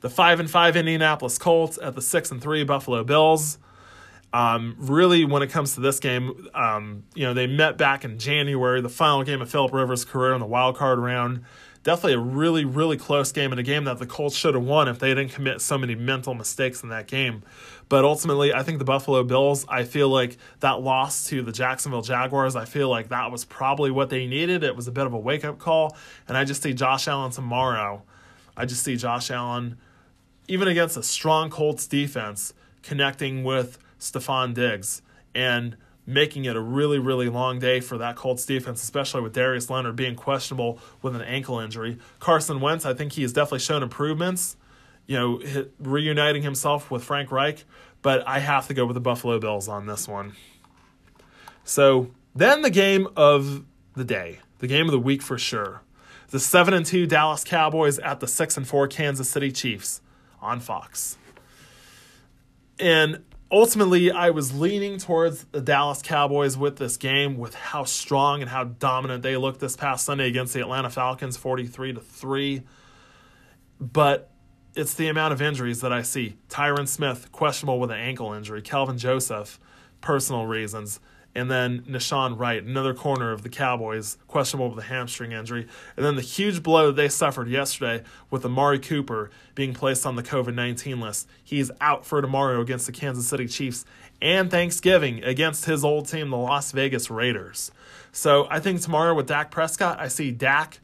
The 0.00 0.10
5 0.10 0.40
and 0.40 0.50
5 0.50 0.76
Indianapolis 0.76 1.38
Colts 1.38 1.78
at 1.82 1.94
the 1.94 2.02
6 2.02 2.30
and 2.30 2.42
3 2.42 2.64
Buffalo 2.64 3.04
Bills. 3.04 3.58
Um, 4.34 4.74
really, 4.78 5.24
when 5.24 5.42
it 5.42 5.50
comes 5.50 5.74
to 5.76 5.80
this 5.80 6.00
game, 6.00 6.48
um, 6.54 7.04
you 7.14 7.24
know, 7.24 7.34
they 7.34 7.46
met 7.46 7.78
back 7.78 8.04
in 8.04 8.18
January, 8.18 8.80
the 8.80 8.88
final 8.88 9.22
game 9.22 9.40
of 9.40 9.48
Philip 9.48 9.72
Rivers' 9.72 10.04
career 10.04 10.34
in 10.34 10.40
the 10.40 10.46
wild 10.46 10.76
card 10.76 10.98
round. 10.98 11.44
Definitely 11.84 12.14
a 12.14 12.18
really, 12.18 12.64
really 12.64 12.96
close 12.96 13.30
game 13.30 13.52
and 13.52 13.60
a 13.60 13.62
game 13.62 13.84
that 13.84 13.98
the 13.98 14.06
Colts 14.06 14.34
should 14.34 14.54
have 14.54 14.64
won 14.64 14.88
if 14.88 14.98
they 14.98 15.14
didn't 15.14 15.32
commit 15.32 15.60
so 15.60 15.78
many 15.78 15.94
mental 15.94 16.34
mistakes 16.34 16.82
in 16.82 16.88
that 16.88 17.06
game. 17.06 17.44
But 17.88 18.04
ultimately, 18.04 18.52
I 18.52 18.62
think 18.62 18.78
the 18.78 18.84
Buffalo 18.84 19.22
Bills, 19.24 19.66
I 19.68 19.84
feel 19.84 20.08
like 20.08 20.38
that 20.60 20.80
loss 20.80 21.26
to 21.28 21.42
the 21.42 21.52
Jacksonville 21.52 22.02
Jaguars, 22.02 22.56
I 22.56 22.64
feel 22.64 22.88
like 22.88 23.08
that 23.08 23.30
was 23.30 23.44
probably 23.44 23.90
what 23.90 24.10
they 24.10 24.26
needed. 24.26 24.64
It 24.64 24.74
was 24.74 24.88
a 24.88 24.92
bit 24.92 25.06
of 25.06 25.12
a 25.12 25.18
wake 25.18 25.44
up 25.44 25.58
call. 25.58 25.96
And 26.26 26.36
I 26.36 26.44
just 26.44 26.62
see 26.62 26.72
Josh 26.72 27.08
Allen 27.08 27.30
tomorrow. 27.30 28.02
I 28.56 28.66
just 28.66 28.82
see 28.82 28.96
Josh 28.96 29.30
Allen, 29.30 29.76
even 30.48 30.68
against 30.68 30.96
a 30.96 31.02
strong 31.02 31.50
Colts 31.50 31.86
defense, 31.86 32.54
connecting 32.82 33.44
with 33.44 33.78
Stefon 33.98 34.54
Diggs 34.54 35.02
and 35.34 35.76
making 36.06 36.44
it 36.44 36.54
a 36.54 36.60
really, 36.60 36.98
really 36.98 37.28
long 37.28 37.58
day 37.58 37.80
for 37.80 37.98
that 37.98 38.14
Colts 38.16 38.44
defense, 38.44 38.82
especially 38.82 39.22
with 39.22 39.32
Darius 39.32 39.70
Leonard 39.70 39.96
being 39.96 40.14
questionable 40.14 40.78
with 41.02 41.16
an 41.16 41.22
ankle 41.22 41.58
injury. 41.58 41.98
Carson 42.20 42.60
Wentz, 42.60 42.84
I 42.84 42.92
think 42.94 43.12
he 43.12 43.22
has 43.22 43.32
definitely 43.32 43.60
shown 43.60 43.82
improvements, 43.82 44.56
you 45.06 45.18
know, 45.18 45.66
reuniting 45.78 46.42
himself 46.42 46.90
with 46.90 47.04
Frank 47.04 47.30
Reich, 47.30 47.64
but 48.02 48.26
I 48.26 48.38
have 48.38 48.68
to 48.68 48.74
go 48.74 48.86
with 48.86 48.94
the 48.94 49.00
Buffalo 49.00 49.38
Bills 49.38 49.68
on 49.68 49.86
this 49.86 50.08
one. 50.08 50.34
So 51.64 52.10
then 52.34 52.62
the 52.62 52.70
game 52.70 53.08
of 53.16 53.64
the 53.94 54.04
day, 54.04 54.40
the 54.58 54.66
game 54.66 54.86
of 54.86 54.92
the 54.92 54.98
week 54.98 55.22
for 55.22 55.38
sure. 55.38 55.82
The 56.30 56.40
7 56.40 56.74
and 56.74 56.84
2 56.84 57.06
Dallas 57.06 57.44
Cowboys 57.44 57.98
at 58.00 58.20
the 58.20 58.26
6 58.26 58.56
and 58.56 58.66
4 58.66 58.88
Kansas 58.88 59.30
City 59.30 59.52
Chiefs 59.52 60.00
on 60.40 60.58
Fox. 60.58 61.16
And 62.78 63.22
ultimately, 63.52 64.10
I 64.10 64.30
was 64.30 64.52
leaning 64.52 64.98
towards 64.98 65.44
the 65.44 65.60
Dallas 65.60 66.02
Cowboys 66.02 66.56
with 66.56 66.76
this 66.76 66.96
game, 66.96 67.38
with 67.38 67.54
how 67.54 67.84
strong 67.84 68.40
and 68.40 68.50
how 68.50 68.64
dominant 68.64 69.22
they 69.22 69.36
looked 69.36 69.60
this 69.60 69.76
past 69.76 70.04
Sunday 70.04 70.26
against 70.26 70.54
the 70.54 70.60
Atlanta 70.60 70.90
Falcons, 70.90 71.36
forty-three 71.36 71.92
to 71.92 72.00
three. 72.00 72.62
But 73.80 74.30
it's 74.74 74.94
the 74.94 75.08
amount 75.08 75.32
of 75.32 75.40
injuries 75.40 75.80
that 75.80 75.92
I 75.92 76.02
see. 76.02 76.36
Tyron 76.48 76.88
Smith 76.88 77.30
questionable 77.32 77.78
with 77.78 77.90
an 77.90 77.98
ankle 77.98 78.32
injury. 78.32 78.62
Calvin 78.62 78.98
Joseph, 78.98 79.58
personal 80.00 80.46
reasons 80.46 81.00
and 81.34 81.50
then 81.50 81.82
Nahshon 81.82 82.38
Wright, 82.38 82.62
another 82.62 82.94
corner 82.94 83.32
of 83.32 83.42
the 83.42 83.48
Cowboys, 83.48 84.16
questionable 84.28 84.70
with 84.70 84.84
a 84.84 84.88
hamstring 84.88 85.32
injury. 85.32 85.66
And 85.96 86.06
then 86.06 86.14
the 86.14 86.22
huge 86.22 86.62
blow 86.62 86.86
that 86.86 86.96
they 86.96 87.08
suffered 87.08 87.48
yesterday 87.48 88.04
with 88.30 88.44
Amari 88.44 88.78
Cooper 88.78 89.30
being 89.54 89.74
placed 89.74 90.06
on 90.06 90.16
the 90.16 90.22
COVID 90.22 90.54
19 90.54 91.00
list. 91.00 91.28
He's 91.42 91.70
out 91.80 92.06
for 92.06 92.22
tomorrow 92.22 92.60
against 92.60 92.86
the 92.86 92.92
Kansas 92.92 93.26
City 93.26 93.48
Chiefs 93.48 93.84
and 94.22 94.50
Thanksgiving 94.50 95.24
against 95.24 95.64
his 95.64 95.84
old 95.84 96.08
team, 96.08 96.30
the 96.30 96.36
Las 96.36 96.70
Vegas 96.72 97.10
Raiders. 97.10 97.72
So 98.12 98.46
I 98.48 98.60
think 98.60 98.80
tomorrow 98.80 99.14
with 99.14 99.26
Dak 99.26 99.50
Prescott, 99.50 99.98
I 99.98 100.08
see 100.08 100.30
Dak 100.30 100.78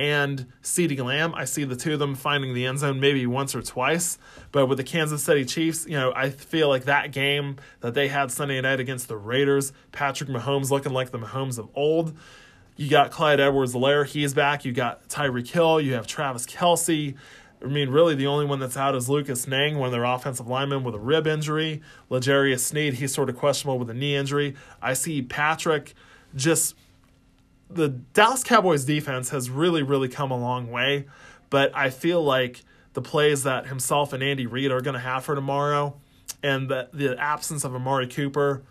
and 0.00 0.46
CeeDee 0.62 1.04
Lamb. 1.04 1.34
I 1.34 1.44
see 1.44 1.64
the 1.64 1.76
two 1.76 1.92
of 1.92 1.98
them 1.98 2.14
finding 2.14 2.54
the 2.54 2.64
end 2.64 2.78
zone 2.78 3.00
maybe 3.00 3.26
once 3.26 3.54
or 3.54 3.60
twice. 3.60 4.16
But 4.50 4.64
with 4.66 4.78
the 4.78 4.84
Kansas 4.84 5.22
City 5.22 5.44
Chiefs, 5.44 5.86
you 5.86 5.92
know, 5.92 6.10
I 6.16 6.30
feel 6.30 6.70
like 6.70 6.84
that 6.84 7.12
game 7.12 7.56
that 7.80 7.92
they 7.92 8.08
had 8.08 8.32
Sunday 8.32 8.58
night 8.62 8.80
against 8.80 9.08
the 9.08 9.16
Raiders, 9.18 9.74
Patrick 9.92 10.30
Mahomes 10.30 10.70
looking 10.70 10.94
like 10.94 11.10
the 11.10 11.18
Mahomes 11.18 11.58
of 11.58 11.68
old. 11.74 12.16
You 12.76 12.88
got 12.88 13.10
Clyde 13.10 13.40
Edwards 13.40 13.74
Helaire, 13.74 14.06
he's 14.06 14.32
back. 14.32 14.64
You 14.64 14.72
got 14.72 15.06
Tyreek 15.08 15.48
Hill, 15.48 15.82
you 15.82 15.92
have 15.92 16.06
Travis 16.06 16.46
Kelce. 16.46 17.14
I 17.62 17.66
mean, 17.66 17.90
really, 17.90 18.14
the 18.14 18.26
only 18.26 18.46
one 18.46 18.58
that's 18.58 18.78
out 18.78 18.94
is 18.94 19.10
Lucas 19.10 19.46
Niang, 19.46 19.76
one 19.76 19.88
of 19.88 19.92
their 19.92 20.04
offensive 20.04 20.48
linemen 20.48 20.82
with 20.82 20.94
a 20.94 20.98
rib 20.98 21.26
injury. 21.26 21.82
L'Jarius 22.08 22.60
Sneed, 22.60 22.94
he's 22.94 23.12
sort 23.12 23.28
of 23.28 23.36
questionable 23.36 23.78
with 23.78 23.90
a 23.90 23.94
knee 23.94 24.16
injury. 24.16 24.54
I 24.80 24.94
see 24.94 25.20
Patrick 25.20 25.92
just 26.34 26.74
the 27.72 27.88
Dallas 27.88 28.42
Cowboys 28.42 28.84
defense 28.84 29.30
has 29.30 29.50
really, 29.50 29.82
really 29.82 30.08
come 30.08 30.30
a 30.30 30.38
long 30.38 30.70
way, 30.70 31.06
but 31.50 31.74
I 31.74 31.90
feel 31.90 32.22
like 32.22 32.62
the 32.92 33.02
plays 33.02 33.44
that 33.44 33.66
himself 33.66 34.12
and 34.12 34.22
Andy 34.22 34.46
Reid 34.46 34.70
are 34.70 34.80
going 34.80 34.94
to 34.94 35.00
have 35.00 35.24
for 35.24 35.34
tomorrow, 35.34 35.96
and 36.42 36.68
the 36.68 36.88
the 36.92 37.18
absence 37.18 37.64
of 37.64 37.74
Amari 37.74 38.06
Cooper, 38.06 38.62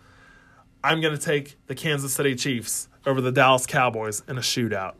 I'm 0.82 1.00
going 1.00 1.16
to 1.16 1.22
take 1.22 1.56
the 1.66 1.74
Kansas 1.74 2.12
City 2.12 2.34
Chiefs 2.34 2.88
over 3.06 3.20
the 3.20 3.32
Dallas 3.32 3.66
Cowboys 3.66 4.22
in 4.28 4.36
a 4.36 4.42
shootout. 4.42 4.94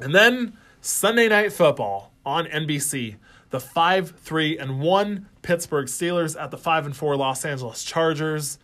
And 0.00 0.14
then 0.14 0.56
Sunday 0.80 1.28
Night 1.28 1.52
Football 1.52 2.12
on 2.26 2.46
NBC. 2.46 3.16
The 3.50 3.60
5 3.60 4.18
3 4.18 4.58
and 4.58 4.80
1 4.80 5.28
Pittsburgh 5.42 5.86
Steelers 5.86 6.40
at 6.40 6.50
the 6.50 6.58
5 6.58 6.86
and 6.86 6.96
4 6.96 7.16
Los 7.16 7.44
Angeles 7.44 7.84
Chargers. 7.84 8.58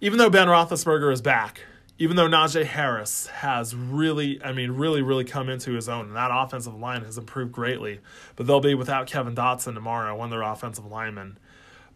Even 0.00 0.18
though 0.18 0.28
Ben 0.28 0.48
Roethlisberger 0.48 1.12
is 1.12 1.22
back, 1.22 1.60
even 1.98 2.16
though 2.16 2.28
Najee 2.28 2.64
Harris 2.64 3.28
has 3.28 3.74
really, 3.74 4.42
I 4.42 4.52
mean, 4.52 4.72
really, 4.72 5.00
really 5.00 5.24
come 5.24 5.48
into 5.48 5.72
his 5.72 5.88
own, 5.88 6.06
and 6.06 6.16
that 6.16 6.30
offensive 6.32 6.74
line 6.74 7.04
has 7.04 7.18
improved 7.18 7.52
greatly, 7.52 8.00
but 8.34 8.46
they'll 8.46 8.60
be 8.60 8.74
without 8.74 9.06
Kevin 9.06 9.34
Dotson 9.34 9.74
tomorrow, 9.74 10.16
one 10.16 10.26
of 10.26 10.30
their 10.30 10.42
offensive 10.42 10.86
linemen. 10.86 11.38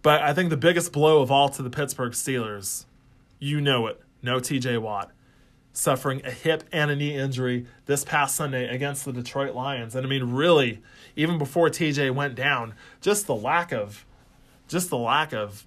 But 0.02 0.22
I 0.22 0.32
think 0.32 0.50
the 0.50 0.56
biggest 0.56 0.92
blow 0.92 1.20
of 1.20 1.32
all 1.32 1.48
to 1.48 1.62
the 1.62 1.70
Pittsburgh 1.70 2.12
Steelers, 2.12 2.84
you 3.40 3.60
know 3.60 3.88
it, 3.88 4.00
no 4.22 4.38
TJ 4.38 4.80
Watt, 4.80 5.10
suffering 5.72 6.22
a 6.24 6.30
hip 6.30 6.62
and 6.70 6.92
a 6.92 6.96
knee 6.96 7.16
injury 7.16 7.66
this 7.86 8.04
past 8.04 8.36
Sunday 8.36 8.68
against 8.72 9.04
the 9.04 9.12
Detroit 9.12 9.54
Lions. 9.54 9.96
And 9.96 10.06
I 10.06 10.08
mean, 10.08 10.32
really, 10.32 10.80
even 11.16 11.38
before 11.38 11.70
TJ 11.70 12.14
went 12.14 12.36
down, 12.36 12.74
just 13.00 13.26
the 13.26 13.34
lack 13.34 13.72
of, 13.72 14.06
just 14.68 14.90
the 14.90 14.98
lack 14.98 15.32
of 15.32 15.66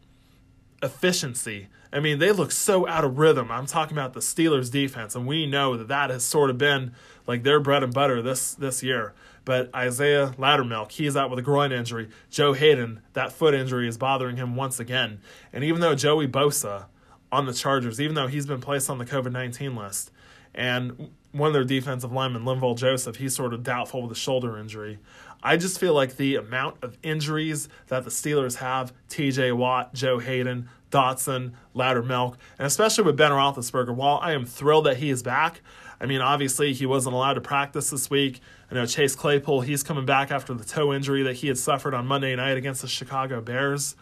efficiency 0.82 1.68
I 1.94 2.00
mean, 2.00 2.20
they 2.20 2.32
look 2.32 2.52
so 2.52 2.88
out 2.88 3.04
of 3.04 3.18
rhythm. 3.18 3.52
I'm 3.52 3.66
talking 3.66 3.98
about 3.98 4.14
the 4.14 4.22
Steelers 4.22 4.72
defense, 4.72 5.14
and 5.14 5.28
we 5.28 5.46
know 5.46 5.76
that 5.76 5.90
that 5.90 6.10
has 6.10 6.24
sort 6.24 6.50
of 6.50 6.58
been 6.58 6.94
like 7.28 7.44
their 7.44 7.60
bread 7.60 7.84
and 7.84 7.94
butter 7.94 8.22
this 8.22 8.54
this 8.54 8.82
year. 8.82 9.14
But 9.44 9.74
Isaiah 9.76 10.34
Loudermilk, 10.38 10.92
he's 10.92 11.18
out 11.18 11.30
with 11.30 11.40
a 11.40 11.42
groin 11.42 11.72
injury. 11.72 12.10
Joe 12.30 12.54
Haden, 12.54 13.02
that 13.14 13.32
foot 13.32 13.54
injury 13.54 13.88
is 13.88 13.98
bothering 13.98 14.38
him 14.38 14.56
once 14.56 14.80
again. 14.80 15.20
And 15.52 15.64
even 15.64 15.82
though 15.82 15.96
Joey 15.96 16.28
Bosa 16.28 16.86
on 17.32 17.48
the 17.48 17.54
Chargers, 17.54 18.00
even 18.00 18.16
though 18.16 18.28
he's 18.28 18.46
been 18.46 18.62
placed 18.62 18.90
on 18.90 18.98
the 18.98 19.06
COVID 19.06 19.32
19 19.32 19.76
list, 19.76 20.12
and 20.54 21.10
one 21.32 21.48
of 21.48 21.54
their 21.54 21.64
defensive 21.64 22.12
linemen, 22.12 22.44
Linval 22.44 22.78
Joseph, 22.78 23.18
he's 23.18 23.36
sort 23.36 23.54
of 23.54 23.64
doubtful 23.64 24.04
with 24.04 24.12
a 24.12 24.16
shoulder 24.16 24.58
injury. 24.58 25.00
I 25.44 25.58
just 25.58 25.80
feel 25.80 25.94
like 25.94 26.18
the 26.18 26.36
amount 26.36 26.78
of 26.84 26.98
injuries 27.02 27.68
that 27.88 28.04
the 28.04 28.10
Steelers 28.10 28.58
have 28.58 28.94
TJ 29.10 29.56
Watt, 29.56 29.94
Joe 29.94 30.20
Haden, 30.20 30.70
Dotson, 30.92 31.54
Loudermilk, 31.76 32.36
and 32.60 32.68
especially 32.68 33.06
with 33.06 33.18
Ben 33.18 33.32
Roethlisberger. 33.32 33.96
While 33.96 34.20
I 34.22 34.34
am 34.34 34.46
thrilled 34.46 34.86
that 34.86 34.98
he 34.98 35.10
is 35.10 35.24
back, 35.24 35.62
I 36.00 36.06
mean, 36.06 36.22
obviously 36.22 36.74
he 36.74 36.86
wasn't 36.86 37.16
allowed 37.16 37.36
to 37.36 37.42
practice 37.42 37.90
this 37.90 38.10
week. 38.10 38.42
I 38.70 38.76
know 38.76 38.86
Chase 38.86 39.16
Claypool, 39.16 39.62
he's 39.62 39.84
coming 39.84 40.06
back 40.06 40.32
after 40.32 40.54
the 40.54 40.64
toe 40.64 40.94
injury 40.94 41.24
that 41.24 41.38
he 41.38 41.48
had 41.48 41.58
suffered 41.58 41.94
on 41.94 42.06
Monday 42.08 42.36
night 42.36 42.58
against 42.58 42.82
the 42.82 42.88
Chicago 42.88 43.42
Bears. 43.42 43.96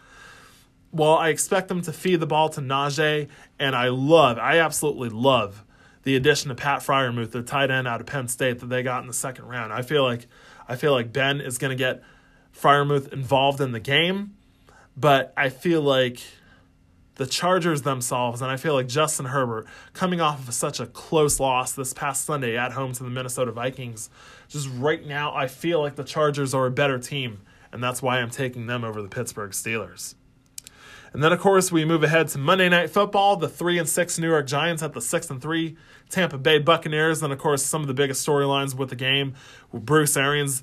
Well, 0.92 1.14
I 1.14 1.28
expect 1.28 1.68
them 1.68 1.82
to 1.82 1.92
feed 1.92 2.20
the 2.20 2.26
ball 2.26 2.48
to 2.50 2.60
Najee, 2.60 3.28
and 3.58 3.76
I 3.76 3.88
love, 3.88 4.38
I 4.38 4.58
absolutely 4.58 5.08
love 5.08 5.64
the 6.02 6.16
addition 6.16 6.50
of 6.50 6.56
Pat 6.56 6.80
Freiermuth, 6.80 7.30
the 7.30 7.42
tight 7.42 7.70
end 7.70 7.86
out 7.86 8.00
of 8.00 8.06
Penn 8.06 8.26
State 8.26 8.58
that 8.60 8.66
they 8.66 8.82
got 8.82 9.02
in 9.02 9.06
the 9.06 9.14
second 9.14 9.44
round. 9.44 9.72
I 9.72 9.82
feel 9.82 10.02
like 10.02 10.26
I 10.70 10.76
feel 10.76 10.92
like 10.92 11.12
Ben 11.12 11.40
is 11.40 11.58
going 11.58 11.76
to 11.76 11.76
get 11.76 12.00
Freiermuth 12.56 13.12
involved 13.12 13.60
in 13.60 13.72
the 13.72 13.80
game, 13.80 14.36
but 14.96 15.34
I 15.36 15.48
feel 15.48 15.82
like 15.82 16.20
the 17.16 17.26
Chargers 17.26 17.82
themselves, 17.82 18.40
and 18.40 18.52
I 18.52 18.56
feel 18.56 18.74
like 18.74 18.86
Justin 18.86 19.26
Herbert, 19.26 19.66
coming 19.94 20.20
off 20.20 20.46
of 20.46 20.54
such 20.54 20.78
a 20.78 20.86
close 20.86 21.40
loss 21.40 21.72
this 21.72 21.92
past 21.92 22.24
Sunday 22.24 22.56
at 22.56 22.70
home 22.70 22.92
to 22.92 23.02
the 23.02 23.10
Minnesota 23.10 23.50
Vikings, 23.50 24.10
just 24.46 24.68
right 24.76 25.04
now, 25.04 25.34
I 25.34 25.48
feel 25.48 25.80
like 25.80 25.96
the 25.96 26.04
Chargers 26.04 26.54
are 26.54 26.66
a 26.66 26.70
better 26.70 27.00
team, 27.00 27.40
and 27.72 27.82
that's 27.82 28.00
why 28.00 28.20
I'm 28.20 28.30
taking 28.30 28.66
them 28.66 28.84
over 28.84 29.02
the 29.02 29.08
Pittsburgh 29.08 29.50
Steelers. 29.50 30.14
And 31.12 31.22
then, 31.22 31.32
of 31.32 31.40
course, 31.40 31.72
we 31.72 31.84
move 31.84 32.04
ahead 32.04 32.28
to 32.28 32.38
Monday 32.38 32.68
Night 32.68 32.90
Football. 32.90 33.36
The 33.36 33.48
three 33.48 33.78
and 33.78 33.88
six 33.88 34.18
New 34.18 34.28
York 34.28 34.46
Giants 34.46 34.82
at 34.82 34.92
the 34.92 35.00
six 35.00 35.28
and 35.30 35.42
three 35.42 35.76
Tampa 36.08 36.38
Bay 36.38 36.58
Buccaneers. 36.58 37.22
And 37.22 37.32
of 37.32 37.38
course, 37.38 37.64
some 37.64 37.80
of 37.80 37.88
the 37.88 37.94
biggest 37.94 38.26
storylines 38.26 38.74
with 38.74 38.90
the 38.90 38.96
game. 38.96 39.34
Bruce 39.72 40.16
Arians, 40.16 40.62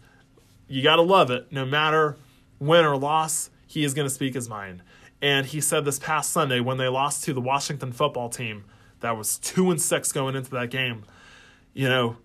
you 0.67 0.81
got 0.81 0.95
to 0.95 1.01
love 1.01 1.31
it. 1.31 1.51
No 1.51 1.65
matter 1.65 2.15
win 2.59 2.85
or 2.85 2.97
loss, 2.97 3.49
he 3.65 3.83
is 3.83 3.93
going 3.93 4.07
to 4.07 4.13
speak 4.13 4.33
his 4.33 4.47
mind. 4.47 4.81
And 5.21 5.45
he 5.47 5.59
said 5.59 5.83
this 5.83 5.99
past 5.99 6.31
Sunday 6.31 6.59
when 6.59 6.77
they 6.77 6.87
lost 6.87 7.23
to 7.25 7.33
the 7.33 7.41
Washington 7.41 7.91
football 7.91 8.29
team 8.29 8.65
that 8.99 9.17
was 9.17 9.37
two 9.37 9.71
and 9.71 9.81
six 9.81 10.11
going 10.11 10.35
into 10.35 10.51
that 10.51 10.69
game, 10.69 11.03
you 11.73 11.89
know, 11.89 12.17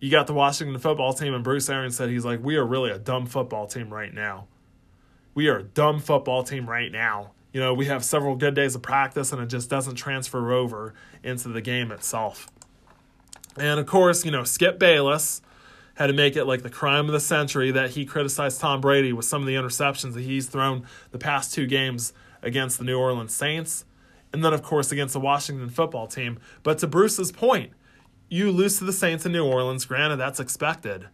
you 0.00 0.10
got 0.10 0.26
the 0.26 0.34
Washington 0.34 0.78
football 0.78 1.14
team, 1.14 1.32
and 1.32 1.42
Bruce 1.42 1.68
Arians 1.70 1.96
said 1.96 2.10
he's 2.10 2.24
like, 2.24 2.42
we 2.42 2.56
are 2.56 2.66
really 2.66 2.90
a 2.90 2.98
dumb 2.98 3.26
football 3.26 3.66
team 3.66 3.92
right 3.92 4.12
now. 4.12 4.48
We 5.34 5.48
are 5.48 5.58
a 5.58 5.62
dumb 5.62 5.98
football 6.00 6.42
team 6.42 6.68
right 6.68 6.92
now. 6.92 7.32
You 7.54 7.60
know, 7.60 7.72
we 7.72 7.86
have 7.86 8.04
several 8.04 8.34
good 8.34 8.54
days 8.54 8.74
of 8.74 8.82
practice, 8.82 9.30
and 9.32 9.40
it 9.40 9.46
just 9.46 9.70
doesn't 9.70 9.94
transfer 9.94 10.52
over 10.52 10.92
into 11.22 11.48
the 11.48 11.60
game 11.60 11.92
itself. 11.92 12.50
And 13.56 13.78
of 13.78 13.86
course, 13.86 14.24
you 14.24 14.32
know, 14.32 14.42
Skip 14.42 14.76
Bayless 14.76 15.40
had 15.94 16.08
to 16.08 16.12
make 16.12 16.34
it 16.34 16.46
like 16.46 16.64
the 16.64 16.68
crime 16.68 17.06
of 17.06 17.12
the 17.12 17.20
century 17.20 17.70
that 17.70 17.90
he 17.90 18.04
criticized 18.04 18.60
Tom 18.60 18.80
Brady 18.80 19.12
with 19.12 19.24
some 19.24 19.40
of 19.40 19.46
the 19.46 19.54
interceptions 19.54 20.14
that 20.14 20.22
he's 20.22 20.48
thrown 20.48 20.84
the 21.12 21.18
past 21.18 21.54
two 21.54 21.68
games 21.68 22.12
against 22.42 22.78
the 22.78 22.84
New 22.84 22.98
Orleans 22.98 23.32
Saints, 23.32 23.84
and 24.32 24.44
then, 24.44 24.52
of 24.52 24.64
course, 24.64 24.90
against 24.90 25.12
the 25.12 25.20
Washington 25.20 25.68
football 25.68 26.08
team. 26.08 26.40
But 26.64 26.78
to 26.78 26.88
Bruce's 26.88 27.30
point, 27.30 27.72
you 28.28 28.50
lose 28.50 28.78
to 28.78 28.84
the 28.84 28.92
Saints 28.92 29.24
in 29.26 29.30
New 29.30 29.46
Orleans. 29.46 29.84
Granted, 29.84 30.16
that's 30.16 30.40
expected, 30.40 31.06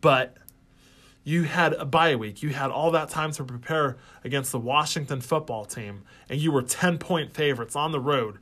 but 0.00 0.36
you 1.26 1.42
had 1.42 1.72
a 1.72 1.84
bye 1.84 2.14
week. 2.14 2.40
You 2.44 2.50
had 2.50 2.70
all 2.70 2.92
that 2.92 3.08
time 3.08 3.32
to 3.32 3.42
prepare 3.42 3.96
against 4.22 4.52
the 4.52 4.60
Washington 4.60 5.20
football 5.20 5.64
team, 5.64 6.04
and 6.28 6.40
you 6.40 6.52
were 6.52 6.62
10 6.62 6.98
point 6.98 7.34
favorites 7.34 7.74
on 7.74 7.90
the 7.90 7.98
road 7.98 8.38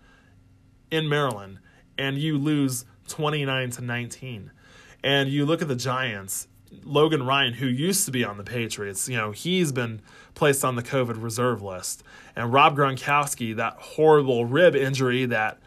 in 0.90 1.08
Maryland, 1.08 1.60
and 1.96 2.18
you 2.18 2.36
lose 2.36 2.84
29 3.08 3.70
to 3.70 3.80
19. 3.80 4.50
And 5.02 5.30
you 5.30 5.46
look 5.46 5.62
at 5.62 5.68
the 5.68 5.74
Giants, 5.74 6.46
Logan 6.82 7.24
Ryan, 7.24 7.54
who 7.54 7.66
used 7.66 8.04
to 8.04 8.10
be 8.10 8.22
on 8.22 8.36
the 8.36 8.44
Patriots, 8.44 9.08
you 9.08 9.16
know, 9.16 9.30
he's 9.30 9.72
been 9.72 10.02
placed 10.34 10.62
on 10.62 10.76
the 10.76 10.82
COVID 10.82 11.22
reserve 11.22 11.62
list. 11.62 12.02
And 12.36 12.52
Rob 12.52 12.76
Gronkowski, 12.76 13.56
that 13.56 13.76
horrible 13.78 14.44
rib 14.44 14.76
injury 14.76 15.24
that 15.24 15.58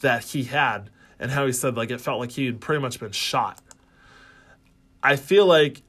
that 0.00 0.24
he 0.24 0.44
had, 0.44 0.88
and 1.18 1.32
how 1.32 1.44
he 1.44 1.52
said 1.52 1.76
like 1.76 1.90
it 1.90 2.00
felt 2.00 2.18
like 2.18 2.30
he 2.30 2.46
had 2.46 2.62
pretty 2.62 2.80
much 2.80 2.98
been 2.98 3.12
shot. 3.12 3.60
I 5.02 5.16
feel 5.16 5.44
like 5.44 5.82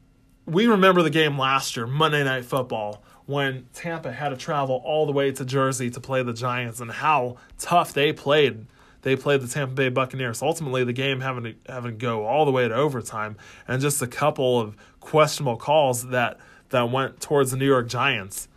we 0.45 0.67
remember 0.67 1.01
the 1.01 1.09
game 1.09 1.37
last 1.37 1.75
year, 1.75 1.87
Monday 1.87 2.23
Night 2.23 2.45
Football, 2.45 3.03
when 3.25 3.67
Tampa 3.73 4.11
had 4.11 4.29
to 4.29 4.37
travel 4.37 4.81
all 4.83 5.05
the 5.05 5.11
way 5.11 5.31
to 5.31 5.45
Jersey 5.45 5.89
to 5.91 5.99
play 5.99 6.23
the 6.23 6.33
Giants 6.33 6.79
and 6.79 6.91
how 6.91 7.37
tough 7.57 7.93
they 7.93 8.11
played 8.11 8.65
they 9.03 9.17
played 9.17 9.41
the 9.41 9.47
Tampa 9.47 9.75
Bay 9.75 9.89
Buccaneers. 9.89 10.41
Ultimately, 10.41 10.83
the 10.85 10.93
game 10.93 11.19
having 11.19 11.43
to 11.43 11.55
having 11.71 11.91
to 11.91 11.97
go 11.97 12.25
all 12.25 12.45
the 12.45 12.51
way 12.51 12.67
to 12.67 12.73
overtime, 12.73 13.37
and 13.67 13.81
just 13.81 14.01
a 14.01 14.07
couple 14.07 14.59
of 14.59 14.75
questionable 14.99 15.57
calls 15.57 16.07
that 16.07 16.39
that 16.69 16.89
went 16.89 17.21
towards 17.21 17.51
the 17.51 17.57
New 17.57 17.67
York 17.67 17.87
Giants. 17.87 18.47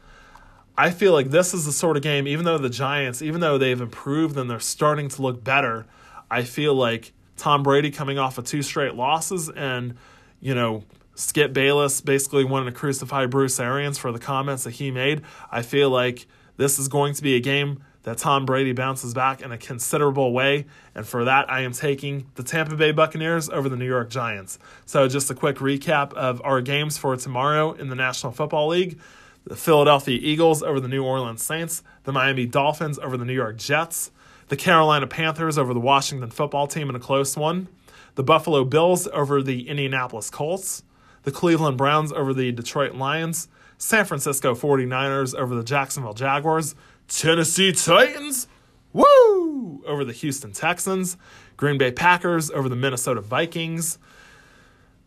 I 0.78 0.90
feel 0.90 1.12
like 1.12 1.30
this 1.30 1.52
is 1.52 1.64
the 1.64 1.72
sort 1.72 1.96
of 1.96 2.02
game, 2.02 2.28
even 2.28 2.44
though 2.44 2.58
the 2.58 2.70
Giants, 2.70 3.22
even 3.22 3.40
though 3.40 3.58
they've 3.58 3.80
improved 3.80 4.36
and 4.36 4.48
they're 4.48 4.60
starting 4.60 5.08
to 5.08 5.22
look 5.22 5.42
better, 5.42 5.86
I 6.30 6.42
feel 6.44 6.74
like 6.74 7.12
Tom 7.36 7.62
Brady 7.62 7.90
coming 7.90 8.18
off 8.18 8.38
of 8.38 8.44
two 8.44 8.62
straight 8.62 8.94
losses 8.94 9.48
and, 9.48 9.96
you 10.40 10.54
know, 10.54 10.84
Skip 11.16 11.52
Bayless 11.52 12.00
basically 12.00 12.44
wanting 12.44 12.72
to 12.72 12.78
crucify 12.78 13.26
Bruce 13.26 13.58
Arians 13.58 13.98
for 13.98 14.12
the 14.12 14.18
comments 14.18 14.64
that 14.64 14.72
he 14.72 14.90
made. 14.92 15.22
I 15.50 15.62
feel 15.62 15.90
like 15.90 16.26
this 16.56 16.78
is 16.78 16.86
going 16.86 17.14
to 17.14 17.22
be 17.22 17.34
a 17.34 17.40
game 17.40 17.82
that 18.04 18.18
Tom 18.18 18.46
Brady 18.46 18.72
bounces 18.72 19.14
back 19.14 19.42
in 19.42 19.50
a 19.50 19.58
considerable 19.58 20.32
way. 20.32 20.66
And 20.94 21.04
for 21.04 21.24
that, 21.24 21.50
I 21.50 21.62
am 21.62 21.72
taking 21.72 22.30
the 22.36 22.44
Tampa 22.44 22.76
Bay 22.76 22.92
Buccaneers 22.92 23.50
over 23.50 23.68
the 23.68 23.76
New 23.76 23.86
York 23.86 24.10
Giants. 24.10 24.60
So, 24.84 25.08
just 25.08 25.28
a 25.28 25.34
quick 25.34 25.56
recap 25.56 26.12
of 26.12 26.40
our 26.44 26.60
games 26.60 26.96
for 26.96 27.16
tomorrow 27.16 27.72
in 27.72 27.88
the 27.88 27.96
National 27.96 28.32
Football 28.32 28.68
League 28.68 29.00
the 29.46 29.56
Philadelphia 29.56 30.18
Eagles 30.20 30.62
over 30.62 30.80
the 30.80 30.88
New 30.88 31.04
Orleans 31.04 31.42
Saints, 31.42 31.82
the 32.02 32.12
Miami 32.12 32.46
Dolphins 32.46 32.98
over 32.98 33.16
the 33.16 33.24
New 33.24 33.32
York 33.32 33.56
Jets, 33.56 34.10
the 34.48 34.56
Carolina 34.56 35.06
Panthers 35.06 35.56
over 35.56 35.72
the 35.72 35.80
Washington 35.80 36.30
football 36.30 36.66
team 36.66 36.90
in 36.90 36.96
a 36.96 37.00
close 37.00 37.36
one, 37.36 37.68
the 38.16 38.24
Buffalo 38.24 38.64
Bills 38.64 39.06
over 39.12 39.42
the 39.42 39.68
Indianapolis 39.68 40.30
Colts, 40.30 40.82
the 41.26 41.32
Cleveland 41.32 41.76
Browns 41.76 42.12
over 42.12 42.32
the 42.32 42.52
Detroit 42.52 42.94
Lions, 42.94 43.48
San 43.78 44.04
Francisco 44.04 44.54
49ers 44.54 45.34
over 45.34 45.56
the 45.56 45.64
Jacksonville 45.64 46.14
Jaguars, 46.14 46.76
Tennessee 47.08 47.72
Titans, 47.72 48.46
woo, 48.92 49.82
over 49.86 50.04
the 50.04 50.12
Houston 50.12 50.52
Texans, 50.52 51.16
Green 51.56 51.78
Bay 51.78 51.90
Packers 51.90 52.48
over 52.52 52.68
the 52.68 52.76
Minnesota 52.76 53.20
Vikings, 53.20 53.98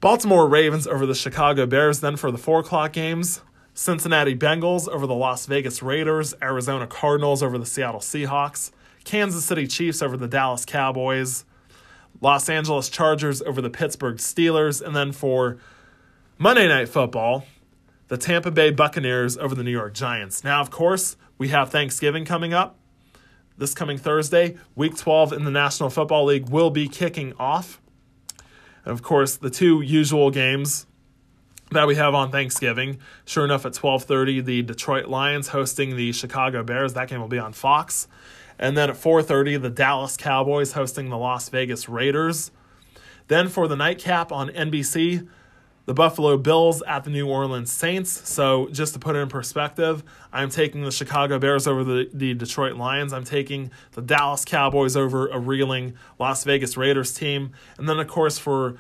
Baltimore 0.02 0.46
Ravens 0.46 0.86
over 0.88 1.06
the 1.06 1.16
Chicago 1.16 1.66
Bears. 1.66 2.02
Then 2.02 2.18
for 2.18 2.32
the 2.32 2.38
four 2.38 2.60
o'clock 2.60 2.92
games, 2.92 3.42
Cincinnati 3.74 4.36
Bengals 4.36 4.90
over 4.90 5.08
the 5.08 5.16
Las 5.16 5.46
Vegas 5.46 5.82
Raiders, 5.82 6.34
Arizona 6.42 6.86
Cardinals 6.86 7.42
over 7.42 7.58
the 7.58 7.66
Seattle 7.66 8.02
Seahawks, 8.02 8.72
Kansas 9.06 9.46
City 9.46 9.68
Chiefs 9.68 10.02
over 10.02 10.18
the 10.18 10.28
Dallas 10.28 10.66
Cowboys, 10.66 11.46
Los 12.20 12.50
Angeles 12.50 12.90
Chargers 12.90 13.42
over 13.44 13.62
the 13.62 13.70
Pittsburgh 13.70 14.18
Steelers, 14.18 14.86
and 14.86 14.94
then 14.94 15.14
for 15.14 15.60
Monday 16.42 16.70
Night 16.70 16.88
Football, 16.88 17.44
the 18.08 18.16
Tampa 18.18 18.50
Bay 18.50 18.72
Buccaneers 18.72 19.38
over 19.38 19.54
the 19.54 19.62
New 19.62 19.74
York 19.74 19.94
Giants. 19.94 20.42
Now, 20.42 20.62
of 20.62 20.72
course, 20.72 21.18
we 21.38 21.50
have 21.50 21.70
Thanksgiving 21.70 22.24
coming 22.24 22.54
up. 22.54 22.78
this 23.58 23.74
coming 23.74 23.98
Thursday. 23.98 24.56
Week 24.74 24.96
12 24.96 25.34
in 25.34 25.44
the 25.44 25.52
National 25.52 25.90
Football 25.90 26.24
League 26.24 26.48
will 26.48 26.70
be 26.70 26.88
kicking 26.88 27.34
off. 27.38 27.82
And 28.86 28.94
of 28.94 29.02
course, 29.02 29.36
the 29.36 29.50
two 29.50 29.82
usual 29.82 30.32
games 30.32 30.88
that 31.72 31.86
we 31.86 31.96
have 31.96 32.16
on 32.16 32.32
Thanksgiving. 32.32 33.00
Sure 33.26 33.44
enough, 33.44 33.66
at 33.66 33.74
12:30, 33.74 34.40
the 34.40 34.62
Detroit 34.62 35.08
Lions 35.08 35.50
hosting 35.50 35.98
the 35.98 36.14
Chicago 36.14 36.64
Bears. 36.64 36.94
That 36.94 37.10
game 37.10 37.20
will 37.20 37.28
be 37.28 37.38
on 37.38 37.52
Fox. 37.52 38.08
And 38.58 38.78
then 38.78 38.90
at 38.90 38.96
4:30, 38.96 39.58
the 39.58 39.70
Dallas 39.70 40.16
Cowboys 40.16 40.72
hosting 40.72 41.10
the 41.10 41.18
Las 41.18 41.50
Vegas 41.50 41.90
Raiders. 41.90 42.52
Then 43.28 43.50
for 43.50 43.68
the 43.68 43.76
nightcap 43.76 44.32
on 44.32 44.50
NBC, 44.52 45.28
the 45.90 45.94
Buffalo 45.96 46.38
Bills 46.38 46.84
at 46.84 47.04
the 47.04 47.10
New 47.10 47.28
Orleans 47.28 47.72
Saints. 47.72 48.30
So, 48.30 48.68
just 48.68 48.94
to 48.94 49.00
put 49.00 49.16
it 49.16 49.20
in 49.22 49.28
perspective, 49.28 50.04
I'm 50.32 50.52
taking 50.52 50.84
the 50.84 50.92
Chicago 50.92 51.40
Bears 51.40 51.66
over 51.66 51.84
the, 51.84 52.08
the 52.14 52.36
Detroit 52.36 52.76
Lions. 52.76 53.12
I'm 53.12 53.24
taking 53.24 53.72
the 53.94 54.04
Dallas 54.04 54.46
Cowboys 54.46 54.96
over 54.96 55.30
a 55.30 55.40
reeling 55.40 55.96
Las 56.20 56.44
Vegas 56.44 56.78
Raiders 56.78 57.12
team. 57.12 57.54
And 57.80 57.90
then, 57.90 58.00
of 58.00 58.08
course, 58.08 58.38
for 58.38 58.78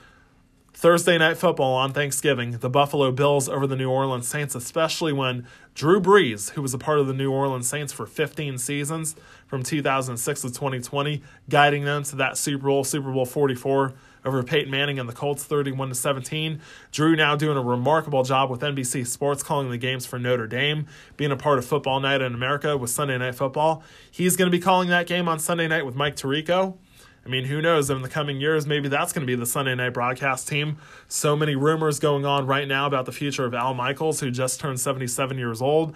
Thursday 0.72 1.18
night 1.18 1.38
football 1.38 1.73
on 1.73 1.94
Thanksgiving, 1.94 2.52
the 2.52 2.69
Buffalo 2.69 3.11
Bills 3.11 3.49
over 3.49 3.65
the 3.65 3.76
New 3.76 3.90
Orleans 3.90 4.27
Saints, 4.27 4.53
especially 4.53 5.11
when 5.11 5.48
Drew 5.73 5.99
Brees, 5.99 6.52
who 6.52 6.61
was 6.61 6.76
a 6.76 6.77
part 6.77 6.99
of 6.99 7.07
the 7.07 7.14
New 7.15 7.31
Orleans 7.31 7.68
Saints 7.68 7.91
for 7.91 8.06
15 8.06 8.60
seasons 8.60 9.15
from 9.48 9.64
2006 9.64 10.41
to 10.41 10.48
2020, 10.49 11.23
guiding 11.49 11.86
them 11.86 12.03
to 12.03 12.15
that 12.18 12.38
Super 12.38 12.68
Bowl, 12.68 12.84
Super 12.84 13.11
Bowl 13.11 13.26
44 13.26 13.95
over 14.26 14.44
Peyton 14.44 14.70
Manning 14.72 15.00
and 15.00 15.08
the 15.08 15.14
Colts 15.14 15.44
31 15.44 15.90
to 15.90 15.96
17. 15.96 16.62
Drew 16.91 17.16
now 17.16 17.36
doing 17.36 17.58
a 17.58 17.62
remarkable 17.62 18.24
job 18.24 18.50
with 18.50 18.62
NBC 18.62 19.06
Sports 19.08 19.44
calling 19.44 19.70
the 19.70 19.78
games 19.78 20.06
for 20.06 20.20
Notre 20.20 20.48
Dame, 20.48 20.88
being 21.18 21.32
a 21.32 21.38
part 21.38 21.58
of 21.60 21.66
Football 21.66 22.00
Night 22.00 22.22
in 22.22 22.34
America 22.34 22.78
with 22.78 22.90
Sunday 22.90 23.18
Night 23.18 23.36
Football. 23.36 23.84
He's 24.12 24.36
going 24.36 24.52
to 24.52 24.58
be 24.58 24.62
calling 24.62 24.90
that 24.90 25.08
game 25.08 25.28
on 25.28 25.40
Sunday 25.40 25.68
night 25.68 25.86
with 25.86 25.96
Mike 25.96 26.16
Tirico. 26.16 26.78
I 27.26 27.30
mean, 27.30 27.46
who 27.46 27.62
knows? 27.62 27.90
In 27.90 28.02
the 28.02 28.10
coming 28.10 28.40
years, 28.40 28.66
maybe 28.66 28.88
that's 28.88 29.14
going 29.14 29.22
to 29.22 29.28
be 29.28 29.36
the 29.36 29.46
Sunday 29.46 29.76
night 29.76 29.94
broadcast 29.94 30.48
team. 30.48 30.78
So 31.08 31.36
many 31.36 31.56
rumors 31.56 32.00
going 32.00 32.26
on 32.26 32.48
right 32.48 32.68
now 32.68 32.88
about 32.88 33.06
the 33.06 33.12
future 33.12 33.46
of 33.46 33.54
Al 33.54 33.74
Michaels, 33.74 34.20
who 34.20 34.32
just 34.32 34.60
turned 34.60 34.80
77 34.80 35.38
years 35.38 35.62
old. 35.62 35.96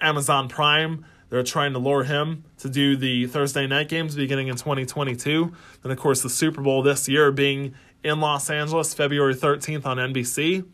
Amazon 0.00 0.48
Prime, 0.48 1.04
they're 1.30 1.42
trying 1.42 1.72
to 1.72 1.78
lure 1.78 2.04
him 2.04 2.44
to 2.58 2.68
do 2.68 2.96
the 2.96 3.26
Thursday 3.26 3.66
night 3.66 3.88
games 3.88 4.16
beginning 4.16 4.48
in 4.48 4.56
2022. 4.56 5.52
And 5.82 5.92
of 5.92 5.98
course, 5.98 6.22
the 6.22 6.30
Super 6.30 6.60
Bowl 6.60 6.82
this 6.82 7.08
year 7.08 7.32
being 7.32 7.74
in 8.02 8.20
Los 8.20 8.50
Angeles, 8.50 8.92
February 8.92 9.34
13th 9.34 9.86
on 9.86 9.96
NBC. 9.96 10.66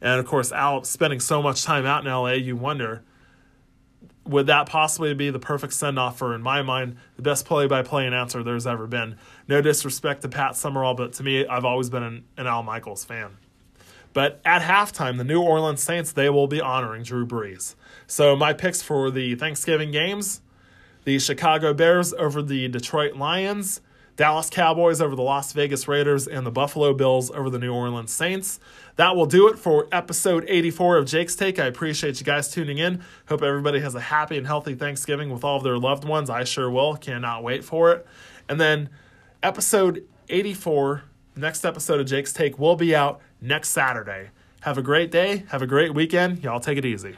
And 0.00 0.20
of 0.20 0.26
course, 0.26 0.52
Al 0.52 0.84
spending 0.84 1.20
so 1.20 1.42
much 1.42 1.64
time 1.64 1.84
out 1.84 2.06
in 2.06 2.10
LA, 2.10 2.32
you 2.32 2.56
wonder 2.56 3.02
would 4.28 4.46
that 4.46 4.68
possibly 4.68 5.14
be 5.14 5.30
the 5.30 5.38
perfect 5.38 5.72
send 5.72 5.98
off 5.98 6.18
for, 6.18 6.34
in 6.34 6.42
my 6.42 6.60
mind, 6.60 6.96
the 7.16 7.22
best 7.22 7.46
play 7.46 7.66
by 7.66 7.82
play 7.82 8.06
announcer 8.06 8.42
there's 8.42 8.66
ever 8.66 8.86
been? 8.86 9.16
No 9.48 9.62
disrespect 9.62 10.20
to 10.22 10.28
Pat 10.28 10.54
Summerall, 10.54 10.94
but 10.94 11.14
to 11.14 11.22
me, 11.22 11.46
I've 11.46 11.64
always 11.64 11.88
been 11.88 12.02
an, 12.02 12.24
an 12.36 12.46
Al 12.46 12.62
Michaels 12.62 13.04
fan. 13.04 13.38
But 14.12 14.40
at 14.44 14.62
halftime, 14.62 15.16
the 15.16 15.24
New 15.24 15.40
Orleans 15.40 15.82
Saints, 15.82 16.12
they 16.12 16.28
will 16.28 16.46
be 16.46 16.60
honoring 16.60 17.02
Drew 17.02 17.26
Brees. 17.26 17.74
So 18.08 18.34
my 18.34 18.54
picks 18.54 18.82
for 18.82 19.10
the 19.10 19.36
Thanksgiving 19.36 19.92
games 19.92 20.40
the 21.04 21.18
Chicago 21.18 21.72
Bears 21.72 22.12
over 22.14 22.42
the 22.42 22.68
Detroit 22.68 23.16
Lions, 23.16 23.80
Dallas 24.16 24.50
Cowboys 24.50 25.00
over 25.00 25.16
the 25.16 25.22
Las 25.22 25.52
Vegas 25.54 25.88
Raiders, 25.88 26.26
and 26.26 26.44
the 26.44 26.50
Buffalo 26.50 26.92
Bills 26.92 27.30
over 27.30 27.48
the 27.48 27.58
New 27.58 27.72
Orleans 27.72 28.12
Saints. 28.12 28.60
That 28.96 29.16
will 29.16 29.24
do 29.24 29.48
it 29.48 29.58
for 29.58 29.88
episode 29.90 30.44
84 30.46 30.98
of 30.98 31.06
Jake's 31.06 31.34
Take. 31.34 31.58
I 31.58 31.64
appreciate 31.64 32.20
you 32.20 32.26
guys 32.26 32.50
tuning 32.50 32.76
in. 32.76 33.02
Hope 33.26 33.42
everybody 33.42 33.80
has 33.80 33.94
a 33.94 34.00
happy 34.00 34.36
and 34.36 34.46
healthy 34.46 34.74
Thanksgiving 34.74 35.30
with 35.30 35.44
all 35.44 35.56
of 35.56 35.62
their 35.62 35.78
loved 35.78 36.04
ones. 36.04 36.28
I 36.28 36.44
sure 36.44 36.68
will. 36.70 36.96
Cannot 36.96 37.42
wait 37.42 37.64
for 37.64 37.92
it. 37.92 38.06
And 38.48 38.60
then 38.60 38.90
episode 39.42 40.04
84, 40.28 41.04
next 41.36 41.64
episode 41.64 42.00
of 42.00 42.06
Jake's 42.06 42.34
Take, 42.34 42.58
will 42.58 42.76
be 42.76 42.94
out 42.94 43.20
next 43.40 43.70
Saturday. 43.70 44.30
Have 44.60 44.76
a 44.76 44.82
great 44.82 45.10
day. 45.10 45.44
Have 45.48 45.62
a 45.62 45.66
great 45.66 45.94
weekend. 45.94 46.42
Y'all 46.42 46.60
take 46.60 46.76
it 46.76 46.84
easy. 46.84 47.16